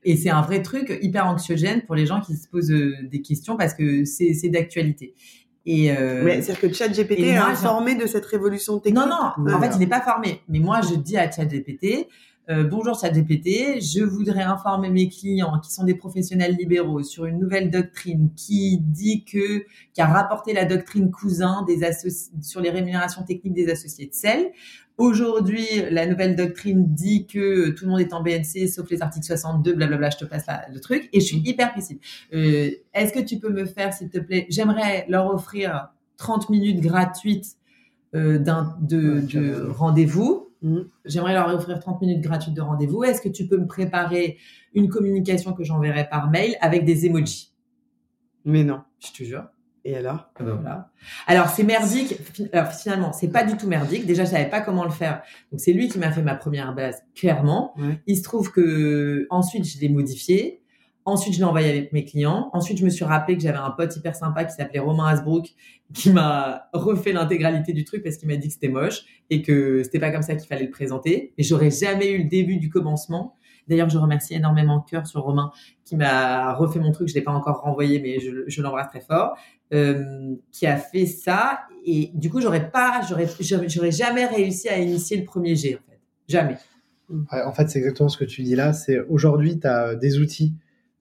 Et 0.03 0.16
c'est 0.16 0.30
un 0.30 0.40
vrai 0.40 0.62
truc 0.62 0.98
hyper 1.03 1.26
anxiogène 1.26 1.82
pour 1.82 1.94
les 1.94 2.07
gens 2.07 2.20
qui 2.20 2.34
se 2.34 2.48
posent 2.48 2.72
euh, 2.72 2.94
des 3.11 3.20
questions 3.20 3.57
parce 3.57 3.74
que 3.74 4.05
c'est 4.05 4.48
d'actualité. 4.48 5.14
Et 5.66 5.92
euh, 5.92 6.24
c'est-à-dire 6.24 6.61
que 6.61 6.72
ChatGPT 6.72 7.20
est 7.20 7.36
informé 7.36 7.94
de 7.94 8.07
cette 8.07 8.24
révolution 8.24 8.78
technique. 8.78 9.05
Non, 9.05 9.09
non, 9.09 9.55
en 9.55 9.61
fait, 9.61 9.72
il 9.74 9.78
n'est 9.78 9.86
pas 9.86 10.01
formé. 10.01 10.40
Mais 10.48 10.59
moi, 10.59 10.80
je 10.80 10.94
dis 10.94 11.18
à 11.18 11.30
ChatGPT, 11.30 12.09
euh, 12.48 12.64
bonjour 12.64 12.98
ChatGPT, 12.98 13.80
je 13.80 14.03
voudrais 14.03 14.42
informer 14.42 14.88
mes 14.88 15.09
clients 15.09 15.61
qui 15.61 15.72
sont 15.72 15.84
des 15.84 15.94
professionnels 15.94 16.57
libéraux 16.57 17.03
sur 17.03 17.26
une 17.26 17.38
nouvelle 17.38 17.70
doctrine 17.70 18.30
qui 18.34 18.78
dit 18.78 19.24
que, 19.24 19.64
qui 19.92 20.01
a 20.01 20.07
rapporté 20.07 20.53
la 20.55 20.64
doctrine 20.64 21.11
cousin 21.11 21.62
des 21.66 21.80
sur 22.42 22.61
les 22.61 22.70
rémunérations 22.70 23.22
techniques 23.22 23.55
des 23.55 23.68
associés 23.68 24.07
de 24.07 24.14
sel. 24.14 24.51
Aujourd'hui, 25.01 25.66
la 25.90 26.07
nouvelle 26.07 26.36
doctrine 26.36 26.84
dit 26.94 27.26
que 27.26 27.70
tout 27.70 27.86
le 27.86 27.90
monde 27.90 28.01
est 28.01 28.12
en 28.12 28.22
BNC 28.22 28.68
sauf 28.68 28.90
les 28.90 29.01
articles 29.01 29.24
62, 29.24 29.72
blablabla, 29.72 30.11
je 30.11 30.18
te 30.18 30.24
passe 30.26 30.44
le 30.70 30.78
truc. 30.78 31.09
Et 31.14 31.20
je 31.20 31.24
suis 31.24 31.38
hyper 31.38 31.72
précise. 31.72 31.98
Euh, 32.34 32.70
Est-ce 32.92 33.11
que 33.11 33.20
tu 33.20 33.38
peux 33.38 33.48
me 33.48 33.64
faire, 33.64 33.94
s'il 33.94 34.11
te 34.11 34.18
plaît, 34.18 34.44
j'aimerais 34.51 35.07
leur 35.09 35.32
offrir 35.32 35.88
30 36.18 36.51
minutes 36.51 36.80
gratuites 36.80 37.57
euh, 38.14 38.36
de, 38.38 39.20
de 39.20 39.70
rendez-vous. 39.70 40.51
Mmh. 40.61 40.80
J'aimerais 41.07 41.32
leur 41.32 41.48
offrir 41.48 41.80
30 41.80 42.03
minutes 42.03 42.20
gratuites 42.20 42.53
de 42.53 42.61
rendez-vous. 42.61 43.03
Est-ce 43.03 43.22
que 43.22 43.30
tu 43.30 43.46
peux 43.46 43.57
me 43.57 43.66
préparer 43.66 44.36
une 44.74 44.90
communication 44.90 45.55
que 45.55 45.64
j'enverrai 45.64 46.11
par 46.11 46.28
mail 46.28 46.59
avec 46.61 46.84
des 46.84 47.07
emojis? 47.07 47.55
Mais 48.44 48.64
non. 48.64 48.82
Je 48.98 49.12
te 49.12 49.24
jure. 49.24 49.48
Et 49.91 49.97
alors? 49.97 50.30
Ah 50.36 50.45
ben 50.45 50.55
voilà. 50.55 50.91
Alors 51.26 51.49
c'est 51.49 51.64
merdique. 51.64 52.14
Alors 52.53 52.70
finalement, 52.70 53.12
c'est 53.12 53.26
pas 53.26 53.43
du 53.43 53.57
tout 53.57 53.66
merdique. 53.66 54.07
Déjà, 54.07 54.24
je 54.24 54.30
savais 54.30 54.49
pas 54.49 54.61
comment 54.61 54.84
le 54.84 54.91
faire. 54.91 55.22
Donc 55.51 55.59
c'est 55.61 55.72
lui 55.72 55.88
qui 55.88 55.99
m'a 55.99 56.12
fait 56.12 56.22
ma 56.22 56.36
première 56.36 56.72
base 56.76 57.03
clairement. 57.16 57.74
Il 58.07 58.16
se 58.16 58.22
trouve 58.22 58.53
que 58.53 59.26
ensuite 59.30 59.64
je 59.64 59.80
l'ai 59.80 59.88
modifié. 59.88 60.62
Ensuite, 61.07 61.34
je 61.34 61.38
l'ai 61.38 61.45
envoyé 61.45 61.68
avec 61.68 61.93
mes 61.93 62.05
clients. 62.05 62.51
Ensuite, 62.53 62.78
je 62.78 62.84
me 62.84 62.91
suis 62.91 63.05
rappelé 63.05 63.36
que 63.36 63.43
j'avais 63.43 63.59
un 63.59 63.70
pote 63.70 63.97
hyper 63.97 64.14
sympa 64.14 64.45
qui 64.45 64.55
s'appelait 64.55 64.78
Romain 64.78 65.07
Hasbrook, 65.07 65.49
qui 65.95 66.11
m'a 66.11 66.68
refait 66.72 67.12
l'intégralité 67.12 67.72
du 67.72 67.84
truc 67.84 68.05
parce 68.05 68.16
qu'il 68.16 68.28
m'a 68.28 68.36
dit 68.36 68.47
que 68.47 68.55
c'était 68.55 68.68
moche 68.68 69.03
et 69.30 69.43
que 69.43 69.82
c'était 69.82 69.99
pas 69.99 70.12
comme 70.12 70.22
ça 70.22 70.36
qu'il 70.36 70.47
fallait 70.47 70.66
le 70.66 70.70
présenter. 70.70 71.32
Et 71.36 71.43
j'aurais 71.43 71.70
jamais 71.70 72.11
eu 72.12 72.18
le 72.24 72.28
début 72.28 72.59
du 72.59 72.68
commencement 72.68 73.34
D'ailleurs, 73.71 73.89
je 73.89 73.97
remercie 73.97 74.35
énormément 74.35 74.81
Cœur 74.81 75.07
sur 75.07 75.23
Romain 75.23 75.51
qui 75.85 75.97
m'a 75.97 76.53
refait 76.53 76.79
mon 76.81 76.93
truc. 76.93 77.09
Je 77.09 77.14
l'ai 77.14 77.23
pas 77.23 77.33
encore 77.33 77.62
renvoyé, 77.62 78.01
mais 78.01 78.21
je, 78.21 78.45
je 78.47 78.62
l'embrasse 78.62 78.89
très 78.89 79.01
fort. 79.01 79.37
Euh, 79.73 80.35
qui 80.51 80.66
a 80.66 80.77
fait 80.77 81.07
ça 81.07 81.61
et 81.87 82.11
du 82.12 82.29
coup, 82.29 82.41
j'aurais 82.41 82.73
pas, 82.73 83.03
j'aurais, 83.09 83.29
j'aurais 83.68 83.93
jamais 83.93 84.27
réussi 84.27 84.68
à 84.68 84.79
initier 84.79 85.16
le 85.16 85.25
premier 85.25 85.55
G 85.55 85.79
jamais. 86.27 86.57
en 87.31 87.53
fait, 87.53 87.68
c'est 87.68 87.79
exactement 87.79 88.09
ce 88.09 88.18
que 88.18 88.25
tu 88.25 88.43
dis 88.43 88.57
là. 88.57 88.73
C'est 88.73 88.99
aujourd'hui, 89.09 89.61
tu 89.61 89.66
as 89.66 89.95
des 89.95 90.18
outils 90.18 90.55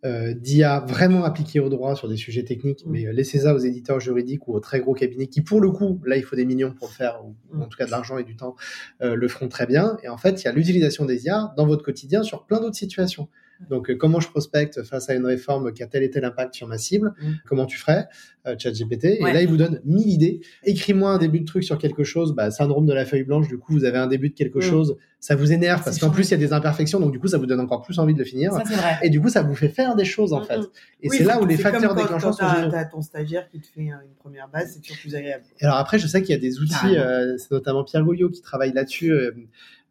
euh, 0.05 0.33
d'IA 0.33 0.79
vraiment 0.87 1.25
appliqués 1.25 1.59
au 1.59 1.67
droit 1.67 1.93
sur 1.93 2.07
des 2.07 2.15
sujets 2.15 2.43
techniques, 2.43 2.85
mm. 2.85 2.89
mais 2.89 3.05
euh, 3.05 3.11
laissez 3.11 3.39
ça 3.39 3.53
aux 3.53 3.57
éditeurs 3.57 3.99
juridiques 3.99 4.47
ou 4.47 4.55
aux 4.55 4.61
très 4.61 4.79
gros 4.79 4.93
cabinets 4.93 5.27
qui, 5.27 5.41
pour 5.41 5.59
le 5.59 5.71
coup, 5.71 5.99
là, 6.05 6.15
il 6.15 6.23
faut 6.23 6.37
des 6.37 6.45
millions 6.45 6.73
pour 6.73 6.87
le 6.87 6.93
faire, 6.93 7.19
ou, 7.25 7.35
mm. 7.51 7.61
en 7.63 7.65
tout 7.67 7.77
cas 7.77 7.85
de 7.85 7.91
l'argent 7.91 8.17
et 8.17 8.23
du 8.23 8.37
temps, 8.37 8.55
euh, 9.01 9.15
le 9.15 9.27
feront 9.27 9.49
très 9.49 9.65
bien. 9.65 9.97
Et 10.03 10.07
en 10.07 10.17
fait, 10.17 10.41
il 10.41 10.45
y 10.45 10.47
a 10.47 10.53
l'utilisation 10.53 11.03
des 11.03 11.25
IA 11.25 11.53
dans 11.57 11.65
votre 11.65 11.83
quotidien 11.83 12.23
sur 12.23 12.45
plein 12.45 12.61
d'autres 12.61 12.77
situations. 12.77 13.27
Donc, 13.70 13.89
euh, 13.89 13.95
comment 13.95 14.20
je 14.20 14.30
prospecte 14.30 14.84
face 14.84 15.10
à 15.10 15.16
une 15.16 15.26
réforme 15.26 15.74
qui 15.74 15.84
a 15.84 15.88
tel 15.88 16.03
et 16.03 16.10
tel 16.10 16.24
impact 16.24 16.55
sur 16.55 16.68
ma 16.68 16.78
cible? 16.78 17.14
Mm. 17.22 17.32
Comment 17.45 17.66
tu 17.66 17.78
ferais? 17.78 18.07
Euh, 18.47 18.55
ChatGPT. 18.57 19.05
Et 19.05 19.22
là, 19.22 19.41
il 19.41 19.47
vous 19.47 19.57
donne 19.57 19.82
mille 19.84 20.07
idées. 20.07 20.41
Écris-moi 20.64 21.12
un 21.12 21.18
début 21.18 21.41
de 21.41 21.45
truc 21.45 21.64
sur 21.64 21.78
quelque 21.78 22.03
chose. 22.03 22.34
Bah, 22.34 22.51
syndrome 22.51 22.86
de 22.86 22.93
la 22.93 23.05
feuille 23.05 23.24
blanche. 23.24 23.47
Du 23.47 23.57
coup, 23.57 23.74
vous 23.74 23.84
avez 23.84 23.97
un 23.97 24.07
début 24.07 24.30
de 24.30 24.36
quelque 24.36 24.60
mm. 24.60 24.62
chose. 24.62 24.97
Ça 25.20 25.36
vous 25.36 25.51
énerve 25.51 25.84
parce 25.84 25.99
qu'en 25.99 26.10
plus, 26.10 26.30
il 26.30 26.32
y 26.32 26.34
a 26.36 26.38
des 26.38 26.53
imperfections. 26.53 26.99
Donc, 26.99 27.12
du 27.12 27.20
coup, 27.20 27.28
ça 27.28 27.38
vous 27.38 27.45
donne 27.45 27.60
encore 27.60 27.82
plus 27.82 27.99
envie 27.99 28.14
de 28.14 28.20
le 28.20 28.26
finir. 28.26 28.53
Ça, 28.53 28.64
vrai. 28.64 28.99
Et 29.03 29.10
du 29.10 29.20
coup, 29.20 29.30
ça 29.30 29.41
vous 29.41 29.55
fait 29.55 29.68
faire 29.68 29.95
des 29.95 30.05
choses, 30.05 30.32
en 30.32 30.41
mm, 30.41 30.45
fait. 30.45 30.60
Et 31.01 31.10
c'est 31.10 31.26
là 31.26 31.41
où 31.41 31.45
les 31.45 31.57
facteurs 31.57 31.95
déclencheurs 31.95 32.34
sont 32.34 32.47
géniaux. 32.47 32.72
T'as 32.72 32.86
ton 32.86 33.01
stagiaire 33.01 33.49
qui 33.49 33.60
te 33.60 33.68
fait 33.68 33.82
une 33.82 33.97
première 34.18 34.47
base. 34.47 34.74
C'est 34.74 34.82
toujours 34.82 34.97
plus 35.01 35.16
agréable. 35.16 35.43
Et 35.60 35.66
alors 35.66 35.78
après, 35.78 35.99
je 35.99 36.07
sais 36.07 36.22
qu'il 36.22 36.32
y 36.32 36.38
a 36.38 36.41
des 36.41 36.60
outils. 36.60 36.97
Euh, 36.97 37.38
c'est 37.38 37.51
notamment 37.51 37.84
Pierre 37.84 38.03
Gouliot 38.03 38.30
qui 38.30 38.41
travaille 38.41 38.72
là-dessus. 38.72 39.12
Euh, 39.12 39.32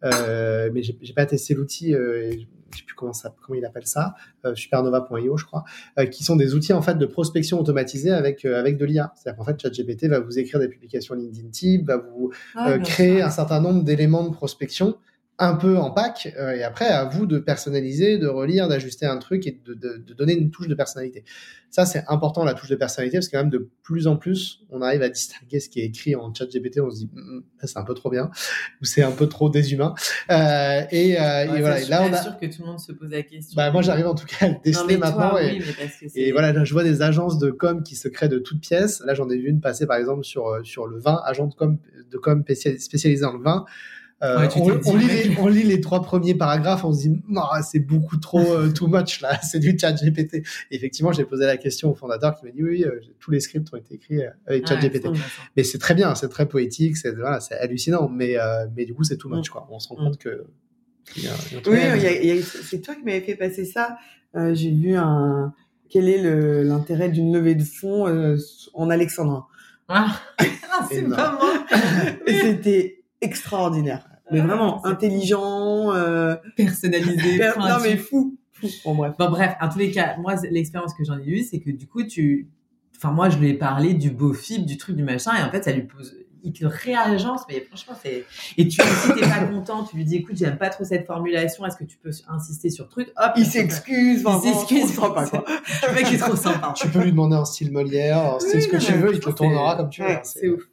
euh, 0.04 0.70
mais 0.72 0.82
j'ai 0.82 1.12
pas 1.14 1.26
testé 1.26 1.54
l'outil. 1.54 1.94
Euh, 1.94 2.32
je 2.72 2.78
sais 2.78 2.84
plus 2.84 2.94
comment, 2.94 3.12
ça, 3.12 3.34
comment 3.42 3.58
il 3.58 3.64
appelle 3.64 3.86
ça, 3.86 4.14
euh, 4.44 4.54
supernova.io, 4.54 5.36
je 5.36 5.44
crois, 5.44 5.64
euh, 5.98 6.06
qui 6.06 6.24
sont 6.24 6.36
des 6.36 6.54
outils 6.54 6.72
en 6.72 6.82
fait 6.82 6.96
de 6.96 7.06
prospection 7.06 7.60
automatisée 7.60 8.10
avec 8.10 8.44
euh, 8.44 8.58
avec 8.58 8.76
de 8.76 8.84
l'IA. 8.84 9.12
C'est-à-dire 9.14 9.38
qu'en 9.38 9.44
fait, 9.44 9.60
ChatGPT 9.60 10.06
va 10.06 10.20
vous 10.20 10.38
écrire 10.38 10.60
des 10.60 10.68
publications 10.68 11.14
LinkedIn 11.14 11.48
type, 11.48 11.86
va 11.86 11.96
vous 11.96 12.30
ah, 12.54 12.78
créer 12.78 13.22
un 13.22 13.30
certain 13.30 13.60
nombre 13.60 13.82
d'éléments 13.84 14.24
de 14.24 14.34
prospection 14.34 14.96
un 15.40 15.54
peu 15.54 15.78
en 15.78 15.90
pack 15.90 16.34
euh, 16.36 16.52
et 16.52 16.64
après 16.64 16.86
à 16.86 17.04
vous 17.04 17.24
de 17.24 17.38
personnaliser, 17.38 18.18
de 18.18 18.26
relire, 18.26 18.66
d'ajuster 18.66 19.06
un 19.06 19.18
truc 19.18 19.46
et 19.46 19.60
de, 19.64 19.74
de, 19.74 20.02
de, 20.04 20.14
donner 20.14 20.34
une 20.34 20.50
touche 20.50 20.66
de 20.66 20.74
personnalité. 20.74 21.24
Ça 21.70 21.86
c'est 21.86 22.02
important 22.08 22.44
la 22.44 22.54
touche 22.54 22.70
de 22.70 22.74
personnalité 22.74 23.18
parce 23.18 23.28
que 23.28 23.36
quand 23.36 23.44
même 23.44 23.50
de 23.50 23.68
plus 23.84 24.08
en 24.08 24.16
plus 24.16 24.64
on 24.70 24.82
arrive 24.82 25.02
à 25.02 25.08
distinguer 25.08 25.60
ce 25.60 25.68
qui 25.68 25.80
est 25.80 25.84
écrit 25.84 26.16
en 26.16 26.34
chat 26.34 26.46
GPT, 26.46 26.80
on 26.80 26.90
se 26.90 26.96
dit 26.96 27.10
mm, 27.12 27.20
mm, 27.20 27.42
c'est 27.62 27.78
un 27.78 27.84
peu 27.84 27.94
trop 27.94 28.10
bien 28.10 28.30
ou 28.82 28.84
c'est 28.84 29.02
un 29.02 29.12
peu 29.12 29.28
trop 29.28 29.48
déshumain. 29.48 29.94
Euh, 30.30 30.82
et, 30.90 31.20
euh, 31.20 31.44
et 31.54 31.60
voilà. 31.60 31.80
là 31.88 32.02
on 32.02 32.12
a. 32.12 32.20
sûr 32.20 32.36
que 32.36 32.46
tout 32.46 32.62
le 32.62 32.66
monde 32.66 32.80
se 32.80 32.90
pose 32.90 33.10
la 33.10 33.22
question. 33.22 33.54
Bah 33.56 33.70
moi 33.70 33.82
j'arrive 33.82 34.08
en 34.08 34.16
tout 34.16 34.26
cas 34.26 34.46
à 34.46 34.48
le 34.48 34.56
déceler 34.64 34.96
maintenant 34.96 35.38
et, 35.38 35.60
et 36.16 36.32
voilà 36.32 36.64
je 36.64 36.72
vois 36.72 36.82
des 36.84 37.00
agences 37.02 37.38
de 37.38 37.52
com 37.52 37.84
qui 37.84 37.94
se 37.94 38.08
créent 38.08 38.28
de 38.28 38.38
toutes 38.38 38.60
pièces. 38.60 39.02
Là 39.06 39.14
j'en 39.14 39.30
ai 39.30 39.36
vu 39.36 39.48
une 39.48 39.60
passer 39.60 39.86
par 39.86 39.98
exemple 39.98 40.24
sur 40.24 40.48
euh, 40.48 40.64
sur 40.64 40.88
le 40.88 40.98
vin, 40.98 41.22
agent 41.24 41.46
de 41.46 41.54
com 41.54 41.78
de 42.10 42.18
com 42.18 42.42
spécialisé 42.48 43.22
dans 43.22 43.34
le 43.34 43.42
vin. 43.42 43.64
Euh, 44.22 44.48
on, 44.86 45.46
lit 45.46 45.62
les, 45.62 45.80
trois 45.80 46.02
premiers 46.02 46.34
paragraphes, 46.34 46.84
on 46.84 46.92
se 46.92 47.06
dit 47.06 47.22
c'est 47.62 47.78
beaucoup 47.78 48.16
trop 48.16 48.40
euh, 48.40 48.68
too 48.68 48.88
much 48.88 49.20
là, 49.20 49.40
c'est 49.48 49.60
du 49.60 49.78
chat 49.78 49.92
GPT. 49.92 50.42
effectivement, 50.72 51.12
j'ai 51.12 51.24
posé 51.24 51.46
la 51.46 51.56
question 51.56 51.92
au 51.92 51.94
fondateur 51.94 52.36
qui 52.36 52.46
m'a 52.46 52.50
dit 52.50 52.64
oui, 52.64 52.84
euh, 52.84 52.98
tous 53.20 53.30
les 53.30 53.38
scripts 53.38 53.72
ont 53.72 53.76
été 53.76 53.94
écrits 53.94 54.22
avec 54.46 54.66
chat 54.66 54.76
GPT. 54.76 55.08
Mais 55.56 55.62
c'est 55.62 55.78
très 55.78 55.94
bien, 55.94 56.16
c'est 56.16 56.28
très 56.28 56.48
poétique, 56.48 56.96
c'est 56.96 57.14
voilà, 57.14 57.38
c'est 57.38 57.54
hallucinant, 57.58 58.08
mais 58.08 58.36
mais 58.76 58.86
du 58.86 58.94
coup 58.94 59.04
c'est 59.04 59.18
too 59.18 59.28
much 59.28 59.48
mm. 59.48 59.52
quoi. 59.52 59.68
On 59.70 59.78
se 59.78 59.88
rend 59.88 59.96
compte 59.96 60.18
que 60.18 60.44
oui, 61.66 62.42
c'est 62.42 62.80
toi 62.80 62.96
qui 62.96 63.04
m'avais 63.04 63.20
fait 63.20 63.36
passer 63.36 63.64
ça. 63.64 63.98
j'ai 64.34 64.72
vu 64.72 64.96
un 64.96 65.54
quel 65.88 66.08
est 66.08 66.64
l'intérêt 66.64 67.08
d'une 67.08 67.32
levée 67.32 67.54
de 67.54 67.62
fonds 67.62 68.36
en 68.74 68.90
alexandrin. 68.90 69.46
Ah, 69.88 70.20
c'est 70.90 71.08
pas 71.08 71.32
moi. 71.32 71.64
C'était 72.26 72.97
extraordinaire. 73.20 74.08
Mais 74.30 74.40
vraiment 74.40 74.84
intelligent, 74.84 75.92
euh... 75.94 76.36
personnalisé. 76.56 77.38
non 77.58 77.78
mais 77.82 77.96
fou. 77.96 78.36
Bon 78.84 78.94
bref. 78.94 79.14
Bon 79.18 79.30
bref, 79.30 79.54
en 79.60 79.68
tous 79.68 79.78
les 79.78 79.90
cas, 79.90 80.16
moi 80.18 80.34
l'expérience 80.50 80.94
que 80.94 81.04
j'en 81.04 81.18
ai 81.18 81.26
eue, 81.26 81.42
c'est 81.42 81.60
que 81.60 81.70
du 81.70 81.86
coup 81.86 82.02
tu, 82.02 82.48
enfin 82.96 83.12
moi 83.12 83.30
je 83.30 83.38
lui 83.38 83.50
ai 83.50 83.54
parlé 83.54 83.94
du 83.94 84.10
beau 84.10 84.32
fib, 84.32 84.66
du 84.66 84.76
truc 84.76 84.96
du 84.96 85.04
machin, 85.04 85.32
et 85.38 85.42
en 85.42 85.50
fait 85.50 85.64
ça 85.64 85.72
lui 85.72 85.82
pose, 85.82 86.14
il 86.42 86.52
te 86.52 86.66
réagence, 86.66 87.42
mais 87.48 87.60
franchement 87.60 87.94
c'est. 88.02 88.24
Et 88.56 88.66
tu, 88.66 88.82
si 88.82 89.14
t'es 89.14 89.20
pas 89.20 89.44
content, 89.44 89.84
tu 89.84 89.96
lui 89.96 90.04
dis 90.04 90.16
écoute 90.16 90.36
j'aime 90.36 90.58
pas 90.58 90.70
trop 90.70 90.84
cette 90.84 91.06
formulation, 91.06 91.64
est-ce 91.66 91.76
que 91.76 91.84
tu 91.84 91.98
peux 91.98 92.10
insister 92.28 92.70
sur 92.70 92.88
truc? 92.88 93.12
Hop. 93.16 93.32
Il 93.36 93.46
s'excuse. 93.46 94.24
Il 94.26 94.40
s'excuse. 94.40 94.96
Pas 94.96 95.10
quoi. 95.10 95.44
Le 95.88 95.94
mec 95.94 96.12
est 96.12 96.18
trop 96.18 96.36
sympa. 96.36 96.74
Tu 96.76 96.88
peux 96.88 97.02
lui 97.02 97.12
demander 97.12 97.36
un 97.36 97.44
style 97.44 97.70
Molière, 97.70 98.40
style 98.40 98.62
ce 98.62 98.68
que 98.68 98.76
tu 98.76 98.92
veux, 98.94 99.14
il 99.14 99.20
te 99.20 99.30
tournera 99.30 99.76
comme 99.76 99.90
tu 99.90 100.02
veux. 100.02 100.18
C'est 100.24 100.48
ouf. 100.48 100.64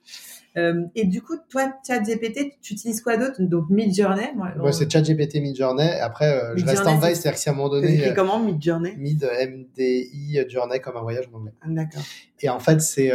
Euh, 0.58 0.84
et 0.96 1.06
du 1.06 1.22
coup, 1.22 1.36
toi, 1.50 1.74
ChatGPT, 1.86 2.58
tu 2.62 2.74
utilises 2.74 3.02
quoi 3.02 3.18
d'autre? 3.18 3.42
Donc 3.42 3.70
Midjourney. 3.70 4.32
Moi, 4.36 4.54
ouais, 4.60 4.72
c'est 4.72 4.90
ChatGPT 4.90 5.42
Midjourney. 5.42 5.90
Après, 6.00 6.32
euh, 6.32 6.54
je 6.56 6.66
reste 6.66 6.88
en 6.88 6.98
veille, 6.98 7.16
c'est-à-dire 7.16 7.44
qu'à 7.44 7.52
un 7.52 7.54
moment 7.54 7.70
donné. 7.70 7.98
C'est 7.98 8.12
euh, 8.12 8.14
comment 8.14 8.40
Midjourney? 8.40 8.96
Mid 8.96 9.28
M 9.40 9.66
D 9.76 10.10
I 10.14 10.40
Journey 10.48 10.80
comme 10.80 10.96
un 10.98 11.02
voyage 11.02 11.26
en 11.34 11.38
anglais. 11.40 11.52
D'accord. 11.68 12.02
Et 12.40 12.50
en 12.50 12.60
fait, 12.60 12.82
c'est 12.82 13.12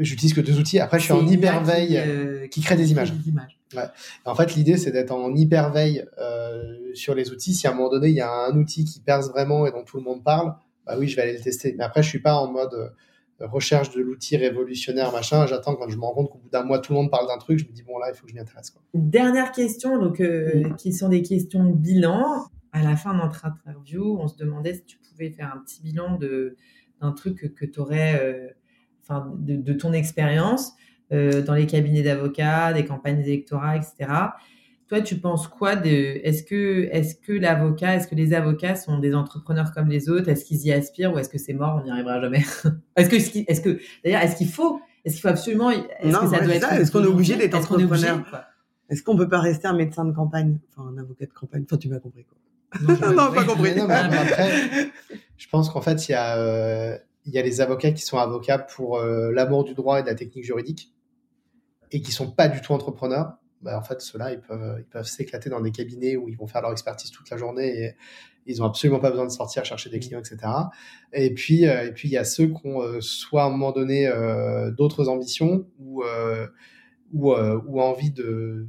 j'utilise 0.00 0.34
que 0.34 0.42
deux 0.42 0.58
outils. 0.58 0.80
Après, 0.80 0.98
je 0.98 1.04
suis 1.04 1.14
en 1.14 1.26
hyper 1.26 1.64
veille 1.64 1.98
qui, 2.50 2.60
crée 2.60 2.76
des 2.76 2.90
images. 2.90 3.12
Des 3.12 3.30
images. 3.30 3.58
Ouais. 3.74 3.84
En 4.26 4.34
fait, 4.34 4.54
l'idée, 4.54 4.76
c'est 4.76 4.90
d'être 4.90 5.12
en 5.12 5.34
hyper 5.34 5.72
veille 5.72 6.04
sur 6.92 7.14
les 7.14 7.30
outils. 7.30 7.54
Si 7.54 7.66
à 7.66 7.70
un 7.70 7.74
moment 7.74 7.88
donné, 7.88 8.08
il 8.08 8.14
y 8.14 8.20
a 8.20 8.30
un 8.30 8.54
outil 8.54 8.84
qui 8.84 9.00
perce 9.00 9.30
vraiment 9.30 9.66
et 9.66 9.70
dont 9.70 9.82
tout 9.82 9.96
le 9.96 10.02
monde 10.02 10.22
parle, 10.22 10.54
bah 10.86 10.96
oui, 10.98 11.08
je 11.08 11.16
vais 11.16 11.22
aller 11.22 11.38
le 11.38 11.40
tester. 11.40 11.74
Mais 11.78 11.84
après, 11.84 12.02
je 12.02 12.08
suis 12.08 12.20
pas 12.20 12.34
en 12.34 12.52
mode 12.52 12.92
recherche 13.40 13.94
de 13.94 14.00
l'outil 14.00 14.36
révolutionnaire, 14.36 15.12
machin. 15.12 15.46
J'attends 15.46 15.76
quand 15.76 15.88
je 15.88 15.96
me 15.96 16.02
rends 16.02 16.14
compte 16.14 16.30
qu'au 16.30 16.38
bout 16.38 16.48
d'un 16.50 16.64
mois, 16.64 16.78
tout 16.80 16.92
le 16.92 16.98
monde 16.98 17.10
parle 17.10 17.28
d'un 17.28 17.38
truc, 17.38 17.58
je 17.58 17.66
me 17.66 17.72
dis, 17.72 17.82
bon, 17.82 17.98
là, 17.98 18.10
il 18.10 18.16
faut 18.16 18.24
que 18.24 18.30
je 18.30 18.34
m'y 18.34 18.40
intéresse. 18.40 18.70
Quoi. 18.70 18.82
Dernière 18.94 19.52
question, 19.52 19.98
donc, 19.98 20.20
euh, 20.20 20.70
qui 20.74 20.92
sont 20.92 21.08
des 21.08 21.22
questions 21.22 21.64
de 21.64 21.74
bilan. 21.74 22.46
À 22.72 22.82
la 22.82 22.96
fin 22.96 23.14
de 23.14 23.20
notre 23.20 23.46
interview, 23.46 24.18
on 24.20 24.28
se 24.28 24.36
demandait 24.36 24.74
si 24.74 24.84
tu 24.84 24.98
pouvais 24.98 25.30
faire 25.30 25.52
un 25.54 25.58
petit 25.58 25.80
bilan 25.82 26.16
de, 26.16 26.56
d'un 27.00 27.12
truc 27.12 27.54
que, 27.54 27.64
tu 27.64 27.80
aurais, 27.80 28.20
euh, 28.22 28.48
enfin, 29.02 29.32
de, 29.38 29.56
de, 29.56 29.72
ton 29.72 29.92
expérience 29.92 30.72
euh, 31.12 31.42
dans 31.42 31.54
les 31.54 31.66
cabinets 31.66 32.02
d'avocats, 32.02 32.74
des 32.74 32.84
campagnes 32.84 33.20
électorales, 33.20 33.78
etc. 33.78 34.12
Toi, 34.88 35.02
tu 35.02 35.16
penses 35.16 35.48
quoi 35.48 35.76
de 35.76 35.88
Est-ce 35.88 36.42
que 36.42 36.88
est-ce 36.90 37.14
que 37.14 37.32
l'avocat, 37.32 37.96
est-ce 37.96 38.08
que 38.08 38.14
les 38.14 38.32
avocats 38.32 38.74
sont 38.74 38.98
des 38.98 39.14
entrepreneurs 39.14 39.72
comme 39.72 39.88
les 39.88 40.08
autres? 40.08 40.28
Est-ce 40.28 40.46
qu'ils 40.46 40.64
y 40.66 40.72
aspirent 40.72 41.12
ou 41.12 41.18
est-ce 41.18 41.28
que 41.28 41.36
c'est 41.36 41.52
mort 41.52 41.80
On 41.80 41.84
n'y 41.84 41.90
arrivera 41.90 42.20
jamais? 42.20 42.44
Est-ce 42.96 43.10
que 43.10 43.16
est-ce 43.16 43.60
que 43.60 43.78
d'ailleurs 44.02 44.22
est-ce 44.22 44.36
qu'il 44.36 44.48
faut 44.48 44.80
Est-ce 45.04 45.14
qu'il 45.14 45.22
faut 45.22 45.28
absolument 45.28 45.70
Est-ce 45.70 46.18
que 46.18 46.28
ça 46.28 46.40
doit 46.40 46.54
être 46.54 46.72
Est-ce 46.72 46.90
qu'on 46.90 47.04
est 47.04 47.08
obligé 47.08 47.36
d'être 47.36 47.54
entrepreneur? 47.54 48.24
Est-ce 48.88 49.02
qu'on 49.02 49.16
peut 49.16 49.28
pas 49.28 49.40
rester 49.40 49.68
un 49.68 49.74
médecin 49.74 50.06
de 50.06 50.12
campagne? 50.12 50.58
Enfin, 50.70 50.88
un 50.88 50.96
avocat 50.96 51.26
de 51.26 51.32
campagne? 51.32 51.64
Enfin, 51.64 51.76
tu 51.76 51.90
m'as 51.90 52.00
compris 52.00 52.24
quoi. 52.24 52.38
Non, 52.80 52.96
pas 53.34 53.44
compris. 53.44 53.74
Non, 53.76 53.86
mais 53.86 53.94
après, 53.94 54.90
je 55.36 55.48
pense 55.48 55.68
qu'en 55.68 55.82
fait, 55.82 56.08
il 56.08 56.12
y 56.12 56.14
a 56.14 56.38
euh, 56.38 56.96
il 57.26 57.34
y 57.34 57.38
a 57.38 57.42
les 57.42 57.60
avocats 57.60 57.90
qui 57.90 58.02
sont 58.02 58.16
avocats 58.16 58.58
pour 58.58 58.96
euh, 58.96 59.30
l'amour 59.32 59.64
du 59.64 59.74
droit 59.74 60.00
et 60.00 60.02
de 60.02 60.08
la 60.08 60.14
technique 60.14 60.44
juridique 60.44 60.94
et 61.92 62.00
qui 62.00 62.12
sont 62.12 62.30
pas 62.30 62.48
du 62.48 62.62
tout 62.62 62.72
entrepreneurs 62.72 63.34
bah, 63.62 63.78
en 63.78 63.82
fait, 63.82 64.00
ceux-là, 64.00 64.32
ils 64.32 64.40
peuvent, 64.40 64.76
ils 64.78 64.84
peuvent 64.84 65.06
s'éclater 65.06 65.50
dans 65.50 65.60
des 65.60 65.72
cabinets 65.72 66.16
où 66.16 66.28
ils 66.28 66.36
vont 66.36 66.46
faire 66.46 66.62
leur 66.62 66.72
expertise 66.72 67.10
toute 67.10 67.28
la 67.30 67.36
journée 67.36 67.82
et 67.82 67.94
ils 68.48 68.62
ont 68.62 68.66
absolument 68.66 68.98
pas 68.98 69.10
besoin 69.10 69.26
de 69.26 69.30
sortir 69.30 69.64
chercher 69.64 69.90
des 69.90 70.00
clients, 70.00 70.20
etc. 70.20 70.38
Et 71.12 71.32
puis, 71.34 71.66
euh, 71.66 71.86
et 71.86 71.92
puis 71.92 72.08
il 72.08 72.12
y 72.12 72.16
a 72.16 72.24
ceux 72.24 72.46
qui 72.46 72.60
ont 72.64 72.82
euh, 72.82 73.00
soit 73.00 73.42
à 73.42 73.46
un 73.46 73.50
moment 73.50 73.72
donné 73.72 74.08
euh, 74.08 74.70
d'autres 74.70 75.08
ambitions 75.08 75.66
ou, 75.78 76.02
ou, 77.12 77.32
ou 77.34 77.80
envie 77.80 78.10
de, 78.10 78.66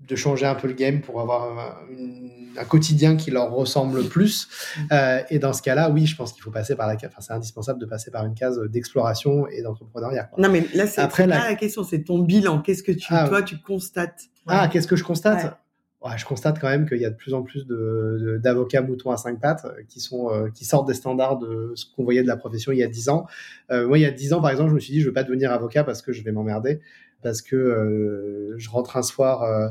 de 0.00 0.16
changer 0.16 0.46
un 0.46 0.54
peu 0.54 0.68
le 0.68 0.74
game 0.74 1.00
pour 1.00 1.20
avoir 1.20 1.58
un, 1.58 2.64
quotidien 2.64 3.16
qui 3.16 3.30
leur 3.30 3.52
ressemble 3.52 4.04
plus. 4.08 4.48
Mm. 4.76 4.80
Euh, 4.92 5.22
et 5.30 5.38
dans 5.38 5.52
ce 5.52 5.62
cas-là, 5.62 5.90
oui, 5.90 6.06
je 6.06 6.16
pense 6.16 6.32
qu'il 6.32 6.42
faut 6.42 6.50
passer 6.50 6.74
par 6.74 6.86
la 6.86 6.96
case. 6.96 7.10
Enfin, 7.12 7.20
c'est 7.20 7.32
indispensable 7.32 7.80
de 7.80 7.86
passer 7.86 8.10
par 8.10 8.24
une 8.24 8.34
case 8.34 8.60
d'exploration 8.68 9.46
et 9.48 9.62
d'entrepreneuriat. 9.62 10.30
Non, 10.38 10.48
mais 10.48 10.66
là, 10.74 10.86
c'est 10.86 11.00
Après, 11.00 11.26
la... 11.26 11.50
la 11.50 11.54
question, 11.54 11.84
c'est 11.84 12.02
ton 12.02 12.18
bilan. 12.18 12.60
Qu'est-ce 12.60 12.82
que 12.82 12.92
tu, 12.92 13.06
ah, 13.10 13.28
toi, 13.28 13.42
tu 13.42 13.58
constates? 13.58 14.28
Ah, 14.48 14.68
qu'est-ce 14.68 14.88
que 14.88 14.96
je 14.96 15.04
constate? 15.04 15.58
Ouais. 16.04 16.16
je 16.16 16.24
constate 16.24 16.58
quand 16.58 16.68
même 16.68 16.88
qu'il 16.88 16.98
y 16.98 17.04
a 17.04 17.10
de 17.10 17.16
plus 17.16 17.34
en 17.34 17.42
plus 17.42 17.66
d'avocats 17.66 18.82
de, 18.82 18.86
moutons 18.86 19.10
à 19.10 19.16
cinq 19.16 19.40
pattes 19.40 19.64
euh, 19.64 19.82
qui 19.88 20.00
sont 20.00 20.32
euh, 20.32 20.48
qui 20.48 20.64
sortent 20.64 20.88
des 20.88 20.94
standards 20.94 21.38
de 21.38 21.72
ce 21.74 21.84
qu'on 21.94 22.04
voyait 22.04 22.22
de 22.22 22.28
la 22.28 22.36
profession 22.36 22.72
il 22.72 22.78
y 22.78 22.82
a 22.82 22.88
dix 22.88 23.08
ans. 23.08 23.26
Euh, 23.70 23.86
moi, 23.86 23.98
il 23.98 24.02
y 24.02 24.06
a 24.06 24.10
dix 24.10 24.32
ans, 24.32 24.40
par 24.40 24.50
exemple, 24.50 24.70
je 24.70 24.74
me 24.74 24.80
suis 24.80 24.92
dit, 24.92 25.00
je 25.00 25.06
veux 25.06 25.12
pas 25.12 25.24
devenir 25.24 25.52
avocat 25.52 25.84
parce 25.84 26.02
que 26.02 26.12
je 26.12 26.22
vais 26.22 26.32
m'emmerder, 26.32 26.80
parce 27.22 27.42
que 27.42 28.54
je 28.58 28.70
rentre 28.70 28.96
un 28.96 29.02
soir 29.02 29.42
euh, 29.42 29.68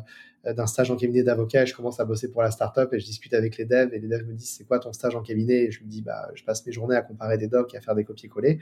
d'un 0.53 0.67
stage 0.67 0.91
en 0.91 0.95
cabinet 0.95 1.23
d'avocat 1.23 1.63
et 1.63 1.65
je 1.65 1.75
commence 1.75 1.99
à 1.99 2.05
bosser 2.05 2.31
pour 2.31 2.41
la 2.41 2.51
startup 2.51 2.93
et 2.93 2.99
je 2.99 3.05
discute 3.05 3.33
avec 3.33 3.57
les 3.57 3.65
devs 3.65 3.93
et 3.93 3.99
les 3.99 4.07
devs 4.07 4.25
me 4.25 4.33
disent 4.33 4.55
c'est 4.57 4.63
quoi 4.65 4.79
ton 4.79 4.93
stage 4.93 5.15
en 5.15 5.21
cabinet? 5.21 5.65
Et 5.65 5.71
je 5.71 5.83
me 5.83 5.89
dis 5.89 6.01
bah 6.01 6.29
je 6.35 6.43
passe 6.43 6.65
mes 6.65 6.71
journées 6.71 6.95
à 6.95 7.01
comparer 7.01 7.37
des 7.37 7.47
docs 7.47 7.73
et 7.73 7.77
à 7.77 7.81
faire 7.81 7.95
des 7.95 8.03
copier-coller. 8.03 8.59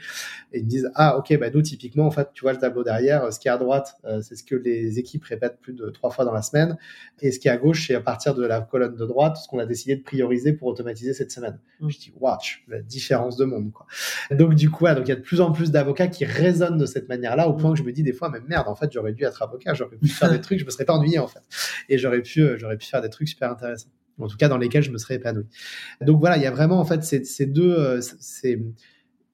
Et 0.53 0.59
ils 0.59 0.65
me 0.65 0.69
disent 0.69 0.89
ah 0.95 1.17
ok 1.17 1.38
bah 1.39 1.49
nous 1.49 1.61
typiquement 1.61 2.05
en 2.05 2.11
fait 2.11 2.29
tu 2.33 2.41
vois 2.41 2.53
le 2.53 2.59
tableau 2.59 2.83
derrière 2.83 3.31
ce 3.31 3.39
qui 3.39 3.47
est 3.47 3.51
à 3.51 3.57
droite 3.57 3.95
euh, 4.05 4.21
c'est 4.21 4.36
ce 4.36 4.43
que 4.43 4.55
les 4.55 4.99
équipes 4.99 5.23
répètent 5.25 5.59
plus 5.59 5.73
de 5.73 5.89
trois 5.89 6.09
fois 6.09 6.25
dans 6.25 6.33
la 6.33 6.41
semaine. 6.41 6.77
Et 7.21 7.31
ce 7.31 7.39
qui 7.39 7.47
est 7.47 7.51
à 7.51 7.57
gauche 7.57 7.88
c'est 7.88 7.95
à 7.95 8.01
partir 8.01 8.36
de 8.36 8.45
la 8.45 8.61
colonne 8.61 8.95
de 8.95 9.05
droite 9.05 9.38
ce 9.38 9.47
qu'on 9.47 9.59
a 9.59 9.65
décidé 9.65 9.95
de 9.95 10.03
prioriser 10.03 10.53
pour 10.53 10.67
automatiser 10.67 11.13
cette 11.13 11.31
semaine. 11.31 11.59
Mmh. 11.79 11.89
je 11.89 11.97
dis 11.97 12.13
watch 12.19 12.63
la 12.67 12.81
différence 12.81 13.38
de 13.38 13.45
monde 13.45 13.71
quoi. 13.71 13.86
Donc 14.31 14.55
du 14.55 14.69
coup 14.69 14.86
donc 14.86 15.07
il 15.07 15.09
y 15.09 15.11
a 15.11 15.15
de 15.15 15.21
plus 15.21 15.41
en 15.41 15.51
plus 15.51 15.71
d'avocats 15.71 16.07
qui 16.07 16.25
résonnent 16.25 16.77
de 16.77 16.86
cette 16.86 17.09
manière-là 17.09 17.47
au 17.47 17.53
point 17.53 17.71
que 17.71 17.79
je 17.79 17.83
me 17.83 17.91
dis 17.91 18.03
des 18.03 18.13
fois 18.13 18.29
mais 18.29 18.39
merde 18.47 18.67
en 18.67 18.75
fait 18.75 18.91
j'aurais 18.91 19.13
dû 19.13 19.23
être 19.23 19.41
avocat 19.41 19.73
j'aurais 19.73 19.95
pu 19.97 20.07
faire 20.07 20.29
des 20.29 20.41
trucs 20.41 20.59
je 20.59 20.65
me 20.65 20.69
serais 20.69 20.86
pas 20.86 20.93
ennuyé 20.93 21.19
en 21.19 21.27
fait 21.27 21.41
et 21.89 21.97
j'aurais 21.97 22.21
pu, 22.21 22.41
euh, 22.41 22.57
j'aurais 22.57 22.78
pu 22.78 22.86
faire 22.86 23.01
des 23.01 23.09
trucs 23.09 23.28
super 23.28 23.51
intéressants. 23.51 23.89
En 24.19 24.28
tout 24.28 24.38
cas, 24.38 24.47
dans 24.47 24.57
lesquels 24.57 24.84
je 24.84 24.91
me 24.91 24.97
serais 24.97 25.15
épanoui. 25.15 25.45
Donc 26.01 26.19
voilà, 26.19 26.38
il 26.38 26.43
y 26.43 26.45
a 26.45 26.51
vraiment 26.51 26.80
en 26.80 26.86
fait 26.86 27.03
ces, 27.03 27.45
deux. 27.45 27.76
Euh, 27.78 28.01
c'est 28.19 28.61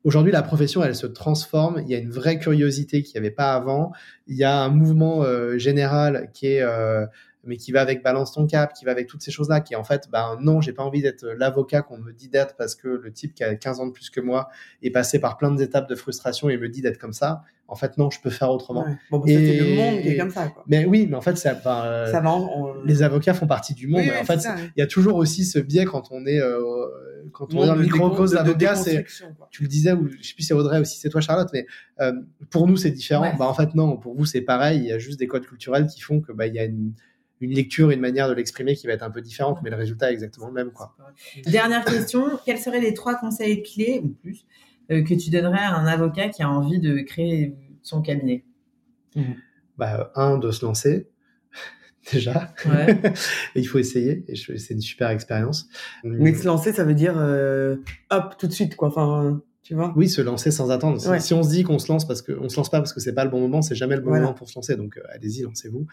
Aujourd'hui, 0.04 0.32
la 0.32 0.42
profession, 0.42 0.84
elle 0.84 0.96
se 0.96 1.06
transforme. 1.06 1.84
Il 1.84 1.90
y 1.90 1.94
a 1.94 2.00
une 2.00 2.10
vraie 2.10 2.40
curiosité 2.40 3.04
qu'il 3.04 3.14
n'y 3.14 3.28
avait 3.28 3.36
pas 3.36 3.54
avant. 3.54 3.92
Il 4.26 4.36
y 4.36 4.44
a 4.44 4.58
un 4.58 4.70
mouvement 4.70 5.24
euh, 5.24 5.60
général 5.60 6.32
qui 6.34 6.48
est 6.48 6.66
mais 7.44 7.58
qui 7.58 7.72
va 7.72 7.82
avec 7.82 8.04
balance 8.04 8.34
ton 8.34 8.46
cap, 8.46 8.74
qui 8.74 8.86
va 8.86 8.92
avec 8.92 9.08
toutes 9.08 9.22
ces 9.22 9.32
choses-là, 9.32 9.62
qui 9.62 9.76
en 9.76 9.84
fait, 9.84 10.10
ben 10.12 10.38
non, 10.42 10.62
j'ai 10.62 10.74
pas 10.74 10.84
envie 10.84 11.02
d'être 11.02 11.26
l'avocat 11.26 11.82
qu'on 11.82 11.98
me 11.98 12.12
dit 12.12 12.30
d'être 12.30 12.56
parce 12.56 12.76
que 12.76 12.88
le 12.88 13.12
type 13.12 13.34
qui 13.34 13.44
a 13.44 13.56
15 13.56 13.80
ans 13.80 13.88
de 13.88 13.92
plus 13.92 14.10
que 14.10 14.22
moi 14.22 14.50
est 14.84 14.92
passé 14.92 15.20
par 15.20 15.38
plein 15.38 15.52
d'étapes 15.52 15.90
de 15.90 15.96
frustration 15.96 16.50
et 16.50 16.58
me 16.58 16.70
dit 16.70 16.82
d'être 16.82 17.00
comme 17.00 17.14
ça. 17.14 17.44
En 17.68 17.76
fait, 17.76 17.98
non, 17.98 18.10
je 18.10 18.20
peux 18.20 18.30
faire 18.30 18.52
autrement. 18.52 18.86
Bon, 19.10 19.20
bah, 19.20 19.26
c'est 19.28 19.58
le 19.58 19.76
monde 19.76 20.02
qui 20.02 20.10
est 20.10 20.18
comme 20.18 20.30
ça. 20.30 20.50
Quoi. 20.50 20.66
Mais 20.68 20.86
oui, 20.86 21.08
mais 21.10 21.16
en 21.16 21.22
fait, 21.22 21.38
ça, 21.38 21.54
ben, 21.54 22.06
ça 22.12 22.20
va, 22.20 22.38
les 22.84 23.02
avocats 23.02 23.34
font 23.34 23.48
partie 23.48 23.74
du 23.74 23.88
monde. 23.88 24.04
en 24.20 24.26
fait, 24.26 24.46
il 24.76 24.80
y 24.80 24.84
a 24.84 24.88
toujours 24.88 25.16
aussi 25.16 25.46
ce 25.46 25.58
biais 25.58 25.86
quand 25.86 26.12
on 26.12 26.26
est 26.26 26.42
euh, 26.42 26.60
quand 27.32 27.54
on 27.54 27.64
est 27.64 27.68
dans 27.68 27.76
le 27.76 27.84
microcosme 27.84 28.36
d'avocat, 28.36 28.76
c'est 28.76 29.06
tu 29.50 29.64
le 29.64 29.68
disais 29.68 29.94
ou 29.94 30.10
je 30.10 30.28
sais 30.28 30.34
plus 30.34 30.44
c'est 30.44 30.54
Audrey 30.54 30.80
aussi, 30.80 31.00
c'est 31.00 31.10
toi 31.10 31.22
Charlotte, 31.22 31.50
mais 31.54 31.66
euh, 32.02 32.14
pour 32.50 32.68
nous 32.68 32.78
c'est 32.78 32.92
différent. 32.92 33.34
Bah 33.38 33.46
en 33.46 33.54
fait 33.54 33.74
non, 33.76 33.98
pour 33.98 34.16
vous 34.16 34.26
c'est 34.26 34.42
pareil. 34.42 34.80
Il 34.80 34.86
y 34.88 34.92
a 34.92 35.00
juste 35.00 35.20
des 35.20 35.28
codes 35.28 35.46
culturels 35.46 35.88
qui 35.88 36.02
font 36.02 36.20
que 36.20 36.32
bah 36.32 36.48
il 36.48 36.56
y 36.56 36.60
a 36.60 36.66
une 36.66 36.94
une 37.42 37.52
lecture, 37.52 37.90
une 37.90 38.00
manière 38.00 38.30
de 38.30 38.34
l'exprimer 38.34 38.76
qui 38.76 38.88
va 38.88 38.94
être 38.94 39.04
un 39.04 39.10
peu 39.10 39.22
différente, 39.22 39.60
mais 39.64 39.70
le 39.70 39.76
résultat 39.76 40.12
est 40.12 40.14
exactement 40.14 40.48
le 40.48 40.54
même. 40.54 40.72
Quoi. 40.72 40.96
Dernière 41.46 41.84
question, 41.84 42.40
quels 42.46 42.60
seraient 42.60 42.80
les 42.80 42.94
trois 42.94 43.16
conseils 43.16 43.64
clés 43.64 44.02
ou 44.04 44.10
plus 44.10 44.46
euh, 44.92 45.04
que 45.04 45.14
tu 45.16 45.30
donnerais 45.32 45.60
à 45.60 45.76
un 45.76 45.88
avocat 45.88 46.30
qui 46.30 46.44
a 46.44 46.50
envie 46.50 46.80
de 46.80 47.00
créer 47.00 47.56
son 47.82 48.02
cabinet? 48.02 48.46
Bah, 49.78 50.12
Un, 50.16 50.38
de 50.38 50.52
se 50.52 50.64
lancer. 50.64 51.10
Déjà, 52.14 52.54
il 53.56 53.68
faut 53.68 53.80
essayer. 53.80 54.24
Et 54.28 54.36
c'est 54.36 54.74
une 54.74 54.82
super 54.82 55.10
expérience. 55.10 55.68
Mais 56.04 56.34
se 56.34 56.46
lancer, 56.46 56.74
ça 56.74 56.84
veut 56.84 56.94
dire 56.94 57.16
euh, 57.18 57.78
hop 58.12 58.36
tout 58.38 58.48
de 58.48 58.54
suite, 58.54 58.76
quoi. 58.76 58.88
Enfin, 58.88 59.42
oui, 59.96 60.10
se 60.10 60.22
lancer 60.22 60.52
sans 60.52 60.72
attendre. 60.72 61.00
Si 61.20 61.34
on 61.34 61.44
se 61.44 61.50
dit 61.50 61.64
qu'on 61.64 61.80
se 61.80 61.92
lance 61.92 62.08
parce 62.08 62.22
qu'on 62.22 62.50
se 62.50 62.58
lance 62.58 62.70
pas 62.70 62.80
parce 62.80 62.94
que 62.94 63.00
c'est 63.00 63.14
pas 63.14 63.24
le 63.24 63.30
bon 63.30 63.40
moment, 63.40 63.62
c'est 63.62 63.76
jamais 63.76 63.96
le 63.96 64.02
bon 64.02 64.12
moment 64.12 64.34
pour 64.34 64.50
se 64.50 64.56
lancer. 64.56 64.76
Donc 64.76 64.98
euh, 64.98 65.02
allez-y, 65.14 65.44
lancez-vous 65.44 65.86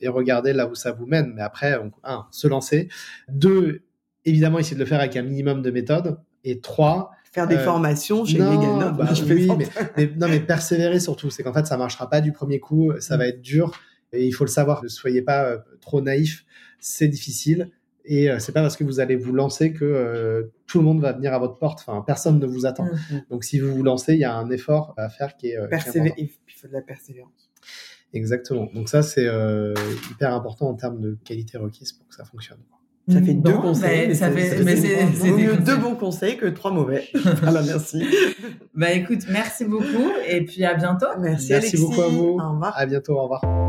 et 0.00 0.08
regardez 0.08 0.52
là 0.52 0.68
où 0.68 0.74
ça 0.74 0.92
vous 0.92 1.06
mène. 1.06 1.32
Mais 1.34 1.42
après, 1.42 1.78
un, 2.04 2.26
se 2.30 2.46
lancer. 2.46 2.88
Deux, 3.28 3.82
évidemment, 4.24 4.58
essayer 4.58 4.76
de 4.76 4.80
le 4.80 4.86
faire 4.86 5.00
avec 5.00 5.16
un 5.16 5.22
minimum 5.22 5.62
de 5.62 5.70
méthode. 5.70 6.18
Et 6.44 6.60
trois, 6.60 7.10
faire 7.32 7.48
des 7.48 7.56
euh, 7.56 7.64
formations 7.64 8.24
chez 8.24 8.38
non, 8.38 8.92
bah, 8.92 9.08
oui, 9.28 9.50
mais, 9.96 10.12
non, 10.16 10.28
mais 10.28 10.38
persévérer 10.38 11.00
surtout. 11.00 11.28
C'est 11.28 11.42
qu'en 11.42 11.52
fait, 11.52 11.66
ça 11.66 11.76
marchera 11.76 12.08
pas 12.08 12.20
du 12.20 12.32
premier 12.32 12.60
coup. 12.60 12.92
Ça 13.00 13.16
mm. 13.16 13.18
va 13.18 13.26
être 13.26 13.42
dur 13.42 13.72
et 14.12 14.24
il 14.24 14.32
faut 14.32 14.44
le 14.44 14.50
savoir. 14.50 14.84
Ne 14.84 14.88
soyez 14.88 15.22
pas 15.22 15.44
euh, 15.44 15.58
trop 15.80 16.00
naïf. 16.00 16.44
C'est 16.78 17.08
difficile 17.08 17.70
et 18.06 18.30
euh, 18.30 18.38
c'est 18.38 18.52
pas 18.52 18.62
parce 18.62 18.76
que 18.76 18.84
vous 18.84 19.00
allez 19.00 19.16
vous 19.16 19.32
lancer 19.32 19.72
que 19.72 19.84
euh, 19.84 20.44
tout 20.66 20.78
le 20.78 20.84
monde 20.84 21.00
va 21.00 21.12
venir 21.12 21.34
à 21.34 21.38
votre 21.38 21.58
porte. 21.58 21.80
Enfin, 21.86 22.02
personne 22.06 22.38
ne 22.38 22.46
vous 22.46 22.64
attend. 22.64 22.84
Mm, 22.84 23.14
mm. 23.14 23.20
Donc, 23.30 23.44
si 23.44 23.58
vous 23.58 23.74
vous 23.74 23.82
lancez, 23.82 24.14
il 24.14 24.20
y 24.20 24.24
a 24.24 24.34
un 24.34 24.48
effort 24.50 24.94
à 24.96 25.08
faire 25.08 25.36
qui 25.36 25.48
est. 25.48 25.58
Euh, 25.58 25.66
il 26.16 26.28
faut 26.56 26.68
de 26.68 26.72
la 26.72 26.82
persévérance. 26.82 27.50
Exactement. 28.12 28.68
Donc 28.72 28.88
ça, 28.88 29.02
c'est 29.02 29.28
hyper 30.10 30.32
important 30.32 30.68
en 30.68 30.74
termes 30.74 31.00
de 31.00 31.18
qualité 31.24 31.58
requise 31.58 31.92
pour 31.92 32.06
que 32.08 32.14
ça 32.14 32.24
fonctionne. 32.24 32.58
Ça 33.08 33.22
fait 33.22 33.34
deux 33.34 33.52
conseils. 33.52 34.16
ça 34.16 34.30
fait, 34.30 34.64
mais 34.64 34.76
c'est 34.76 35.30
mieux 35.30 35.56
deux 35.56 35.76
bons 35.76 35.94
conseils 35.94 36.36
que 36.36 36.46
trois 36.46 36.72
mauvais. 36.72 37.04
voilà, 37.42 37.62
merci. 37.66 38.04
bah 38.74 38.92
écoute, 38.92 39.26
merci 39.28 39.64
beaucoup 39.64 40.10
et 40.28 40.44
puis 40.44 40.64
à 40.64 40.74
bientôt. 40.74 41.06
Merci, 41.20 41.48
merci 41.50 41.76
beaucoup 41.76 42.02
à 42.02 42.08
vous. 42.08 42.38
Au 42.40 42.52
revoir. 42.52 42.72
À 42.76 42.86
bientôt. 42.86 43.14
Au 43.18 43.22
revoir. 43.22 43.65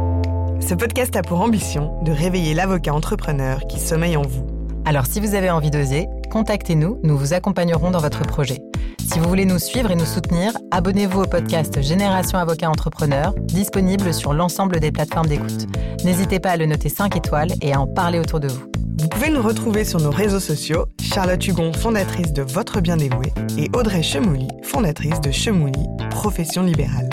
Ce 0.67 0.73
podcast 0.73 1.15
a 1.15 1.21
pour 1.21 1.39
ambition 1.39 1.97
de 2.03 2.11
réveiller 2.11 2.53
l'avocat 2.53 2.93
entrepreneur 2.93 3.61
qui 3.69 3.79
sommeille 3.79 4.17
en 4.17 4.23
vous. 4.23 4.45
Alors 4.83 5.05
si 5.05 5.21
vous 5.21 5.33
avez 5.33 5.49
envie 5.49 5.71
d'oser, 5.71 6.07
contactez-nous, 6.29 6.99
nous 7.03 7.17
vous 7.17 7.33
accompagnerons 7.33 7.89
dans 7.89 8.01
votre 8.01 8.23
projet. 8.23 8.57
Si 8.99 9.17
vous 9.17 9.29
voulez 9.29 9.45
nous 9.45 9.59
suivre 9.59 9.91
et 9.91 9.95
nous 9.95 10.03
soutenir, 10.03 10.51
abonnez-vous 10.71 11.21
au 11.21 11.25
podcast 11.25 11.81
Génération 11.81 12.37
Avocat 12.37 12.69
Entrepreneur, 12.69 13.33
disponible 13.37 14.13
sur 14.13 14.33
l'ensemble 14.33 14.81
des 14.81 14.91
plateformes 14.91 15.27
d'écoute. 15.27 15.67
N'hésitez 16.03 16.41
pas 16.41 16.51
à 16.51 16.57
le 16.57 16.65
noter 16.65 16.89
5 16.89 17.15
étoiles 17.15 17.53
et 17.61 17.71
à 17.71 17.79
en 17.79 17.87
parler 17.87 18.19
autour 18.19 18.41
de 18.41 18.49
vous. 18.49 18.65
Vous 18.99 19.09
pouvez 19.09 19.29
nous 19.29 19.43
retrouver 19.43 19.85
sur 19.85 19.99
nos 19.99 20.09
réseaux 20.09 20.39
sociaux, 20.39 20.87
Charlotte 20.99 21.45
Hugon, 21.47 21.71
fondatrice 21.71 22.33
de 22.33 22.41
Votre 22.41 22.81
Bien 22.81 22.97
Dévoué, 22.97 23.31
et 23.57 23.69
Audrey 23.73 24.01
Chemouli, 24.01 24.47
fondatrice 24.63 25.21
de 25.21 25.29
Chemouli, 25.29 25.85
profession 26.09 26.63
libérale. 26.63 27.09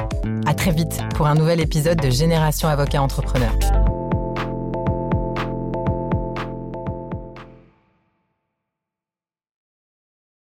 À 0.46 0.54
très 0.54 0.72
vite 0.72 1.02
pour 1.14 1.26
un 1.26 1.34
nouvel 1.34 1.60
épisode 1.60 2.00
de 2.00 2.08
Génération 2.08 2.68
Avocat 2.68 3.02
Entrepreneur. 3.02 3.52